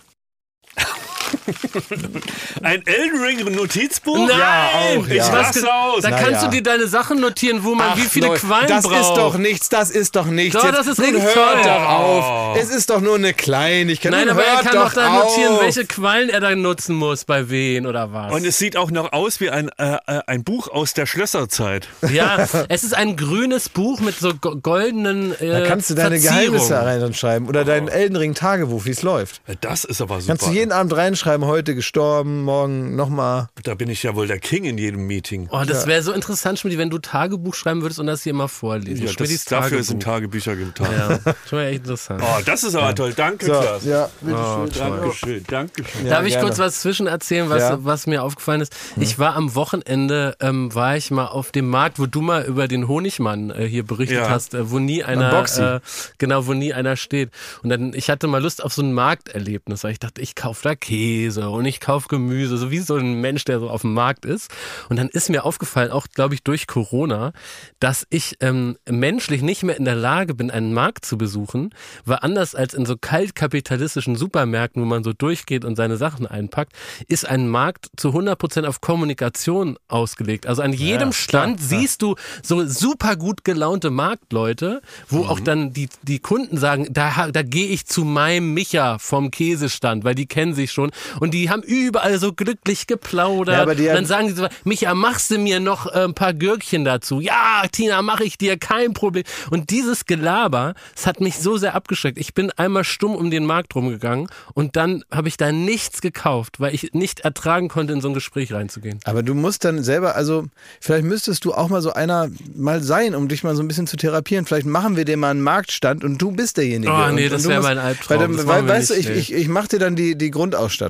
Ein 2.63 2.83
Elden 2.87 3.21
Ring 3.23 3.55
Notizbuch? 3.55 4.17
Nein! 4.29 4.39
Ja, 4.39 4.71
auch, 4.99 5.07
Ich 5.07 5.15
ja. 5.15 5.27
raste 5.29 5.73
aus. 5.73 6.03
Da 6.03 6.11
Na 6.11 6.17
kannst 6.19 6.43
ja. 6.43 6.45
du 6.49 6.51
dir 6.57 6.63
deine 6.63 6.87
Sachen 6.87 7.21
notieren, 7.21 7.65
wo 7.65 7.75
man 7.75 7.97
wie 7.97 8.03
viele 8.03 8.29
Leute, 8.29 8.41
Quallen 8.47 8.69
Das 8.69 8.85
braucht. 8.85 9.01
ist 9.01 9.15
doch 9.17 9.39
nichts, 9.39 9.69
das 9.69 9.91
ist 9.91 10.17
doch 10.17 10.27
nichts. 10.27 10.55
Doch, 10.61 10.71
das 10.71 10.87
ist 10.87 10.99
nun 10.99 11.15
richtig 11.15 11.35
hört 11.35 11.63
toll. 11.63 11.63
doch 11.65 11.89
auf. 11.89 12.57
Es 12.59 12.71
ist 12.71 12.91
doch 12.91 13.01
nur 13.01 13.17
eine 13.17 13.35
Kleinigkeit. 13.35 14.13
Nein, 14.13 14.29
aber 14.29 14.45
er 14.45 14.63
kann 14.63 14.75
doch 14.75 14.85
doch 14.89 14.95
da 14.95 15.21
auf. 15.21 15.37
notieren, 15.37 15.59
welche 15.61 15.85
Quallen 15.87 16.29
er 16.31 16.41
da 16.41 16.55
nutzen 16.55 16.95
muss, 16.97 17.25
bei 17.25 17.49
wen 17.51 17.87
oder 17.87 18.13
was. 18.13 18.33
Und 18.33 18.45
es 18.47 18.59
sieht 18.59 18.77
auch 18.77 18.91
noch 18.91 19.13
aus 19.13 19.41
wie 19.41 19.51
ein, 19.51 19.71
äh, 19.79 19.95
äh, 20.07 20.21
ein 20.27 20.45
Buch 20.45 20.69
aus 20.69 20.95
der 20.95 21.07
Schlösserzeit. 21.07 21.89
Ja, 22.13 22.47
es 22.69 22.85
ist 22.85 22.95
ein 22.95 23.17
grünes 23.17 23.69
Buch 23.69 24.01
mit 24.01 24.19
so 24.19 24.33
go- 24.35 24.57
goldenen 24.57 25.33
äh, 25.41 25.49
Da 25.49 25.61
kannst 25.67 25.91
du 25.91 25.95
deine. 25.95 26.17
Geheimnisse 26.21 26.75
reinschreiben 26.83 27.47
oder 27.49 27.65
dein 27.65 27.89
Elden 27.89 28.17
Ring 28.17 28.35
Tagebuch, 28.35 28.85
wie 28.87 28.91
es 28.91 29.03
läuft. 29.03 29.41
Das 29.61 29.85
ist 29.85 30.01
aber 30.01 30.21
super. 30.21 30.29
Kannst 30.33 30.47
du 30.47 30.51
jeden 30.53 30.73
Abend 30.73 30.97
reinschreiben, 31.17 31.47
heute 31.47 31.75
gestorben, 31.75 32.43
morgen 32.43 32.95
nochmal. 32.95 33.49
da 33.63 33.75
bin 33.75 33.89
ich 33.89 34.03
ja 34.03 34.15
wohl 34.15 34.27
der 34.27 34.39
King 34.39 34.65
in 34.65 34.77
jedem 34.77 35.07
Meeting. 35.07 35.49
Oh, 35.51 35.63
das 35.67 35.87
wäre 35.87 36.03
so 36.03 36.13
interessant, 36.13 36.59
Schmidt, 36.59 36.77
wenn 36.77 36.91
du 36.91 36.99
Tagebuch 36.99 37.55
schreiben 37.55 37.81
würdest 37.81 37.99
und 38.01 38.07
das 38.07 38.23
hier 38.23 38.31
immer 38.31 38.49
vorlesen. 38.49 39.07
ja, 39.07 39.13
das, 39.17 39.45
dafür 39.47 39.83
sind 39.83 40.03
Tagebücher 40.03 40.57
getan. 40.57 40.89
Ja, 40.93 41.19
schon 41.49 41.59
mal 41.59 41.65
echt 41.69 41.79
interessant. 41.79 42.23
Oh, 42.23 42.41
das 42.45 42.65
ist 42.65 42.75
aber 42.75 42.95
toll. 42.95 43.15
Danke, 43.17 43.47
So, 43.47 43.53
Klaas. 43.53 43.85
ja, 43.87 44.11
Dankeschön, 44.21 45.45
Dankeschön. 45.49 46.07
Darf 46.09 46.25
ich 46.27 46.33
gerne. 46.35 46.47
kurz 46.47 46.59
was 46.59 46.81
zwischen 46.83 47.07
erzählen, 47.07 47.49
was, 47.49 47.63
Ja. 47.63 47.73
Hm. 47.75 47.85
was 47.85 48.07
mir 48.07 48.23
aufgefallen 48.23 48.61
ist? 48.61 48.77
Ich 48.97 49.19
war 49.19 49.37
am 49.37 49.55
Wochenende, 49.55 50.37
ähm, 50.41 50.75
war 50.75 50.97
ich 50.99 51.11
mal 51.11 51.27
auf 51.29 51.51
dem 51.51 51.69
Markt, 51.69 51.99
wo 51.99 52.05
du 52.07 52.21
mal 52.21 52.45
über 52.45 52.69
den 52.69 52.89
Honigmann 52.89 53.51
äh, 53.51 53.67
hier 53.67 53.85
berichtet 53.87 54.19
Ja. 54.19 54.29
hast, 54.29 54.53
äh, 54.55 54.71
wo 54.71 54.79
nie 54.79 55.03
einer, 55.03 55.33
äh, 55.57 55.81
genau, 56.19 56.47
wo 56.47 56.53
nie 56.53 56.75
einer 56.75 56.97
steht. 56.97 57.31
Und 57.63 57.71
dann, 57.71 57.95
ich 57.95 58.11
hatte 58.11 58.27
mal 58.27 58.43
Lust 58.43 58.63
auf 58.63 58.75
so 58.75 58.83
ein 58.83 58.93
Markterlebnis, 58.93 59.83
weil 59.83 59.93
ich 59.93 59.99
dachte, 59.99 60.21
ich 60.21 60.35
kaufe 60.35 60.63
da 60.63 60.75
Käse 60.75 61.06
Käse 61.07 61.51
und 61.51 61.65
ich 61.67 61.79
kaufe 61.79 62.09
Gemüse, 62.09 62.57
so 62.57 62.73
wie 62.73 62.81
so 62.81 62.97
ein 62.97 63.21
Mensch, 63.21 63.45
der 63.45 63.61
so 63.61 63.71
auf 63.71 63.83
dem 63.83 63.95
Markt 63.95 64.25
ist. 64.25 64.51
Und 64.89 64.97
dann 64.97 65.09
ist 65.09 65.31
mir 65.31 65.45
aufgefallen, 65.45 65.93
auch 65.93 66.09
glaube 66.13 66.35
ich 66.35 66.43
durch 66.43 66.67
Corona, 66.67 67.33
dass 67.79 68.09
ich 68.11 68.39
ähm, 68.41 68.77
menschlich 68.91 69.41
nicht 69.41 69.63
mehr 69.63 69.77
in 69.77 69.85
der 69.85 69.95
Lage 69.95 70.35
bin, 70.35 70.51
einen 70.51 70.75
Markt 70.75 71.05
zu 71.05 71.17
besuchen, 71.17 71.71
weil 72.05 72.19
anders 72.23 72.57
als 72.57 72.75
in 72.75 72.87
so 72.87 72.97
kaltkapitalistischen 72.97 74.17
Supermärkten, 74.17 74.83
wo 74.83 74.87
man 74.87 75.05
so 75.05 75.13
durchgeht 75.13 75.65
und 75.65 75.77
seine 75.77 75.97
Sachen 75.97 76.27
einpackt, 76.27 76.73
ist 77.07 77.25
ein 77.25 77.49
Markt 77.49 77.87
zu 77.97 78.09
100% 78.09 78.67
auf 78.67 78.81
Kommunikation 78.81 79.79
ausgelegt. 79.87 80.49
Also 80.49 80.63
an 80.63 80.73
jedem 80.73 81.13
Stand 81.13 81.61
siehst 81.61 82.03
du 82.03 82.17
so 82.43 82.67
super 82.67 83.15
gut 83.15 83.45
gelaunte 83.45 83.91
Marktleute, 83.91 84.83
wo 85.09 85.21
auch 85.21 85.39
dann 85.39 85.73
die, 85.73 85.89
die 86.03 86.19
Kunden 86.19 86.59
sagen, 86.59 86.89
da, 86.91 87.31
da 87.31 87.43
gehe 87.43 87.69
ich 87.69 87.87
zu 87.87 88.05
meinem 88.05 88.55
Micha 88.55 88.99
vom 88.99 89.31
Käsestand, 89.31 90.03
weil 90.03 90.17
die 90.17 90.27
kennen 90.27 90.55
sich 90.55 90.73
schon 90.73 90.91
und 91.21 91.33
die 91.35 91.51
haben 91.51 91.63
überall 91.63 92.19
so 92.19 92.33
glücklich 92.33 92.87
geplaudert. 92.87 93.79
Ja, 93.79 93.95
dann 93.95 94.07
sagen 94.07 94.29
die 94.29 94.35
so, 94.35 94.47
Micha, 94.65 94.95
machst 94.95 95.31
du 95.31 95.39
mir 95.39 95.61
noch 95.61 95.87
äh, 95.87 96.05
ein 96.05 96.15
paar 96.15 96.35
Gürkchen 96.35 96.85
dazu? 96.85 97.21
Ja, 97.21 97.63
Tina, 97.71 98.03
mache 98.03 98.25
ich 98.25 98.39
dir, 98.39 98.59
kein 98.59 98.93
Problem. 98.93 99.25
Und 99.51 99.71
dieses 99.71 100.07
Gelaber, 100.07 100.75
das 100.95 101.07
hat 101.07 101.21
mich 101.21 101.39
so 101.39 101.57
sehr 101.57 101.75
abgeschreckt. 101.75 102.19
Ich 102.19 102.35
bin 102.35 102.51
einmal 102.53 102.85
stumm 102.85 103.15
um 103.15 103.31
den 103.31 103.47
Markt 103.47 103.75
rumgegangen 103.75 104.29
und 104.55 104.77
dann 104.77 105.05
habe 105.11 105.29
ich 105.29 105.37
da 105.37 105.53
nichts 105.53 106.01
gekauft, 106.01 106.61
weil 106.61 106.75
ich 106.75 106.93
nicht 106.93 107.21
ertragen 107.21 107.69
konnte, 107.69 107.93
in 107.93 108.01
so 108.01 108.09
ein 108.09 108.15
Gespräch 108.15 108.53
reinzugehen. 108.53 109.01
Aber 109.05 109.23
du 109.23 109.35
musst 109.35 109.65
dann 109.65 109.83
selber, 109.83 110.17
also 110.17 110.47
vielleicht 110.81 111.05
müsstest 111.05 111.45
du 111.45 111.55
auch 111.55 111.69
mal 111.69 111.83
so 111.83 111.93
einer 111.93 112.29
mal 112.55 112.83
sein, 112.83 113.15
um 113.15 113.29
dich 113.29 113.43
mal 113.45 113.55
so 113.57 113.63
ein 113.63 113.69
bisschen 113.69 113.87
zu 113.87 113.97
therapieren. 113.97 114.47
Vielleicht 114.47 114.67
machen 114.67 114.97
wir 114.97 115.05
dir 115.05 115.17
mal 115.17 115.31
einen 115.31 115.43
Marktstand 115.43 116.05
und 116.05 116.21
du 116.21 116.33
bist 116.33 116.57
derjenige. 116.57 116.93
Oh, 116.93 117.09
nee, 117.11 117.25
und, 117.25 117.33
das 117.33 117.43
und 117.43 117.45
du 117.45 117.49
wär 117.51 117.57
musst- 117.59 117.69
mein 117.69 117.79
Albtraum. 117.79 118.19
Weil, 118.21 118.29
dann, 118.37 118.47
weil, 118.47 118.69
weißt 118.69 118.91
du, 118.91 118.95
nicht, 118.95 119.09
ich, 119.09 119.15
nee. 119.15 119.21
ich, 119.21 119.33
ich 119.33 119.49
mach 119.49 119.67
dir 119.69 119.79
dann 119.79 119.97
die, 119.97 120.17
die 120.17 120.31
Grundausstattung. 120.31 120.86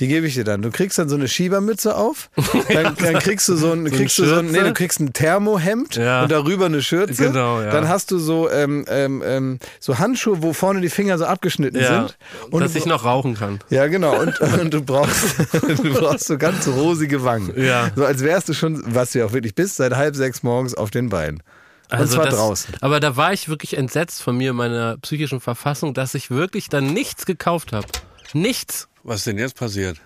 Die 0.00 0.08
gebe 0.08 0.26
ich 0.26 0.34
dir 0.34 0.44
dann. 0.44 0.62
Du 0.62 0.70
kriegst 0.70 0.98
dann 0.98 1.08
so 1.08 1.16
eine 1.16 1.28
Schiebermütze 1.28 1.96
auf, 1.96 2.30
dann, 2.72 2.94
dann 2.96 3.18
kriegst 3.18 3.48
du 3.48 3.56
so 3.56 3.72
ein, 3.72 3.86
So 3.86 3.94
kriegst 3.96 4.18
du 4.18 4.24
so 4.26 4.36
ein, 4.36 4.46
nee, 4.46 4.60
du 4.60 4.72
kriegst 4.72 5.00
ein 5.00 5.12
Thermohemd 5.12 5.96
Ja. 5.96 6.22
und 6.22 6.30
darüber 6.32 6.66
eine 6.66 6.82
Schürze. 6.82 7.24
Genau, 7.26 7.60
ja. 7.60 7.70
Dann 7.70 7.88
hast 7.88 8.10
du 8.10 8.18
so, 8.18 8.50
ähm, 8.50 8.84
ähm, 8.88 9.22
ähm, 9.24 9.58
so 9.78 9.98
Handschuhe, 9.98 10.42
wo 10.42 10.52
vorne 10.52 10.80
die 10.80 10.90
Finger 10.90 11.18
so 11.18 11.24
abgeschnitten 11.24 11.80
Ja, 11.80 12.02
sind. 12.06 12.18
Und 12.50 12.60
dass 12.62 12.74
ich 12.74 12.86
noch 12.86 13.04
rauchen 13.04 13.34
kann. 13.34 13.60
ja, 13.70 13.86
genau. 13.86 14.18
Und, 14.20 14.40
und 14.60 14.72
du 14.74 14.82
brauchst, 14.82 15.36
du 15.52 15.92
brauchst 15.94 16.26
so 16.26 16.38
ganz 16.38 16.66
rosige 16.68 17.24
Wangen. 17.24 17.52
Ja. 17.60 17.90
So 17.96 18.04
als 18.04 18.22
wärst 18.22 18.48
du 18.48 18.54
schon, 18.54 18.82
was 18.86 19.12
du 19.12 19.20
ja 19.20 19.26
auch 19.26 19.32
wirklich 19.32 19.54
bist, 19.54 19.76
seit 19.76 19.94
halb 19.96 20.16
sechs 20.16 20.42
morgens 20.42 20.74
auf 20.74 20.90
den 20.90 21.08
Beinen. 21.08 21.42
Und 21.90 21.98
Also 21.98 22.14
zwar 22.16 22.26
das, 22.26 22.36
draußen. 22.36 22.74
Aber 22.82 23.00
da 23.00 23.16
war 23.16 23.32
ich 23.32 23.48
wirklich 23.48 23.76
entsetzt 23.76 24.22
von 24.22 24.36
mir, 24.36 24.52
meiner 24.52 24.96
psychischen 24.98 25.40
Verfassung, 25.40 25.92
dass 25.92 26.14
ich 26.14 26.30
wirklich 26.30 26.68
dann 26.68 26.92
nichts 26.92 27.26
gekauft 27.26 27.72
habe. 27.72 27.86
Nichts. 28.32 28.86
Was 29.02 29.16
ist 29.18 29.26
denn 29.26 29.38
jetzt 29.38 29.56
passiert? 29.56 29.96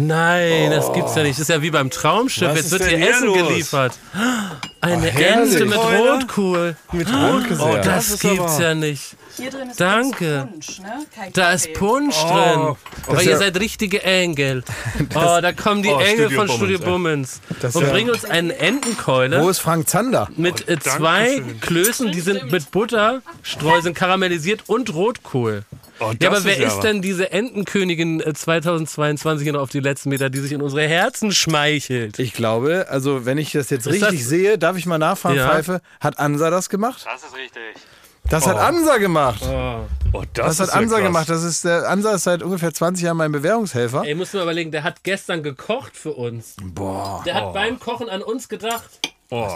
Nein, 0.00 0.70
das 0.70 0.92
gibt's 0.92 1.16
ja 1.16 1.24
nicht. 1.24 1.32
Das 1.40 1.40
ist 1.40 1.48
ja 1.48 1.60
wie 1.60 1.72
beim 1.72 1.90
Traumschiff. 1.90 2.48
Was 2.50 2.56
Jetzt 2.56 2.70
wird 2.70 2.84
hier 2.88 2.98
hier 2.98 3.10
Essen 3.10 3.26
los? 3.26 3.36
geliefert. 3.36 3.98
Eine 4.80 5.06
herrlich. 5.10 5.54
Ente 5.54 5.66
mit. 5.66 5.76
Rotkohl. 5.76 6.76
Mit 6.92 7.08
sehr. 7.08 7.58
Oh, 7.60 7.76
das 7.82 8.18
gibt's 8.20 8.58
ja 8.60 8.74
nicht. 8.76 9.16
Hier 9.36 9.50
drin 9.50 9.70
ist 9.70 9.80
Danke. 9.80 10.48
Punsch, 10.52 10.78
ne? 10.80 11.04
Kein 11.14 11.32
Da 11.32 11.50
ist. 11.52 11.72
Punsch 11.74 12.14
Oh, 12.24 12.28
drin. 12.28 12.76
Aber 13.08 13.22
ihr 13.24 13.30
ja- 13.32 13.36
seid 13.38 13.58
richtige 13.58 14.02
Engel. 14.04 14.62
oh, 15.16 15.38
da 15.42 15.52
kommen 15.52 15.82
die 15.82 15.88
Oh, 15.88 15.98
Engel 15.98 16.26
Studio 16.26 16.38
von 16.46 16.48
Studio. 16.48 16.78
Bummens. 16.78 17.40
Und 17.72 17.82
ja- 17.82 17.90
bringen 17.90 18.10
uns 18.10 18.24
einen 18.24 18.50
Entenkeule. 18.50 19.42
Wo 19.42 19.48
ist 19.48 19.58
Frank 19.58 19.88
Zander? 19.88 20.28
mit 20.36 20.68
äh, 20.68 20.78
zwei. 20.78 21.42
Klößen, 21.60 22.12
die 22.12 22.20
sind 22.20 22.52
mit 22.52 22.70
Butter, 22.70 23.20
Streuseln 23.42 23.94
karamellisiert 23.94 24.62
und 24.68 24.94
Rotkohl. 24.94 25.64
Oh, 26.00 26.12
Ja, 26.20 26.28
aber 26.28 26.36
das 26.36 26.44
wer 26.44 26.58
ja 26.58 26.66
ist 26.68 26.76
was. 26.76 26.80
denn 26.84 27.02
diese 27.02 27.30
Entenkönigin 27.32 28.20
äh, 28.20 28.32
2022 28.34 29.50
noch 29.52 29.60
auf 29.60 29.70
die 29.70 29.80
letzten 29.80 30.10
Meter, 30.10 30.30
die 30.30 30.38
sich 30.40 30.52
in 30.52 30.62
unsere 30.62 30.86
Herzen 30.86 31.32
schmeichelt? 31.32 32.18
Ich 32.18 32.32
glaube, 32.32 32.86
also 32.88 33.24
wenn 33.26 33.38
ich 33.38 33.52
das 33.52 33.70
jetzt 33.70 33.86
Ist 33.86 33.94
richtig 33.94 34.20
das- 34.20 34.28
sehe, 34.28 34.58
darf 34.58 34.76
ich 34.76 34.86
mal 34.86 34.98
nachfragen, 34.98 35.36
Ja. 35.36 35.48
Pfeife, 35.48 35.80
hat 36.00 36.18
Ansa 36.18 36.50
das 36.50 36.68
gemacht? 36.68 37.04
Das 37.12 37.22
ist 37.24 37.34
richtig. 37.36 37.82
Das 38.30 38.46
hat 38.46 38.58
Ansa 38.58 38.98
gemacht. 38.98 39.40
Oh, 39.42 40.22
das, 40.34 40.46
Das 40.46 40.52
ist 40.54 40.60
hat 40.60 40.68
ja 40.68 40.74
Ansa 40.74 40.96
krass. 40.96 41.06
gemacht. 41.06 41.28
Das 41.30 41.42
ist 41.44 41.64
der 41.64 41.88
Ansa 41.88 42.12
ist 42.14 42.24
seit 42.24 42.42
ungefähr 42.42 42.74
20 42.74 43.04
Jahren 43.04 43.16
mein 43.16 43.32
Bewährungshelfer. 43.32 44.02
Ey, 44.04 44.14
musst 44.14 44.34
du 44.34 44.36
mal 44.38 44.42
überlegen, 44.42 44.70
der 44.70 44.82
hat 44.84 45.02
gestern 45.02 45.42
gekocht 45.42 45.96
für 45.96 46.12
uns. 46.12 46.54
Boah. 46.62 47.22
Der 47.24 47.34
hat 47.34 47.54
beim 47.54 47.80
Kochen 47.80 48.10
an 48.10 48.20
uns 48.22 48.48
gedacht. 48.50 48.84
Oh. 49.30 49.48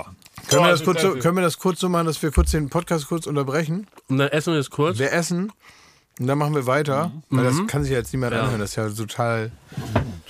Können 0.48 0.62
wir, 0.62 0.68
Oh, 0.68 0.70
das 0.70 0.84
kurz 0.84 1.02
so, 1.02 1.10
können 1.16 1.36
wir 1.36 1.42
das 1.42 1.58
kurz 1.58 1.80
so 1.80 1.88
machen, 1.90 2.06
dass 2.06 2.22
wir 2.22 2.30
kurz 2.30 2.50
den 2.50 2.68
Podcast 2.70 3.06
kurz 3.08 3.26
unterbrechen? 3.26 3.86
Und 4.08 4.18
dann 4.18 4.28
essen 4.28 4.54
wir 4.54 4.58
das 4.58 4.70
kurz. 4.70 4.98
Wir 4.98 5.12
essen 5.12 5.52
und 6.20 6.26
dann 6.26 6.38
machen 6.38 6.54
wir 6.54 6.66
weiter. 6.66 7.10
Weil 7.30 7.44
das 7.44 7.66
kann 7.66 7.82
sich 7.82 7.92
ja 7.92 7.98
jetzt 7.98 8.12
niemand 8.12 8.34
anhören. 8.34 8.60
Das 8.60 8.70
ist 8.70 8.76
ja 8.76 8.88
total, 8.88 9.50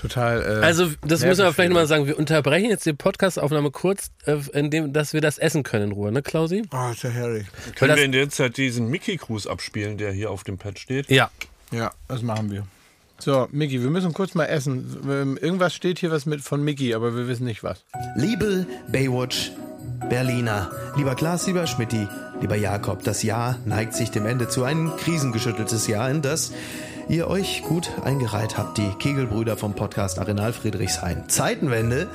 total. 0.01 0.41
Äh, 0.43 0.65
Also, 0.65 0.91
das 1.03 1.25
müssen 1.25 1.45
wir 1.45 1.53
vielleicht 1.53 1.71
nochmal 1.71 1.87
sagen. 1.87 2.07
Wir 2.07 2.19
unterbrechen 2.19 2.71
jetzt 2.71 2.87
die 2.87 2.93
Podcast-Aufnahme 2.93 3.71
kurz, 3.71 4.11
äh, 4.27 4.37
indem, 4.53 4.93
dass 4.93 5.13
wir 5.13 5.21
das 5.21 5.39
essen 5.39 5.63
können 5.63 5.87
in 5.87 5.93
Ruhe, 5.93 6.13
ne, 6.13 6.23
Klausi? 6.23 6.63
Oh, 6.73 6.91
ist 6.93 7.03
ja 7.03 7.11
herrlich. 7.11 7.47
Können 7.75 7.97
wir 7.97 8.05
in 8.05 8.13
der 8.13 8.29
Zeit 8.31 8.57
diesen 8.57 8.89
Mickey-Gruß 8.89 9.47
abspielen, 9.47 9.99
der 9.99 10.13
hier 10.13 10.31
auf 10.31 10.45
dem 10.45 10.57
Pad 10.59 10.79
steht? 10.79 11.11
Ja. 11.11 11.31
Ja, 11.73 11.93
das 12.09 12.23
machen 12.23 12.51
wir. 12.51 12.67
So, 13.25 13.47
Mickey, 13.53 13.81
wir 13.81 13.91
müssen 13.91 14.13
kurz 14.15 14.35
mal 14.35 14.47
essen. 14.47 14.99
Ähm, 15.09 15.39
Irgendwas 15.41 15.75
steht 15.75 16.01
hier 16.01 16.11
was 16.11 16.27
mit 16.27 16.41
von 16.41 16.61
Mickey, 16.65 16.93
aber 16.93 17.15
wir 17.15 17.29
wissen 17.29 17.45
nicht 17.45 17.63
was. 17.63 17.85
Liebe 18.17 18.67
Baywatch 18.89 19.53
Berliner, 20.09 20.73
lieber 20.97 21.15
Klaas, 21.15 21.47
lieber 21.47 21.69
Schmidti, 21.69 22.09
lieber 22.41 22.57
Jakob, 22.57 23.05
das 23.05 23.23
Jahr 23.23 23.61
neigt 23.65 23.95
sich 23.95 24.11
dem 24.11 24.27
Ende 24.27 24.49
zu. 24.49 24.65
Ein 24.65 24.91
krisengeschütteltes 24.97 25.87
Jahr, 25.87 26.11
in 26.11 26.21
das 26.21 26.53
ihr 27.13 27.29
euch 27.29 27.63
gut 27.63 27.91
eingereiht 28.03 28.57
habt, 28.57 28.79
die 28.79 28.89
Kegelbrüder 28.99 29.59
vom 29.59 29.75
Podcast 29.75 30.19
Arenal 30.19 30.55
Friedrichshain. 30.55 31.29
Zeitenwende, 31.29 32.09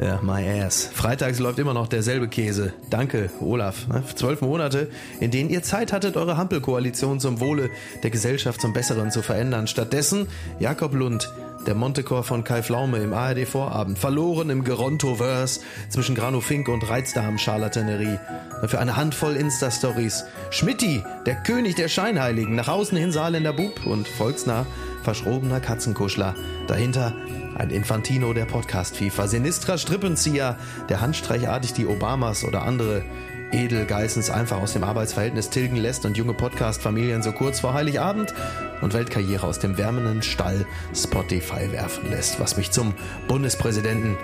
ja, 0.00 0.20
my 0.22 0.62
ass. 0.62 0.88
Freitags 0.92 1.40
läuft 1.40 1.58
immer 1.58 1.74
noch 1.74 1.88
derselbe 1.88 2.28
Käse. 2.28 2.72
Danke, 2.88 3.28
Olaf. 3.40 3.88
ne? 3.88 4.04
Zwölf 4.14 4.42
Monate, 4.42 4.88
in 5.18 5.32
denen 5.32 5.50
ihr 5.50 5.64
Zeit 5.64 5.92
hattet, 5.92 6.16
eure 6.16 6.36
Hampelkoalition 6.36 7.18
zum 7.18 7.40
Wohle 7.40 7.70
der 8.04 8.10
Gesellschaft 8.10 8.60
zum 8.60 8.72
Besseren 8.72 9.10
zu 9.10 9.20
verändern. 9.20 9.66
Stattdessen 9.66 10.28
Jakob 10.60 10.94
Lund, 10.94 11.28
der 11.66 11.74
Montecore 11.74 12.22
von 12.22 12.44
Kai 12.44 12.62
Pflaume 12.62 12.98
im 12.98 13.12
ARD-Vorabend. 13.12 13.98
Verloren 13.98 14.50
im 14.50 14.64
Gerontoverse 14.64 15.60
zwischen 15.88 16.14
Grano 16.14 16.40
Fink 16.40 16.68
und 16.68 16.88
Reizdarm-Charlatanerie. 16.88 18.18
Für 18.66 18.78
eine 18.78 18.96
Handvoll 18.96 19.36
Insta-Stories. 19.36 20.24
Schmitti, 20.50 21.02
der 21.26 21.36
König 21.36 21.74
der 21.74 21.88
Scheinheiligen. 21.88 22.54
Nach 22.54 22.68
außen 22.68 22.96
hin 22.96 23.12
Saarländer 23.12 23.52
Bub 23.52 23.84
und 23.84 24.06
volksnah 24.06 24.66
verschrobener 25.02 25.60
Katzenkuschler. 25.60 26.34
Dahinter 26.66 27.14
ein 27.56 27.70
Infantino 27.70 28.32
der 28.32 28.44
Podcast-FIFA. 28.44 29.28
Sinistra 29.28 29.78
Strippenzieher, 29.78 30.56
der 30.88 31.00
handstreichartig 31.00 31.72
die 31.72 31.86
Obamas 31.86 32.44
oder 32.44 32.62
andere 32.62 33.04
Edelgeissens 33.52 34.30
einfach 34.30 34.60
aus 34.60 34.72
dem 34.72 34.84
Arbeitsverhältnis 34.84 35.50
tilgen 35.50 35.76
lässt 35.76 36.04
und 36.04 36.16
junge 36.16 36.34
Podcast-Familien 36.34 37.22
so 37.22 37.32
kurz 37.32 37.60
vor 37.60 37.74
Heiligabend 37.74 38.34
und 38.80 38.94
Weltkarriere 38.94 39.46
aus 39.46 39.58
dem 39.58 39.78
wärmenden 39.78 40.22
Stall 40.22 40.66
Spotify 40.94 41.70
werfen 41.72 42.10
lässt, 42.10 42.40
was 42.40 42.56
mich 42.56 42.70
zum 42.70 42.94
Bundespräsidenten 43.28 44.16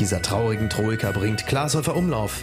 dieser 0.00 0.22
traurigen 0.22 0.68
Troika 0.70 1.12
bringt. 1.12 1.46
Glashäufer 1.46 1.96
Umlauf 1.96 2.42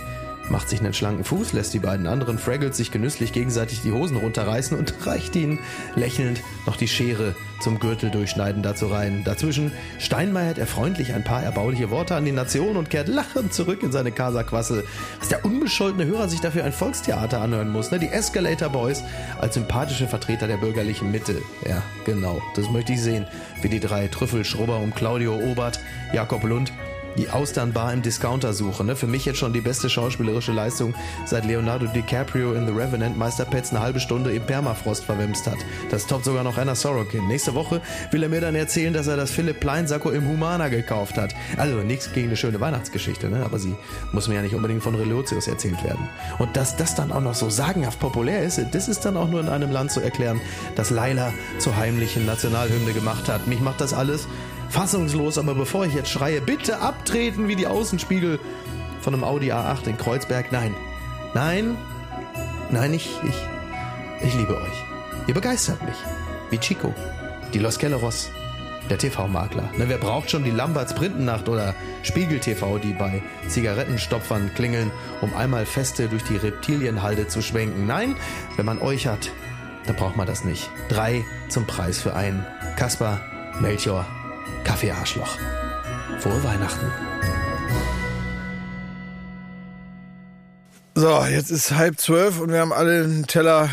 macht 0.52 0.70
sich 0.70 0.82
einen 0.82 0.93
schlanken 0.93 1.24
Fuß, 1.24 1.54
lässt 1.54 1.74
die 1.74 1.80
beiden 1.80 2.06
anderen 2.06 2.38
Fraggles 2.38 2.78
sich 2.78 2.91
genüsslich 2.91 3.32
gegenseitig 3.32 3.82
die 3.82 3.91
Hosen 3.91 4.18
runterreißen 4.18 4.78
und 4.78 4.93
reicht 5.08 5.36
ihnen 5.36 5.60
lächelnd 5.95 6.41
noch 6.66 6.76
die 6.76 6.89
Schere 6.89 7.36
zum 7.62 7.80
Gürtel 7.80 8.12
durchschneiden 8.12 8.62
dazu 8.62 8.88
rein. 8.88 9.24
Dazwischen 9.24 9.72
steinmeiert 9.99 10.58
er 10.58 10.68
freundlich 10.68 11.14
ein 11.14 11.24
paar 11.24 11.43
erbauliche 11.43 11.89
Worte 11.89 12.16
an 12.16 12.26
die 12.26 12.32
Nation 12.32 12.76
und 12.76 12.89
kehrt 12.89 13.08
lachend 13.08 13.54
zurück 13.54 13.82
in 13.84 13.91
seine 13.91 14.12
Casa-Quassel. 14.12 14.84
Was 15.20 15.30
der 15.30 15.45
unbescholtene 15.45 16.06
Hörer 16.06 16.28
sich 16.28 16.41
dafür 16.41 16.66
ein 16.66 16.74
Volkstheater 16.74 17.39
anhören 17.39 17.70
muss, 17.70 17.91
ne? 17.91 17.99
Die 17.99 18.10
Escalator 18.10 18.70
Boys 18.70 19.04
als 19.39 19.54
sympathische 19.54 20.08
Vertreter 20.08 20.47
der 20.47 20.58
bürgerlichen 20.58 21.12
Mitte. 21.12 21.41
Ja, 21.68 21.82
genau, 22.04 22.41
das 22.56 22.70
möchte 22.70 22.93
ich 22.93 23.02
sehen. 23.02 23.26
Wie 23.62 23.70
die 23.70 23.80
drei 23.80 24.08
Trüffelschrubber 24.08 24.78
um 24.78 24.93
Claudio 24.93 25.36
Obert, 25.36 25.80
Jakob 26.14 26.43
Lund 26.43 26.74
die 27.18 27.30
Austernbar 27.30 27.93
im 27.93 28.01
Discounter 28.01 28.53
suchen. 28.53 28.88
Ne? 28.88 28.95
Für 28.95 29.07
mich 29.07 29.26
jetzt 29.26 29.39
schon 29.39 29.53
die 29.53 29.62
beste 29.62 29.89
schauspielerische 29.89 30.51
Leistung, 30.51 30.93
seit 31.26 31.45
Leonardo 31.45 31.88
DiCaprio 31.88 32.53
in 32.53 32.66
The 32.66 32.74
Revenant 32.74 33.18
Meister 33.18 33.45
Pets 33.45 33.72
eine 33.72 33.82
halbe 33.82 33.99
Stunde 33.99 34.34
im 34.34 34.43
Permafrost 34.43 35.03
verwemst 35.03 35.47
hat. 35.47 35.57
Das 35.89 36.07
toppt 36.07 36.26
sogar 36.26 36.43
noch 36.43 36.57
Anna 36.57 36.76
Sorokin. 36.76 37.28
Nächste 37.28 37.53
Woche 37.53 37.82
will 38.12 38.24
er 38.24 38.30
mir 38.30 38.41
dann 38.41 38.55
erzählen, 38.55 38.93
dass 38.93 39.07
er 39.07 39.18
das 39.18 39.32
Philipp 39.32 39.59
Plein 39.59 39.88
Sakko 39.88 40.12
im 40.12 40.28
Humana 40.28 40.70
gekauft 40.70 41.18
hat. 41.18 41.36
Also 41.57 41.78
nichts 41.78 42.12
gegen 42.14 42.28
eine 42.28 42.38
schöne 42.38 42.59
Weihnachtsgeschichte, 42.59 43.30
ne? 43.30 43.43
aber 43.43 43.59
sie 43.59 43.76
muss 44.12 44.28
mir 44.28 44.36
ja 44.36 44.41
nicht 44.41 44.55
unbedingt 44.55 44.84
von 44.84 44.95
Relotius 44.95 45.47
erzählt 45.47 45.84
werden. 45.84 46.07
Und 46.39 46.55
dass 46.55 46.76
das 46.78 46.95
dann 46.95 47.12
auch 47.12 47.22
noch 47.22 47.36
so 47.36 47.49
sagenhaft 47.49 47.99
populär 47.99 48.43
ist, 48.43 48.62
das 48.72 48.88
ist 48.88 49.05
dann 49.05 49.18
auch 49.18 49.30
nur 49.30 49.41
in 49.41 49.49
einem 49.49 49.72
Land 49.72 49.91
zu 49.91 49.99
erklären, 50.01 50.41
das 50.76 50.89
Laila 50.89 51.34
zur 51.59 51.76
heimlichen 51.76 52.26
Nationalhymne 52.26 52.93
gemacht 52.93 53.28
hat. 53.28 53.47
Mich 53.47 53.59
macht 53.59 53.82
das 53.82 53.93
alles 53.93 54.28
fassungslos, 54.72 55.38
aber 55.38 55.53
bevor 55.53 55.86
ich 55.86 55.93
jetzt 55.93 56.09
schreie, 56.09 56.41
bitte 56.41 56.80
abtreten 56.80 57.47
wie 57.47 57.55
die 57.55 57.67
Außenspiegel 57.67 58.39
von 59.01 59.13
einem 59.13 59.24
Audi 59.24 59.51
A8 59.51 59.88
in 59.88 59.97
Kreuzberg. 59.97 60.51
Nein, 60.51 60.74
nein, 61.34 61.78
nein, 62.69 62.93
ich, 62.93 63.09
ich, 63.28 64.28
ich 64.28 64.34
liebe 64.36 64.55
euch. 64.55 64.84
Ihr 65.28 65.34
begeistert 65.34 65.82
mich. 65.84 65.95
Wie 66.49 66.57
Chico, 66.57 66.93
die 67.53 67.59
Los 67.59 67.78
Kelleros, 67.78 68.30
der 68.89 68.97
TV-Makler. 68.97 69.69
Ne, 69.78 69.88
wer 69.88 69.97
braucht 69.97 70.32
schon 70.32 70.43
die 70.43 70.51
Lamberts 70.51 70.95
Printennacht 70.95 71.47
oder 71.47 71.76
Spiegel 72.03 72.39
TV, 72.39 72.78
die 72.78 72.93
bei 72.93 73.22
Zigarettenstopfern 73.47 74.51
klingeln, 74.55 74.91
um 75.22 75.34
einmal 75.34 75.65
feste 75.65 76.07
durch 76.07 76.24
die 76.24 76.38
Reptilienhalde 76.38 77.28
zu 77.28 77.41
schwenken? 77.41 77.88
Nein, 77.88 78.15
wenn 78.57 78.65
man 78.65 78.80
euch 78.80 79.07
hat, 79.07 79.30
dann 79.86 79.95
braucht 79.95 80.17
man 80.17 80.28
das 80.28 80.43
nicht. 80.43 80.69
Drei 80.89 81.24
zum 81.49 81.67
Preis 81.67 82.01
für 82.01 82.15
einen. 82.15 82.45
Kaspar, 82.76 83.22
Melchior, 83.59 84.05
Kaffeearschloch. 84.64 85.38
Frohe 86.20 86.43
Weihnachten. 86.43 86.86
So, 90.95 91.24
jetzt 91.26 91.49
ist 91.52 91.72
halb 91.72 91.99
zwölf 91.99 92.39
und 92.39 92.52
wir 92.52 92.60
haben 92.60 92.74
alle 92.74 93.04
einen 93.04 93.26
Teller 93.28 93.70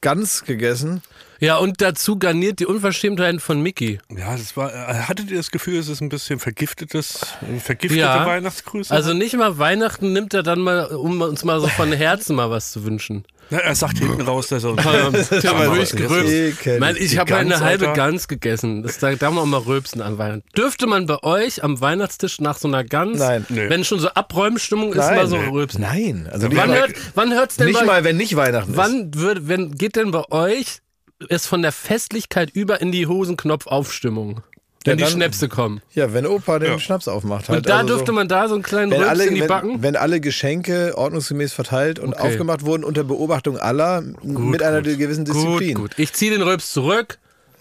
Gans 0.00 0.44
gegessen. 0.44 1.02
Ja, 1.40 1.56
und 1.58 1.80
dazu 1.80 2.18
garniert 2.18 2.58
die 2.58 2.66
Unverschämtheiten 2.66 3.38
von 3.38 3.62
Mickey. 3.62 4.00
Ja, 4.16 4.32
das 4.36 4.56
war. 4.56 4.72
äh, 4.74 4.94
Hattet 5.02 5.30
ihr 5.30 5.36
das 5.36 5.52
Gefühl, 5.52 5.78
es 5.78 5.88
ist 5.88 6.00
ein 6.00 6.08
bisschen 6.08 6.40
vergiftetes, 6.40 7.20
vergiftete 7.60 8.00
Ja. 8.00 8.26
Weihnachtsgrüße? 8.26 8.92
Also 8.92 9.12
nicht 9.14 9.36
mal 9.36 9.56
Weihnachten 9.58 10.12
nimmt 10.12 10.34
er 10.34 10.42
dann 10.42 10.58
mal, 10.60 10.86
um 10.86 11.20
uns 11.20 11.44
mal 11.44 11.60
so 11.60 11.68
von 11.68 11.92
Herzen 11.96 12.34
mal 12.34 12.50
was 12.50 12.72
zu 12.72 12.84
wünschen. 12.84 13.24
Na, 13.50 13.58
er 13.58 13.74
sagt 13.74 13.98
hinten 13.98 14.20
raus, 14.22 14.48
dass 14.48 14.64
er 14.64 14.70
uns. 14.72 14.84
Ja, 14.84 15.18
ist 15.18 15.32
ich 15.32 17.18
habe 17.18 17.36
eine 17.36 17.50
Gans, 17.50 17.60
halbe 17.62 17.88
Alter. 17.88 17.96
Gans 17.96 18.28
gegessen. 18.28 18.82
Das, 18.82 18.98
da 18.98 19.14
darf 19.14 19.32
man 19.32 19.44
auch 19.44 19.46
mal 19.46 19.58
rülpsen 19.60 20.02
an 20.02 20.18
Weihnachten. 20.18 20.42
Dürfte 20.56 20.86
man 20.86 21.06
bei 21.06 21.22
euch 21.22 21.64
am 21.64 21.80
Weihnachtstisch 21.80 22.40
nach 22.40 22.58
so 22.58 22.68
einer 22.68 22.84
Gans, 22.84 23.18
Nein. 23.18 23.46
Wenn 23.48 23.84
schon 23.84 24.00
so 24.00 24.08
Abräumstimmung 24.08 24.90
ist, 24.92 24.98
Nein. 24.98 25.16
mal 25.16 25.26
so 25.26 25.36
rülpsen? 25.36 25.80
Nein, 25.82 26.28
also 26.30 26.48
nicht, 26.48 26.56
Wann, 26.58 26.68
mal, 26.68 26.78
hört, 26.78 26.92
wann 27.14 27.32
hört's 27.32 27.56
denn 27.56 27.68
nicht 27.68 27.80
bei, 27.80 27.86
mal, 27.86 28.04
wenn 28.04 28.16
nicht 28.16 28.36
Weihnachten 28.36 28.72
ist. 28.72 28.76
wann 28.76 29.14
wird, 29.14 29.48
wenn, 29.48 29.72
geht 29.72 29.96
denn 29.96 30.10
bei 30.10 30.30
euch 30.30 30.80
es 31.28 31.46
von 31.46 31.62
der 31.62 31.72
Festlichkeit 31.72 32.50
über 32.50 32.80
in 32.80 32.92
die 32.92 33.06
Hosenknopfaufstimmung? 33.06 34.42
Wenn 34.88 34.98
Ja, 34.98 35.04
die 35.06 35.10
dann- 35.12 35.12
Schnäpse 35.20 35.48
kommen. 35.48 35.80
Ja, 35.94 36.12
wenn 36.12 36.26
Opa 36.26 36.58
den 36.58 36.72
Ja. 36.72 36.78
Schnaps 36.78 37.08
aufmacht. 37.08 37.48
Halt, 37.48 37.58
Und 37.58 37.68
da 37.68 37.76
also 37.78 37.88
dürfte 37.88 38.06
so, 38.06 38.12
man 38.12 38.28
da 38.28 38.48
so 38.48 38.54
einen 38.54 38.62
kleinen 38.62 38.92
Rülps 38.92 39.08
alle, 39.08 39.26
in 39.26 39.34
die 39.34 39.40
wenn, 39.42 39.48
Backen? 39.48 39.82
wenn 39.82 39.96
alle 39.96 40.20
Geschenke 40.20 40.94
ordnungsgemäß 40.96 41.52
verteilt 41.52 41.98
und 41.98 42.14
Okay. 42.14 42.22
aufgemacht 42.28 42.64
wurden 42.64 42.84
unter 42.84 43.04
Beobachtung 43.04 43.58
aller 43.58 44.02
mit 44.22 44.62
einer 44.62 44.82
gewissen 44.82 45.24
Disziplin. 45.24 45.74
Gut, 45.74 45.90
gut. 45.90 45.98
Ich 45.98 46.12
ziehe 46.12 46.30
den 46.30 46.42
Rülps 46.42 46.72
zurück. 46.72 47.18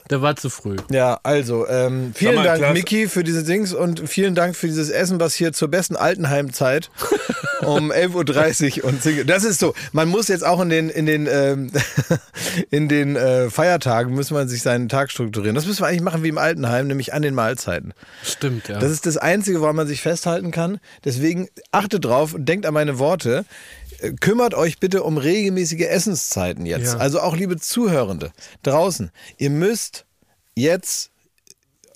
Der 0.10 0.22
war 0.22 0.36
zu 0.36 0.50
früh. 0.50 0.78
Ja, 0.92 1.20
also 1.24 1.68
ähm, 1.68 2.12
vielen 2.16 2.36
mal, 2.36 2.44
Dank, 2.44 2.60
Klaas- 2.60 2.74
Miki, 2.74 3.08
für 3.08 3.24
diese 3.24 3.44
Dings 3.44 3.74
und 3.74 4.08
vielen 4.10 4.36
Dank 4.36 4.56
für 4.56 4.68
dieses 4.68 4.90
Essen, 4.90 5.20
was 5.20 5.34
hier 5.36 5.54
zur 5.54 5.68
besten 5.70 5.96
Altenheimzeit 5.96 6.90
um 7.62 7.92
11.30 7.92 8.80
Uhr 8.84 8.90
und 8.90 9.02
Single. 9.04 9.26
Das 9.26 9.44
ist 9.44 9.60
so. 9.60 9.74
Man 9.92 10.08
muss 10.08 10.28
jetzt 10.28 10.46
auch 10.46 10.62
in 10.62 10.70
den, 10.70 10.90
in 10.90 11.06
den, 11.06 11.28
ähm, 11.30 11.72
in 12.70 12.88
den 12.88 13.16
äh, 13.16 13.50
Feiertagen 13.50 14.14
muss 14.14 14.32
man 14.32 14.48
sich 14.48 14.62
seinen 14.62 14.90
Tag 14.90 15.12
strukturieren. 15.12 15.56
Das 15.56 15.66
müssen 15.66 15.82
wir 15.82 15.88
eigentlich 15.88 16.02
machen 16.02 16.24
wie 16.24 16.30
im 16.30 16.38
Altenheim, 16.38 16.88
nämlich 16.88 17.14
an 17.14 17.22
den 17.22 17.36
Mahlzeiten. 17.36 17.94
Stimmt, 18.24 18.68
ja. 18.70 18.80
Das 18.80 18.92
ist 18.92 19.06
das 19.06 19.18
Einzige, 19.18 19.62
woran 19.62 19.76
man 19.76 19.88
sich 19.88 20.02
festhalten 20.02 20.52
kann. 20.52 20.80
Deswegen 21.04 21.50
achtet 21.72 22.06
drauf 22.06 22.34
und 22.34 22.48
denkt 22.48 22.66
an 22.66 22.74
meine 22.74 23.00
Worte. 23.00 23.46
Äh, 24.00 24.14
Kümmert 24.14 24.54
euch 24.54 24.80
bitte 24.80 25.04
um 25.04 25.18
regelmäßige 25.18 25.82
Essenszeiten 25.82 26.66
jetzt. 26.66 26.94
Ja. 26.94 27.00
Also 27.00 27.20
auch 27.22 27.36
liebe 27.36 27.58
Zuhörende 27.58 28.32
draußen. 28.64 29.12
Ihr 29.38 29.50
müsst 29.50 30.06
jetzt 30.56 31.12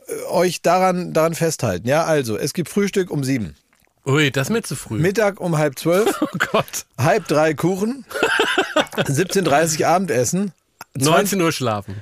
äh, 0.08 0.30
euch 0.30 0.62
daran, 0.62 1.14
daran 1.14 1.36
festhalten. 1.36 1.88
Ja, 1.88 2.04
also 2.06 2.38
es 2.38 2.54
gibt 2.54 2.70
Frühstück 2.70 3.12
um 3.12 3.24
sieben, 3.24 3.56
Ui, 4.06 4.32
das 4.32 4.48
ist 4.48 4.54
mir 4.54 4.64
zu 4.64 4.76
früh. 4.76 4.98
Mittag 4.98 5.40
um 5.40 5.58
halb 5.58 5.78
zwölf, 5.78 6.10
oh 6.22 6.38
Gott. 6.52 6.86
halb 6.98 7.28
drei 7.28 7.54
Kuchen, 7.54 8.06
17.30 8.96 9.86
Abendessen. 9.86 10.54
19 10.98 11.40
Uhr 11.40 11.54
schlafen. 11.54 12.02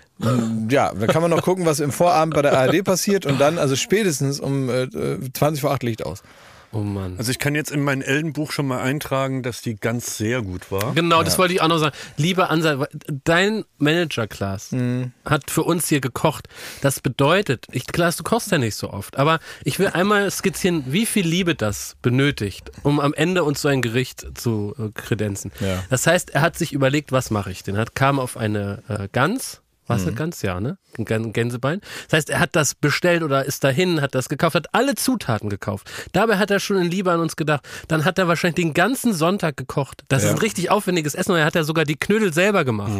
Ja, 0.69 0.91
dann 0.93 1.07
kann 1.07 1.21
man 1.21 1.29
noch 1.29 1.43
gucken, 1.43 1.65
was 1.67 1.79
im 1.79 1.91
Vorabend 1.91 2.33
bei 2.33 2.41
der 2.41 2.57
ARD 2.57 2.83
passiert 2.83 3.27
und 3.27 3.39
dann, 3.39 3.59
also 3.59 3.75
spätestens 3.75 4.39
um 4.39 4.67
äh, 4.69 4.87
20 5.31 5.61
vor 5.61 5.71
8 5.71 5.83
Licht 5.83 6.03
aus. 6.03 6.23
Oh 6.71 6.81
Mann. 6.81 7.15
Also 7.17 7.31
ich 7.31 7.39
kann 7.39 7.55
jetzt 7.55 7.71
in 7.71 7.81
mein 7.83 8.03
Ellenbuch 8.03 8.51
schon 8.51 8.67
mal 8.67 8.79
eintragen, 8.81 9.41
dass 9.41 9.61
die 9.61 9.75
ganz 9.75 10.17
sehr 10.17 10.43
gut 10.43 10.71
war. 10.71 10.93
Genau, 10.93 11.23
das 11.23 11.39
wollte 11.39 11.53
ich 11.53 11.61
auch 11.61 11.67
noch 11.67 11.79
sagen. 11.79 11.95
Lieber 12.15 12.51
Ansal, 12.51 12.87
dein 13.23 13.65
Manager, 13.79 14.27
Klaas, 14.27 14.71
Mhm. 14.71 15.11
hat 15.25 15.49
für 15.49 15.63
uns 15.63 15.87
hier 15.89 15.99
gekocht. 15.99 16.47
Das 16.81 16.99
bedeutet, 16.99 17.65
ich, 17.71 17.87
Klaas, 17.87 18.17
du 18.17 18.23
kochst 18.23 18.51
ja 18.51 18.59
nicht 18.59 18.75
so 18.75 18.91
oft, 18.91 19.17
aber 19.17 19.39
ich 19.63 19.79
will 19.79 19.87
einmal 19.87 20.29
skizzieren, 20.29 20.83
wie 20.87 21.07
viel 21.07 21.25
Liebe 21.25 21.55
das 21.55 21.95
benötigt, 22.03 22.71
um 22.83 22.99
am 22.99 23.15
Ende 23.15 23.43
uns 23.43 23.61
so 23.61 23.67
ein 23.67 23.81
Gericht 23.81 24.25
zu 24.37 24.75
äh, 24.77 24.89
kredenzen. 24.93 25.51
Ja. 25.61 25.83
Das 25.89 26.05
heißt, 26.05 26.29
er 26.31 26.41
hat 26.41 26.55
sich 26.57 26.71
überlegt, 26.73 27.11
was 27.11 27.31
mache 27.31 27.51
ich 27.51 27.63
denn? 27.63 27.75
Er 27.75 27.81
hat, 27.81 27.95
kam 27.95 28.19
auf 28.19 28.37
eine 28.37 28.83
äh, 28.87 29.07
Gans, 29.11 29.61
war 29.89 29.97
Mhm. 29.97 30.01
es 30.01 30.07
eine 30.07 30.15
Gans? 30.15 30.41
Ja, 30.41 30.59
ne? 30.61 30.77
Ein 30.97 31.33
Gänsebein. 31.33 31.81
Das 32.09 32.17
heißt, 32.17 32.29
er 32.29 32.39
hat 32.39 32.55
das 32.55 32.75
bestellt 32.75 33.23
oder 33.23 33.43
ist 33.45 33.63
dahin, 33.63 34.01
hat 34.01 34.15
das 34.15 34.29
gekauft, 34.29 34.55
hat 34.55 34.67
alle 34.73 34.95
Zutaten 34.95 35.49
gekauft. 35.49 35.89
Dabei 36.13 36.37
hat 36.37 36.51
er 36.51 36.59
schon 36.59 36.77
in 36.77 36.89
Liebe 36.89 37.11
an 37.11 37.19
uns 37.19 37.35
gedacht. 37.35 37.67
Dann 37.87 38.05
hat 38.05 38.17
er 38.19 38.27
wahrscheinlich 38.27 38.55
den 38.55 38.73
ganzen 38.73 39.13
Sonntag 39.13 39.57
gekocht. 39.57 40.03
Das 40.07 40.23
ist 40.23 40.29
ein 40.29 40.37
richtig 40.37 40.71
aufwendiges 40.71 41.15
Essen 41.15 41.31
und 41.33 41.37
er 41.39 41.45
hat 41.45 41.55
ja 41.55 41.63
sogar 41.63 41.83
die 41.85 41.97
Knödel 41.97 42.31
selber 42.33 42.63
gemacht. 42.63 42.91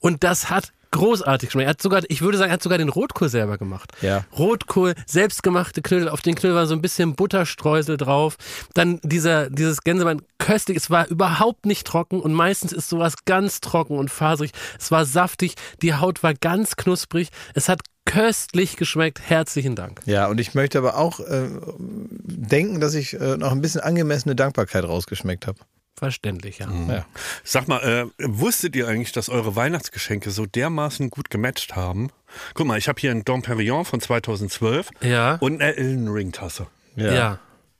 Und 0.00 0.24
das 0.24 0.50
hat 0.50 0.72
großartig 0.90 1.48
geschmeckt. 1.48 1.66
Er 1.66 1.70
hat 1.70 1.82
sogar, 1.82 2.02
ich 2.08 2.22
würde 2.22 2.38
sagen, 2.38 2.50
er 2.50 2.54
hat 2.54 2.62
sogar 2.62 2.78
den 2.78 2.88
Rotkohl 2.88 3.28
selber 3.28 3.58
gemacht. 3.58 3.92
Ja. 4.02 4.24
Rotkohl, 4.36 4.94
selbstgemachte 5.06 5.82
Knödel, 5.82 6.08
auf 6.08 6.22
den 6.22 6.34
Knödel 6.34 6.56
war 6.56 6.66
so 6.66 6.74
ein 6.74 6.82
bisschen 6.82 7.14
Butterstreusel 7.14 7.96
drauf. 7.96 8.36
Dann 8.74 9.00
dieser, 9.02 9.50
dieses 9.50 9.82
Gänsebein 9.82 10.22
köstlich, 10.38 10.76
es 10.76 10.90
war 10.90 11.08
überhaupt 11.08 11.66
nicht 11.66 11.86
trocken 11.86 12.20
und 12.20 12.32
meistens 12.32 12.72
ist 12.72 12.88
sowas 12.88 13.14
ganz 13.24 13.60
trocken 13.60 13.98
und 13.98 14.10
faserig. 14.10 14.52
Es 14.78 14.90
war 14.90 15.04
saftig, 15.04 15.54
die 15.82 15.94
Haut 15.94 16.22
war 16.22 16.34
ganz 16.34 16.76
knusprig. 16.76 17.28
Es 17.54 17.68
hat 17.68 17.80
köstlich 18.06 18.76
geschmeckt. 18.76 19.20
Herzlichen 19.20 19.74
Dank. 19.74 20.00
Ja, 20.06 20.28
und 20.28 20.40
ich 20.40 20.54
möchte 20.54 20.78
aber 20.78 20.96
auch 20.96 21.20
äh, 21.20 21.48
denken, 21.78 22.80
dass 22.80 22.94
ich 22.94 23.20
äh, 23.20 23.36
noch 23.36 23.52
ein 23.52 23.60
bisschen 23.60 23.82
angemessene 23.82 24.34
Dankbarkeit 24.34 24.84
rausgeschmeckt 24.84 25.46
habe. 25.46 25.58
Verständlich, 25.98 26.58
ja. 26.58 26.68
Ja. 26.88 27.06
Sag 27.42 27.68
mal, 27.68 27.78
äh, 27.82 28.04
wusstet 28.18 28.76
ihr 28.76 28.86
eigentlich, 28.86 29.12
dass 29.12 29.28
eure 29.30 29.56
Weihnachtsgeschenke 29.56 30.30
so 30.30 30.44
dermaßen 30.44 31.08
gut 31.08 31.30
gematcht 31.30 31.74
haben? 31.74 32.10
Guck 32.54 32.66
mal, 32.66 32.76
ich 32.78 32.88
habe 32.88 33.00
hier 33.00 33.10
einen 33.12 33.24
Dom 33.24 33.40
Perignon 33.42 33.84
von 33.86 34.00
2012 34.00 34.90
Ja. 35.00 35.36
und 35.36 35.62
eine 35.62 35.74
Elden 35.76 36.08
Ring 36.08 36.32
Tasse. 36.32 36.66
Ja. 36.96 37.38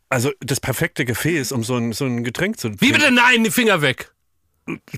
Also 0.09 0.33
das 0.41 0.61
perfekte 0.61 1.05
Gefäß, 1.05 1.53
um 1.53 1.63
so 1.65 1.77
ein, 1.77 1.93
so 1.93 2.05
ein 2.07 2.25
Getränk 2.25 2.59
zu 2.59 2.71
Wie 2.81 2.93
bitte? 2.93 3.11
Nein, 3.11 3.45
die 3.45 3.51
Finger 3.51 3.83
weg. 3.83 4.13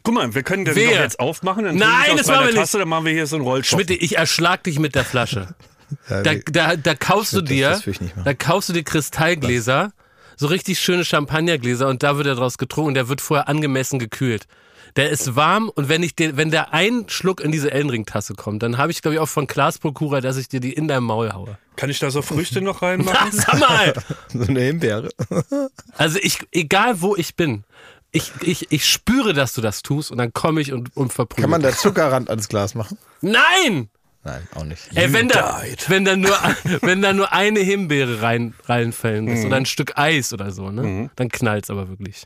Guck 0.03 0.14
mal, 0.14 0.35
wir 0.35 0.43
können 0.45 0.64
den 0.64 0.75
doch 0.75 0.81
jetzt 0.81 1.19
aufmachen. 1.21 1.64
Dann 1.64 1.77
Nein, 1.77 2.16
das 2.16 2.27
machen 2.27 2.41
wir 2.41 2.47
nicht. 2.47 2.57
Tasse, 2.57 2.79
dann 2.79 2.89
machen 2.89 3.05
wir 3.05 3.12
hier 3.12 3.27
so 3.27 3.37
einen 3.37 3.45
Rollstoff. 3.45 3.81
Schmidt, 3.81 3.91
ich 4.03 4.16
erschlag 4.16 4.62
dich 4.64 4.79
mit 4.79 4.95
der 4.95 5.05
Flasche. 5.05 5.55
Ja, 6.09 6.23
Da, 6.23 6.35
da, 6.35 6.77
da 6.77 6.95
kaufst 6.95 7.33
du 7.33 7.41
dir, 7.43 7.81
nicht 7.85 8.01
da 8.25 8.35
kaufst 8.35 8.69
du 8.69 8.73
dir 8.75 8.85
Kristallgläser, 8.85 9.93
so 10.39 10.47
richtig 10.47 10.78
schöne 10.78 11.05
Champagnergläser 11.05 11.89
und 11.89 12.03
da 12.03 12.16
wird 12.16 12.26
er 12.28 12.36
draus 12.36 12.59
getrunken 12.59 12.89
und 12.89 12.95
der 12.95 13.09
wird 13.09 13.20
vorher 13.20 13.49
angemessen 13.49 13.99
gekühlt. 13.99 14.47
Der 14.97 15.11
ist 15.11 15.36
warm 15.36 15.68
und 15.68 15.89
wenn 15.89 16.03
ich 16.03 16.16
den, 16.16 16.36
wenn 16.36 16.51
der 16.51 16.72
ein 16.72 17.05
Schluck 17.09 17.41
in 17.41 17.53
diese 17.53 17.70
Ellenring-Tasse 17.70 18.34
kommt, 18.34 18.62
dann 18.62 18.78
habe 18.78 18.91
ich 18.91 19.03
glaube 19.03 19.16
ich 19.16 19.20
auch 19.20 19.28
von 19.28 19.47
Klaas 19.47 19.78
Prokura, 19.78 20.20
dass 20.20 20.36
ich 20.36 20.49
dir 20.49 20.61
die 20.61 20.72
in 20.72 20.89
dein 20.89 21.03
Maul 21.03 21.32
haue. 21.32 21.59
Kann 21.76 21.91
ich 21.91 21.99
da 21.99 22.11
so 22.11 22.22
Früchte 22.22 22.61
noch 22.61 22.82
reinmachen? 22.82 23.32
Sag 23.32 23.59
mal! 23.59 23.93
so 24.32 24.45
eine 24.45 24.61
Himbeere. 24.61 25.11
Also 25.97 26.18
ich, 26.22 26.39
egal 26.53 27.01
wo 27.01 27.16
ich 27.16 27.34
bin, 27.34 27.64
ich, 28.12 28.32
ich, 28.41 28.70
ich 28.70 28.89
spüre, 28.89 29.34
dass 29.34 29.53
du 29.53 29.61
das 29.61 29.82
tust 29.82 30.11
und 30.11 30.18
dann 30.18 30.32
komme 30.32 30.61
ich 30.61 30.72
und, 30.72 30.97
und 30.97 31.12
verprügel. 31.12 31.43
Kann 31.43 31.51
man 31.51 31.62
da 31.62 31.72
Zuckerrand 31.72 32.30
ans 32.30 32.49
Glas 32.49 32.74
machen? 32.74 32.99
Nein! 33.20 33.91
Nein, 34.25 34.47
auch 34.55 34.64
nicht. 34.64 34.83
Ey, 34.95 35.12
wenn 35.12 35.29
da, 35.29 35.62
wenn 35.87 36.05
da 36.05 36.16
nur, 36.16 36.37
wenn 36.83 37.03
da 37.03 37.12
nur 37.12 37.33
eine 37.33 37.61
Himbeere 37.61 38.21
rein, 38.21 38.55
reinfällen 38.64 39.29
ist 39.29 39.45
oder 39.45 39.57
ein 39.57 39.66
Stück 39.66 39.97
Eis 39.97 40.33
oder 40.33 40.51
so, 40.51 40.71
ne? 40.71 41.11
Dann 41.16 41.29
knallt's 41.29 41.71
aber 41.71 41.89
wirklich. 41.89 42.25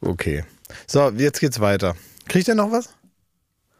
Okay. 0.00 0.44
So, 0.86 1.10
jetzt 1.10 1.40
geht's 1.40 1.60
weiter. 1.60 1.96
Kriegt 2.28 2.48
er 2.48 2.54
noch 2.54 2.70
was? 2.70 2.90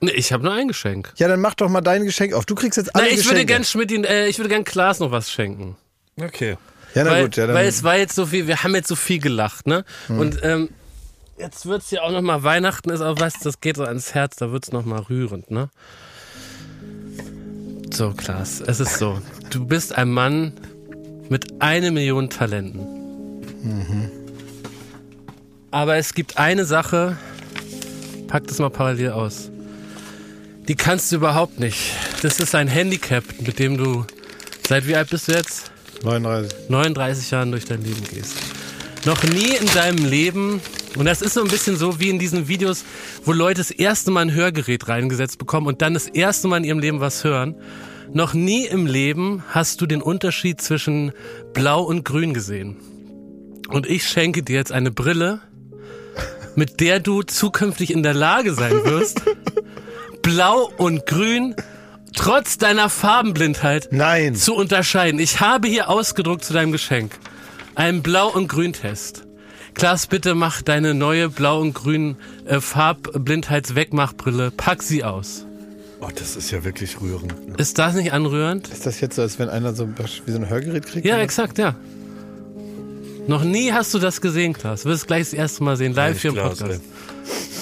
Nee, 0.00 0.12
ich 0.12 0.32
habe 0.32 0.44
nur 0.44 0.52
ein 0.52 0.68
Geschenk. 0.68 1.12
Ja, 1.16 1.28
dann 1.28 1.40
mach 1.40 1.54
doch 1.54 1.68
mal 1.68 1.80
dein 1.80 2.04
Geschenk 2.04 2.32
auf. 2.32 2.46
Du 2.46 2.54
kriegst 2.54 2.76
jetzt 2.76 2.94
alle 2.94 3.06
Na, 3.06 3.10
ich 3.10 3.16
würde 3.18 3.44
Geschenke. 3.44 3.46
gern 3.46 3.64
Schmidt, 3.64 3.92
äh, 3.92 4.28
ich 4.28 4.38
würde 4.38 4.48
gern 4.48 4.64
Klaas 4.64 5.00
noch 5.00 5.10
was 5.10 5.30
schenken. 5.30 5.76
Okay. 6.20 6.56
ja, 6.94 7.04
na 7.04 7.10
weil, 7.10 7.24
gut, 7.24 7.36
ja, 7.36 7.46
dann. 7.46 7.54
weil 7.56 7.66
es 7.66 7.82
war 7.82 7.96
jetzt 7.96 8.14
so 8.14 8.26
viel, 8.26 8.46
wir 8.46 8.62
haben 8.62 8.74
jetzt 8.74 8.88
so 8.88 8.96
viel 8.96 9.18
gelacht, 9.18 9.66
ne? 9.66 9.84
Und 10.08 10.38
ähm, 10.44 10.70
jetzt 11.36 11.66
wird's 11.66 11.90
ja 11.90 12.02
auch 12.02 12.10
noch 12.10 12.22
mal 12.22 12.42
Weihnachten 12.42 12.90
ist, 12.90 13.00
aber 13.00 13.20
was, 13.20 13.34
das 13.40 13.60
geht 13.60 13.76
so 13.76 13.84
ans 13.84 14.14
Herz, 14.14 14.36
da 14.36 14.50
wird's 14.52 14.72
noch 14.72 14.84
mal 14.84 15.00
rührend, 15.00 15.50
ne? 15.50 15.68
So, 17.92 18.12
Klaas, 18.16 18.60
es 18.60 18.80
ist 18.80 18.98
so. 18.98 19.20
Du 19.50 19.64
bist 19.64 19.96
ein 19.96 20.10
Mann 20.10 20.52
mit 21.28 21.60
eine 21.60 21.90
Million 21.90 22.30
Talenten. 22.30 22.86
Aber 25.70 25.96
es 25.96 26.14
gibt 26.14 26.38
eine 26.38 26.64
Sache, 26.64 27.16
pack 28.28 28.46
das 28.46 28.58
mal 28.58 28.70
parallel 28.70 29.10
aus. 29.10 29.50
Die 30.68 30.74
kannst 30.74 31.10
du 31.10 31.16
überhaupt 31.16 31.58
nicht. 31.58 31.92
Das 32.22 32.38
ist 32.40 32.54
ein 32.54 32.68
Handicap, 32.68 33.24
mit 33.40 33.58
dem 33.58 33.78
du. 33.78 34.04
Seit 34.68 34.86
wie 34.86 34.94
alt 34.94 35.10
bist 35.10 35.28
du 35.28 35.32
jetzt? 35.32 35.70
39. 36.04 36.68
39 36.68 37.30
Jahren 37.30 37.50
durch 37.50 37.64
dein 37.64 37.82
Leben 37.82 38.04
gehst. 38.04 38.36
Noch 39.04 39.22
nie 39.24 39.54
in 39.56 39.66
deinem 39.74 40.04
Leben, 40.04 40.60
und 40.96 41.04
das 41.04 41.22
ist 41.22 41.34
so 41.34 41.42
ein 41.42 41.48
bisschen 41.48 41.76
so 41.76 42.00
wie 42.00 42.10
in 42.10 42.18
diesen 42.18 42.48
Videos, 42.48 42.84
wo 43.24 43.32
Leute 43.32 43.60
das 43.60 43.70
erste 43.70 44.10
Mal 44.10 44.22
ein 44.22 44.34
Hörgerät 44.34 44.88
reingesetzt 44.88 45.38
bekommen 45.38 45.66
und 45.66 45.82
dann 45.82 45.94
das 45.94 46.06
erste 46.06 46.48
Mal 46.48 46.58
in 46.58 46.64
ihrem 46.64 46.78
Leben 46.78 47.00
was 47.00 47.24
hören. 47.24 47.56
Noch 48.12 48.32
nie 48.32 48.64
im 48.66 48.86
Leben 48.86 49.44
hast 49.48 49.80
du 49.80 49.86
den 49.86 50.00
Unterschied 50.00 50.60
zwischen 50.60 51.12
Blau 51.52 51.82
und 51.82 52.04
Grün 52.04 52.32
gesehen. 52.32 52.76
Und 53.68 53.86
ich 53.86 54.08
schenke 54.08 54.42
dir 54.42 54.56
jetzt 54.56 54.72
eine 54.72 54.90
Brille, 54.90 55.40
mit 56.56 56.80
der 56.80 57.00
du 57.00 57.22
zukünftig 57.22 57.92
in 57.92 58.02
der 58.02 58.14
Lage 58.14 58.54
sein 58.54 58.84
wirst, 58.84 59.22
Blau 60.22 60.70
und 60.78 61.06
Grün 61.06 61.54
trotz 62.16 62.56
deiner 62.56 62.88
Farbenblindheit 62.88 63.88
Nein. 63.92 64.34
zu 64.34 64.54
unterscheiden. 64.54 65.20
Ich 65.20 65.40
habe 65.40 65.68
hier 65.68 65.90
ausgedruckt 65.90 66.44
zu 66.44 66.54
deinem 66.54 66.72
Geschenk 66.72 67.12
einen 67.74 68.02
Blau- 68.02 68.32
und 68.32 68.48
Grüntest. 68.48 69.27
Klaas, 69.78 70.08
bitte 70.08 70.34
mach 70.34 70.60
deine 70.60 70.92
neue 70.92 71.28
Blau- 71.28 71.60
und 71.60 71.72
Grün 71.72 72.16
äh, 72.46 72.60
Farbblindheitswegmachbrille. 72.60 74.50
Pack 74.50 74.82
sie 74.82 75.04
aus. 75.04 75.46
Oh, 76.00 76.08
das 76.12 76.34
ist 76.34 76.50
ja 76.50 76.64
wirklich 76.64 77.00
rührend. 77.00 77.32
Ist 77.58 77.78
das 77.78 77.94
nicht 77.94 78.12
anrührend? 78.12 78.66
Ist 78.68 78.86
das 78.86 79.00
jetzt 79.00 79.14
so, 79.14 79.22
als 79.22 79.38
wenn 79.38 79.48
einer 79.48 79.74
so 79.74 79.88
wie 80.26 80.30
so 80.32 80.38
ein 80.38 80.48
Hörgerät 80.48 80.84
kriegt? 80.84 81.06
Ja, 81.06 81.18
exakt, 81.18 81.58
ja. 81.58 81.76
Noch 83.28 83.44
nie 83.44 83.72
hast 83.72 83.94
du 83.94 84.00
das 84.00 84.20
gesehen, 84.20 84.52
Klaas. 84.52 84.82
Du 84.82 84.88
wirst 84.88 85.06
gleich 85.06 85.24
das 85.24 85.32
erste 85.32 85.62
Mal 85.62 85.76
sehen, 85.76 85.94
live 85.94 86.20
hier 86.20 86.30
im 86.30 86.36
Podcast. 86.36 86.62
ey. 86.62 86.80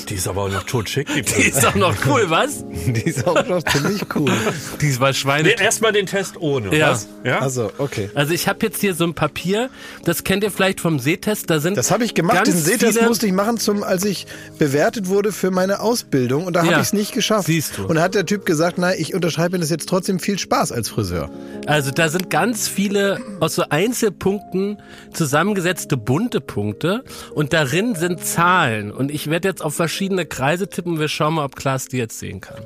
Die 0.09 0.15
ist 0.15 0.29
aber 0.29 0.43
auch 0.43 0.49
noch 0.51 0.63
totschick, 0.63 1.09
die 1.15 1.23
Die 1.37 1.43
ist 1.49 1.65
doch 1.65 1.75
noch 1.75 1.95
cool, 2.07 2.25
was? 2.29 2.65
Die 2.69 3.03
ist 3.03 3.27
auch 3.27 3.45
noch 3.47 3.63
ziemlich 3.65 4.03
cool. 4.15 4.31
Die 4.81 5.01
war 5.01 5.13
Schweine. 5.13 5.49
Nee, 5.49 5.57
erstmal 5.63 5.91
den 5.93 6.07
Test 6.07 6.37
ohne. 6.41 6.75
Ja. 6.77 6.91
Was? 6.93 7.09
ja? 7.25 7.41
Also, 7.41 7.73
okay. 7.79 8.09
Also 8.15 8.33
ich 8.33 8.47
habe 8.47 8.65
jetzt 8.65 8.81
hier 8.81 8.95
so 8.95 9.05
ein 9.05 9.15
Papier, 9.15 9.69
das 10.05 10.23
kennt 10.23 10.45
ihr 10.45 10.53
vielleicht 10.53 10.81
vom 10.81 11.01
Sehtest, 11.01 11.51
da 11.51 11.59
sind 11.59 11.77
Das 11.77 11.91
habe 11.91 12.05
ich 12.05 12.15
gemacht. 12.15 12.47
Den 12.47 12.55
Sehtest 12.57 13.03
musste 13.03 13.27
ich 13.27 13.33
machen, 13.33 13.59
zum, 13.59 13.83
als 13.83 14.05
ich 14.05 14.27
bewertet 14.59 15.09
wurde 15.09 15.33
für 15.33 15.51
meine 15.51 15.81
Ausbildung. 15.81 16.45
Und 16.45 16.55
da 16.55 16.61
habe 16.61 16.71
Ja. 16.73 16.77
ich 16.81 16.87
es 16.87 16.93
nicht 16.93 17.13
geschafft. 17.13 17.47
Siehst 17.47 17.79
du. 17.79 17.87
Und 17.87 17.97
da 17.97 18.03
hat 18.03 18.15
der 18.15 18.27
Typ 18.27 18.47
gesagt, 18.47 18.79
nein, 18.79 18.95
ich 18.99 19.13
unterschreibe 19.15 19.57
Ihnen 19.57 19.63
das 19.63 19.71
jetzt 19.71 19.89
trotzdem 19.89 20.21
viel 20.21 20.39
Spaß 20.39 20.71
als 20.71 20.89
Friseur. 20.89 21.31
Also 21.67 21.91
da 21.91 22.09
sind 22.09 22.31
ganz 22.31 22.69
viele 22.69 23.19
aus 23.41 23.57
so 23.57 23.65
Einzelpunkten 23.69 24.79
zusammengesetzte 25.13 25.97
bunte 25.97 26.41
Punkte 26.41 27.03
und 27.35 27.53
darin 27.53 27.95
sind 27.97 28.25
Zahlen. 28.25 28.93
Und 28.93 29.11
ich 29.11 29.29
werde 29.29 29.49
jetzt 29.49 29.56
auf 29.63 29.75
verschiedene 29.75 30.27
Kreise 30.27 30.69
tippen. 30.69 30.99
Wir 30.99 31.09
schauen 31.09 31.35
mal, 31.35 31.45
ob 31.45 31.57
Klaas 31.57 31.87
die 31.87 31.99
jetzt 31.99 32.19
sehen 32.19 32.41
kann. 32.41 32.63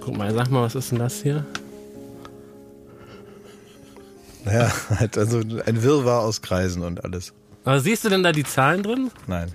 Guck 0.00 0.16
mal, 0.16 0.32
sag 0.34 0.50
mal, 0.50 0.62
was 0.62 0.74
ist 0.74 0.90
denn 0.90 0.98
das 0.98 1.22
hier? 1.22 1.44
Naja, 4.44 4.72
halt 4.98 5.16
also 5.16 5.38
ein 5.38 5.82
Wirrwarr 5.82 6.22
aus 6.22 6.42
Kreisen 6.42 6.82
und 6.82 7.04
alles. 7.04 7.32
Also 7.64 7.84
siehst 7.84 8.04
du 8.04 8.08
denn 8.08 8.22
da 8.22 8.32
die 8.32 8.44
Zahlen 8.44 8.82
drin? 8.82 9.10
Nein. 9.26 9.52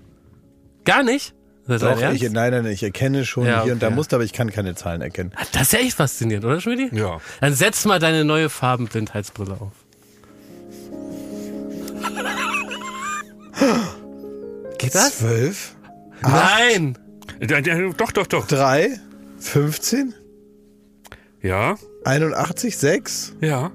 Gar 0.86 1.04
nicht? 1.04 1.34
Das 1.68 1.82
Doch, 1.82 2.02
ich, 2.14 2.22
nein, 2.32 2.52
nein, 2.52 2.66
ich 2.68 2.82
erkenne 2.82 3.26
schon 3.26 3.46
Ja, 3.46 3.64
hier 3.64 3.74
und 3.74 3.84
da 3.84 3.88
okay. 3.88 3.96
Muster, 3.96 4.16
aber 4.16 4.24
ich 4.24 4.32
kann 4.32 4.52
keine 4.52 4.74
Zahlen 4.76 5.02
erkennen. 5.02 5.34
Das 5.52 5.64
ist 5.64 5.74
ja 5.74 5.80
echt 5.80 5.98
faszinierend, 5.98 6.46
oder 6.46 6.62
Schmidi? 6.62 6.90
Ja. 6.96 7.20
Dann 7.42 7.54
setz 7.54 7.84
mal 7.84 8.00
deine 8.00 8.24
neue 8.24 8.50
Farbenblindheitsbrille 8.50 9.52
auf. 9.60 9.74
Geht 14.78 14.96
das? 14.96 15.18
Zwölf, 15.18 15.76
Nein! 16.22 16.98
Doch, 17.98 18.12
doch, 18.12 18.28
doch. 18.28 18.48
drei, 18.48 19.00
15, 19.40 20.14
Ja, 21.42 21.76
81, 22.06 22.78
6, 22.78 23.36
ja, 23.42 23.72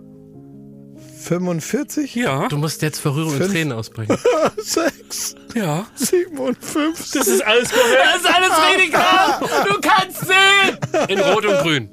45, 1.22 2.14
ja, 2.16 2.49
Du 2.49 2.57
musst 2.59 2.82
jetzt 2.82 2.99
vor 2.99 3.14
Rührung 3.14 3.36
und. 3.38 3.49
Tränen 3.51 3.72
ausbrechen. 3.72 4.16
6, 4.57 5.36
ja. 5.55 5.86
57. 5.95 7.12
Das 7.12 7.28
ist 7.28 7.43
alles 7.45 7.70
korrekt. 7.70 7.99
Das 8.05 8.20
ist 8.22 8.34
alles 8.34 8.51
richtig 8.70 8.90
klar! 8.93 9.40
Du 9.68 9.80
kannst 9.80 10.20
sehen! 10.26 11.09
In 11.09 11.20
Rot 11.20 11.45
und 11.47 11.59
Grün. 11.61 11.88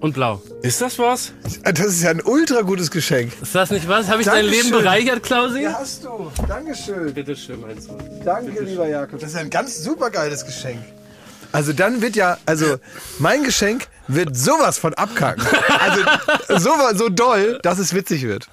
Und 0.00 0.12
Blau. 0.12 0.42
Ist 0.62 0.80
das 0.80 0.98
was? 0.98 1.32
Das 1.64 1.86
ist 1.86 2.02
ja 2.02 2.10
ein 2.10 2.20
ultra 2.22 2.60
gutes 2.60 2.90
Geschenk. 2.90 3.32
Ist 3.40 3.54
das 3.54 3.70
nicht 3.70 3.88
was? 3.88 4.08
Habe 4.08 4.20
ich 4.20 4.26
dein 4.26 4.44
Dankeschön. 4.44 4.64
Leben 4.64 4.82
bereichert, 4.82 5.22
Klausi? 5.22 5.62
Ja, 5.62 5.78
hast 5.80 6.04
du. 6.04 6.30
Dankeschön. 6.46 7.14
Bitte 7.14 7.34
schön, 7.34 7.60
mein 7.60 7.80
Sohn. 7.80 7.98
Danke, 8.24 8.62
lieber 8.62 8.86
Jakob. 8.86 9.20
Das 9.20 9.30
ist 9.30 9.36
ein 9.36 9.48
ganz 9.48 9.82
super 9.82 10.10
geiles 10.10 10.44
Geschenk. 10.44 10.80
Also 11.52 11.72
dann 11.72 12.02
wird 12.02 12.16
ja, 12.16 12.36
also 12.44 12.76
mein 13.18 13.42
Geschenk 13.42 13.86
wird 14.08 14.36
sowas 14.36 14.78
von 14.78 14.92
abkacken. 14.94 15.44
Also 15.78 16.58
so, 16.58 16.70
so 16.94 17.08
doll, 17.08 17.58
dass 17.62 17.78
es 17.78 17.94
witzig 17.94 18.22
wird. 18.22 18.48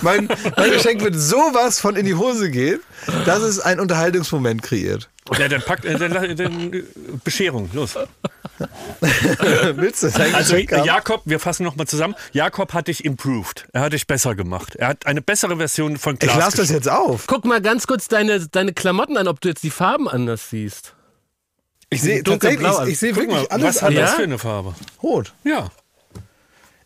Mein, 0.00 0.28
mein 0.56 0.70
Geschenk 0.70 1.02
wird 1.02 1.14
sowas 1.16 1.80
von 1.80 1.96
in 1.96 2.06
die 2.06 2.14
Hose 2.14 2.50
gehen, 2.50 2.80
dass 3.26 3.42
es 3.42 3.60
einen 3.60 3.80
Unterhaltungsmoment 3.80 4.62
kreiert. 4.62 5.10
Ja, 5.38 5.48
dann 5.48 5.62
packt 5.62 5.84
äh, 5.84 5.98
dann, 5.98 6.12
dann, 6.12 6.36
dann, 6.36 6.72
äh, 6.72 6.84
Bescherung, 7.22 7.70
los. 7.72 7.94
Willst 9.74 10.02
du 10.02 10.10
dein 10.10 10.34
Also 10.34 10.52
Geschenk 10.54 10.72
haben? 10.72 10.84
Jakob, 10.84 11.22
wir 11.24 11.40
fassen 11.40 11.64
nochmal 11.64 11.86
zusammen. 11.86 12.14
Jakob 12.32 12.72
hat 12.74 12.88
dich 12.88 13.04
improved. 13.04 13.66
Er 13.72 13.82
hat 13.82 13.92
dich 13.92 14.06
besser 14.06 14.34
gemacht. 14.34 14.76
Er 14.76 14.88
hat 14.88 15.06
eine 15.06 15.22
bessere 15.22 15.56
Version 15.56 15.96
von 15.96 16.14
Ich 16.14 16.20
Klaas 16.20 16.36
lasse 16.38 16.56
das 16.58 16.70
jetzt 16.70 16.88
auf. 16.88 17.26
Guck 17.26 17.44
mal 17.44 17.60
ganz 17.60 17.86
kurz 17.86 18.08
deine, 18.08 18.46
deine 18.48 18.72
Klamotten 18.72 19.16
an, 19.16 19.28
ob 19.28 19.40
du 19.40 19.48
jetzt 19.48 19.62
die 19.64 19.70
Farben 19.70 20.08
anders 20.08 20.50
siehst. 20.50 20.94
Ich 21.90 22.00
sehe 22.02 22.22
Dunkelblau 22.22 22.68
tatsächlich, 22.68 22.86
ich, 22.88 22.92
ich 22.94 22.98
sehe 23.00 23.16
wirklich 23.16 23.34
mal, 23.36 23.46
alles 23.48 23.66
was 23.66 23.82
hat 23.82 23.88
anders. 23.88 24.02
das 24.04 24.10
Ja? 24.12 24.16
für 24.16 24.22
eine 24.22 24.38
Farbe? 24.38 24.74
Rot. 25.02 25.32
Ja. 25.44 25.70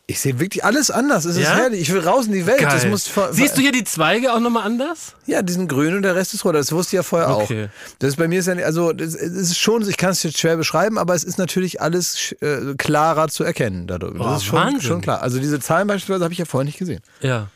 Ich 0.09 0.21
sehe 0.21 0.39
wirklich 0.39 0.65
alles 0.65 0.93
anders. 0.93 1.25
Es 1.25 1.35
ist 1.35 1.43
Ja? 1.43 1.57
herrlich. 1.57 1.81
Ich 1.81 1.93
will 1.93 1.99
raus 2.01 2.27
in 2.27 2.33
die 2.33 2.47
Welt. 2.47 2.63
Das 2.63 2.87
muss 2.87 3.11
Siehst 3.33 3.57
du 3.57 3.61
hier 3.61 3.73
die 3.73 3.83
Zweige 3.83 4.33
auch 4.33 4.39
nochmal 4.39 4.63
anders? 4.65 5.15
Ja, 5.27 5.43
die 5.43 5.53
sind 5.53 5.67
grün 5.67 5.97
und 5.97 6.03
der 6.03 6.15
Rest 6.15 6.33
ist 6.33 6.45
rot. 6.45 6.55
Das 6.55 6.71
wusste 6.71 6.91
ich 6.95 6.99
ja 6.99 7.03
vorher 7.03 7.29
Okay. 7.37 7.65
auch. 7.67 7.97
Das 7.99 8.11
ist 8.11 8.17
bei 8.17 8.29
mir 8.29 8.39
ist 8.39 8.47
ja 8.47 8.55
nicht, 8.55 8.65
also 8.65 8.93
das 8.93 9.15
es 9.17 9.33
ist 9.33 9.59
schon, 9.59 9.89
ich 9.89 9.97
kann 9.97 10.11
es 10.11 10.23
jetzt 10.23 10.39
schwer 10.39 10.57
beschreiben, 10.57 10.97
aber 10.97 11.17
es 11.17 11.25
ist 11.25 11.39
natürlich 11.39 11.81
alles 11.81 12.31
äh, 12.41 12.75
klarer 12.79 13.27
zu 13.29 13.43
erkennen 13.43 13.89
dadurch. 13.89 14.17
Das 14.17 14.27
Oh, 14.27 14.37
ist 14.37 14.45
schon, 14.45 14.59
Wahnsinn. 14.61 14.81
schon 14.81 15.01
klar. 15.01 15.23
Also 15.23 15.41
diese 15.41 15.59
Zahlen 15.59 15.89
beispielsweise 15.89 16.23
habe 16.23 16.33
ich 16.33 16.39
ja 16.39 16.45
vorher 16.45 16.65
nicht 16.67 16.79
gesehen. 16.79 17.01
Ja. 17.21 17.49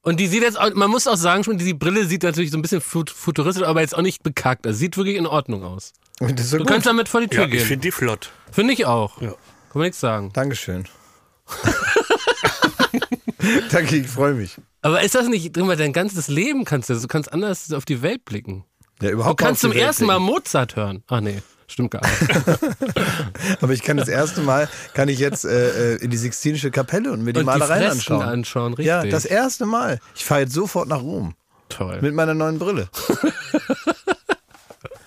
Und 0.00 0.20
die 0.20 0.26
sieht 0.28 0.42
jetzt, 0.42 0.58
auch, 0.58 0.72
man 0.72 0.88
muss 0.88 1.06
auch 1.06 1.16
sagen, 1.18 1.44
schon, 1.44 1.58
die 1.58 1.74
Brille 1.74 2.06
sieht 2.06 2.22
natürlich 2.22 2.50
so 2.50 2.56
ein 2.56 2.62
bisschen 2.62 2.80
fut- 2.80 3.10
futuristisch, 3.10 3.64
aber 3.66 3.82
jetzt 3.82 3.94
auch 3.94 4.00
nicht 4.00 4.22
bekackt. 4.22 4.66
Also 4.66 4.78
sieht 4.78 4.96
wirklich 4.96 5.16
in 5.16 5.26
Ordnung 5.26 5.64
aus. 5.64 5.92
Das 6.18 6.30
ist 6.46 6.52
Du 6.54 6.58
gut. 6.58 6.66
kannst 6.68 6.86
damit 6.86 7.10
vor 7.10 7.20
die 7.20 7.28
Tür 7.28 7.40
Ja, 7.40 7.46
ich 7.46 7.52
gehen. 7.52 7.66
finde 7.66 7.82
die 7.82 7.90
flott. 7.90 8.30
Finde 8.52 8.72
ich 8.72 8.86
auch. 8.86 9.20
Ja. 9.20 9.28
Kann 9.28 9.36
man 9.74 9.82
nichts 9.82 10.00
sagen. 10.00 10.30
Dankeschön. 10.32 10.84
Danke, 13.70 13.96
ich 13.96 14.08
freue 14.08 14.34
mich. 14.34 14.56
Aber 14.82 15.02
ist 15.02 15.14
das 15.14 15.28
nicht 15.28 15.56
immer 15.56 15.76
dein 15.76 15.92
ganzes 15.92 16.28
Leben 16.28 16.64
kannst 16.64 16.90
du, 16.90 16.94
du 16.94 17.06
kannst 17.08 17.32
anders 17.32 17.72
auf 17.72 17.84
die 17.84 18.02
Welt 18.02 18.24
blicken. 18.24 18.64
Ja, 19.00 19.08
Du 19.08 19.14
überhaupt 19.14 19.40
kannst 19.40 19.62
mal 19.62 19.68
zum 19.68 19.72
die 19.72 19.78
Welt 19.78 19.86
ersten 19.86 20.06
Mal. 20.06 20.18
Mozart 20.18 20.76
hören. 20.76 21.02
Ach 21.08 21.20
nee, 21.20 21.40
stimmt 21.68 21.92
gar 21.92 22.02
nicht. 22.02 22.58
Aber 23.62 23.72
ich 23.72 23.82
kann 23.82 23.96
das 23.96 24.08
erste 24.08 24.40
Mal, 24.40 24.68
kann 24.94 25.08
ich 25.08 25.18
jetzt 25.18 25.44
äh, 25.44 25.94
äh, 25.94 25.96
in 26.02 26.10
die 26.10 26.16
Sixtinische 26.16 26.70
Kapelle 26.70 27.12
und 27.12 27.22
mir 27.22 27.32
die 27.32 27.40
Und 27.40 27.46
die 27.46 27.58
Malereien 27.58 27.90
Fresken 27.92 28.12
anschauen. 28.14 28.22
anschauen, 28.28 28.72
richtig. 28.74 28.86
Ja, 28.86 29.04
das 29.04 29.24
erste 29.24 29.66
Mal. 29.66 30.00
Ich 30.16 30.24
fahre 30.24 30.42
jetzt 30.42 30.52
sofort 30.52 30.88
nach 30.88 31.00
Rom 31.00 31.34
Toll. 31.68 31.98
mit 32.00 32.14
meiner 32.14 32.34
neuen 32.34 32.58
Brille. 32.58 32.88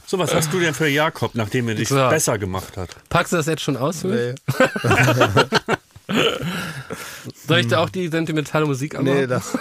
So, 0.07 0.19
was 0.19 0.35
hast 0.35 0.51
du 0.51 0.59
denn 0.59 0.73
für 0.73 0.89
Jakob, 0.89 1.35
nachdem 1.35 1.69
er 1.69 1.75
dich 1.75 1.87
So. 1.87 1.95
besser 1.95 2.37
gemacht 2.37 2.75
hat? 2.75 2.89
Packst 3.07 3.31
du 3.31 3.37
das 3.37 3.45
jetzt 3.45 3.61
schon 3.61 3.77
aus 3.77 4.01
für 4.01 4.07
mich? 4.09 4.35
Nee, 4.83 5.43
Soll 7.47 7.59
ich 7.59 7.67
da 7.67 7.79
auch 7.83 7.89
die 7.89 8.07
sentimentale 8.07 8.65
Musik 8.65 8.95
anmachen? 8.95 9.17
nee 9.17 9.27
das, 9.27 9.57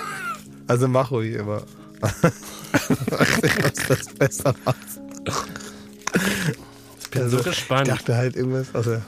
also 0.67 0.89
mach 0.89 1.11
ruhig, 1.11 1.39
aber 1.41 1.65
was 2.01 3.41
das 3.89 4.07
besser 4.19 4.55
macht. 4.65 4.77
ich 7.03 7.11
bin 7.11 7.29
so 7.31 7.39
gespannt. 7.43 7.89
Ich 7.89 7.95
dachte 7.95 8.17
halt 8.17 8.37
irgendwas, 8.37 8.69
also, 8.75 9.01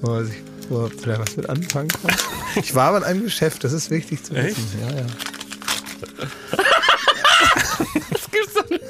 wo 0.00 0.10
man 0.10 0.26
sich- 0.26 0.36
wo 0.68 0.80
man 0.80 0.90
vielleicht 0.90 1.20
was 1.20 1.36
mit 1.36 1.48
anfangen 1.48 1.88
kann. 1.88 2.10
Ich 2.56 2.74
war 2.74 2.88
aber 2.88 2.98
in 2.98 3.04
einem 3.04 3.22
Geschäft, 3.22 3.62
das 3.62 3.72
ist 3.72 3.88
wichtig 3.90 4.24
zu 4.24 4.34
wissen. 4.34 4.46
Echt? 4.48 4.58
Ja, 4.80 4.96
ja. 5.00 5.06
Das 8.10 8.30
gibt's 8.30 8.54
doch 8.54 8.68
nicht. 8.70 8.82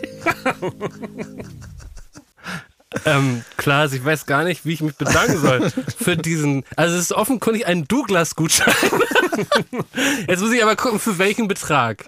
Ähm, 3.06 3.44
Klaas, 3.56 3.92
ich 3.92 4.04
weiß 4.04 4.26
gar 4.26 4.44
nicht, 4.44 4.64
wie 4.66 4.74
ich 4.74 4.80
mich 4.82 4.94
bedanken 4.96 5.38
soll 5.40 5.70
für 5.98 6.16
diesen. 6.16 6.64
Also 6.76 6.96
es 6.96 7.02
ist 7.02 7.12
offenkundig 7.12 7.66
ein 7.66 7.86
Douglas-Gutschein. 7.88 8.74
Jetzt 10.28 10.40
muss 10.40 10.52
ich 10.52 10.62
aber 10.62 10.76
gucken, 10.76 10.98
für 11.00 11.18
welchen 11.18 11.48
Betrag. 11.48 12.04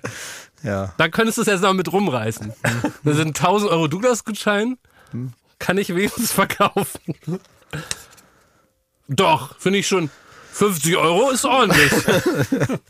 ja. 0.62 0.92
Da 0.99 1.09
könntest 1.09 1.38
du 1.38 1.42
es 1.42 1.49
jetzt 1.49 1.62
noch 1.62 1.72
mit 1.74 1.92
rumreißen. 1.92 2.53
Das 3.05 3.16
sind 3.16 3.28
1000 3.28 3.70
Euro 3.70 3.86
Douglas-Gutschein. 3.88 4.76
Kann 5.59 5.78
ich 5.78 5.94
wenigstens 5.94 6.32
verkaufen. 6.32 7.01
Doch, 9.09 9.57
finde 9.59 9.78
ich 9.78 9.86
schon. 9.88 10.11
50 10.53 10.96
Euro 10.96 11.30
ist 11.30 11.44
ordentlich. 11.44 11.92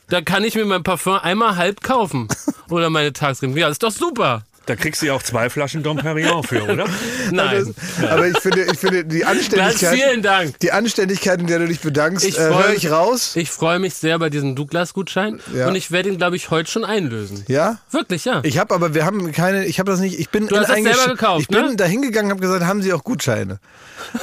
da 0.08 0.20
kann 0.22 0.42
ich 0.44 0.54
mir 0.54 0.64
mein 0.64 0.82
Parfum 0.82 1.18
einmal 1.18 1.56
halb 1.56 1.82
kaufen. 1.82 2.28
Oder 2.70 2.88
meine 2.90 3.12
Tagscreme. 3.12 3.56
Ja, 3.56 3.68
ist 3.68 3.82
doch 3.82 3.90
super. 3.90 4.42
Da 4.68 4.76
kriegst 4.76 5.00
du 5.00 5.06
ja 5.06 5.14
auch 5.14 5.22
zwei 5.22 5.48
Flaschen 5.48 5.82
Dom 5.82 5.96
Perignon 5.96 6.42
für, 6.44 6.62
oder? 6.64 6.86
Nein. 7.30 7.74
Aber 8.10 8.26
ich 8.28 8.38
finde, 8.38 8.64
ich 8.64 8.78
finde 8.78 9.04
die 9.04 9.20
Ganz 9.20 9.38
Anständigkeit, 9.38 9.94
vielen 9.94 10.22
Dank. 10.22 10.58
die 10.60 10.72
Anständigkeit, 10.72 11.40
in 11.40 11.46
der 11.46 11.58
du 11.60 11.66
dich 11.68 11.80
bedankst, 11.80 12.26
Ich 12.26 12.36
äh, 12.38 12.42
höre 12.42 12.68
mich- 12.68 12.84
ich 12.84 12.90
raus. 12.90 13.34
Ich 13.36 13.50
freue 13.50 13.78
mich 13.78 13.94
sehr 13.94 14.18
bei 14.18 14.28
diesem 14.28 14.54
Douglas-Gutschein 14.56 15.40
Ja. 15.54 15.68
und 15.68 15.74
ich 15.74 15.90
werde 15.90 16.10
ihn, 16.10 16.18
glaube 16.18 16.36
ich, 16.36 16.50
heute 16.50 16.70
schon 16.70 16.84
einlösen. 16.84 17.44
ja? 17.48 17.78
Wirklich, 17.90 18.24
ja. 18.26 18.40
Ich 18.44 18.58
habe 18.58 18.74
aber, 18.74 18.92
wir 18.94 19.06
haben 19.06 19.32
keine, 19.32 19.64
ich 19.64 19.78
habe 19.78 19.90
das 19.90 20.00
nicht, 20.00 20.18
ich 20.20 20.28
bin 20.28 20.46
Du 20.48 20.56
hast 20.58 20.68
in 20.68 20.84
das 20.84 20.96
selber 20.96 21.12
gekauft, 21.12 21.40
Ich 21.42 21.48
bin 21.48 21.64
ne? 21.66 21.76
da 21.76 21.86
hingegangen, 21.86 22.30
habe 22.30 22.40
gesagt, 22.40 22.64
haben 22.64 22.82
Sie 22.82 22.92
auch 22.92 23.04
Gutscheine? 23.04 23.58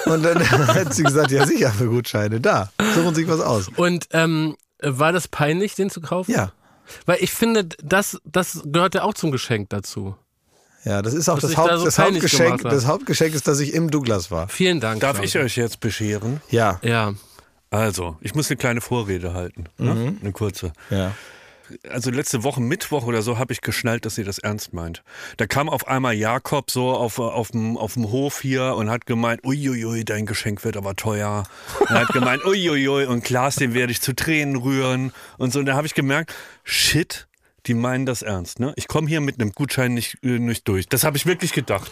Und 0.05 0.23
dann 0.23 0.39
hat 0.67 0.93
sie 0.93 1.03
gesagt, 1.03 1.31
ja 1.31 1.45
sicher 1.47 1.71
für 1.71 1.87
Gutscheine, 1.87 2.39
da, 2.39 2.69
suchen 2.93 3.15
Sie 3.15 3.21
sich 3.21 3.29
was 3.29 3.39
aus. 3.41 3.67
Und 3.75 4.07
ähm, 4.11 4.55
war 4.81 5.11
das 5.11 5.27
peinlich, 5.27 5.73
den 5.75 5.89
zu 5.89 6.01
kaufen? 6.01 6.31
Ja, 6.31 6.51
Weil 7.07 7.17
ich 7.21 7.31
finde, 7.31 7.65
das, 7.83 8.19
das 8.25 8.61
gehört 8.65 8.93
ja 8.95 9.01
auch 9.03 9.15
zum 9.15 9.31
Geschenk 9.31 9.69
dazu. 9.71 10.15
Ja, 10.85 11.01
das 11.01 11.13
ist 11.13 11.27
auch 11.27 11.39
das, 11.39 11.57
Haupt, 11.57 11.71
da 11.71 11.77
so 11.77 11.85
das 11.85 11.99
Hauptgeschenk. 11.99 12.61
Das 12.61 12.85
Hauptgeschenk 12.85 13.35
ist, 13.35 13.47
dass 13.47 13.59
ich 13.59 13.73
im 13.73 13.91
Douglas 13.91 14.31
war. 14.31 14.47
Vielen 14.47 14.79
Dank. 14.79 15.01
Darf 15.01 15.17
Klaus. 15.17 15.35
ich 15.35 15.37
euch 15.37 15.55
jetzt 15.57 15.79
bescheren? 15.79 16.41
Ja, 16.49 16.79
Ja. 16.81 17.13
Also, 17.71 18.15
ich 18.21 18.33
muss 18.35 18.49
eine 18.49 18.55
kleine 18.55 18.79
Vorrede 18.79 19.33
halten. 19.33 19.65
Ne? 19.77 20.15
Eine 20.21 20.31
kurze. 20.31 20.71
ja. 20.89 21.11
also 21.89 22.09
letzte 22.11 22.43
Woche 22.43 22.61
Mittwoch 22.61 23.05
oder 23.05 23.21
so 23.21 23.37
habe 23.37 23.51
ich 23.51 23.59
geschnallt, 23.61 24.05
dass 24.05 24.15
sie 24.15 24.23
das 24.23 24.37
ernst 24.37 24.71
meint. 24.71 25.03
Da 25.37 25.47
kam 25.47 25.67
auf 25.67 25.87
einmal 25.87 26.13
Jakob 26.13 26.71
so 26.71 26.91
auf, 26.91 27.19
auf, 27.19 27.51
dem, 27.51 27.75
auf 27.75 27.95
dem 27.95 28.11
Hof 28.11 28.39
hier 28.41 28.75
und 28.77 28.89
hat 28.89 29.05
gemeint, 29.05 29.43
uiuiui, 29.43 30.05
dein 30.05 30.25
Geschenk 30.25 30.63
wird 30.63 30.77
aber 30.77 30.95
teuer. 30.95 31.43
Und 31.79 31.89
hat 31.89 32.07
gemeint, 32.09 32.45
uiuiui, 32.45 33.07
und 33.07 33.23
Klaas, 33.23 33.55
den 33.55 33.73
werde 33.73 33.91
ich 33.91 34.01
zu 34.01 34.15
Tränen 34.15 34.55
rühren 34.55 35.11
und 35.37 35.51
so. 35.51 35.59
Und 35.59 35.65
da 35.65 35.75
habe 35.75 35.87
ich 35.87 35.95
gemerkt, 35.95 36.33
shit, 36.63 37.27
die 37.67 37.73
meinen 37.73 38.05
das 38.05 38.21
ernst. 38.21 38.59
Ne? 38.59 38.73
Ich 38.75 38.87
komme 38.87 39.07
hier 39.07 39.21
mit 39.21 39.39
einem 39.39 39.51
Gutschein 39.51 39.93
nicht, 39.93 40.17
äh, 40.23 40.39
nicht 40.39 40.67
durch. 40.67 40.87
Das 40.87 41.03
habe 41.03 41.17
ich 41.17 41.25
wirklich 41.25 41.53
gedacht. 41.53 41.91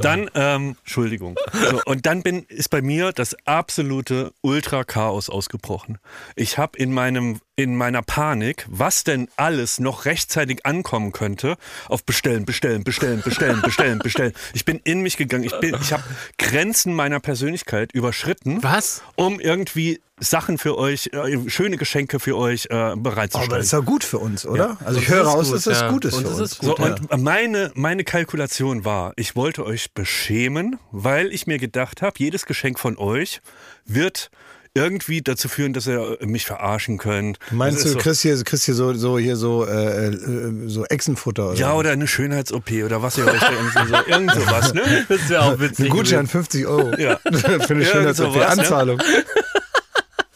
Dann, 0.00 0.30
ähm, 0.34 0.76
Entschuldigung. 0.80 1.36
So, 1.52 1.80
und 1.86 2.06
dann 2.06 2.22
bin, 2.22 2.44
ist 2.48 2.70
bei 2.70 2.82
mir 2.82 3.12
das 3.12 3.36
absolute 3.46 4.32
Ultra-Chaos 4.42 5.30
ausgebrochen. 5.30 5.98
Ich 6.36 6.58
habe 6.58 6.78
in 6.78 6.92
meinem 6.92 7.40
in 7.56 7.76
meiner 7.76 8.02
Panik, 8.02 8.66
was 8.68 9.04
denn 9.04 9.28
alles 9.36 9.78
noch 9.78 10.04
rechtzeitig 10.06 10.66
ankommen 10.66 11.12
könnte, 11.12 11.56
auf 11.88 12.04
bestellen, 12.04 12.44
bestellen, 12.44 12.82
bestellen, 12.84 13.22
bestellen, 13.22 13.60
bestellen, 13.62 13.98
bestellen. 14.00 14.32
Ich 14.54 14.64
bin 14.64 14.80
in 14.84 15.00
mich 15.00 15.16
gegangen. 15.16 15.44
Ich 15.44 15.58
bin, 15.60 15.76
ich 15.80 15.92
habe 15.92 16.02
Grenzen 16.38 16.94
meiner 16.94 17.20
Persönlichkeit 17.20 17.92
überschritten, 17.92 18.62
Was? 18.62 19.02
um 19.14 19.38
irgendwie 19.38 20.00
Sachen 20.18 20.58
für 20.58 20.78
euch, 20.78 21.10
äh, 21.12 21.48
schöne 21.50 21.76
Geschenke 21.76 22.20
für 22.20 22.36
euch 22.36 22.66
äh, 22.70 22.74
Aber 22.74 22.96
bereitzustellen. 22.96 23.50
das 23.50 23.66
ist 23.66 23.72
ja 23.72 23.80
gut 23.80 24.04
für 24.04 24.18
uns, 24.18 24.46
oder? 24.46 24.76
Also 24.84 25.00
ich 25.00 25.08
höre 25.08 25.24
raus, 25.24 25.46
gut, 25.46 25.56
dass 25.56 25.64
das 25.64 25.80
ja. 25.80 25.90
gut 25.90 26.04
ist 26.04 26.14
Und 26.14 26.22
für 26.22 26.28
uns. 26.30 26.40
ist 26.40 26.58
gut, 26.60 26.76
So, 26.76 26.84
ja. 26.84 26.94
und 27.10 27.22
meine, 27.22 27.72
meine 27.74 28.04
Kalkulation 28.04 28.84
war, 28.84 29.12
ich 29.16 29.34
wollte 29.34 29.64
euch 29.66 29.92
beschämen, 29.92 30.78
weil 30.92 31.32
ich 31.32 31.46
mir 31.46 31.58
gedacht 31.58 32.00
habe, 32.02 32.14
jedes 32.18 32.46
Geschenk 32.46 32.78
von 32.78 32.96
euch 32.96 33.40
wird 33.86 34.30
irgendwie 34.74 35.22
dazu 35.22 35.48
führen, 35.48 35.72
dass 35.72 35.86
ihr 35.86 36.18
mich 36.26 36.46
verarschen 36.46 36.98
könnt. 36.98 37.38
Meinst 37.52 37.84
du, 37.84 37.88
ist 37.88 37.92
so, 37.92 37.98
kriegst 37.98 38.22
hier, 38.22 38.42
kriegst 38.42 38.64
hier 38.64 38.74
so, 38.74 38.92
so 38.94 39.18
hier 39.18 39.36
so, 39.36 39.64
äh, 39.64 40.08
äh, 40.08 40.68
so 40.68 40.84
Echsenfutter 40.84 41.50
oder? 41.50 41.58
ja, 41.58 41.74
oder 41.74 41.92
eine 41.92 42.08
Schönheits-OP 42.08 42.70
oder 42.84 43.00
was 43.00 43.16
ihr 43.16 43.26
euch 43.26 43.40
da 43.40 43.86
so, 43.86 44.10
irgend 44.10 44.32
sowas, 44.32 44.74
ne? 44.74 44.82
Das 45.08 45.28
wäre 45.28 45.42
auch 45.42 45.60
witzig. 45.60 45.86
Ein 45.86 45.90
Gutschein 45.90 46.26
50 46.26 46.66
Euro. 46.66 46.94
Ja. 46.96 47.18
Für 47.32 47.48
eine 47.48 47.60
Irgend 47.60 47.86
schöne 47.86 48.14
sowas, 48.14 48.56
ne? 48.56 48.96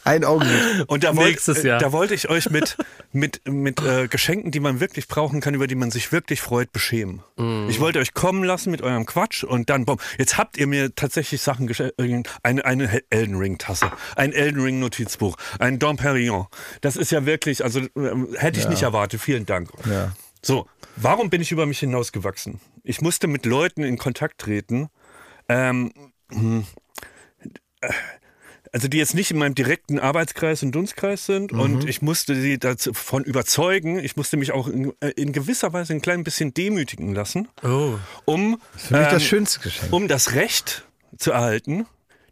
Ein 0.09 0.23
Augenblick. 0.25 0.59
Und 0.87 1.03
da, 1.03 1.15
wollt, 1.15 1.29
Nächstes 1.29 1.63
äh, 1.63 1.67
Jahr. 1.67 1.79
da 1.79 1.91
wollte 1.91 2.15
ich 2.15 2.29
euch 2.29 2.49
mit, 2.49 2.77
mit, 3.11 3.41
mit 3.47 3.79
äh, 3.81 4.07
Geschenken, 4.07 4.49
die 4.49 4.59
man 4.59 4.79
wirklich 4.79 5.07
brauchen 5.07 5.39
kann, 5.39 5.53
über 5.53 5.67
die 5.67 5.75
man 5.75 5.91
sich 5.91 6.11
wirklich 6.11 6.41
freut, 6.41 6.71
beschämen. 6.71 7.21
Mhm. 7.37 7.67
Ich 7.69 7.79
wollte 7.79 7.99
euch 7.99 8.15
kommen 8.15 8.43
lassen 8.43 8.71
mit 8.71 8.81
eurem 8.81 9.05
Quatsch 9.05 9.43
und 9.43 9.69
dann, 9.69 9.85
boom, 9.85 9.97
jetzt 10.17 10.39
habt 10.39 10.57
ihr 10.57 10.65
mir 10.65 10.95
tatsächlich 10.95 11.43
Sachen 11.43 11.67
geschenkt. 11.67 11.95
Eine, 12.41 12.65
eine 12.65 13.01
Elden 13.11 13.35
Ring-Tasse, 13.35 13.91
ein 14.15 14.33
Elden 14.33 14.59
Ring-Notizbuch, 14.59 15.35
ein 15.59 15.77
Dom 15.77 15.97
Perignon. 15.97 16.47
Das 16.81 16.95
ist 16.95 17.11
ja 17.11 17.27
wirklich, 17.27 17.63
also 17.63 17.81
ähm, 17.95 18.29
hätte 18.35 18.59
ich 18.59 18.67
nicht 18.67 18.81
erwartet. 18.81 19.21
Vielen 19.21 19.45
Dank. 19.45 19.69
Ja. 19.85 20.13
So, 20.41 20.67
warum 20.95 21.29
bin 21.29 21.39
ich 21.39 21.51
über 21.51 21.67
mich 21.67 21.79
hinausgewachsen? 21.79 22.59
Ich 22.83 22.99
musste 23.01 23.27
mit 23.27 23.45
Leuten 23.45 23.83
in 23.83 23.99
Kontakt 23.99 24.39
treten, 24.39 24.89
ähm, 25.49 25.91
hm, 26.31 26.65
äh, 27.81 27.89
also 28.73 28.87
die 28.87 28.97
jetzt 28.97 29.15
nicht 29.15 29.31
in 29.31 29.37
meinem 29.37 29.55
direkten 29.55 29.99
Arbeitskreis 29.99 30.63
und 30.63 30.71
Dunstkreis 30.73 31.25
sind 31.25 31.51
Mhm. 31.51 31.59
und 31.59 31.89
ich 31.89 32.01
musste 32.01 32.35
sie 32.39 32.57
davon 32.59 33.23
überzeugen, 33.23 33.99
ich 33.99 34.15
musste 34.15 34.37
mich 34.37 34.51
auch 34.51 34.67
in, 34.67 34.93
äh, 35.01 35.09
in 35.15 35.31
gewisser 35.33 35.73
Weise 35.73 35.93
ein 35.93 36.01
klein 36.01 36.23
bisschen 36.23 36.53
demütigen 36.53 37.13
lassen, 37.13 37.47
Oh. 37.63 37.93
um, 38.25 38.59
Für 38.75 38.97
mich 38.99 39.07
das 39.07 39.23
ähm, 39.23 39.27
schönste 39.29 39.59
Geschenk. 39.61 39.93
um 39.93 40.07
das 40.07 40.33
Recht 40.33 40.85
zu 41.17 41.31
erhalten, 41.31 41.85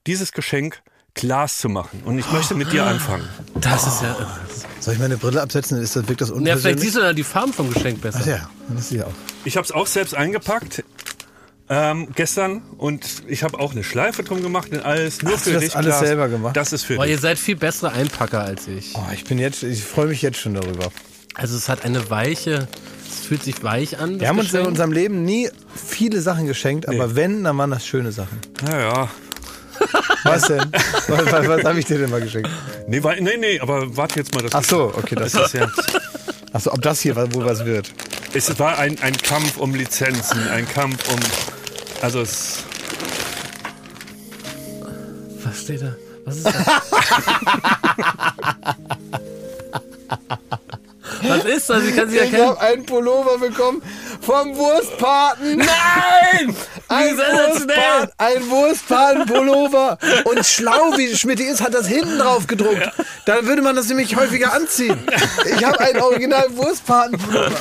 dieses 0.06 0.32
Geschenk 0.32 0.82
Glas 1.14 1.58
zu 1.58 1.68
machen. 1.68 2.04
Und 2.06 2.20
ich 2.20 2.32
möchte 2.32 2.54
mit 2.54 2.72
dir 2.72 2.86
anfangen. 2.86 3.28
Das 3.60 3.88
ist 3.88 4.04
ja 4.04 4.10
irre. 4.20 4.40
Soll 4.80 4.94
ich 4.94 5.00
meine 5.00 5.18
Brille 5.18 5.42
absetzen? 5.42 5.82
Ist 5.82 5.96
das, 5.96 6.08
wirkt 6.08 6.22
das 6.22 6.30
Ja, 6.30 6.56
vielleicht 6.58 6.80
siehst 6.80 6.96
du 6.96 7.00
dann 7.00 7.16
die 7.16 7.24
Farben 7.24 7.52
vom 7.54 7.74
Geschenk 7.74 8.00
besser. 8.02 8.20
Ach 8.22 8.28
ja, 8.28 8.50
das 8.70 8.82
ist 8.86 8.92
ja 8.92 9.06
auch. 9.08 9.14
Ich 9.44 9.58
habe 9.58 9.66
es 9.66 9.72
auch 9.72 9.88
selbst 9.88 10.14
eingepackt. 10.14 10.84
Ähm, 11.70 12.08
gestern 12.16 12.62
und 12.78 13.04
ich 13.28 13.44
habe 13.44 13.60
auch 13.60 13.74
eine 13.74 13.84
Schleife 13.84 14.24
drum 14.24 14.42
gemacht 14.42 14.72
und 14.72 14.86
alles 14.86 15.22
nur 15.22 15.34
Hast 15.34 15.44
für 15.44 15.50
du 15.50 15.56
das 15.56 15.64
dich. 15.66 15.76
alles 15.76 15.88
Klaas. 15.98 16.00
selber 16.08 16.30
gemacht? 16.30 16.56
Das 16.56 16.72
ist 16.72 16.84
für 16.86 16.96
Boah, 16.96 17.06
ihr 17.06 17.14
dich. 17.16 17.22
seid 17.22 17.38
viel 17.38 17.58
bessere 17.58 17.92
Einpacker 17.92 18.42
als 18.42 18.68
ich. 18.70 18.94
Oh, 18.96 19.04
ich 19.14 19.26
bin 19.26 19.38
jetzt, 19.38 19.64
ich 19.64 19.84
freue 19.84 20.08
mich 20.08 20.22
jetzt 20.22 20.38
schon 20.40 20.54
darüber. 20.54 20.88
Also 21.34 21.58
es 21.58 21.68
hat 21.68 21.84
eine 21.84 22.10
weiche, 22.10 22.70
es 23.10 23.26
fühlt 23.28 23.44
sich 23.44 23.64
weich 23.64 24.00
an. 24.00 24.14
das 24.14 24.22
Wir 24.22 24.28
haben 24.30 24.40
uns 24.40 24.48
in 24.48 24.52
Geschenk. 24.54 24.68
unserem 24.70 24.92
Leben 24.94 25.26
nie 25.26 25.50
viele 25.76 26.22
Sachen 26.22 26.48
geschenkt, 26.48 26.88
aber 26.88 27.16
wenn, 27.18 27.44
dann 27.44 27.58
waren 27.58 27.72
das 27.72 27.86
schöne 27.86 28.14
Sachen. 28.14 28.40
Naja. 28.66 29.10
Was 30.24 30.44
denn? 30.44 30.72
was 31.08 31.26
was, 31.32 31.48
was 31.50 31.64
habe 31.66 31.80
ich 31.80 31.86
dir 31.86 31.98
denn 32.00 32.10
mal 32.10 32.22
geschenkt? 32.22 32.50
Nee, 32.88 33.04
wa- 33.04 33.14
nee, 33.20 33.38
nee, 33.38 33.60
aber 33.60 33.96
warte 33.96 34.20
jetzt 34.20 34.34
mal. 34.34 34.42
Das 34.42 34.54
Ach 34.56 34.64
so, 34.64 34.94
okay, 34.96 35.16
das 35.16 35.34
Das 35.34 35.48
ist 35.48 35.54
ja, 35.54 35.70
Achso, 36.54 36.72
ob 36.72 36.82
das 36.82 37.02
hier 37.02 37.16
wohl 37.34 37.44
was 37.46 37.66
wird. 37.66 37.92
es 38.34 38.58
war 38.58 38.80
ein, 38.80 38.98
ein 39.02 39.16
Kampf 39.18 39.58
um 39.58 39.76
Lizenzen, 39.76 40.48
ein 40.48 40.66
Kampf 40.68 41.08
um. 41.14 41.20
Also 42.02 42.22
es. 42.22 42.64
Was 45.44 45.62
steht 45.62 45.82
da? 45.82 45.96
Was 46.26 46.38
ist 46.38 46.46
das? 46.46 46.56
Was 51.24 51.46
ist 51.46 51.70
das? 51.70 51.84
Ich 51.84 51.96
kann 51.96 52.10
sie 52.10 52.18
Ich 52.18 52.22
erkennen. 52.24 52.48
habe 52.50 52.62
einen 52.62 52.86
Pullover 52.86 53.38
bekommen 53.40 53.82
vom 54.22 54.56
Wurstpaten. 54.56 55.58
Nein! 55.58 56.56
Ein! 56.90 57.18
Wurstpaten, 57.18 58.12
ein 58.18 58.50
Wurstpaten-Pullover. 58.50 59.98
Und 60.26 60.46
schlau 60.46 60.96
wie 60.98 61.16
Schmidt 61.16 61.40
ist, 61.40 61.62
hat 61.62 61.74
das 61.74 61.88
hinten 61.88 62.18
drauf 62.20 62.46
gedruckt. 62.48 62.92
Dann 63.26 63.46
würde 63.46 63.62
man 63.62 63.76
das 63.76 63.88
nämlich 63.88 64.16
häufiger 64.16 64.54
anziehen. 64.54 65.00
Ich 65.58 65.64
habe 65.64 65.80
einen 65.80 66.02
original 66.02 66.48
Wurstpaten-Pullover. 66.56 67.52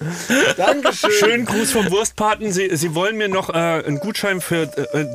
Dankeschön. 0.56 1.10
Schönen 1.18 1.44
Gruß 1.44 1.72
vom 1.72 1.90
Wurstpaten. 1.90 2.52
Sie, 2.52 2.74
Sie 2.76 2.94
wollen 2.94 3.16
mir 3.16 3.28
noch 3.28 3.50
äh, 3.50 3.52
einen 3.52 3.98
Gutschein 3.98 4.40
für 4.40 4.62
äh, 4.94 5.06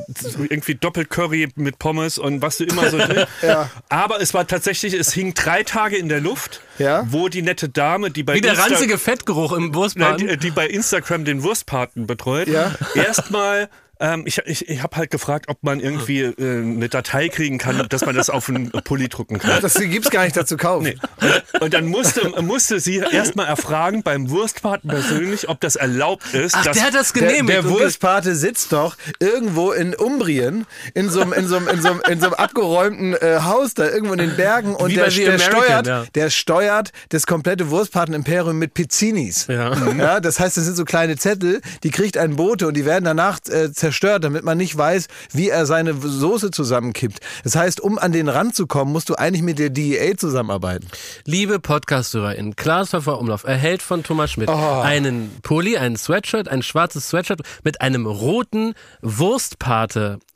irgendwie 0.48 0.74
doppelt 0.76 1.10
Curry 1.10 1.48
mit 1.56 1.78
Pommes 1.78 2.18
und 2.18 2.42
was 2.42 2.58
du 2.58 2.64
immer 2.64 2.88
so 2.90 2.98
drin. 2.98 3.24
Ja. 3.42 3.70
Aber 3.88 4.20
es 4.20 4.32
war 4.34 4.46
tatsächlich, 4.46 4.94
es 4.94 5.12
hing 5.12 5.34
drei 5.34 5.62
Tage 5.64 5.96
in 5.96 6.08
der 6.08 6.20
Luft, 6.20 6.60
Ja. 6.78 7.04
wo 7.10 7.28
die 7.28 7.42
nette 7.42 7.68
Dame, 7.68 8.10
die 8.10 8.22
bei 8.22 8.34
Wie 8.34 8.40
der 8.40 8.54
Insta- 8.54 8.70
ranzige 8.70 8.98
Fettgeruch 8.98 9.52
im 9.52 9.64
Nein, 9.66 9.74
Wurstbahn. 9.74 10.16
die, 10.18 10.36
die 10.36 10.50
bei 10.50 10.66
Instagram 10.68 11.24
den 11.24 11.42
Wurstpaten 11.42 12.06
betreut, 12.06 12.48
Ja. 12.48 12.74
erstmal. 12.94 13.68
Ähm, 13.98 14.24
ich 14.26 14.38
ich, 14.44 14.68
ich 14.68 14.82
habe 14.82 14.96
halt 14.96 15.10
gefragt, 15.10 15.46
ob 15.48 15.62
man 15.62 15.80
irgendwie 15.80 16.20
äh, 16.20 16.34
eine 16.38 16.88
Datei 16.88 17.28
kriegen 17.28 17.58
kann, 17.58 17.86
dass 17.88 18.04
man 18.04 18.14
das 18.14 18.28
auf 18.30 18.48
einen 18.48 18.70
Pulli 18.84 19.08
drucken 19.08 19.38
kann. 19.38 19.60
Das 19.62 19.74
gibt's 19.74 20.10
gar 20.10 20.24
nicht 20.24 20.36
dazu 20.36 20.56
kaufen. 20.56 20.84
Nee. 20.84 20.96
Und, 21.54 21.62
und 21.62 21.74
dann 21.74 21.86
musste, 21.86 22.28
musste 22.42 22.78
sie 22.80 22.96
erstmal 22.98 23.46
erfragen 23.46 24.02
beim 24.02 24.28
Wurstpaten 24.30 24.88
persönlich, 24.90 25.48
ob 25.48 25.60
das 25.60 25.76
erlaubt 25.76 26.34
ist. 26.34 26.54
Ach, 26.54 26.64
dass, 26.64 26.76
der 26.76 26.86
hat 26.86 26.94
das 26.94 27.12
Der, 27.12 27.22
genehmigt. 27.28 27.48
der 27.50 27.62
ge- 27.62 27.70
Wurstpate 27.70 28.34
sitzt 28.34 28.72
doch 28.72 28.96
irgendwo 29.18 29.72
in 29.72 29.94
Umbrien, 29.94 30.66
in 30.94 31.08
so 31.08 31.20
einem, 31.20 31.32
in 31.32 31.46
so 31.48 31.56
einem, 31.56 31.68
in 31.68 31.80
so 31.80 31.88
einem, 31.90 32.02
in 32.08 32.20
so 32.20 32.26
einem 32.26 32.34
abgeräumten 32.34 33.14
äh, 33.14 33.40
Haus 33.42 33.74
da 33.74 33.86
irgendwo 33.88 34.12
in 34.12 34.18
den 34.18 34.36
Bergen 34.36 34.74
und 34.74 34.94
der, 34.94 35.08
der 35.08 35.34
American, 35.34 35.52
steuert, 35.62 35.86
ja. 35.86 36.04
der 36.14 36.30
steuert 36.30 36.92
das 37.08 37.26
komplette 37.26 37.70
Wurstpaten-Imperium 37.70 38.58
mit 38.58 38.74
Pizzinis. 38.74 39.46
Ja. 39.48 39.74
Ja, 39.96 40.20
das 40.20 40.38
heißt, 40.40 40.56
das 40.56 40.64
sind 40.64 40.76
so 40.76 40.84
kleine 40.84 41.16
Zettel, 41.16 41.60
die 41.82 41.90
kriegt 41.90 42.18
ein 42.18 42.36
Bote 42.36 42.66
und 42.68 42.74
die 42.76 42.84
werden 42.84 43.04
danach 43.04 43.38
äh, 43.48 43.70
zerstört, 43.86 44.24
damit 44.24 44.42
man 44.42 44.58
nicht 44.58 44.76
weiß, 44.76 45.06
wie 45.32 45.48
er 45.48 45.64
seine 45.64 45.94
Soße 45.94 46.50
zusammenkippt. 46.50 47.20
Das 47.44 47.54
heißt, 47.54 47.80
um 47.80 47.98
an 47.98 48.10
den 48.10 48.28
Rand 48.28 48.56
zu 48.56 48.66
kommen, 48.66 48.90
musst 48.90 49.08
du 49.08 49.14
eigentlich 49.14 49.42
mit 49.42 49.60
der 49.60 49.70
DEA 49.70 50.16
zusammenarbeiten. 50.16 50.88
Liebe 51.24 51.60
Podcast-HörerInnen, 51.60 52.56
Klaas 52.56 52.92
Umlauf 52.94 53.44
erhält 53.44 53.82
von 53.82 54.02
Thomas 54.02 54.32
Schmidt 54.32 54.48
einen 54.48 55.30
Pulli, 55.42 55.76
einen 55.76 55.96
Sweatshirt, 55.96 56.48
ein 56.48 56.62
schwarzes 56.62 57.08
Sweatshirt 57.08 57.42
mit 57.62 57.80
einem 57.80 58.06
roten 58.06 58.74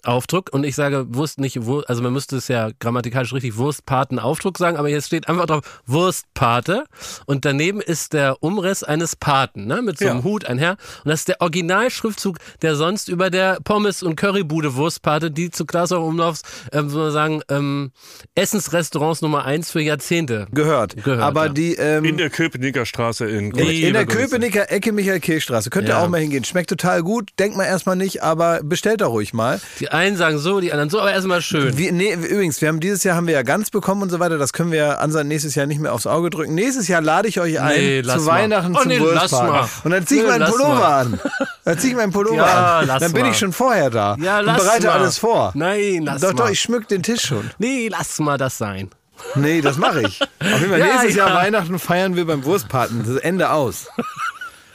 Aufdruck 0.04 0.50
und 0.52 0.64
ich 0.64 0.74
sage 0.74 1.06
Wurst 1.10 1.38
nicht 1.40 1.64
Wurst, 1.66 1.88
also 1.88 2.02
man 2.02 2.12
müsste 2.12 2.36
es 2.36 2.48
ja 2.48 2.70
grammatikalisch 2.80 3.32
richtig 3.32 3.56
Wurstpatenaufdruck 3.56 4.58
sagen, 4.58 4.76
aber 4.76 4.88
jetzt 4.88 5.06
steht 5.06 5.28
einfach 5.28 5.46
drauf 5.46 5.80
Wurstpate 5.86 6.84
und 7.26 7.44
daneben 7.44 7.80
ist 7.80 8.12
der 8.12 8.42
Umriss 8.42 8.82
eines 8.82 9.16
Paten, 9.16 9.66
ne, 9.66 9.82
mit 9.82 9.98
so 9.98 10.06
einem 10.06 10.18
Ja. 10.18 10.24
Hut, 10.24 10.44
ein 10.46 10.58
Herr 10.58 10.72
und 11.04 11.10
das 11.10 11.20
ist 11.20 11.28
der 11.28 11.40
Originalschriftzug, 11.40 12.36
der 12.62 12.76
sonst 12.76 13.08
über 13.08 13.30
der 13.30 13.58
Pommes- 13.64 14.02
und 14.02 14.16
Currybude 14.16 14.74
Wurstpate, 14.76 15.30
die 15.30 15.50
zu 15.50 15.64
Klaas 15.66 15.92
Umlaufs, 15.92 16.42
ähm, 16.72 16.88
soll 16.90 17.04
man 17.04 17.12
sagen, 17.12 17.42
ähm, 17.48 17.92
Essensrestaurants 18.34 19.22
Nummer 19.22 19.44
eins 19.44 19.70
für 19.70 19.80
Jahrzehnte 19.80 20.46
Gehört. 20.52 20.96
Gehört, 21.02 21.20
Aber 21.22 21.46
ja. 21.46 21.52
die 21.52 21.74
ähm, 21.74 22.04
In 22.04 22.16
der 22.16 22.30
Köpenicker 22.30 22.86
Straße 22.86 23.26
in 23.28 23.50
in, 23.52 23.68
in 23.68 23.92
der. 23.92 24.06
Köpenicker 24.06 24.70
Ecke 24.70 24.92
Michael-Kehl-Straße. 24.92 25.70
Könnt 25.70 25.88
ihr 25.88 25.94
Ja. 25.94 26.04
auch 26.04 26.08
mal 26.08 26.20
hingehen. 26.20 26.44
Schmeckt 26.44 26.70
total 26.70 27.02
gut. 27.02 27.30
Denkt 27.38 27.56
man 27.56 27.66
erstmal 27.66 27.96
nicht, 27.96 28.22
aber 28.22 28.60
bestellt 28.62 29.00
da 29.00 29.06
ruhig 29.06 29.32
mal. 29.34 29.60
Die 29.78 29.89
einen 29.90 30.16
sagen 30.16 30.38
so, 30.38 30.60
die 30.60 30.72
anderen 30.72 30.88
so, 30.90 31.00
aber 31.00 31.12
erstmal 31.12 31.42
schön. 31.42 31.76
Wir, 31.76 31.92
nee, 31.92 32.12
übrigens, 32.14 32.60
wir 32.60 32.68
haben 32.68 32.80
dieses 32.80 33.02
Jahr 33.04 33.16
haben 33.16 33.26
wir 33.26 33.34
ja 33.34 33.42
ganz 33.42 33.70
bekommen 33.70 34.02
und 34.02 34.10
so 34.10 34.18
weiter. 34.20 34.38
Das 34.38 34.52
können 34.52 34.70
wir 34.72 35.00
Ansan 35.00 35.28
nächstes 35.28 35.54
Jahr 35.54 35.66
nicht 35.66 35.80
mehr 35.80 35.92
aufs 35.92 36.06
Auge 36.06 36.30
drücken. 36.30 36.54
Nächstes 36.54 36.88
Jahr 36.88 37.00
lade 37.00 37.28
ich 37.28 37.40
euch 37.40 37.60
ein 37.60 37.74
Nee, 37.76 38.02
zu. 38.02 38.24
Weihnachten 38.26 38.74
Oh, 38.76 38.80
zum 38.80 38.88
nee, 38.88 38.98
lass 38.98 39.32
mal. 39.32 39.68
Und 39.84 39.90
dann 39.90 40.06
zieh 40.06 40.16
ich 40.16 40.22
Nee, 40.22 40.28
meinen 40.28 40.50
Pullover 40.50 40.74
mal. 40.74 41.00
an. 41.00 41.20
Dann 41.64 41.78
zieh 41.78 41.88
ich 41.88 41.94
meinen 41.96 42.12
Pullover 42.12 42.36
Ja, 42.36 42.78
an. 42.80 42.86
Dann 42.88 43.12
bin 43.12 43.22
mal. 43.22 43.30
ich 43.32 43.38
schon 43.38 43.52
vorher 43.52 43.90
da 43.90 44.16
Ja, 44.20 44.38
und 44.40 44.46
lass 44.46 44.62
bereite 44.64 44.86
mal. 44.86 44.92
alles 44.98 45.18
vor. 45.18 45.50
Nein, 45.54 46.02
lass 46.04 46.20
Doch, 46.20 46.28
mal. 46.32 46.44
doch, 46.44 46.50
ich 46.50 46.60
schmück 46.60 46.88
den 46.88 47.02
Tisch 47.02 47.22
schon. 47.22 47.50
Nee, 47.58 47.88
lass 47.90 48.18
mal 48.20 48.38
das 48.38 48.58
sein. 48.58 48.90
Nee, 49.34 49.60
das 49.60 49.76
mache 49.76 50.00
ich. 50.02 50.20
Auf 50.22 50.60
jeden 50.60 50.70
Fall, 50.70 50.78
Ja, 50.78 50.86
nächstes 50.86 51.14
ja. 51.16 51.26
Jahr 51.26 51.36
Weihnachten 51.36 51.78
feiern 51.78 52.16
wir 52.16 52.26
beim 52.26 52.44
Wurstpaten. 52.44 53.00
Das 53.00 53.08
ist 53.08 53.24
Ende 53.24 53.50
aus. 53.50 53.88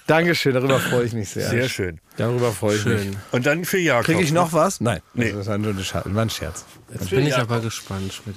Dankeschön, 0.08 0.54
darüber 0.54 0.80
freue 0.80 1.06
ich 1.06 1.14
mich 1.14 1.30
sehr. 1.30 1.50
Sehr 1.50 1.68
schön. 1.68 2.00
Darüber 2.18 2.52
freue 2.52 2.76
ich 2.78 2.86
mich. 2.86 3.02
Schön. 3.02 3.16
Und 3.32 3.46
dann 3.46 3.66
für 3.66 3.80
Jakob. 3.80 4.06
Kriege 4.06 4.22
ich 4.22 4.32
noch 4.32 4.54
was? 4.54 4.80
Nein. 4.80 5.02
Nee. 5.14 5.32
Das 5.32 5.48
war 5.48 5.58
nur 5.58 5.72
ein 5.74 5.84
Scherz. 5.84 6.06
War 6.06 6.22
ein 6.22 6.30
Scherz. 6.30 6.66
Jetzt 6.94 7.10
bin 7.10 7.26
ich 7.26 7.36
aber 7.36 7.60
gespannt, 7.60 8.14
Schmidt. 8.14 8.36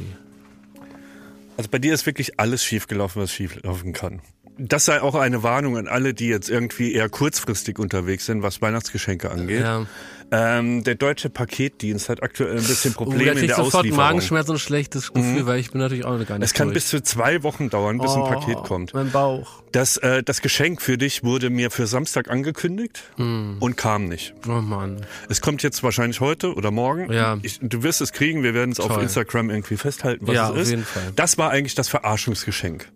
Also 1.59 1.69
bei 1.71 1.79
dir 1.79 1.93
ist 1.93 2.07
wirklich 2.07 2.39
alles 2.39 2.65
schiefgelaufen, 2.65 3.21
was 3.21 3.33
schieflaufen 3.33 3.93
kann. 3.93 4.23
Das 4.59 4.85
sei 4.87 5.01
auch 5.01 5.15
eine 5.15 5.43
Warnung 5.43 5.77
an 5.79 5.87
alle, 5.87 6.15
die 6.15 6.27
jetzt 6.29 6.51
irgendwie 6.51 6.93
eher 6.93 7.09
kurzfristig 7.09 7.79
unterwegs 7.79 8.27
sind, 8.27 8.43
was 8.43 8.61
Weihnachtsgeschenke 8.61 9.31
angeht. 9.31 9.61
Ja. 9.61 9.87
Ähm, 10.31 10.85
der 10.85 10.95
deutsche 10.97 11.31
Paketdienst 11.31 12.11
hat 12.11 12.23
aktuell 12.23 12.51
ein 12.59 12.63
bisschen 12.65 12.93
Oh, 12.99 13.05
Probleme 13.05 13.35
da 13.35 13.41
in 13.41 13.47
der 13.47 13.57
sofort 13.57 13.77
Auslieferung. 13.77 14.05
Magenschmerz 14.05 14.49
und 14.51 14.57
ein 14.57 14.59
schlechtes 14.59 15.13
Gefühl, 15.15 15.47
weil 15.47 15.59
ich 15.59 15.71
bin 15.71 15.81
natürlich 15.81 16.05
auch 16.05 16.19
gar 16.27 16.37
nicht 16.39 16.45
Es 16.45 16.53
kann 16.53 16.67
durch. 16.69 16.75
bis 16.75 16.89
zu 16.89 17.03
zwei 17.03 17.43
Wochen 17.45 17.71
dauern, 17.71 17.97
bis 17.99 18.11
ein 18.11 18.21
Oh, 18.21 18.27
Paket 18.29 18.57
kommt. 18.65 18.93
Mein 18.93 19.11
Bauch. 19.11 19.63
Das, 19.73 19.97
äh, 19.97 20.23
das 20.23 20.43
Geschenk 20.43 20.83
für 20.83 20.99
dich 20.99 21.25
wurde 21.25 21.49
mir 21.49 21.71
für 21.71 21.87
Samstag 21.87 22.29
angekündigt 22.29 23.05
und 23.17 23.77
kam 23.79 24.05
nicht. 24.07 24.35
Oh 24.47 24.61
Mann. 24.61 25.07
Es 25.31 25.41
kommt 25.41 25.63
jetzt 25.63 25.83
wahrscheinlich 25.83 26.21
heute 26.21 26.53
oder 26.55 26.71
morgen. 26.73 27.11
Ja. 27.11 27.39
Ich, 27.43 27.61
du 27.63 27.83
wirst 27.83 28.03
es 28.03 28.13
kriegen, 28.13 28.43
wir 28.43 28.53
werden 28.53 28.73
es 28.73 28.81
auf. 28.81 29.01
Instagram 29.01 29.49
irgendwie 29.49 29.77
festhalten, 29.77 30.27
was 30.27 30.35
Ja, 30.35 30.45
es 30.47 30.51
auf 30.51 30.57
ist. 30.59 30.71
jeden 30.71 30.85
Fall. 30.85 31.13
Das 31.17 31.39
war 31.39 31.51
eigentlich 31.51 31.75
das 31.77 31.89
Verarschungsgeschenk. 31.89 32.89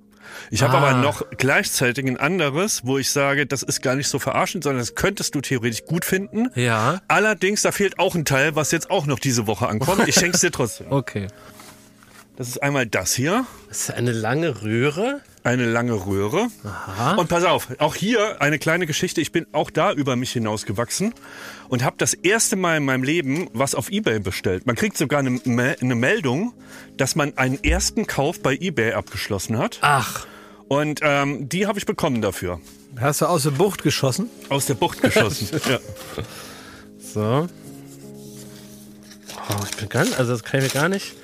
Ich 0.51 0.62
habe 0.62 0.74
Ah. 0.78 0.89
aber 0.91 0.99
noch 0.99 1.24
gleichzeitig 1.37 2.07
ein 2.07 2.16
anderes, 2.18 2.83
wo 2.85 2.99
ich 2.99 3.11
sage, 3.11 3.47
das 3.47 3.62
ist 3.62 3.83
gar 3.83 3.95
nicht 3.95 4.09
so 4.09 4.18
verarschend, 4.18 4.64
sondern 4.64 4.80
das 4.80 4.95
könntest 4.95 5.35
du 5.35 5.41
theoretisch 5.41 5.85
gut 5.85 6.05
finden. 6.05 6.51
Ja. 6.55 7.01
Allerdings, 7.09 7.62
da 7.62 7.72
fehlt 7.72 7.99
auch 7.99 8.14
ein 8.14 8.24
Teil, 8.24 8.55
was 8.57 8.70
jetzt 8.70 8.91
auch 8.91 9.07
noch 9.07 9.18
diese 9.18 9.47
Woche 9.47 9.68
ankommt. 9.68 10.07
Ich 10.09 10.14
schenk's 10.20 10.41
dir 10.41 10.51
trotzdem. 10.53 10.87
Okay. 10.91 11.28
Das 12.37 12.49
ist 12.49 12.62
einmal 12.62 12.87
das 12.87 13.14
hier, 13.14 13.45
Das 13.68 13.80
ist 13.83 13.91
eine 13.91 14.12
lange 14.12 14.62
Röhre. 14.62 15.20
Eine 15.45 15.66
lange 15.66 16.07
Röhre. 16.07 16.49
Aha. 16.64 17.14
Und 17.14 17.28
pass 17.28 17.45
auf, 17.45 17.68
auch 17.78 17.95
hier 17.95 18.40
eine 18.40 18.59
kleine 18.59 18.86
Geschichte. 18.86 19.20
Ich 19.20 19.32
bin 19.32 19.47
auch 19.53 19.70
da 19.70 19.93
über 19.93 20.16
mich 20.16 20.32
hinausgewachsen 20.32 21.14
und 21.68 21.84
habe 21.84 21.97
das 21.99 22.14
erste 22.14 22.57
Mal 22.57 22.76
in 22.76 22.84
meinem 22.84 23.03
Leben 23.03 23.49
was 23.53 23.74
auf 23.74 23.90
eBay 23.90 24.20
bestellt. 24.20 24.66
Man 24.66 24.76
kriegt 24.76 24.97
sogar 24.97 25.20
eine, 25.20 25.40
eine 25.80 25.95
Meldung, 25.95 26.55
dass 26.97 27.16
man 27.16 27.36
einen 27.36 27.62
ersten 27.62 28.07
Kauf 28.07 28.40
bei 28.40 28.55
eBay 28.55 28.93
abgeschlossen 28.93 29.59
hat. 29.59 29.78
Ach. 29.82 30.26
Und 30.68 31.01
ähm, 31.03 31.49
die 31.49 31.66
habe 31.66 31.78
ich 31.78 31.86
bekommen 31.86 32.22
dafür. 32.22 32.61
Hast 33.01 33.20
du 33.20 33.26
aus 33.26 33.43
der 33.43 33.51
Bucht 33.51 33.82
geschossen? 33.82 34.28
Aus 34.49 34.66
der 34.66 34.74
Bucht 34.74 35.03
geschossen. 35.03 35.49
ja. 35.68 35.78
So. 36.99 37.49
Oh, 39.49 39.64
ich 39.68 39.76
bin 39.76 39.88
ganz, 39.88 40.18
also 40.18 40.32
das 40.32 40.45
kann 40.45 40.61
ich 40.61 40.72
mir 40.72 40.80
gar 40.80 40.88
nicht. 40.88 41.14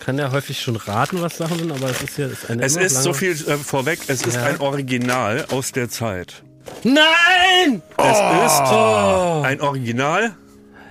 Kann 0.00 0.18
ja 0.18 0.30
häufig 0.30 0.60
schon 0.60 0.76
raten, 0.76 1.20
was 1.22 1.36
Sachen 1.38 1.58
sind, 1.58 1.72
aber 1.72 1.90
es 1.90 2.02
ist 2.02 2.16
hier 2.16 2.26
ist 2.30 2.48
eine 2.50 2.62
Es 2.62 2.76
ist 2.76 2.92
lange- 2.94 3.04
so 3.04 3.12
viel 3.12 3.32
äh, 3.32 3.56
vorweg, 3.56 3.98
es 4.08 4.22
ist 4.26 4.36
Ja. 4.36 4.44
ein 4.44 4.60
Original 4.60 5.46
aus 5.50 5.72
der 5.72 5.88
Zeit. 5.88 6.42
Nein! 6.84 7.82
Es 7.96 8.18
ist 8.18 8.62
Oh. 8.72 9.42
ein 9.44 9.60
Original. 9.60 10.36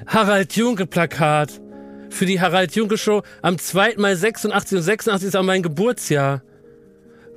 Harald 0.07 0.55
Junke 0.55 0.85
Plakat. 0.85 1.61
Für 2.09 2.25
die 2.25 2.39
Harald 2.39 2.73
Junke 2.75 2.97
Show 2.97 3.23
am 3.41 3.57
2. 3.57 3.95
Mai 3.97 4.15
86 4.15 4.77
und 4.77 4.83
86 4.83 5.27
ist 5.27 5.35
auch 5.35 5.43
mein 5.43 5.61
Geburtsjahr. 5.63 6.41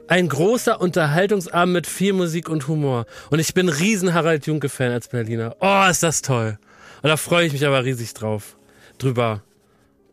Ein 0.07 0.29
großer 0.29 0.81
Unterhaltungsabend 0.81 1.73
mit 1.75 1.87
viel 1.87 2.13
Musik 2.13 2.49
und 2.49 2.67
Humor. 2.69 3.07
Und 3.31 3.41
ich 3.41 3.55
bin 3.55 3.69
riesen 3.69 4.15
Harald 4.15 4.47
Junke 4.47 4.69
Fan 4.69 4.93
als 4.93 5.09
Berliner. 5.09 5.57
Oh, 5.61 5.85
ist 5.91 6.03
das 6.03 6.23
toll. 6.23 6.59
Und 7.03 7.09
da 7.09 7.17
freue 7.17 7.47
ich 7.47 7.53
mich 7.53 7.67
aber 7.67 7.85
riesig 7.85 8.15
drauf. 8.15 8.57
Drüber. 8.99 9.43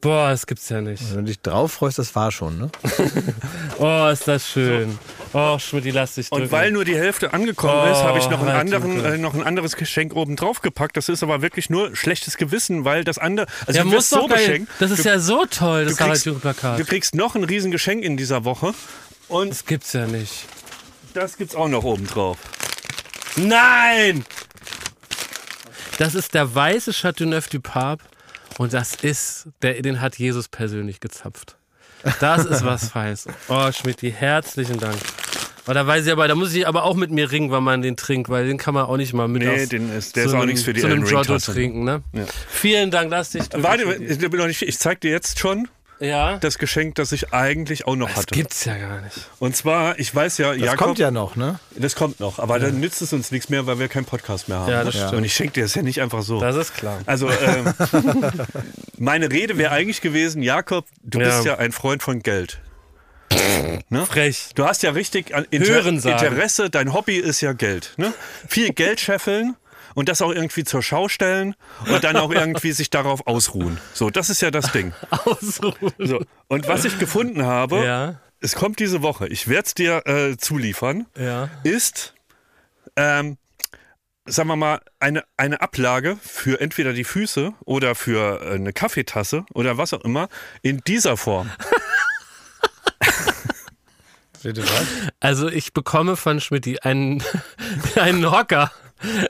Boah, 0.05 0.29
das 0.29 0.45
gibt's 0.45 0.69
ja 0.69 0.81
nicht. 0.81 1.01
Wenn 1.15 1.25
du 1.25 1.31
dich 1.31 1.41
drauf 1.41 1.71
freust, 1.73 1.97
das 1.97 2.13
war 2.15 2.31
schon, 2.31 2.59
ne? 2.59 2.69
Oh, 3.79 4.07
ist 4.13 4.27
das 4.27 4.47
schön. 4.47 4.99
Oh, 5.33 5.57
Schmidt, 5.57 5.91
lass 5.93 6.13
dich 6.13 6.29
drücken. 6.29 6.43
Und 6.43 6.51
weil 6.51 6.71
nur 6.71 6.85
die 6.85 6.95
Hälfte 6.95 7.33
angekommen 7.33 7.91
ist, 7.91 7.97
Oh, 7.97 8.03
habe 8.03 8.19
ich 8.19 8.29
noch, 8.29 8.39
einen 8.39 8.49
Harald 8.49 8.71
anderen, 8.73 8.93
Junke. 8.97 9.13
äh, 9.15 9.17
noch 9.17 9.33
ein 9.33 9.41
anderes 9.43 9.75
Geschenk 9.75 10.15
oben 10.15 10.35
drauf 10.35 10.61
gepackt. 10.61 10.95
Das 10.95 11.09
ist 11.09 11.23
aber 11.23 11.41
wirklich 11.41 11.71
nur 11.71 11.95
schlechtes 11.95 12.37
Gewissen, 12.37 12.85
weil 12.85 13.03
das 13.03 13.17
andere. 13.17 13.47
Also 13.65 13.79
ja, 13.79 13.83
du 13.83 13.89
muss 13.89 13.97
wirst 13.97 14.09
so 14.11 14.27
beschenkt. 14.27 14.71
Das 14.77 14.91
ist 14.91 15.03
du, 15.05 15.09
ja 15.09 15.17
so 15.17 15.43
toll, 15.47 15.85
das 15.85 15.95
du 15.95 15.99
Harald 16.01 16.13
kriegst, 16.13 16.25
Junke 16.27 16.41
Plakat. 16.41 16.79
du 16.79 16.85
kriegst 16.85 17.15
noch 17.15 17.33
ein 17.33 17.43
Riesengeschenk 17.43 18.03
in 18.03 18.15
dieser 18.15 18.45
Woche. 18.45 18.75
Und 19.27 19.49
Das 19.49 19.65
gibt's 19.65 19.91
ja 19.93 20.05
nicht. 20.05 20.45
das 21.15 21.35
gibt's 21.35 21.55
auch 21.55 21.67
noch 21.67 21.83
oben 21.83 22.05
drauf. 22.05 22.37
Nein! 23.37 24.23
Das 25.97 26.13
ist 26.13 26.33
der 26.35 26.53
weiße 26.53 26.91
Chateauneuf 26.93 27.47
du 27.47 27.59
Pape 27.59 28.03
und 28.57 28.73
das 28.73 28.95
ist, 28.95 29.47
der, 29.61 29.81
den 29.81 30.01
hat 30.01 30.17
Jesus 30.17 30.47
persönlich 30.47 30.99
gezapft. 30.99 31.57
Das 32.19 32.45
ist 32.45 32.63
was 32.63 32.89
Feins. 32.91 33.27
Oh, 33.47 33.71
Schmidt, 33.71 34.01
herzlichen 34.03 34.79
Dank. 34.79 34.97
Aber 35.65 35.73
da 35.73 35.87
weiß 35.87 36.05
ich 36.05 36.11
aber, 36.11 36.27
da 36.27 36.35
muss 36.35 36.53
ich 36.53 36.67
aber 36.67 36.83
auch 36.83 36.93
mit 36.95 37.09
mir 37.09 37.31
ringen, 37.31 37.49
weil 37.49 37.61
man 37.61 37.81
den 37.81 37.97
trinkt, 37.97 38.29
weil 38.29 38.45
den 38.45 38.57
kann 38.59 38.75
man 38.75 38.85
auch 38.85 38.97
nicht 38.97 39.13
mal 39.13 39.27
mit 39.27 39.41
Nee, 39.41 39.65
den 39.65 39.91
ist- 39.91 40.15
der 40.15 40.25
ist 40.25 40.33
auch 40.33 40.37
einem- 40.37 40.45
nichts 40.49 40.61
für 40.61 40.73
die 40.73 40.81
zu 40.81 40.85
einem 40.87 41.03
Giotto 41.05 41.39
trinken, 41.39 41.83
ne? 41.83 42.03
Ja. 42.13 42.25
Vielen 42.49 42.91
Dank, 42.91 43.09
lass 43.09 43.31
dich. 43.31 43.43
Warte, 43.51 43.95
ich, 43.95 44.19
bin 44.19 44.31
noch 44.39 44.45
nicht, 44.45 44.61
ich 44.61 44.77
zeig 44.77 45.01
dir 45.01 45.09
jetzt 45.09 45.39
schon 45.39 45.67
Ja? 45.99 46.37
das 46.37 46.57
Geschenk, 46.57 46.95
das 46.95 47.11
ich 47.11 47.33
eigentlich 47.33 47.87
auch 47.87 47.95
noch 47.95 48.09
Das 48.09 48.17
hatte. 48.17 48.35
gibt's 48.35 48.65
ja 48.65 48.77
gar 48.77 49.01
nicht. 49.01 49.15
Und 49.39 49.55
zwar, 49.55 49.97
ich 49.99 50.13
weiß 50.13 50.37
ja, 50.39 50.51
Das 50.53 50.61
Jakob, 50.61 50.79
kommt 50.87 50.99
ja 50.99 51.11
noch, 51.11 51.35
ne? 51.35 51.59
das 51.75 51.95
kommt 51.95 52.19
noch, 52.19 52.39
aber 52.39 52.59
dann 52.59 52.79
nützt 52.79 53.01
es 53.01 53.13
uns 53.13 53.31
nichts 53.31 53.49
mehr, 53.49 53.65
weil 53.65 53.79
wir 53.79 53.87
keinen 53.87 54.05
Podcast 54.05 54.49
mehr 54.49 54.59
haben. 54.59 54.71
Ja, 54.71 54.83
das 54.83 54.93
ne? 54.95 54.99
stimmt. 55.01 55.13
Und 55.15 55.23
ich 55.23 55.33
schenke 55.33 55.53
dir 55.53 55.63
das 55.63 55.75
ja 55.75 55.81
nicht 55.81 56.01
einfach 56.01 56.21
so. 56.23 56.39
Das 56.41 56.55
ist 56.55 56.73
klar. 56.75 56.99
Also 57.05 57.29
ähm, 57.29 57.73
meine 58.97 59.31
Rede 59.31 59.57
wäre 59.57 59.71
eigentlich 59.71 60.01
gewesen, 60.01 60.41
Jakob, 60.43 60.85
du 61.03 61.19
Ja. 61.19 61.25
bist 61.27 61.45
ja 61.45 61.57
ein 61.57 61.71
Freund 61.71 62.03
von 62.03 62.21
Geld. 62.21 62.59
Frech. 64.07 64.49
Du 64.55 64.65
hast 64.65 64.83
ja 64.83 64.91
richtig 64.91 65.33
an 65.33 65.45
Inter 65.49 65.73
Hören 65.73 65.99
sagen. 65.99 66.23
Interesse, 66.25 66.69
dein 66.69 66.93
Hobby 66.93 67.15
ist 67.17 67.41
ja 67.41 67.53
Geld. 67.53 67.93
Ne? 67.97 68.13
Viel 68.47 68.71
Geld 68.73 68.99
scheffeln 68.99 69.55
und 69.95 70.07
das 70.09 70.21
auch 70.21 70.31
irgendwie 70.31 70.63
zur 70.63 70.83
Schau 70.83 71.07
stellen 71.07 71.55
und 71.91 72.03
dann 72.03 72.15
auch 72.17 72.31
irgendwie 72.31 72.71
sich 72.73 72.91
darauf 72.91 73.25
ausruhen. 73.25 73.79
So, 73.93 74.11
das 74.11 74.29
ist 74.29 74.41
ja 74.41 74.51
das 74.51 74.71
Ding. 74.71 74.93
Ausruhen. 75.09 75.93
So. 75.97 76.23
Und 76.47 76.67
was 76.67 76.85
ich 76.85 76.99
gefunden 76.99 77.43
habe, 77.45 77.83
Ja. 77.83 78.19
es 78.41 78.53
kommt 78.53 78.79
diese 78.79 79.01
Woche, 79.01 79.27
ich 79.27 79.47
werde 79.47 79.65
es 79.65 79.73
dir 79.73 80.05
äh, 80.05 80.37
zuliefern, 80.37 81.07
Ja. 81.17 81.49
ist, 81.63 82.13
ähm, 82.95 83.37
sagen 84.27 84.49
wir 84.49 84.55
mal, 84.55 84.81
eine, 84.99 85.23
eine 85.37 85.61
Ablage 85.61 86.17
für 86.21 86.59
entweder 86.61 86.93
die 86.93 87.03
Füße 87.03 87.53
oder 87.65 87.95
für 87.95 88.41
äh, 88.41 88.55
eine 88.55 88.73
Kaffeetasse 88.73 89.45
oder 89.53 89.77
was 89.77 89.93
auch 89.93 90.01
immer 90.03 90.29
in 90.61 90.81
dieser 90.85 91.15
Form. 91.17 91.49
Bitte 94.43 94.61
was? 94.63 94.85
Also 95.19 95.47
ich 95.47 95.73
bekomme 95.73 96.15
von 96.17 96.39
Schmidt 96.39 96.85
einen, 96.85 97.23
einen 97.95 98.29
Hocker 98.31 98.71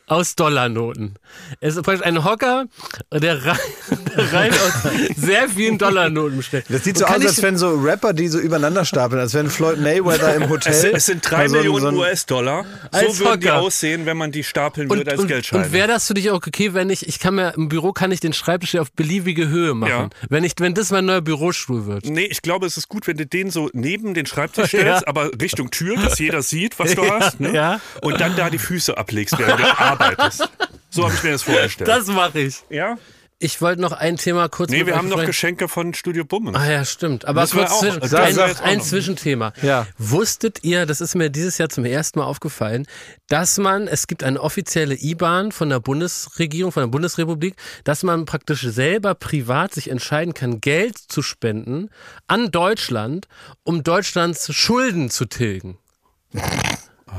aus 0.07 0.35
Dollarnoten. 0.35 1.15
Es 1.59 1.75
ist 1.75 1.83
praktisch 1.83 2.05
ein 2.05 2.23
Hocker, 2.23 2.65
der 3.13 3.45
rein, 3.45 3.57
der 4.17 4.33
rein 4.33 4.51
aus 4.51 4.91
sehr 5.17 5.49
vielen 5.49 5.77
Dollarnoten 5.77 6.37
besteht. 6.37 6.65
Das 6.69 6.83
sieht 6.83 6.97
so 6.97 7.05
aus, 7.05 7.13
als 7.25 7.41
wenn 7.41 7.57
so 7.57 7.75
Rapper, 7.75 8.13
die 8.13 8.27
so 8.27 8.39
übereinander 8.39 8.85
stapeln, 8.85 9.19
als 9.21 9.33
wenn 9.33 9.49
Floyd 9.49 9.79
Mayweather 9.79 10.35
im 10.35 10.49
Hotel. 10.49 10.71
Es, 10.73 10.81
sind- 10.81 10.95
es 10.95 11.05
sind 11.05 11.29
drei 11.29 11.47
so 11.47 11.55
Millionen 11.57 11.95
so 11.95 12.01
US-Dollar. 12.01 12.65
So 12.91 13.19
würden 13.19 13.39
die 13.41 13.47
Hocker. 13.49 13.59
aussehen, 13.61 14.05
wenn 14.05 14.17
man 14.17 14.31
die 14.31 14.43
stapeln 14.43 14.89
und, 14.89 14.97
würde 14.97 15.11
als 15.11 15.19
und, 15.19 15.27
Geldscheine. 15.27 15.65
und 15.65 15.71
wäre 15.73 15.87
das 15.87 16.07
für 16.07 16.13
dich 16.13 16.29
auch 16.31 16.35
okay, 16.45 16.73
wenn 16.73 16.89
ich, 16.89 17.07
ich 17.07 17.19
kann 17.19 17.35
mir, 17.35 17.53
im 17.55 17.69
Büro 17.69 17.91
kann 17.93 18.11
ich 18.11 18.19
den 18.19 18.33
Schreibtisch 18.33 18.73
ja 18.75 18.81
auf 18.81 18.91
beliebige 18.91 19.47
Höhe 19.49 19.73
machen. 19.73 19.89
Ja. 19.89 20.09
Wenn 20.29 20.43
ich, 20.43 20.53
wenn 20.59 20.73
das 20.73 20.91
mein 20.91 21.05
neuer 21.05 21.21
Bürostuhl 21.21 21.85
wird. 21.85 22.05
Nee, 22.05 22.25
ich 22.25 22.41
glaube, 22.41 22.65
es 22.65 22.77
ist 22.77 22.87
gut, 22.87 23.07
wenn 23.07 23.17
du 23.17 23.25
den 23.25 23.49
so 23.51 23.69
neben 23.73 24.13
den 24.13 24.25
Schreibtisch 24.25 24.67
stellst, 24.69 25.01
Ja. 25.01 25.07
aber 25.07 25.31
Richtung 25.41 25.71
Tür, 25.71 25.97
dass 25.97 26.19
jeder 26.19 26.41
sieht, 26.41 26.79
was 26.79 26.95
du 26.95 27.03
Ja, 27.05 27.19
hast. 27.19 27.39
Ne? 27.39 27.53
ja. 27.53 27.79
Und 28.01 28.19
dann 28.21 28.35
da 28.35 28.49
die 28.49 28.57
Füße 28.57 28.97
ablegst, 28.97 29.37
während 29.37 29.59
du 29.59 29.64
arbeitest. 29.65 30.49
So 30.89 31.03
habe 31.05 31.13
ich 31.15 31.23
mir 31.23 31.31
das 31.31 31.43
vorgestellt. 31.43 31.87
Das 31.87 32.07
mache 32.07 32.39
ich. 32.39 32.63
ja? 32.69 32.97
Ich 33.37 33.61
wollte 33.61 33.81
noch 33.81 33.91
ein 33.91 34.15
Thema 34.15 34.47
kurz 34.47 34.71
Nee, 34.71 34.77
mit 34.77 34.87
wir 34.87 34.93
euch 34.93 34.97
haben 34.99 35.09
noch. 35.09 35.23
Geschenke 35.25 35.67
von 35.67 35.93
Studio 35.93 36.23
Bummens. 36.23 36.57
Ah 36.57 36.71
ja, 36.71 36.85
stimmt. 36.85 37.25
Aber 37.25 37.41
Müssen 37.41 37.57
kurz 37.57 37.71
auch- 37.71 37.79
zwischen, 37.81 37.99
das 37.99 38.13
ein, 38.13 38.39
ein. 38.63 38.81
Zwischenthema. 38.81 39.51
Ja. 39.61 39.87
Wusstet 39.97 40.63
ihr, 40.63 40.85
das 40.85 41.01
ist 41.01 41.15
mir 41.15 41.29
dieses 41.29 41.57
Jahr 41.57 41.67
zum 41.67 41.83
ersten 41.83 42.19
Mal 42.19 42.25
aufgefallen, 42.25 42.87
dass 43.27 43.57
man, 43.57 43.89
es 43.89 44.07
gibt 44.07 44.23
eine 44.23 44.39
offizielle 44.39 44.95
IBAN 44.95 45.51
von 45.51 45.67
der 45.69 45.81
Bundesregierung, 45.81 46.71
von 46.71 46.83
der 46.83 46.87
Bundesrepublik, 46.87 47.55
dass 47.83 48.03
man 48.03 48.25
praktisch 48.25 48.61
selber 48.61 49.15
privat 49.15 49.73
sich 49.73 49.89
entscheiden 49.89 50.33
kann, 50.33 50.61
Geld 50.61 50.97
zu 50.97 51.21
spenden 51.21 51.89
an 52.27 52.51
Deutschland, 52.51 53.27
um 53.63 53.83
Deutschlands 53.83 54.55
Schulden 54.55 55.09
zu 55.09 55.25
tilgen. 55.25 55.77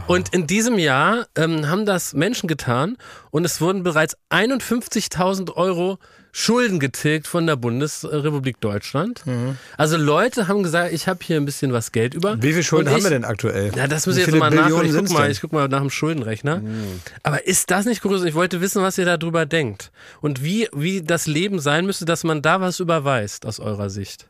Und 0.08 0.30
in 0.34 0.46
diesem 0.46 0.78
Jahr 0.78 1.26
ähm, 1.36 1.68
haben 1.68 1.86
das 1.86 2.12
Menschen 2.12 2.48
getan 2.48 2.96
und 3.30 3.44
es 3.44 3.60
wurden 3.60 3.82
bereits 3.84 4.16
51.000 4.30 5.54
Euro 5.54 5.98
Schulden 6.32 6.80
getilgt 6.80 7.26
von 7.26 7.46
der 7.46 7.56
Bundesrepublik 7.56 8.60
Deutschland. 8.60 9.22
Also 9.78 9.96
Leute 9.96 10.48
haben 10.48 10.62
gesagt, 10.62 10.92
ich 10.92 11.08
habe 11.08 11.20
hier 11.22 11.36
ein 11.38 11.46
bisschen 11.46 11.72
was 11.72 11.92
Geld 11.92 12.12
über. 12.14 12.40
Wie 12.42 12.52
viel 12.52 12.62
Schulden 12.62 12.88
Und 12.88 12.92
haben 12.92 12.98
ich- 12.98 13.04
wir 13.04 13.10
denn 13.10 13.24
aktuell? 13.24 13.72
Ja, 13.74 13.86
das 13.86 14.06
muss 14.06 14.16
Wie 14.16 14.20
ich 14.20 14.26
jetzt 14.26 14.34
viele 14.34 14.40
mal 14.40 14.50
nach. 14.50 14.64
Billionen 14.64 14.86
Ich 14.86 14.96
guck 14.96 15.10
mal, 15.12 15.30
ich 15.30 15.40
guck 15.40 15.52
mal 15.52 15.66
nach 15.68 15.80
dem 15.80 15.88
Schuldenrechner. 15.90 16.60
Aber 17.22 17.46
ist 17.46 17.70
das 17.70 17.86
nicht 17.86 18.02
kurios? 18.02 18.22
Ich 18.24 18.34
wollte 18.34 18.60
wissen, 18.60 18.82
was 18.82 18.98
ihr 18.98 19.06
darüber 19.06 19.46
denkt. 19.46 19.92
Und 20.20 20.44
wie, 20.44 20.68
wie 20.74 21.00
das 21.02 21.26
Leben 21.26 21.58
sein 21.58 21.86
müsste, 21.86 22.04
dass 22.04 22.22
man 22.22 22.42
da 22.42 22.60
was 22.60 22.80
überweist, 22.80 23.46
aus 23.46 23.58
eurer 23.58 23.88
Sicht. 23.88 24.26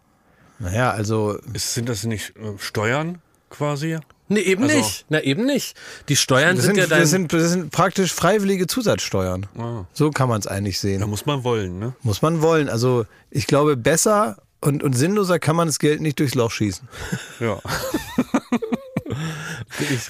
Naja, 0.61 0.93
also 0.93 1.39
Ist, 1.55 1.75
sind 1.75 1.89
das 1.89 2.05
nicht 2.05 2.35
äh, 2.37 2.57
Steuern 2.59 3.19
quasi? 3.51 3.99
Nee, 4.29 4.41
eben 4.41 4.65
Also- 4.65 4.77
nicht. 4.77 5.07
Na, 5.09 5.21
eben 5.21 5.45
nicht. 5.47 5.77
Die 6.09 6.17
Steuern 6.17 6.57
das 6.57 6.65
sind, 6.65 6.75
sind, 6.75 6.83
ja 6.83 6.89
dein. 6.89 7.01
das 7.01 7.11
sind, 7.11 7.33
das 7.33 7.51
sind 7.51 7.71
praktisch 7.71 8.13
freiwillige 8.13 8.67
Zusatzsteuern. 8.67 9.47
Ah. 9.59 9.85
So 9.93 10.11
kann 10.11 10.29
man 10.29 10.41
es 10.41 10.47
eigentlich 10.47 10.77
Da 10.77 10.81
sehen. 10.83 11.09
muss 11.09 11.27
man 11.27 11.45
wollen, 11.45 11.79
ne? 11.79 11.95
Muss 12.03 12.23
man 12.23 12.43
wollen. 12.43 12.69
Also 12.69 13.07
ich 13.31 13.47
glaube, 13.47 13.77
besser 13.77 14.37
und, 14.61 14.83
und 14.83 14.95
sinnloser 14.95 15.39
kann 15.39 15.55
man 15.55 15.69
das 15.69 15.79
Geld 15.79 16.01
nicht 16.01 16.19
durchs 16.19 16.35
Loch 16.35 16.51
schießen. 16.51 16.89
Ja. 17.41 17.61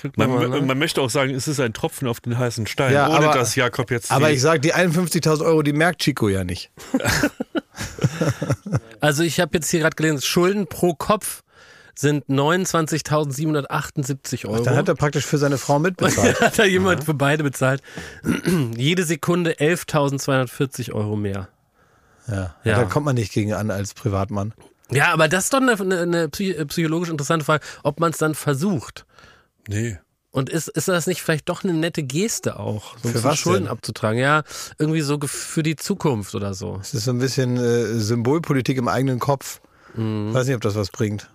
guck 0.03 0.17
mal, 0.17 0.27
Man, 0.49 0.67
man 0.67 0.79
möchte 0.79 1.01
auch 1.01 1.11
sagen, 1.11 1.35
es 1.35 1.47
ist 1.49 1.61
ein 1.61 1.73
Tropfen 1.73 2.09
auf 2.09 2.21
den 2.21 2.39
heißen 2.39 2.67
Stein, 2.67 2.93
Ja, 2.93 3.09
ohne 3.09 3.29
aber- 3.29 3.39
dass 3.39 3.55
Jakob 3.55 3.91
jetzt. 3.91 4.11
Aber 4.11 4.31
ich 4.31 4.41
sage, 4.41 4.61
die 4.61 4.75
51.000 4.75 5.45
Euro, 5.45 5.63
die 5.63 5.73
merkt 5.73 6.01
Chico 6.03 6.29
ja 6.29 6.45
nicht. 6.45 6.71
Also 9.01 9.23
ich 9.23 9.41
habe 9.41 9.51
jetzt 9.55 9.69
hier 9.71 9.81
gerade 9.81 9.95
gelesen, 9.95 10.23
Schulden 10.23 10.67
pro 10.67 10.95
Kopf 10.95 11.43
sind 11.99 12.27
29.778 12.29 14.47
Euro. 14.47 14.63
Dann 14.63 14.77
hat 14.77 14.89
er 14.89 14.95
praktisch 14.95 15.27
für 15.27 15.39
seine 15.39 15.59
Frau 15.59 15.79
mitbezahlt. 15.79 16.41
hat 16.41 16.59
da 16.59 16.65
jemand 16.65 17.05
für 17.05 17.15
beide 17.15 17.43
bezahlt. 17.43 17.83
Jede 18.77 19.05
Sekunde 19.05 19.53
11.240 19.55 20.93
Euro 20.93 21.17
mehr. 21.17 21.49
Ja. 22.29 22.55
Ja. 22.65 22.77
Da 22.77 22.85
kommt 22.85 23.07
man 23.07 23.15
nicht 23.15 23.33
gegen 23.33 23.53
an 23.55 23.71
als 23.71 23.95
Privatmann. 23.95 24.53
Ja, 24.91 25.13
aber 25.13 25.29
das 25.29 25.45
ist 25.45 25.55
doch 25.55 25.61
eine, 25.61 25.73
eine, 25.73 26.29
psy- 26.29 26.65
psychologisch 26.67 27.09
interessante 27.09 27.45
Frage, 27.45 27.65
ob 27.83 27.99
man 28.01 28.11
es 28.13 28.19
dann 28.19 28.35
versucht. 28.35 29.07
nee. 29.69 29.99
Und 30.33 30.51
ist, 30.51 30.69
ist 30.69 30.87
das 30.89 31.07
nicht 31.07 31.23
vielleicht 31.23 31.49
doch 31.49 31.65
eine 31.65 31.73
nette 31.73 32.03
Geste 32.03 32.59
auch, 32.59 32.91
so 32.91 32.97
ein 32.97 33.01
Für 33.01 33.09
bisschen 33.13 33.25
was 33.25 33.39
Schulden 33.39 33.65
denn? 33.65 33.73
abzutragen? 33.73 34.19
Ja, 34.21 34.43
irgendwie 34.79 35.01
so 35.01 35.19
für 35.25 35.63
die 35.63 35.77
Zukunft 35.77 36.35
oder 36.35 36.53
so. 36.53 36.77
Es 36.83 36.93
ist 36.93 37.05
so 37.07 37.13
ein 37.13 37.19
bisschen 37.21 37.57
äh, 37.57 37.95
Symbolpolitik 37.99 38.77
im 38.77 38.87
eigenen 38.87 39.19
Kopf. 39.19 39.63
Mhm. 39.95 40.35
Weiß 40.35 40.47
nicht, 40.47 40.55
ob 40.57 40.61
das 40.61 40.75
was 40.75 40.91
bringt. 40.91 41.31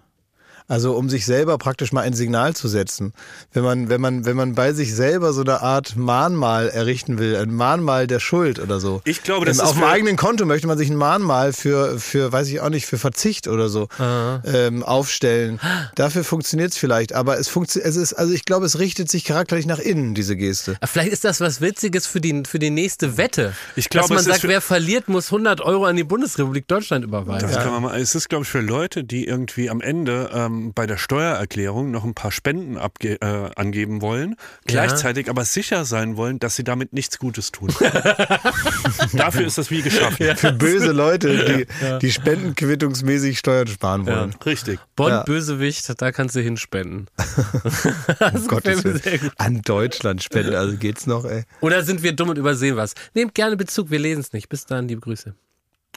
Also 0.72 0.94
um 0.94 1.10
sich 1.10 1.26
selber 1.26 1.58
praktisch 1.58 1.92
mal 1.92 2.00
ein 2.00 2.14
Signal 2.14 2.56
zu 2.56 2.70
setzen. 2.70 3.12
Wenn 3.52 3.64
man, 3.64 3.90
wenn 3.90 4.00
man, 4.00 4.24
wenn 4.24 4.38
man 4.38 4.56
bei 4.56 4.72
sich 4.72 4.96
selber 4.96 5.34
so 5.34 5.42
eine 5.42 5.62
Art 5.62 5.98
Mahnmal 5.98 6.70
errichten 6.70 7.20
will, 7.20 7.36
ein 7.36 7.54
Mahnmal 7.54 8.08
der 8.08 8.22
Schuld 8.22 8.58
oder 8.58 8.80
so. 8.80 9.02
Ich 9.04 9.22
glaube, 9.22 9.46
das 9.46 9.58
Ähm, 9.58 9.66
ist 9.66 9.70
Auf 9.70 9.76
dem 9.76 9.84
eigenen 9.84 10.16
Konto 10.16 10.46
möchte 10.46 10.68
man 10.68 10.78
sich 10.78 10.90
ein 10.90 10.96
Mahnmal 10.96 11.52
für, 11.52 12.00
für, 12.00 12.32
weiß 12.32 12.48
ich 12.48 12.62
auch 12.62 12.70
nicht, 12.70 12.86
für 12.86 12.98
Verzicht 12.98 13.50
oder 13.50 13.68
so 13.68 13.90
ähm, 14.00 14.84
aufstellen. 14.84 15.60
Dafür 15.96 16.24
funktioniert 16.24 16.72
es 16.72 16.78
vielleicht, 16.78 17.12
aber 17.12 17.38
es 17.38 17.50
funktioniert, 17.50 17.90
es 17.90 17.98
ist, 17.98 18.14
also 18.14 18.32
ich 18.32 18.46
glaube, 18.46 18.66
es 18.66 18.80
richtet 18.80 19.12
sich 19.12 19.26
charakterlich 19.26 19.66
nach 19.66 19.80
innen, 19.80 20.16
diese 20.16 20.38
Geste. 20.38 20.78
Aber 20.80 20.88
Vielleicht 20.88 21.12
ist 21.12 21.26
das 21.26 21.42
was 21.42 21.60
Witziges 21.60 22.08
für 22.08 22.22
die, 22.22 22.44
für 22.48 22.60
die 22.60 22.70
nächste 22.70 23.18
Wette. 23.18 23.54
Ich 23.76 23.90
glaube, 23.90 24.08
Dass 24.08 24.24
man 24.26 24.34
sagt, 24.34 24.48
wer 24.48 24.62
verliert, 24.62 25.10
muss 25.10 25.26
100 25.34 25.60
Euro 25.60 25.84
an 25.84 25.98
die 25.98 26.06
Bundesrepublik 26.06 26.66
Deutschland 26.70 27.04
überweisen. 27.04 27.50
Das 27.50 27.62
kann 27.62 27.74
man 27.74 27.82
mal. 27.84 28.00
Es 28.00 28.16
ist, 28.16 28.30
glaube 28.30 28.44
ich, 28.46 28.50
für 28.50 28.62
Leute, 28.62 29.04
die 29.04 29.26
irgendwie 29.26 29.70
am 29.70 29.82
Ende 29.82 30.30
ähm, 30.34 30.61
bei 30.74 30.86
der 30.88 30.98
Steuererklärung 30.98 31.92
noch 31.92 32.04
ein 32.04 32.14
paar 32.14 32.32
Spenden 32.32 32.78
abge 32.78 33.20
äh, 33.22 33.50
angeben 33.56 34.02
wollen, 34.02 34.36
gleichzeitig 34.66 35.30
aber 35.30 35.46
sicher 35.46 35.86
sein 35.86 36.18
wollen, 36.18 36.40
dass 36.40 36.56
sie 36.56 36.64
damit 36.64 36.94
nichts 36.94 37.20
Gutes 37.20 37.52
tun. 37.52 37.70
Dafür 39.14 39.46
ist 39.46 39.58
das 39.58 39.72
wie 39.72 39.82
geschaffen. 39.82 40.36
Für 40.36 40.52
böse 40.54 40.92
Leute, 40.92 41.68
die, 41.82 42.00
die 42.00 42.12
spendenquittungsmäßig 42.12 43.40
Steuern 43.40 43.68
sparen 43.68 44.06
wollen. 44.06 44.36
Richtig. 44.46 44.80
Bonn, 44.96 45.10
Ja. 45.10 45.24
Bösewicht, 45.24 46.02
da 46.02 46.12
kannst 46.12 46.36
du 46.36 46.42
hinspenden. 46.42 47.08
Um 48.34 48.48
Gottes 48.48 48.84
Willen. 48.84 49.32
An 49.38 49.62
Deutschland 49.62 50.24
spenden, 50.24 50.56
also 50.56 50.78
geht's 50.78 51.08
noch, 51.08 51.26
ey. 51.26 51.44
Oder 51.60 51.84
sind 51.84 52.04
wir 52.04 52.14
dumm 52.14 52.30
und 52.30 52.38
übersehen 52.38 52.76
was? 52.76 52.94
Nehmt 53.14 53.34
gerne 53.36 53.58
Bezug, 53.58 53.90
wir 53.90 54.00
lesen 54.00 54.22
es 54.22 54.34
nicht. 54.34 54.50
Bis 54.50 54.66
dann, 54.66 54.88
liebe 54.88 55.02
Grüße. 55.02 55.36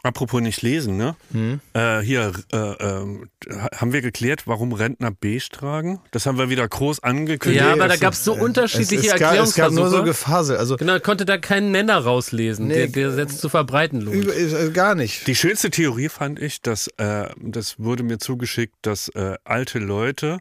Apropos 0.05 0.43
nicht 0.43 0.61
lesen, 0.61 0.99
ne? 0.99 1.17
Hm? 1.33 1.61
Äh, 1.73 2.01
hier, 2.01 2.33
äh, 2.53 2.57
ähm, 2.57 3.31
haben 3.75 3.93
wir 3.95 4.03
geklärt, 4.03 4.43
warum 4.47 4.73
Rentner 4.75 5.11
beige 5.11 5.49
tragen? 5.51 5.99
Das 6.11 6.27
haben 6.27 6.37
wir 6.37 6.51
wieder 6.51 6.69
groß 6.69 7.03
angekündigt. 7.03 7.65
Ja, 7.65 7.73
aber 7.73 7.89
da 7.89 7.97
gab 7.97 8.13
es 8.13 8.23
so 8.23 8.35
unterschiedliche 8.35 9.07
es, 9.09 9.13
es, 9.15 9.19
gab, 9.19 9.33
es 9.39 9.55
gab 9.55 9.73
nur 9.73 9.89
so 9.89 9.97
Erklärungsversuche. 9.97 10.05
Gefasel, 10.05 10.57
also 10.59 10.77
Genau, 10.77 10.99
konnte 11.01 11.25
da 11.25 11.39
keinen 11.39 11.73
Nenner 11.73 11.97
rauslesen, 11.99 12.67
Nee. 12.69 12.75
der 12.75 12.89
Gesetz 12.89 13.39
zu 13.39 13.49
verbreiten 13.49 14.03
lohnt. 14.03 14.15
über, 14.17 14.37
äh, 14.37 14.71
gar 14.73 14.95
nicht. 14.95 15.27
Die 15.27 15.35
schönste 15.35 15.71
Theorie 15.71 16.11
fand 16.11 16.39
ich, 16.39 16.61
dass 16.61 16.89
äh, 16.99 17.29
das 17.39 17.79
wurde 17.79 18.03
mir 18.03 18.19
zugeschickt, 18.19 18.75
dass 18.83 19.09
äh, 19.09 19.37
alte 19.45 19.79
Leute 19.79 20.39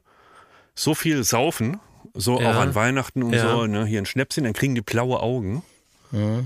so 0.76 0.94
viel 0.94 1.24
saufen, 1.24 1.80
so 2.14 2.38
Ja. 2.42 2.52
auch 2.52 2.56
an 2.58 2.76
Weihnachten 2.76 3.24
und 3.24 3.32
Ja. 3.32 3.50
so, 3.50 3.66
ne, 3.66 3.86
hier 3.86 4.00
ein 4.02 4.06
Schnäpschen, 4.06 4.44
dann 4.44 4.52
kriegen 4.54 4.76
die 4.76 4.82
blaue 4.82 5.22
Augen. 5.22 5.64
Äh, 6.12 6.44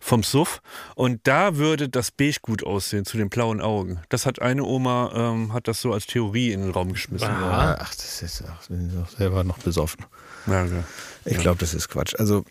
Vom 0.00 0.22
Suff. 0.22 0.60
Und 0.94 1.20
da 1.24 1.56
würde 1.56 1.88
das 1.88 2.10
Beige 2.10 2.38
gut 2.42 2.64
aussehen 2.64 3.04
zu 3.04 3.16
den 3.16 3.28
blauen 3.28 3.60
Augen. 3.60 4.00
Das 4.08 4.26
hat 4.26 4.40
eine 4.40 4.64
Oma, 4.64 5.12
ähm, 5.14 5.52
hat 5.52 5.68
das 5.68 5.80
so 5.80 5.92
als 5.92 6.06
Theorie 6.06 6.52
in 6.52 6.62
den 6.62 6.70
Raum 6.70 6.92
geschmissen. 6.92 7.28
Aha. 7.28 7.78
Ach, 7.80 7.94
das 7.94 8.22
ist 8.22 8.44
auch 8.44 9.08
selber 9.16 9.44
noch 9.44 9.58
besoffen. 9.58 10.04
Ja, 10.46 10.64
ja. 10.64 10.84
Ich 11.24 11.38
glaube, 11.38 11.58
das 11.58 11.74
ist 11.74 11.88
Quatsch. 11.88 12.14
Also, 12.18 12.44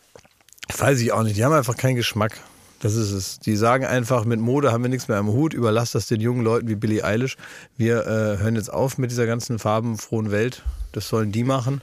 weiß 0.78 1.00
ich 1.02 1.12
auch 1.12 1.24
nicht. 1.24 1.38
Die 1.38 1.44
haben 1.44 1.54
einfach 1.54 1.78
keinen 1.78 1.96
Geschmack. 1.96 2.40
Das 2.80 2.96
ist 2.96 3.12
es. 3.12 3.40
Die 3.40 3.56
sagen 3.56 3.86
einfach, 3.86 4.26
mit 4.26 4.42
Mode 4.42 4.74
haben 4.74 4.84
wir 4.84 4.90
nichts 4.90 5.08
mehr 5.08 5.18
am 5.18 5.28
Hut. 5.28 5.54
Überlass 5.54 5.92
das 5.92 6.08
den 6.08 6.20
jungen 6.20 6.44
Leuten 6.44 6.68
wie 6.68 6.76
Billie 6.76 7.04
Eilish. 7.04 7.38
Wir 7.78 8.06
äh, 8.06 8.38
hören 8.40 8.56
jetzt 8.56 8.74
auf 8.74 8.98
mit 8.98 9.10
dieser 9.10 9.26
ganzen 9.26 9.58
farbenfrohen 9.58 10.32
Welt. 10.32 10.64
Das 10.92 11.08
sollen 11.08 11.32
die 11.32 11.46
machen. 11.46 11.82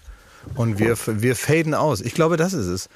Und 0.57 0.79
wir, 0.79 0.97
wir 1.07 1.37
faden 1.37 1.75
aus. 1.75 2.01
Ich 2.01 2.15
glaube, 2.15 2.37
das 2.37 2.53
ist 2.53 2.67
es. 2.67 2.89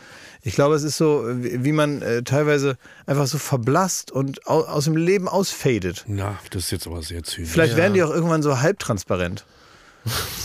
Ich 0.47 0.55
glaube, 0.55 0.75
es 0.75 0.83
ist 0.83 0.99
so, 0.99 1.25
wie 1.27 1.73
man 1.73 2.03
äh, 2.03 2.23
teilweise 2.23 2.77
einfach 3.07 3.27
so 3.27 3.39
verblasst 3.39 4.13
und 4.13 4.47
au, 4.47 4.61
aus 4.61 4.85
dem 4.85 4.95
Leben 4.97 5.27
ausfadet. 5.27 6.05
Na, 6.07 6.39
das 6.51 6.65
ist 6.65 6.71
jetzt 6.71 6.87
aber 6.87 7.03
sehr 7.03 7.23
zynisch. 7.23 7.51
Vielleicht 7.51 7.77
werden 7.77 7.95
die 7.95 8.03
auch 8.03 8.11
irgendwann 8.11 8.43
so 8.43 8.61
halbtransparent. 8.61 9.47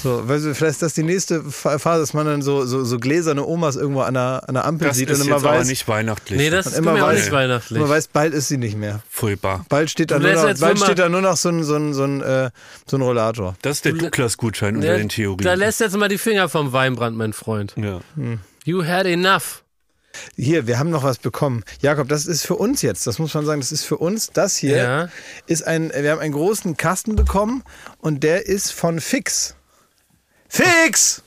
So, 0.02 0.26
weißt 0.26 0.46
du, 0.46 0.56
vielleicht 0.56 0.76
ist 0.76 0.82
das 0.82 0.94
die 0.94 1.04
nächste 1.04 1.44
Phase, 1.44 2.00
dass 2.00 2.14
man 2.14 2.26
dann 2.26 2.42
so, 2.42 2.66
so, 2.66 2.86
so 2.86 2.98
gläserne 2.98 3.46
Omas 3.46 3.76
irgendwo 3.76 4.00
an 4.00 4.14
der, 4.14 4.44
an 4.48 4.54
der 4.54 4.64
Ampel 4.64 4.88
das 4.88 4.96
sieht 4.96 5.10
ist 5.10 5.20
und 5.20 5.28
jetzt 5.28 5.38
immer 5.38 5.50
aber 5.50 5.60
weiß, 5.60 5.68
nicht 5.68 5.86
weihnachtlich. 5.86 6.40
Nee, 6.40 6.50
das 6.50 6.68
ist 6.68 6.78
immer 6.78 6.94
weiß, 7.02 7.20
nicht 7.20 7.32
weihnachtlich. 7.34 7.78
man 7.78 7.90
weiß, 7.90 8.08
bald 8.08 8.34
ist 8.34 8.48
sie 8.48 8.56
nicht 8.58 8.78
mehr. 8.78 9.02
Furchtbar. 9.10 9.66
Bald 9.68 9.90
steht 9.90 10.12
da 10.12 10.20
nur 10.20 10.32
noch, 10.32 10.48
jetzt 10.48 10.62
bald 10.62 10.80
steht 10.80 11.00
da 11.00 11.10
nur 11.10 11.20
noch 11.20 11.36
so 11.36 11.50
ein, 11.50 11.66
so 11.66 11.76
ein, 11.76 11.94
so 11.94 12.06
ein, 12.06 12.22
äh, 12.22 12.52
so 12.90 12.96
ein 12.96 13.02
Rollator. 13.02 13.58
Das 13.62 13.78
ist 13.78 13.86
der 13.86 13.94
Douglas-Gutschein 13.94 14.78
unter 14.78 14.88
Ja, 14.88 14.96
den 14.98 15.10
Theorien. 15.10 15.44
Da 15.44 15.56
lässt 15.56 15.82
jetzt 15.82 15.98
mal 15.98 16.08
die 16.08 16.18
Finger 16.18 16.48
vom 16.48 16.72
Weinbrand, 16.72 17.18
mein 17.18 17.34
Freund. 17.34 17.74
ja. 17.76 18.00
You 18.66 18.86
had 18.86 19.06
enough. 19.06 19.64
Hier, 20.36 20.68
wir 20.68 20.80
haben 20.80 20.90
noch 20.90 21.04
was 21.04 21.18
bekommen. 21.20 21.64
Jakob, 21.82 22.08
das 22.10 22.26
ist 22.26 22.46
für 22.46 22.56
uns 22.56 22.82
jetzt, 22.82 23.06
das 23.08 23.20
muss 23.20 23.34
man 23.34 23.46
sagen, 23.46 23.62
das 23.62 23.72
ist 23.72 23.84
für 23.86 23.98
uns. 23.98 24.32
Das 24.32 24.56
hier 24.58 24.78
Ja. 24.78 25.10
ist 25.48 25.66
ein, 25.66 25.92
wir 25.96 26.12
haben 26.12 26.20
einen 26.20 26.34
großen 26.34 26.78
Kasten 26.78 27.16
bekommen 27.16 27.64
und 28.00 28.24
der 28.24 28.46
ist 28.48 28.72
von 28.74 29.00
Fix. 29.00 29.56
Fix! 30.48 31.22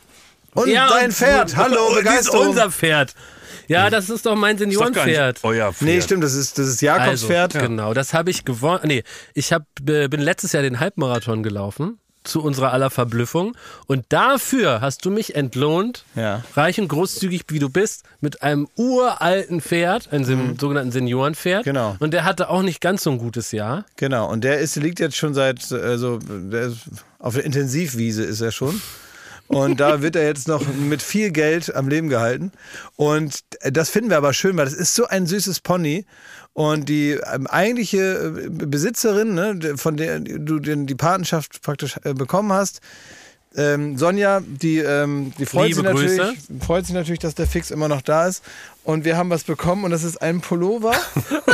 Und 0.54 0.68
Ja, 0.68 0.88
dein 0.88 1.06
und- 1.06 1.12
Pferd, 1.14 1.56
hallo, 1.56 2.00
Das 2.04 2.22
ist 2.22 2.30
unser 2.30 2.70
Pferd. 2.70 3.14
Ja, 3.68 3.88
das 3.88 4.10
ist 4.10 4.26
doch 4.26 4.34
mein 4.36 4.56
Ist 4.56 4.64
doch 4.64 4.70
Seniorenpferd. 4.70 5.38
euer 5.44 5.72
Pferd. 5.72 5.82
Nee, 5.88 6.02
stimmt, 6.02 6.24
das 6.24 6.34
ist, 6.34 6.59
das 6.59 6.66
ist 6.66 6.82
Jakobs 6.82 7.09
Also, 7.09 7.26
Pferd. 7.28 7.52
Genau, 7.54 7.94
das 7.94 8.12
habe 8.12 8.30
ich 8.30 8.44
gewonnen. 8.44 8.80
Nee, 8.84 9.04
ich 9.34 9.52
hab, 9.52 9.62
äh, 9.88 10.09
bin 10.09 10.20
letztes 10.20 10.52
Jahr 10.52 10.62
den 10.62 10.80
Halbmarathon 10.80 11.42
gelaufen. 11.42 11.98
Zu 12.24 12.43
unserer 12.43 12.73
aller 12.73 12.90
Verblüffung. 12.90 13.57
Und 13.86 14.05
dafür 14.11 14.81
hast 14.81 15.05
du 15.05 15.11
mich 15.11 15.35
entlohnt, 15.35 16.05
Ja. 16.15 16.44
reich 16.57 16.81
und 16.81 16.86
großzügig 16.89 17.43
wie 17.49 17.59
du 17.59 17.69
bist, 17.69 18.05
mit 18.20 18.43
einem 18.43 18.69
uralten 18.77 19.61
Pferd, 19.61 20.12
einem 20.12 20.24
sen- 20.24 20.59
sogenannten 20.59 20.93
Seniorenpferd. 20.93 21.62
Mhm. 21.66 21.70
Genau. 21.70 21.97
Und 21.99 22.12
der 22.15 22.24
hatte 22.24 22.49
auch 22.49 22.62
nicht 22.62 22.81
ganz 22.81 23.03
so 23.03 23.11
ein 23.11 23.19
gutes 23.19 23.51
Jahr. 23.53 23.85
Genau, 23.97 24.31
und 24.31 24.44
der 24.44 24.59
ist, 24.59 24.77
liegt 24.77 25.01
jetzt 25.01 25.16
schon 25.16 25.35
seit, 25.35 25.73
also, 25.73 26.19
der 26.23 26.69
ist, 26.69 26.78
auf 27.19 27.35
der 27.35 27.44
Intensivwiese 27.44 28.23
ist 28.23 28.40
er 28.40 28.53
schon. 28.53 28.81
Und 29.49 29.81
da 29.81 30.01
wird 30.01 30.16
er 30.16 30.24
jetzt 30.24 30.49
noch 30.49 30.62
mit 30.66 31.03
viel 31.03 31.31
Geld 31.31 31.74
am 31.74 31.86
Leben 31.89 32.09
gehalten. 32.09 32.53
Und 32.97 33.40
das 33.70 33.90
finden 33.90 34.09
wir 34.09 34.16
aber 34.16 34.32
schön, 34.32 34.57
weil 34.57 34.65
das 34.65 34.73
ist 34.73 34.94
so 34.94 35.07
ein 35.09 35.27
süßes 35.27 35.61
Pony. 35.61 36.07
Und 36.55 36.89
die 36.89 37.12
ähm, 37.33 37.47
eigentliche 37.47 38.35
äh, 38.47 38.49
Besitzerin, 38.51 39.35
ne, 39.35 39.77
von 39.77 39.97
der 39.97 40.20
du 40.20 40.59
die 40.59 40.95
Patenschaft 40.95 41.62
praktisch 41.62 41.99
äh, 42.05 42.12
bekommen 42.12 42.53
hast, 42.53 42.81
ähm, 43.55 43.99
Sonja, 43.99 44.41
die, 44.41 44.79
ähm, 44.79 45.33
die 45.39 45.47
freut, 45.47 45.69
Liebe 45.69 45.77
sich 45.77 45.85
natürlich, 45.85 46.19
Grüße. 46.19 46.65
freut 46.65 46.87
sich 46.87 46.95
natürlich, 46.95 47.19
dass 47.19 47.35
der 47.35 47.47
Fix 47.47 47.70
immer 47.70 47.89
noch 47.89 48.03
da 48.03 48.27
ist. 48.27 48.43
Und 48.84 49.04
wir 49.04 49.16
haben 49.16 49.30
was 49.30 49.44
bekommen 49.44 49.84
und 49.84 49.92
das 49.92 50.02
ist 50.02 50.20
ein 50.20 50.40
Pullover. 50.40 50.92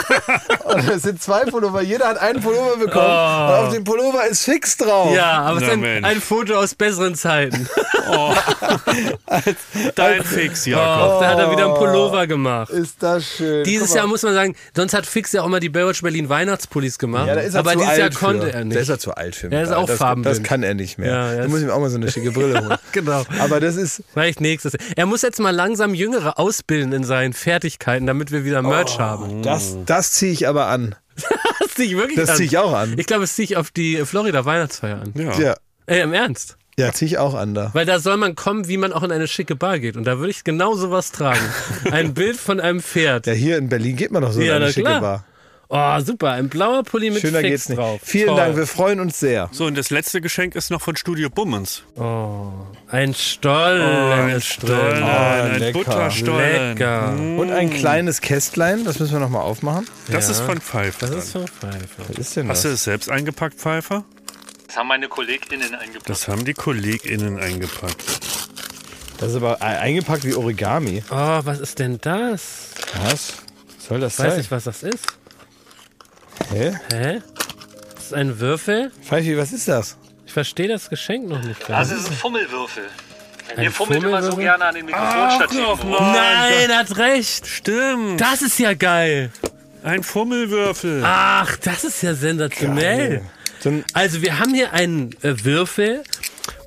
und 0.64 0.88
es 0.88 1.02
sind 1.02 1.22
zwei 1.22 1.44
Pullover. 1.44 1.82
Jeder 1.82 2.08
hat 2.08 2.16
einen 2.18 2.40
Pullover 2.42 2.76
bekommen. 2.78 3.04
Und 3.04 3.66
auf 3.66 3.72
dem 3.74 3.84
Pullover 3.84 4.26
ist 4.26 4.44
Fix 4.44 4.78
drauf. 4.78 5.14
Ja, 5.14 5.42
aber 5.42 5.58
es 5.58 5.64
ist 5.64 5.70
ein, 5.72 6.04
ein 6.06 6.20
Foto 6.22 6.54
aus 6.54 6.74
besseren 6.74 7.14
Zeiten. 7.14 7.68
Dein 9.94 10.22
Fix, 10.24 10.66
Oh, 10.66 10.70
Jakob. 10.70 11.20
da 11.20 11.28
hat 11.30 11.38
er 11.38 11.50
wieder 11.50 11.66
einen 11.66 11.74
Pullover 11.74 12.26
gemacht. 12.26 12.70
Ist 12.70 13.02
das 13.02 13.24
schön. 13.36 13.64
Dieses. 13.64 13.94
Jahr 13.94 14.06
muss 14.06 14.22
man 14.22 14.34
sagen, 14.34 14.54
sonst 14.76 14.92
hat 14.94 15.06
Fix 15.06 15.32
ja 15.32 15.42
auch 15.42 15.48
mal 15.48 15.60
die 15.60 15.68
Baywatch 15.70 16.02
Berlin 16.02 16.28
Weihnachtspullis 16.28 16.98
gemacht. 16.98 17.26
Ja, 17.26 17.34
da 17.34 17.40
ist 17.40 17.54
er 17.54 17.60
aber 17.60 17.72
zu 17.72 17.78
dieses 17.78 17.90
alt 17.90 17.98
Jahr 18.00 18.10
konnte 18.10 18.46
für. 18.46 18.52
er 18.52 18.58
Da 18.60 18.64
nicht. 18.64 18.76
ist 18.78 18.88
er 18.88 18.98
zu 18.98 19.14
alt 19.14 19.34
für. 19.34 19.50
Er 19.50 19.62
ist 19.62 19.68
mich. 19.70 19.76
auch 19.78 19.86
das, 19.86 19.98
farbenblind. 19.98 20.38
Das 20.38 20.42
kann 20.44 20.62
er 20.62 20.74
nicht 20.74 20.98
mehr. 20.98 21.10
Ja, 21.10 21.32
er 21.32 21.42
da 21.42 21.48
muss 21.48 21.60
ich 21.60 21.66
mir 21.66 21.74
auch 21.74 21.80
mal 21.80 21.90
so 21.90 21.96
eine 21.96 22.10
schicke 22.10 22.30
Brille 22.32 22.58
holen. 22.60 22.78
Genau. 22.92 23.22
Aber 23.40 23.60
das 23.60 23.76
ist, 23.76 24.02
Vielleicht 24.12 24.40
nächstes. 24.40 24.72
Er 24.96 25.04
muss 25.06 25.22
jetzt 25.22 25.38
mal 25.40 25.54
langsam 25.54 25.94
Jüngere 25.94 26.38
ausbilden 26.38 26.92
in 26.92 27.04
seinen 27.18 27.32
Fertigkeiten, 27.32 28.06
damit 28.06 28.30
wir 28.30 28.44
wieder 28.44 28.62
Merch 28.62 28.98
haben. 29.00 29.42
das, 29.42 29.76
das 29.86 30.12
ziehe 30.12 30.32
ich 30.32 30.46
aber 30.48 30.66
an. 30.66 30.94
Das 31.60 31.74
ziehe 31.74 31.88
ich 31.88 31.96
wirklich 31.96 32.16
Das 32.16 32.30
an. 32.30 32.36
ziehe 32.36 32.46
ich 32.46 32.58
auch 32.58 32.72
an. 32.72 32.94
Ich 32.96 33.06
glaube, 33.06 33.22
das 33.22 33.34
ziehe 33.34 33.44
ich 33.44 33.56
auf 33.56 33.70
die 33.70 33.96
Florida 34.04 34.44
Weihnachtsfeier 34.44 35.00
an. 35.02 35.12
Ja. 35.16 35.38
Ja, 35.38 35.54
Ey, 35.86 36.00
im 36.02 36.12
Ernst. 36.12 36.56
ja 36.76 36.92
ziehe 36.92 37.06
ich 37.08 37.18
auch 37.18 37.34
an 37.34 37.54
da. 37.54 37.70
Weil 37.72 37.86
da 37.86 37.98
soll 38.00 38.16
man 38.16 38.34
kommen, 38.36 38.66
wie 38.68 38.76
man 38.76 38.92
auch 38.92 39.02
in 39.02 39.12
eine 39.12 39.26
schicke 39.28 39.54
Bar 39.56 39.78
geht. 39.80 39.96
Und 39.96 40.04
da 40.04 40.18
würde 40.18 40.30
ich 40.30 40.42
genau 40.44 40.74
sowas 40.74 41.10
tragen. 41.12 41.40
Ein 41.92 42.14
Bild 42.14 42.36
von 42.36 42.58
einem 42.60 42.80
Pferd. 42.80 43.26
Ja, 43.26 43.32
hier 43.32 43.58
in 43.58 43.68
Berlin 43.68 43.96
geht 43.96 44.10
man 44.12 44.22
doch 44.22 44.32
so 44.32 44.40
Ja, 44.40 44.56
in 44.56 44.62
eine 44.62 44.72
schicke 44.72 44.88
klar. 44.88 45.00
Bar. 45.00 45.24
Oh, 45.70 46.00
super. 46.00 46.30
Ein 46.32 46.48
blauer 46.48 46.82
Pulli 46.82 47.10
mit 47.10 47.20
Schöner 47.20 47.40
Fix 47.40 47.48
geht's 47.50 47.68
nicht. 47.68 47.78
drauf. 47.78 48.00
Vielen 48.02 48.28
Toll. 48.28 48.36
Dank, 48.36 48.56
wir 48.56 48.66
freuen 48.66 49.00
uns 49.00 49.20
sehr. 49.20 49.50
So, 49.52 49.66
und 49.66 49.76
das 49.76 49.90
letzte 49.90 50.22
Geschenk 50.22 50.54
ist 50.54 50.70
noch 50.70 50.80
von 50.80 50.96
Studio 50.96 51.28
Bummens. 51.28 51.82
Oh, 51.96 52.52
ein 52.90 53.12
Stollen 53.14 54.30
ist 54.30 54.62
drin. 54.62 55.02
ein 55.02 55.58
lecker. 55.58 55.78
Butterstollen. 55.78 56.68
Lecker. 56.70 57.12
Und 57.12 57.50
ein 57.50 57.68
kleines 57.68 58.22
Kästlein, 58.22 58.84
das 58.84 58.98
müssen 58.98 59.12
wir 59.12 59.20
nochmal 59.20 59.42
aufmachen. 59.42 59.86
Das 60.10 60.24
Ja. 60.26 60.30
ist 60.32 60.40
von 60.40 60.58
Pfeiffer. 60.58 61.06
Das 61.08 61.24
ist 61.26 61.32
von 61.32 61.46
Pfeife. 61.46 61.86
Was 62.08 62.16
ist 62.16 62.36
denn 62.36 62.48
Hast 62.48 62.64
du 62.64 62.68
das? 62.68 62.78
es 62.78 62.84
selbst 62.84 63.10
eingepackt, 63.10 63.58
Pfeiffer? 63.60 64.04
Das 64.68 64.76
haben 64.76 64.88
meine 64.88 65.08
KollegInnen 65.08 65.74
eingepackt. 65.74 66.08
Das 66.08 66.28
haben 66.28 66.46
die 66.46 66.54
KollegInnen 66.54 67.38
eingepackt. 67.38 68.02
Das 69.18 69.30
ist 69.30 69.36
aber 69.36 69.58
e- 69.60 69.64
eingepackt 69.64 70.24
wie 70.24 70.34
Origami. 70.34 71.02
Oh, 71.10 71.40
was 71.44 71.58
ist 71.60 71.78
denn 71.78 71.98
das? 72.00 72.70
Was? 73.04 73.34
Soll 73.86 74.00
das 74.00 74.14
Ich 74.14 74.18
weiß 74.20 74.28
sein? 74.30 74.38
nicht, 74.38 74.50
was 74.50 74.64
das 74.64 74.82
ist. 74.82 75.04
Hä? 76.52 76.72
Hä? 76.92 77.20
Das 77.94 78.04
ist 78.04 78.14
ein 78.14 78.40
Würfel? 78.40 78.90
Pfeifi, 79.04 79.36
was 79.36 79.52
ist 79.52 79.68
das? 79.68 79.96
Ich 80.26 80.32
verstehe 80.32 80.68
das 80.68 80.88
Geschenk 80.88 81.28
noch 81.28 81.42
nicht 81.42 81.60
Das 81.62 81.68
ganz. 81.68 81.90
ist 81.92 82.08
ein 82.08 82.14
Fummelwürfel. 82.14 82.84
Ein 83.56 83.64
Ihr 83.64 83.72
fummelt 83.72 84.02
immer 84.04 84.22
so 84.22 84.36
gerne 84.36 84.64
an 84.66 84.74
den 84.74 84.84
Mikrofonstativen. 84.86 85.64
rum. 85.64 85.90
Nein, 86.12 86.68
er 86.70 86.78
hat 86.78 86.96
recht. 86.98 87.46
Stimmt. 87.46 88.20
Das 88.20 88.42
ist 88.42 88.58
ja 88.58 88.74
geil. 88.74 89.30
Ein 89.82 90.02
Fummelwürfel. 90.02 91.02
Ach, 91.04 91.56
das 91.56 91.84
ist 91.84 92.02
ja 92.02 92.12
sensationell. 92.14 93.20
So 93.20 93.24
Also 93.92 94.22
wir 94.22 94.38
haben 94.38 94.54
hier 94.54 94.72
einen 94.72 95.12
äh, 95.22 95.44
Würfel 95.44 96.02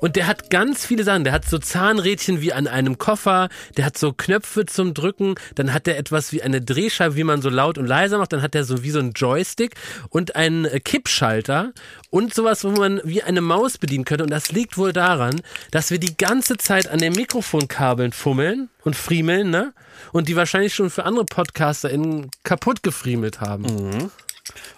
und 0.00 0.16
der 0.16 0.26
hat 0.26 0.50
ganz 0.50 0.84
viele 0.84 1.04
Sachen. 1.04 1.24
Der 1.24 1.32
hat 1.32 1.48
so 1.48 1.58
Zahnrädchen 1.58 2.40
wie 2.40 2.52
an 2.52 2.66
einem 2.66 2.98
Koffer, 2.98 3.48
der 3.76 3.84
hat 3.84 3.96
so 3.96 4.12
Knöpfe 4.12 4.66
zum 4.66 4.94
Drücken, 4.94 5.36
dann 5.54 5.72
hat 5.72 5.86
er 5.88 5.96
etwas 5.96 6.32
wie 6.32 6.42
eine 6.42 6.60
Drehscheibe, 6.60 7.16
wie 7.16 7.24
man 7.24 7.42
so 7.42 7.48
laut 7.48 7.78
und 7.78 7.86
leiser 7.86 8.18
macht, 8.18 8.32
dann 8.32 8.42
hat 8.42 8.54
er 8.54 8.64
so 8.64 8.82
wie 8.82 8.90
so 8.90 8.98
ein 8.98 9.12
Joystick 9.12 9.74
und 10.08 10.36
einen 10.36 10.64
äh, 10.64 10.80
Kippschalter 10.80 11.72
und 12.10 12.34
sowas, 12.34 12.64
wo 12.64 12.70
man 12.70 13.00
wie 13.04 13.22
eine 13.22 13.40
Maus 13.40 13.78
bedienen 13.78 14.04
könnte. 14.04 14.24
Und 14.24 14.30
das 14.30 14.52
liegt 14.52 14.76
wohl 14.76 14.92
daran, 14.92 15.40
dass 15.70 15.90
wir 15.90 15.98
die 15.98 16.16
ganze 16.16 16.56
Zeit 16.56 16.88
an 16.88 16.98
den 16.98 17.12
Mikrofonkabeln 17.12 18.12
fummeln 18.12 18.68
und 18.82 18.96
friemeln, 18.96 19.50
ne? 19.50 19.72
Und 20.10 20.28
die 20.28 20.36
wahrscheinlich 20.36 20.74
schon 20.74 20.90
für 20.90 21.04
andere 21.04 21.24
PodcasterInnen 21.24 22.30
kaputt 22.42 22.82
gefriemelt 22.82 23.40
haben. 23.40 24.10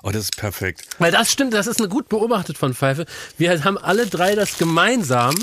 Oh, 0.03 0.11
das 0.11 0.25
ist 0.25 0.37
perfekt. 0.37 0.87
Weil 0.99 1.13
das 1.13 1.33
stimmt, 1.33 1.55
das 1.55 1.67
ist 1.67 1.79
eine 1.81 1.89
gut 1.89 2.09
beobachtet 2.09 2.59
von 2.59 2.75
Pfeife. 2.75 3.07
Wir 3.39 3.65
haben 3.65 3.79
alle 3.79 4.07
drei 4.07 4.35
das 4.35 4.59
gemeinsam, 4.59 5.35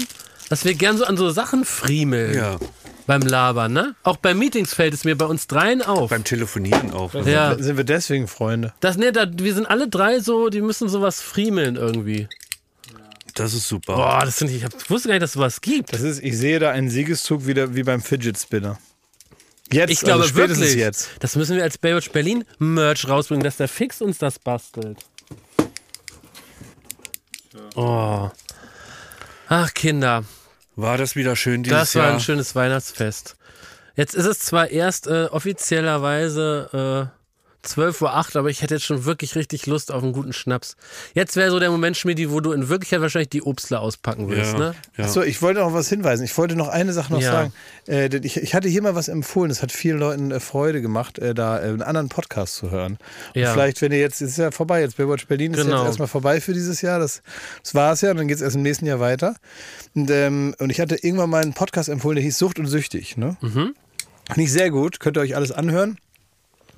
dass 0.49 0.63
wir 0.65 0.73
gern 0.75 0.97
so 0.97 1.05
an 1.05 1.17
so 1.17 1.29
Sachen 1.31 1.65
friemeln 1.65 2.35
Ja. 2.35 2.59
beim 3.07 3.21
Labern, 3.21 3.73
ne? 3.73 3.95
Auch 4.03 4.17
bei 4.17 4.33
Meetings 4.33 4.73
fällt 4.73 4.93
es 4.93 5.05
mir 5.05 5.17
bei 5.17 5.25
uns 5.25 5.47
dreien 5.47 5.81
auf. 5.81 6.09
Beim 6.11 6.23
Telefonieren 6.23 6.91
auch. 6.91 7.13
ja. 7.25 7.57
Sind 7.57 7.77
wir 7.77 7.83
deswegen 7.83 8.27
Freunde? 8.27 8.73
Das, 8.79 8.97
ne, 8.97 9.11
da, 9.11 9.25
wir 9.31 9.53
sind 9.55 9.65
alle 9.65 9.87
drei 9.87 10.19
so, 10.19 10.49
die 10.49 10.61
müssen 10.61 10.87
sowas 10.87 11.19
friemeln 11.21 11.75
irgendwie. 11.75 12.27
Das 13.33 13.53
ist 13.53 13.67
super. 13.67 13.95
Boah, 13.95 14.21
das 14.25 14.37
finde 14.37 14.53
ich, 14.53 14.59
ich 14.59 14.65
hab- 14.65 14.89
wusste 14.89 15.07
gar 15.07 15.15
nicht, 15.15 15.23
dass 15.23 15.31
es 15.31 15.33
sowas 15.35 15.61
gibt. 15.61 15.93
Das 15.93 16.01
ist, 16.01 16.21
ich 16.21 16.37
sehe 16.37 16.59
da 16.59 16.69
einen 16.71 16.89
Siegeszug 16.89 17.47
wieder 17.47 17.73
wie 17.75 17.83
beim 17.83 18.01
Fidget 18.01 18.37
Spinner. 18.37 18.77
Jetzt, 19.71 19.89
Ich 19.91 19.99
glaube 20.01 20.23
also 20.23 20.35
wirklich, 20.35 20.75
jetzt. 20.75 21.09
das 21.19 21.35
müssen 21.35 21.55
wir 21.55 21.63
als 21.63 21.77
Baywatch 21.77 22.11
Berlin 22.11 22.43
Merch 22.59 23.07
rausbringen, 23.07 23.43
dass 23.43 23.57
der 23.57 23.67
Fix 23.67 24.01
uns 24.01 24.17
das 24.17 24.37
bastelt. 24.39 24.97
Oh. 27.75 28.29
Ach, 29.47 29.73
Kinder. 29.73 30.23
War 30.75 30.97
das 30.97 31.15
wieder 31.15 31.35
schön 31.35 31.63
dieses 31.63 31.77
Das 31.77 31.95
war 31.95 32.03
Jahr? 32.05 32.13
ein 32.13 32.19
schönes 32.19 32.55
Weihnachtsfest. 32.55 33.35
Jetzt 33.95 34.13
ist 34.15 34.25
es 34.25 34.39
zwar 34.39 34.69
erst 34.69 35.07
äh, 35.07 35.25
offiziellerweise 35.25 37.09
äh, 37.13 37.20
12.08 37.65 38.01
Uhr, 38.01 38.39
aber 38.39 38.49
ich 38.49 38.61
hätte 38.61 38.75
jetzt 38.75 38.85
schon 38.85 39.05
wirklich 39.05 39.35
richtig 39.35 39.65
Lust 39.67 39.91
auf 39.91 40.01
einen 40.03 40.13
guten 40.13 40.33
Schnaps. 40.33 40.75
Jetzt 41.13 41.35
wäre 41.35 41.51
so 41.51 41.59
der 41.59 41.69
Moment, 41.69 41.95
Schmidi, 41.97 42.31
wo 42.31 42.39
du 42.39 42.51
in 42.51 42.69
Wirklichkeit 42.69 43.01
wahrscheinlich 43.01 43.29
die 43.29 43.41
Obstler 43.43 43.81
auspacken 43.81 44.29
willst, 44.29 44.53
ja, 44.53 44.59
ne? 44.59 44.75
ja. 44.97 45.05
Achso, 45.05 45.21
ich 45.21 45.41
wollte 45.41 45.59
noch 45.59 45.73
was 45.73 45.87
hinweisen. 45.89 46.23
Ich 46.23 46.37
wollte 46.37 46.55
noch 46.55 46.67
eine 46.69 46.93
Sache 46.93 47.13
noch 47.13 47.21
Ja. 47.21 47.31
sagen. 47.31 47.53
Äh, 47.87 48.09
denn 48.09 48.23
ich, 48.23 48.37
ich 48.37 48.55
hatte 48.55 48.67
hier 48.67 48.81
mal 48.81 48.95
was 48.95 49.07
empfohlen. 49.07 49.49
Das 49.49 49.61
hat 49.61 49.71
vielen 49.71 49.99
Leuten 49.99 50.31
äh, 50.31 50.39
Freude 50.39 50.81
gemacht, 50.81 51.19
äh, 51.19 51.33
da 51.33 51.59
äh, 51.59 51.63
einen 51.65 51.81
anderen 51.83 52.09
Podcast 52.09 52.55
zu 52.55 52.71
hören. 52.71 52.97
Und 53.35 53.41
Ja. 53.41 53.53
vielleicht, 53.53 53.81
wenn 53.81 53.91
ihr 53.91 53.99
jetzt, 53.99 54.21
es 54.21 54.31
ist 54.31 54.37
ja 54.37 54.51
vorbei, 54.51 54.81
jetzt 54.81 54.97
Baywatch 54.97 55.27
Berlin 55.27 55.53
ist 55.53 55.63
Genau. 55.63 55.77
jetzt 55.77 55.85
erstmal 55.87 56.07
vorbei 56.07 56.41
für 56.41 56.53
dieses 56.53 56.81
Jahr. 56.81 56.99
Das, 56.99 57.21
das 57.63 57.75
war 57.75 57.93
es 57.93 58.01
ja 58.01 58.11
und 58.11 58.17
dann 58.17 58.27
geht 58.27 58.37
es 58.37 58.41
erst 58.41 58.55
im 58.55 58.63
nächsten 58.63 58.85
Jahr 58.85 58.99
weiter. 58.99 59.35
Und, 59.93 60.09
ähm, 60.09 60.55
und 60.59 60.69
ich 60.71 60.79
hatte 60.79 60.95
irgendwann 60.95 61.29
mal 61.29 61.41
einen 61.41 61.53
Podcast 61.53 61.89
empfohlen, 61.89 62.15
der 62.15 62.23
hieß 62.23 62.37
Sucht 62.37 62.57
und 62.59 62.65
Süchtig. 62.67 63.17
Ne? 63.17 63.37
Mhm. 63.41 63.75
Nicht 64.35 64.51
sehr 64.51 64.69
gut, 64.71 64.99
könnt 64.99 65.17
ihr 65.17 65.21
euch 65.21 65.35
alles 65.35 65.51
anhören. 65.51 65.97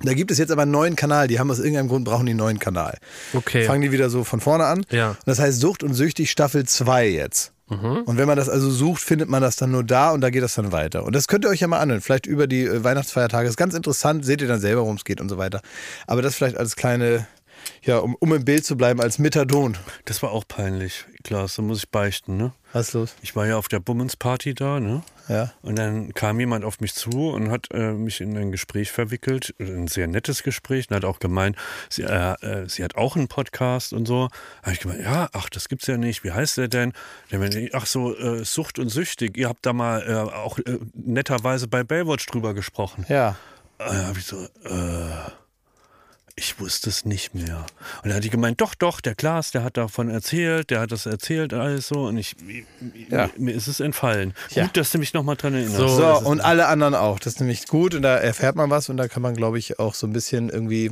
Da 0.02 0.14
gibt 0.14 0.30
es 0.30 0.38
jetzt 0.38 0.50
aber 0.50 0.62
einen 0.62 0.70
neuen 0.70 0.96
Kanal. 0.96 1.28
Die 1.28 1.38
haben 1.38 1.50
aus 1.50 1.58
irgendeinem 1.58 1.88
Grund 1.88 2.04
brauchen 2.04 2.26
die 2.26 2.32
einen 2.32 2.38
neuen 2.38 2.58
Kanal. 2.58 2.98
Okay. 3.32 3.64
Fangen 3.64 3.82
die 3.82 3.92
wieder 3.92 4.10
so 4.10 4.24
von 4.24 4.40
vorne 4.40 4.64
an. 4.66 4.84
Ja. 4.90 5.10
Und 5.10 5.26
das 5.26 5.38
heißt 5.38 5.60
Sucht 5.60 5.82
und 5.82 5.94
Süchtig 5.94 6.30
Staffel 6.30 6.64
2 6.64 7.08
jetzt. 7.08 7.54
Und 8.04 8.18
wenn 8.18 8.26
man 8.26 8.36
das 8.36 8.50
also 8.50 8.70
sucht, 8.70 9.00
findet 9.00 9.30
man 9.30 9.40
das 9.40 9.56
dann 9.56 9.70
nur 9.70 9.84
da 9.84 10.10
und 10.10 10.20
da 10.20 10.28
geht 10.28 10.42
das 10.42 10.54
dann 10.54 10.70
weiter. 10.70 11.04
Und 11.04 11.14
das 11.14 11.28
könnt 11.28 11.44
ihr 11.46 11.48
euch 11.48 11.60
ja 11.60 11.66
mal 11.66 11.80
anhören. 11.80 12.02
Vielleicht 12.02 12.26
über 12.26 12.46
die 12.46 12.64
äh, 12.64 12.84
Weihnachtsfeiertage. 12.84 13.48
ist 13.48 13.56
ganz 13.56 13.74
interessant, 13.74 14.24
seht 14.24 14.42
ihr 14.42 14.48
dann 14.48 14.60
selber, 14.60 14.82
worum 14.82 14.96
es 14.96 15.04
geht 15.04 15.20
und 15.20 15.30
so 15.30 15.38
weiter. 15.38 15.62
Aber 16.06 16.20
das 16.20 16.34
vielleicht 16.34 16.58
als 16.58 16.76
kleine, 16.76 17.26
ja, 17.82 17.98
um, 17.98 18.14
um 18.16 18.32
im 18.32 18.44
Bild 18.44 18.64
zu 18.64 18.76
bleiben, 18.76 19.00
als 19.00 19.18
Methadon. 19.18 19.76
Das 20.04 20.22
war 20.22 20.32
auch 20.32 20.46
peinlich, 20.46 21.04
Klaas, 21.22 21.56
da 21.56 21.62
muss 21.62 21.78
ich 21.78 21.90
beichten, 21.90 22.36
ne? 22.36 22.52
Was 22.72 22.88
ist 22.88 22.94
los? 22.94 23.14
Ich 23.22 23.36
war 23.36 23.46
ja 23.46 23.56
auf 23.56 23.68
der 23.68 23.78
Bummens-Party 23.78 24.54
da, 24.54 24.80
ne? 24.80 25.02
Ja. 25.28 25.52
Und 25.62 25.76
dann 25.76 26.12
kam 26.12 26.40
jemand 26.40 26.64
auf 26.64 26.80
mich 26.80 26.94
zu 26.94 27.30
und 27.30 27.50
hat 27.50 27.68
äh, 27.72 27.92
mich 27.92 28.20
in 28.20 28.36
ein 28.36 28.50
Gespräch 28.50 28.90
verwickelt, 28.90 29.54
ein 29.58 29.86
sehr 29.86 30.06
nettes 30.06 30.42
Gespräch, 30.42 30.90
und 30.90 30.96
hat 30.96 31.04
auch 31.04 31.18
gemeint, 31.18 31.56
sie, 31.88 32.02
äh, 32.02 32.34
äh, 32.42 32.68
sie 32.68 32.82
hat 32.82 32.96
auch 32.96 33.16
einen 33.16 33.28
Podcast 33.28 33.92
und 33.92 34.06
so. 34.06 34.28
Da 34.28 34.62
habe 34.62 34.72
ich 34.72 34.80
gemeint, 34.80 35.02
ja, 35.02 35.28
ach, 35.32 35.48
das 35.48 35.68
gibt's 35.68 35.86
ja 35.86 35.96
nicht. 35.96 36.24
Wie 36.24 36.32
heißt 36.32 36.58
der 36.58 36.68
denn? 36.68 36.92
Der 37.30 37.38
meinte, 37.38 37.68
ach 37.72 37.86
so, 37.86 38.16
äh, 38.16 38.44
Sucht 38.44 38.78
und 38.78 38.88
Süchtig. 38.88 39.36
Ihr 39.36 39.48
habt 39.48 39.64
da 39.64 39.72
mal 39.72 40.02
äh, 40.02 40.34
auch 40.34 40.58
äh, 40.58 40.78
netterweise 40.94 41.68
bei 41.68 41.84
Baywatch 41.84 42.26
drüber 42.26 42.54
gesprochen. 42.54 43.06
Ja. 43.08 43.36
Da 43.78 44.06
habe 44.06 44.18
ich 44.18 44.26
so, 44.26 44.36
äh, 44.36 45.30
ich 46.36 46.58
wusste 46.58 46.90
es 46.90 47.04
nicht 47.04 47.34
mehr. 47.34 47.64
Und 48.02 48.08
dann 48.08 48.14
hat 48.14 48.24
die 48.24 48.30
gemeint, 48.30 48.60
doch, 48.60 48.74
doch, 48.74 49.00
der 49.00 49.14
Klaas, 49.14 49.52
der 49.52 49.62
hat 49.62 49.76
davon 49.76 50.10
erzählt, 50.10 50.70
der 50.70 50.80
hat 50.80 50.90
das 50.90 51.06
erzählt 51.06 51.52
und 51.52 51.60
alles 51.60 51.86
so. 51.88 52.06
Und 52.06 52.16
ich, 52.18 52.34
Ja. 53.08 53.26
mir, 53.26 53.30
mir 53.36 53.54
ist 53.54 53.68
es 53.68 53.78
entfallen. 53.78 54.34
Ja. 54.50 54.64
Gut, 54.64 54.76
dass 54.76 54.90
du 54.90 54.98
mich 54.98 55.14
nochmal 55.14 55.36
dran 55.36 55.54
erinnerst. 55.54 55.76
So. 55.76 55.86
So, 55.88 56.04
und 56.28 56.40
alle 56.40 56.66
anderen 56.66 56.96
auch. 56.96 57.20
Das 57.20 57.34
ist 57.34 57.40
nämlich 57.40 57.68
gut 57.68 57.94
und 57.94 58.02
da 58.02 58.16
erfährt 58.16 58.56
man 58.56 58.68
was 58.68 58.88
und 58.88 58.96
da 58.96 59.06
kann 59.06 59.22
man, 59.22 59.36
glaube 59.36 59.58
ich, 59.60 59.78
auch 59.78 59.94
so 59.94 60.08
ein 60.08 60.12
bisschen 60.12 60.48
irgendwie, 60.48 60.90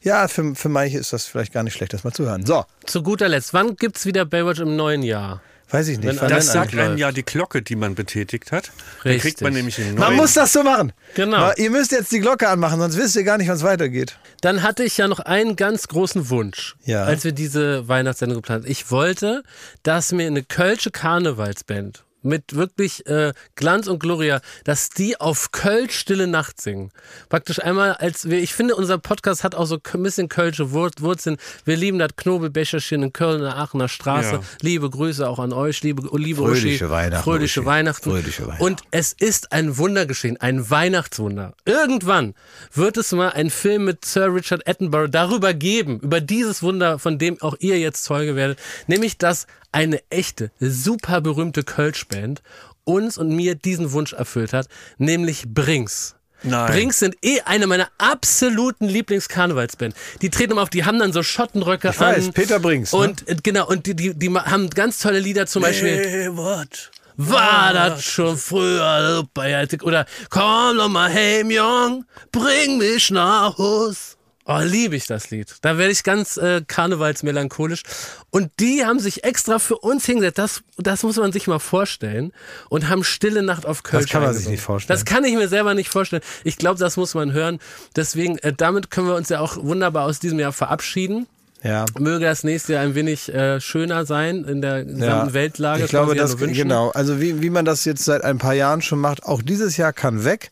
ja, 0.00 0.26
für, 0.26 0.54
für 0.54 0.70
manche 0.70 0.98
ist 0.98 1.12
das 1.12 1.26
vielleicht 1.26 1.52
gar 1.52 1.62
nicht 1.64 1.74
schlecht, 1.74 1.92
das 1.92 2.04
mal 2.04 2.12
zu 2.12 2.24
hören. 2.24 2.46
So, 2.46 2.64
Zu 2.86 3.02
guter 3.02 3.28
Letzt, 3.28 3.52
wann 3.52 3.76
gibt's 3.76 4.06
wieder 4.06 4.24
Baywatch 4.24 4.60
im 4.60 4.74
neuen 4.76 5.02
Jahr? 5.02 5.42
Weiß 5.70 5.88
ich 5.88 5.98
nicht. 5.98 6.20
Wenn 6.20 6.28
Das 6.28 6.52
sagt 6.52 6.74
einem 6.76 6.96
ja 6.96 7.12
die 7.12 7.24
Glocke, 7.24 7.62
die 7.62 7.76
man 7.76 7.94
betätigt 7.94 8.52
hat. 8.52 8.70
Dann 9.02 9.12
Richtig. 9.12 9.22
kriegt 9.22 9.40
man 9.42 9.52
nämlich 9.52 9.78
einen 9.78 9.96
Man 9.98 10.14
muss 10.16 10.34
das 10.34 10.52
so 10.52 10.62
machen. 10.62 10.92
Genau. 11.14 11.36
Aber 11.36 11.58
ihr 11.58 11.70
müsst 11.70 11.92
jetzt 11.92 12.10
die 12.12 12.20
Glocke 12.20 12.48
anmachen, 12.48 12.78
sonst 12.80 12.96
wisst 12.96 13.16
ihr 13.16 13.24
gar 13.24 13.38
nicht, 13.38 13.48
wann 13.48 13.56
es 13.56 13.62
weitergeht. 13.62 14.18
Dann 14.40 14.62
hatte 14.62 14.84
ich 14.84 14.96
ja 14.96 15.08
noch 15.08 15.20
einen 15.20 15.56
ganz 15.56 15.88
großen 15.88 16.30
Wunsch, 16.30 16.76
Ja. 16.84 17.04
als 17.04 17.24
wir 17.24 17.32
diese 17.32 17.88
Weihnachtssendung 17.88 18.38
geplant 18.38 18.64
haben. 18.64 18.70
Ich 18.70 18.90
wollte, 18.90 19.42
dass 19.82 20.12
mir 20.12 20.26
eine 20.26 20.42
kölsche 20.42 20.90
Karnevalsband 20.90 22.04
mit 22.22 22.54
wirklich 22.56 23.06
äh, 23.06 23.32
Glanz 23.54 23.86
und 23.86 23.98
Gloria, 24.00 24.40
dass 24.64 24.90
die 24.90 25.20
auf 25.20 25.52
Kölsch 25.52 25.96
Stille 25.98 26.26
Nacht 26.26 26.60
singen. 26.60 26.90
Praktisch 27.28 27.62
einmal 27.62 27.92
als 27.94 28.28
wir, 28.28 28.38
ich 28.38 28.54
finde, 28.54 28.74
unser 28.76 28.98
Podcast 28.98 29.44
hat 29.44 29.54
auch 29.54 29.66
so 29.66 29.78
ein 29.92 30.02
bisschen 30.02 30.28
Kölsche 30.28 30.72
Wur- 30.72 30.90
Wurzeln. 30.98 31.36
Wir 31.64 31.76
lieben 31.76 31.98
das 31.98 32.16
Knobelbecherchen 32.16 33.02
in 33.02 33.12
Köln, 33.12 33.36
in 33.38 33.42
der 33.44 33.56
Aachener 33.56 33.88
Straße. 33.88 34.32
Ja. 34.32 34.40
Liebe 34.60 34.90
Grüße 34.90 35.28
auch 35.28 35.38
an 35.38 35.52
euch, 35.52 35.82
liebe, 35.82 36.08
liebe 36.16 36.42
Fröhliche 36.42 36.84
Uschi. 36.86 36.90
Weihnachten, 36.90 37.24
Fröhliche 37.24 37.60
Uschi. 37.60 37.66
Weihnachten. 37.66 38.10
Fröhliche 38.10 38.42
Weihnachten. 38.46 38.62
Und 38.64 38.82
es 38.90 39.12
ist 39.12 39.52
ein 39.52 39.76
Wunder 39.78 40.06
geschehen, 40.06 40.36
ein 40.40 40.70
Weihnachtswunder. 40.70 41.54
Irgendwann 41.64 42.34
wird 42.72 42.96
es 42.96 43.12
mal 43.12 43.30
einen 43.30 43.50
Film 43.50 43.84
mit 43.84 44.04
Sir 44.04 44.34
Richard 44.34 44.66
Attenborough 44.68 45.10
darüber 45.10 45.54
geben, 45.54 46.00
über 46.00 46.20
dieses 46.20 46.62
Wunder, 46.62 46.98
von 46.98 47.18
dem 47.18 47.40
auch 47.40 47.54
ihr 47.60 47.78
jetzt 47.78 48.04
Zeuge 48.04 48.34
werdet, 48.36 48.58
nämlich 48.86 49.18
dass 49.18 49.46
eine 49.72 50.00
echte, 50.10 50.50
super 50.60 51.20
berühmte 51.20 51.62
Kölsch-Band 51.62 52.42
uns 52.84 53.18
und 53.18 53.28
mir 53.28 53.54
diesen 53.54 53.92
Wunsch 53.92 54.12
erfüllt 54.14 54.52
hat, 54.52 54.68
nämlich 54.96 55.44
Brings. 55.46 56.14
Nein. 56.42 56.72
Brings 56.72 57.00
sind 57.00 57.16
eh 57.22 57.40
eine 57.40 57.66
meiner 57.66 57.88
absoluten 57.98 58.86
Lieblingskarnevalsband. 58.86 59.94
Die 60.22 60.30
treten 60.30 60.52
immer 60.52 60.62
auf, 60.62 60.70
die 60.70 60.84
haben 60.84 60.98
dann 60.98 61.12
so 61.12 61.22
Schottenröcke 61.22 61.88
Ich 61.88 62.00
an. 62.00 62.16
weiß, 62.16 62.30
Peter 62.30 62.60
Brings, 62.60 62.92
ne? 62.92 62.98
Und 62.98 63.28
äh, 63.28 63.36
genau, 63.42 63.66
und 63.66 63.86
die, 63.86 63.94
die, 63.94 64.14
die 64.14 64.30
haben 64.30 64.70
ganz 64.70 64.98
tolle 65.00 65.18
Lieder, 65.18 65.46
zum 65.46 65.62
Beispiel. 65.62 65.96
Hey, 65.96 66.36
what? 66.36 66.90
War 67.16 67.72
das 67.72 68.04
schon 68.04 68.36
früher 68.36 69.26
heftig? 69.36 69.82
Oder 69.82 70.06
komm 70.30 70.76
doch 70.76 70.88
mal 70.88 71.12
heim, 71.12 71.50
Jung, 71.50 72.04
bring 72.30 72.78
mich 72.78 73.10
nach 73.10 73.58
Haus. 73.58 74.17
Oh, 74.50 74.60
liebe 74.62 74.96
ich 74.96 75.06
das 75.06 75.28
Lied. 75.28 75.56
Da 75.60 75.76
werde 75.76 75.92
ich 75.92 76.04
ganz 76.04 76.38
äh, 76.38 76.62
karnevalsmelancholisch. 76.66 77.82
Und 78.30 78.50
die 78.60 78.82
haben 78.82 78.98
sich 78.98 79.22
extra 79.22 79.58
für 79.58 79.76
uns 79.76 80.06
hingesetzt. 80.06 80.38
Das, 80.38 80.62
das 80.78 81.02
muss 81.02 81.18
man 81.18 81.32
sich 81.32 81.48
mal 81.48 81.58
vorstellen. 81.58 82.32
Und 82.70 82.88
haben 82.88 83.04
Stille 83.04 83.42
Nacht 83.42 83.66
auf 83.66 83.82
Köln. 83.82 84.06
kann 84.06 84.22
man 84.22 84.32
sich 84.32 84.48
nicht 84.48 84.62
vorstellen. 84.62 84.98
Das 84.98 85.04
kann 85.04 85.22
ich 85.24 85.34
mir 85.34 85.48
selber 85.48 85.74
nicht 85.74 85.90
vorstellen. 85.90 86.22
Ich 86.44 86.56
glaube, 86.56 86.80
das 86.80 86.96
muss 86.96 87.14
man 87.14 87.34
hören. 87.34 87.58
Deswegen, 87.94 88.38
äh, 88.38 88.54
damit 88.54 88.90
können 88.90 89.08
wir 89.08 89.16
uns 89.16 89.28
ja 89.28 89.40
auch 89.40 89.58
wunderbar 89.58 90.06
aus 90.06 90.18
diesem 90.18 90.38
Jahr 90.38 90.54
verabschieden. 90.54 91.26
Ja. 91.62 91.84
Möge 91.98 92.24
das 92.24 92.42
nächste 92.42 92.72
Jahr 92.72 92.84
ein 92.84 92.94
wenig 92.94 93.28
äh, 93.34 93.60
schöner 93.60 94.06
sein 94.06 94.44
in 94.44 94.62
der 94.62 94.84
gesamten 94.84 95.34
Weltlage. 95.34 95.84
Ich 95.84 95.90
glaube, 95.90 96.14
das 96.14 96.34
ja 96.34 96.40
wünschen. 96.40 96.62
genau. 96.62 96.88
Also 96.90 97.20
wie, 97.20 97.42
wie 97.42 97.50
man 97.50 97.66
das 97.66 97.84
jetzt 97.84 98.02
seit 98.02 98.22
ein 98.24 98.38
paar 98.38 98.54
Jahren 98.54 98.80
schon 98.80 99.00
macht, 99.00 99.24
auch 99.24 99.42
dieses 99.42 99.76
Jahr 99.76 99.92
kann 99.92 100.24
weg. 100.24 100.50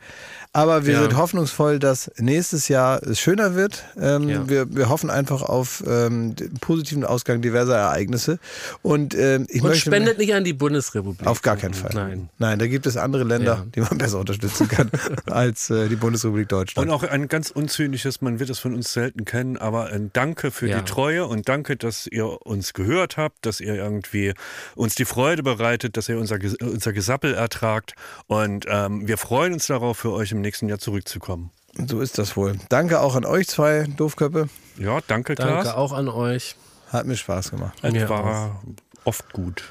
Aber 0.57 0.87
wir 0.87 0.95
Ja. 0.95 1.03
sind 1.03 1.17
hoffnungsvoll, 1.19 1.79
dass 1.79 2.11
nächstes 2.17 2.69
Jahr 2.69 3.03
es 3.03 3.21
schöner 3.21 3.55
wird. 3.55 3.85
Ähm, 4.01 4.27
Ja. 4.29 4.49
wir, 4.49 4.75
wir 4.75 4.89
hoffen 4.89 5.11
einfach 5.11 5.43
auf 5.43 5.85
ähm, 5.87 6.35
den 6.35 6.55
positiven 6.55 7.05
Ausgang 7.05 7.43
diverser 7.43 7.77
Ereignisse. 7.77 8.39
Und 8.81 9.15
ähm, 9.15 9.47
ich 9.51 9.61
Und 9.61 9.69
möchte 9.69 9.91
spendet 9.91 10.17
nicht 10.17 10.33
an 10.33 10.45
die 10.45 10.55
Bundesrepublik. 10.55 11.27
auf 11.27 11.43
gar 11.43 11.59
keinen 11.59 11.75
Fall. 11.75 11.91
Nein. 11.93 12.31
Nein, 12.39 12.59
da 12.59 12.67
gibt 12.69 12.87
es 12.87 12.97
andere 12.97 13.25
Länder, 13.25 13.57
Ja. 13.57 13.67
die 13.75 13.81
man 13.81 13.99
besser 13.99 14.19
unterstützen 14.19 14.67
kann 14.67 14.91
als 15.31 15.69
äh, 15.69 15.89
die 15.91 15.97
Bundesrepublik 15.97 16.49
Deutschland. 16.49 16.89
Und 16.89 16.95
auch 16.95 17.03
ein 17.03 17.29
ganz 17.29 17.51
unzynisches, 17.51 18.23
man 18.23 18.41
wird 18.41 18.49
es 18.49 18.59
von 18.59 18.75
uns 18.75 18.95
selten 18.95 19.27
kennen, 19.27 19.59
aber 19.59 19.89
ein 19.89 20.09
Danke 20.15 20.51
für 20.51 20.69
Ja. 20.69 20.79
die 20.79 20.85
Treue 20.91 21.27
und 21.27 21.51
danke, 21.51 21.77
dass 21.77 22.07
ihr 22.07 22.47
uns 22.47 22.73
gehört 22.73 23.19
habt, 23.19 23.45
dass 23.45 23.61
ihr 23.61 23.75
irgendwie 23.75 24.33
uns 24.75 24.95
die 24.95 25.05
Freude 25.05 25.43
bereitet, 25.43 25.99
dass 25.99 26.09
ihr 26.09 26.19
unser, 26.19 26.39
unser 26.63 26.95
Gesappel 26.95 27.35
ertragt. 27.35 27.93
Und 28.27 28.65
ähm, 28.71 29.07
wir 29.07 29.19
freuen 29.19 29.53
uns 29.53 29.67
darauf, 29.67 29.99
für 29.99 30.13
euch 30.13 30.33
im 30.33 30.46
nächsten 30.47 30.69
Jahr 30.69 30.79
zurückzukommen. 30.79 31.51
so 31.89 32.01
ist 32.01 32.19
das 32.19 32.37
wohl. 32.37 32.57
Danke 32.69 33.01
auch 33.01 33.17
an 33.17 33.25
euch 33.25 33.49
zwei 33.49 33.87
Doofköppe. 33.97 34.49
Ja, 34.79 35.01
danke, 35.07 35.35
Klaas. 35.35 35.65
Danke 35.65 35.77
auch 35.77 35.93
an 35.93 36.09
euch. 36.09 36.55
Hat 36.93 37.05
mir 37.07 37.17
Spaß 37.17 37.51
gemacht. 37.51 37.77
Es 37.83 37.93
Mir 37.93 38.09
war 38.09 38.63
oft 39.05 39.33
gut. 39.33 39.65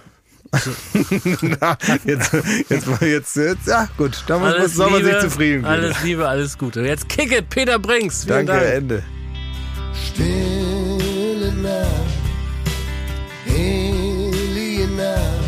Na, 1.41 1.77
jetzt, 2.05 2.31
jetzt, 2.69 3.01
jetzt, 3.01 3.35
jetzt, 3.35 3.67
ja 3.67 3.89
gut, 3.97 4.23
da 4.27 4.37
muss, 4.37 4.73
soll 4.73 4.89
man 4.91 5.03
sich 5.03 5.19
zufrieden 5.19 5.63
geben. 5.63 5.65
Alles 5.65 6.01
Liebe, 6.03 6.27
alles 6.27 6.57
Gute. 6.57 6.81
Jetzt 6.81 7.09
kick 7.09 7.31
it, 7.31 7.49
Peter 7.49 7.77
Brinks. 7.79 8.23
Vielen 8.23 8.45
Danke, 8.45 8.63
Dank. 8.63 8.75
Ende. 8.75 9.03
Stille 10.07 11.51
Nacht, 11.61 11.89
heilige 13.47 14.87
Nacht, 14.95 15.45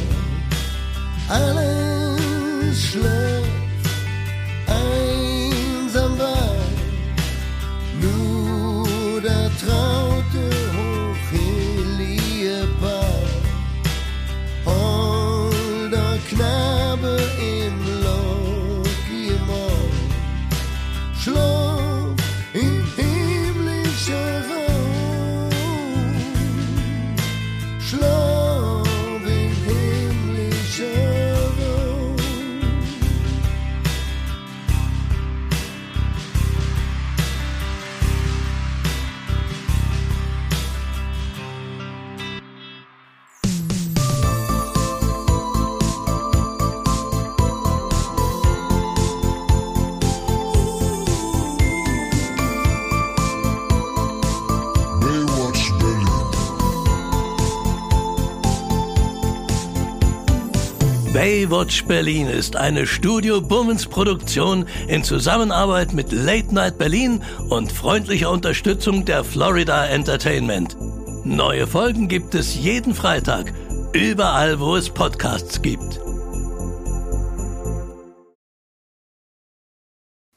Baywatch 61.14 61.86
Berlin 61.86 62.28
ist 62.28 62.58
eine 62.58 62.86
Studio 62.86 63.40
Bummens 63.40 63.88
Produktion 63.88 64.66
in 64.88 65.04
Zusammenarbeit 65.04 65.94
mit 65.94 66.12
Late 66.12 66.54
Night 66.54 66.78
Berlin 66.78 67.24
und 67.50 67.72
freundlicher 67.72 68.30
Unterstützung 68.30 69.06
der 69.06 69.24
Florida 69.24 69.86
Entertainment. 69.86 70.76
Neue 71.24 71.66
Folgen 71.66 72.10
gibt 72.10 72.36
es 72.36 72.56
jeden 72.56 72.94
Freitag, 72.94 73.54
überall 73.94 74.60
wo 74.60 74.76
es 74.76 74.90
Podcasts 74.90 75.62
gibt. 75.62 76.00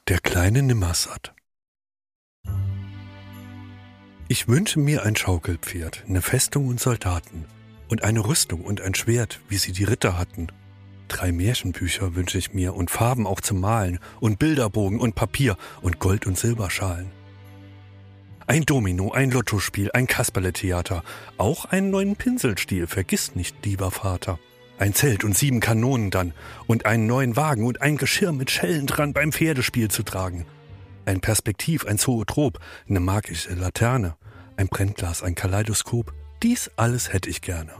Der 0.08 0.20
kleine 0.20 0.62
Nimmersatt. 0.62 1.34
Ich 4.28 4.46
wünsche 4.46 4.78
mir 4.78 5.02
ein 5.04 5.16
Schaukelpferd, 5.16 6.04
eine 6.08 6.22
Festung 6.22 6.68
und 6.68 6.78
Soldaten 6.78 7.46
und 7.88 8.04
eine 8.04 8.24
Rüstung 8.24 8.62
und 8.62 8.80
ein 8.80 8.94
Schwert, 8.94 9.40
wie 9.48 9.58
sie 9.58 9.72
die 9.72 9.84
Ritter 9.84 10.16
hatten. 10.16 10.46
Drei 11.10 11.32
Märchenbücher 11.32 12.14
wünsche 12.14 12.38
ich 12.38 12.54
mir 12.54 12.72
und 12.74 12.88
Farben 12.88 13.26
auch 13.26 13.40
zum 13.40 13.60
Malen 13.60 13.98
und 14.20 14.38
Bilderbogen 14.38 15.00
und 15.00 15.16
Papier 15.16 15.56
und 15.82 15.98
Gold- 15.98 16.24
und 16.24 16.38
Silberschalen. 16.38 17.10
Ein 18.46 18.62
Domino, 18.62 19.10
ein 19.10 19.32
Lottospiel, 19.32 19.90
ein 19.92 20.06
Kasperletheater, 20.06 21.02
auch 21.36 21.64
einen 21.64 21.90
neuen 21.90 22.14
Pinselstiel, 22.14 22.86
vergiss 22.86 23.34
nicht, 23.34 23.66
lieber 23.66 23.90
Vater. 23.90 24.38
Ein 24.78 24.94
Zelt 24.94 25.24
und 25.24 25.36
sieben 25.36 25.58
Kanonen 25.58 26.10
dann 26.10 26.32
und 26.68 26.86
einen 26.86 27.08
neuen 27.08 27.34
Wagen 27.36 27.66
und 27.66 27.82
ein 27.82 27.96
Geschirr 27.96 28.30
mit 28.30 28.52
Schellen 28.52 28.86
dran 28.86 29.12
beim 29.12 29.32
Pferdespiel 29.32 29.90
zu 29.90 30.04
tragen. 30.04 30.46
Ein 31.06 31.20
Perspektiv, 31.20 31.86
ein 31.86 31.98
Zoetrop, 31.98 32.60
eine 32.88 33.00
magische 33.00 33.52
Laterne, 33.54 34.14
ein 34.56 34.68
Brennglas, 34.68 35.24
ein 35.24 35.34
Kaleidoskop. 35.34 36.14
Dies 36.44 36.70
alles 36.76 37.12
hätte 37.12 37.28
ich 37.28 37.42
gerne. 37.42 37.72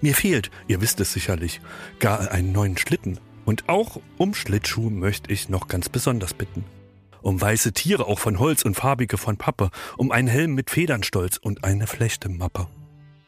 Mir 0.00 0.14
fehlt, 0.14 0.50
ihr 0.68 0.80
wisst 0.80 1.00
es 1.00 1.12
sicherlich, 1.12 1.60
gar 1.98 2.30
einen 2.30 2.52
neuen 2.52 2.76
Schlitten. 2.76 3.18
Und 3.44 3.68
auch 3.68 4.00
um 4.18 4.34
Schlittschuh 4.34 4.90
möchte 4.90 5.32
ich 5.32 5.48
noch 5.48 5.68
ganz 5.68 5.88
besonders 5.88 6.34
bitten. 6.34 6.64
Um 7.22 7.40
weiße 7.40 7.72
Tiere 7.72 8.06
auch 8.06 8.18
von 8.18 8.38
Holz 8.38 8.62
und 8.62 8.74
farbige 8.74 9.18
von 9.18 9.36
Pappe, 9.36 9.70
um 9.96 10.12
einen 10.12 10.28
Helm 10.28 10.54
mit 10.54 10.70
Federnstolz 10.70 11.36
und 11.38 11.64
eine 11.64 11.86
Flechtemappe. 11.86 12.68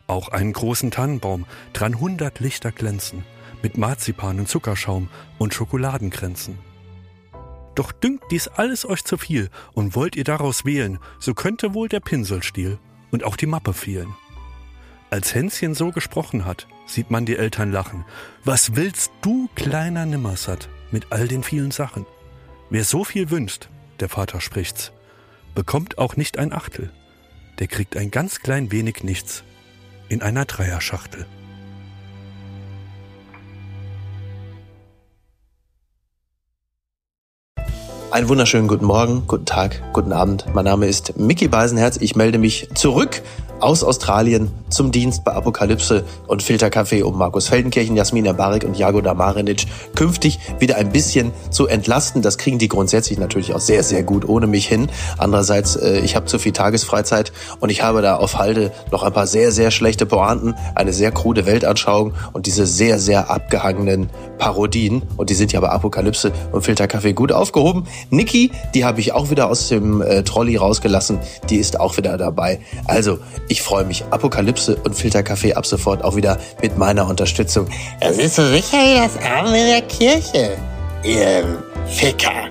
Auch 0.06 0.28
einen 0.28 0.52
großen 0.52 0.90
Tannenbaum, 0.90 1.46
dran 1.72 1.98
hundert 1.98 2.38
Lichter 2.40 2.70
glänzen, 2.70 3.24
mit 3.62 3.78
Marzipan 3.78 4.38
und 4.38 4.48
Zuckerschaum 4.48 5.08
und 5.38 5.54
Schokoladenkränzen. 5.54 6.58
Doch 7.74 7.92
dünkt 7.92 8.24
dies 8.30 8.48
alles 8.48 8.84
euch 8.84 9.04
zu 9.04 9.16
viel 9.16 9.48
und 9.72 9.94
wollt 9.94 10.16
ihr 10.16 10.24
daraus 10.24 10.64
wählen, 10.64 10.98
so 11.18 11.34
könnte 11.34 11.74
wohl 11.74 11.88
der 11.88 12.00
Pinselstiel 12.00 12.78
und 13.10 13.24
auch 13.24 13.36
die 13.36 13.46
Mappe 13.46 13.72
fehlen. 13.72 14.14
Als 15.10 15.34
Hänschen 15.34 15.74
so 15.74 15.90
gesprochen 15.90 16.44
hat, 16.44 16.68
sieht 16.86 17.10
man 17.10 17.26
die 17.26 17.36
Eltern 17.36 17.72
lachen. 17.72 18.04
Was 18.44 18.76
willst 18.76 19.10
du, 19.22 19.48
kleiner 19.56 20.06
Nimmersatt, 20.06 20.68
mit 20.92 21.08
all 21.10 21.26
den 21.26 21.42
vielen 21.42 21.72
Sachen? 21.72 22.06
Wer 22.70 22.84
so 22.84 23.02
viel 23.02 23.28
wünscht, 23.30 23.68
der 23.98 24.08
Vater 24.08 24.40
spricht's, 24.40 24.92
bekommt 25.54 25.98
auch 25.98 26.14
nicht 26.14 26.38
ein 26.38 26.52
Achtel. 26.52 26.92
Der 27.58 27.66
kriegt 27.66 27.96
ein 27.96 28.12
ganz 28.12 28.38
klein 28.38 28.70
wenig 28.70 29.02
nichts 29.02 29.42
in 30.08 30.22
einer 30.22 30.44
Dreierschachtel. 30.44 31.26
Einen 38.12 38.28
wunderschönen 38.28 38.66
guten 38.66 38.86
Morgen, 38.86 39.22
guten 39.28 39.44
Tag, 39.44 39.80
guten 39.92 40.12
Abend. 40.12 40.44
Mein 40.52 40.64
Name 40.64 40.88
ist 40.88 41.16
Mickey 41.16 41.46
Beisenherz. 41.46 41.96
Ich 42.00 42.16
melde 42.16 42.38
mich 42.38 42.68
zurück 42.74 43.22
aus 43.60 43.84
Australien 43.84 44.50
zum 44.70 44.90
Dienst 44.90 45.24
bei 45.24 45.32
Apokalypse 45.32 46.04
und 46.26 46.42
Filterkaffee, 46.42 47.02
um 47.02 47.18
Markus 47.18 47.48
Feldenkirchen, 47.48 47.96
Jasmina 47.96 48.32
Barik 48.32 48.64
und 48.64 48.76
Jagoda 48.76 49.14
Marinic 49.14 49.66
künftig 49.94 50.38
wieder 50.58 50.76
ein 50.76 50.90
bisschen 50.90 51.32
zu 51.50 51.66
entlasten. 51.66 52.22
Das 52.22 52.38
kriegen 52.38 52.58
die 52.58 52.68
grundsätzlich 52.68 53.18
natürlich 53.18 53.54
auch 53.54 53.60
sehr, 53.60 53.82
sehr 53.82 54.02
gut 54.02 54.28
ohne 54.28 54.46
mich 54.46 54.66
hin. 54.66 54.88
Andererseits, 55.18 55.76
äh, 55.76 56.00
ich 56.00 56.16
habe 56.16 56.26
zu 56.26 56.38
viel 56.38 56.52
Tagesfreizeit 56.52 57.32
und 57.60 57.70
ich 57.70 57.82
habe 57.82 58.02
da 58.02 58.16
auf 58.16 58.38
Halde 58.38 58.72
noch 58.90 59.02
ein 59.02 59.12
paar 59.12 59.26
sehr, 59.26 59.52
sehr 59.52 59.70
schlechte 59.70 60.06
Pointen, 60.06 60.54
eine 60.74 60.92
sehr 60.92 61.12
krude 61.12 61.46
Weltanschauung 61.46 62.14
und 62.32 62.46
diese 62.46 62.66
sehr, 62.66 62.98
sehr 62.98 63.30
abgehangenen 63.30 64.08
Parodien. 64.38 65.02
Und 65.16 65.30
die 65.30 65.34
sind 65.34 65.52
ja 65.52 65.60
bei 65.60 65.68
Apokalypse 65.68 66.32
und 66.52 66.62
Filterkaffee 66.62 67.12
gut 67.12 67.32
aufgehoben. 67.32 67.86
Niki, 68.10 68.50
die 68.74 68.84
habe 68.84 69.00
ich 69.00 69.12
auch 69.12 69.30
wieder 69.30 69.48
aus 69.48 69.68
dem 69.68 70.02
äh, 70.02 70.22
Trolley 70.22 70.56
rausgelassen. 70.56 71.18
Die 71.48 71.56
ist 71.56 71.78
auch 71.78 71.96
wieder 71.96 72.16
dabei. 72.16 72.60
Also, 72.86 73.18
ich 73.48 73.62
freue 73.62 73.84
mich. 73.84 74.04
Apokalypse 74.10 74.76
und 74.76 74.94
Filterkaffee 74.94 75.54
ab 75.54 75.66
sofort 75.66 76.04
auch 76.04 76.16
wieder 76.16 76.38
mit 76.62 76.78
meiner 76.78 77.06
Unterstützung. 77.06 77.68
Das 78.00 78.18
ist 78.18 78.36
so 78.36 78.46
sicher 78.46 78.78
wie 78.78 78.96
das 78.96 79.16
Arm 79.24 79.46
in 79.46 79.66
der 79.66 79.82
Kirche, 79.82 80.56
ihr 81.04 81.62
Ficker. 81.86 82.48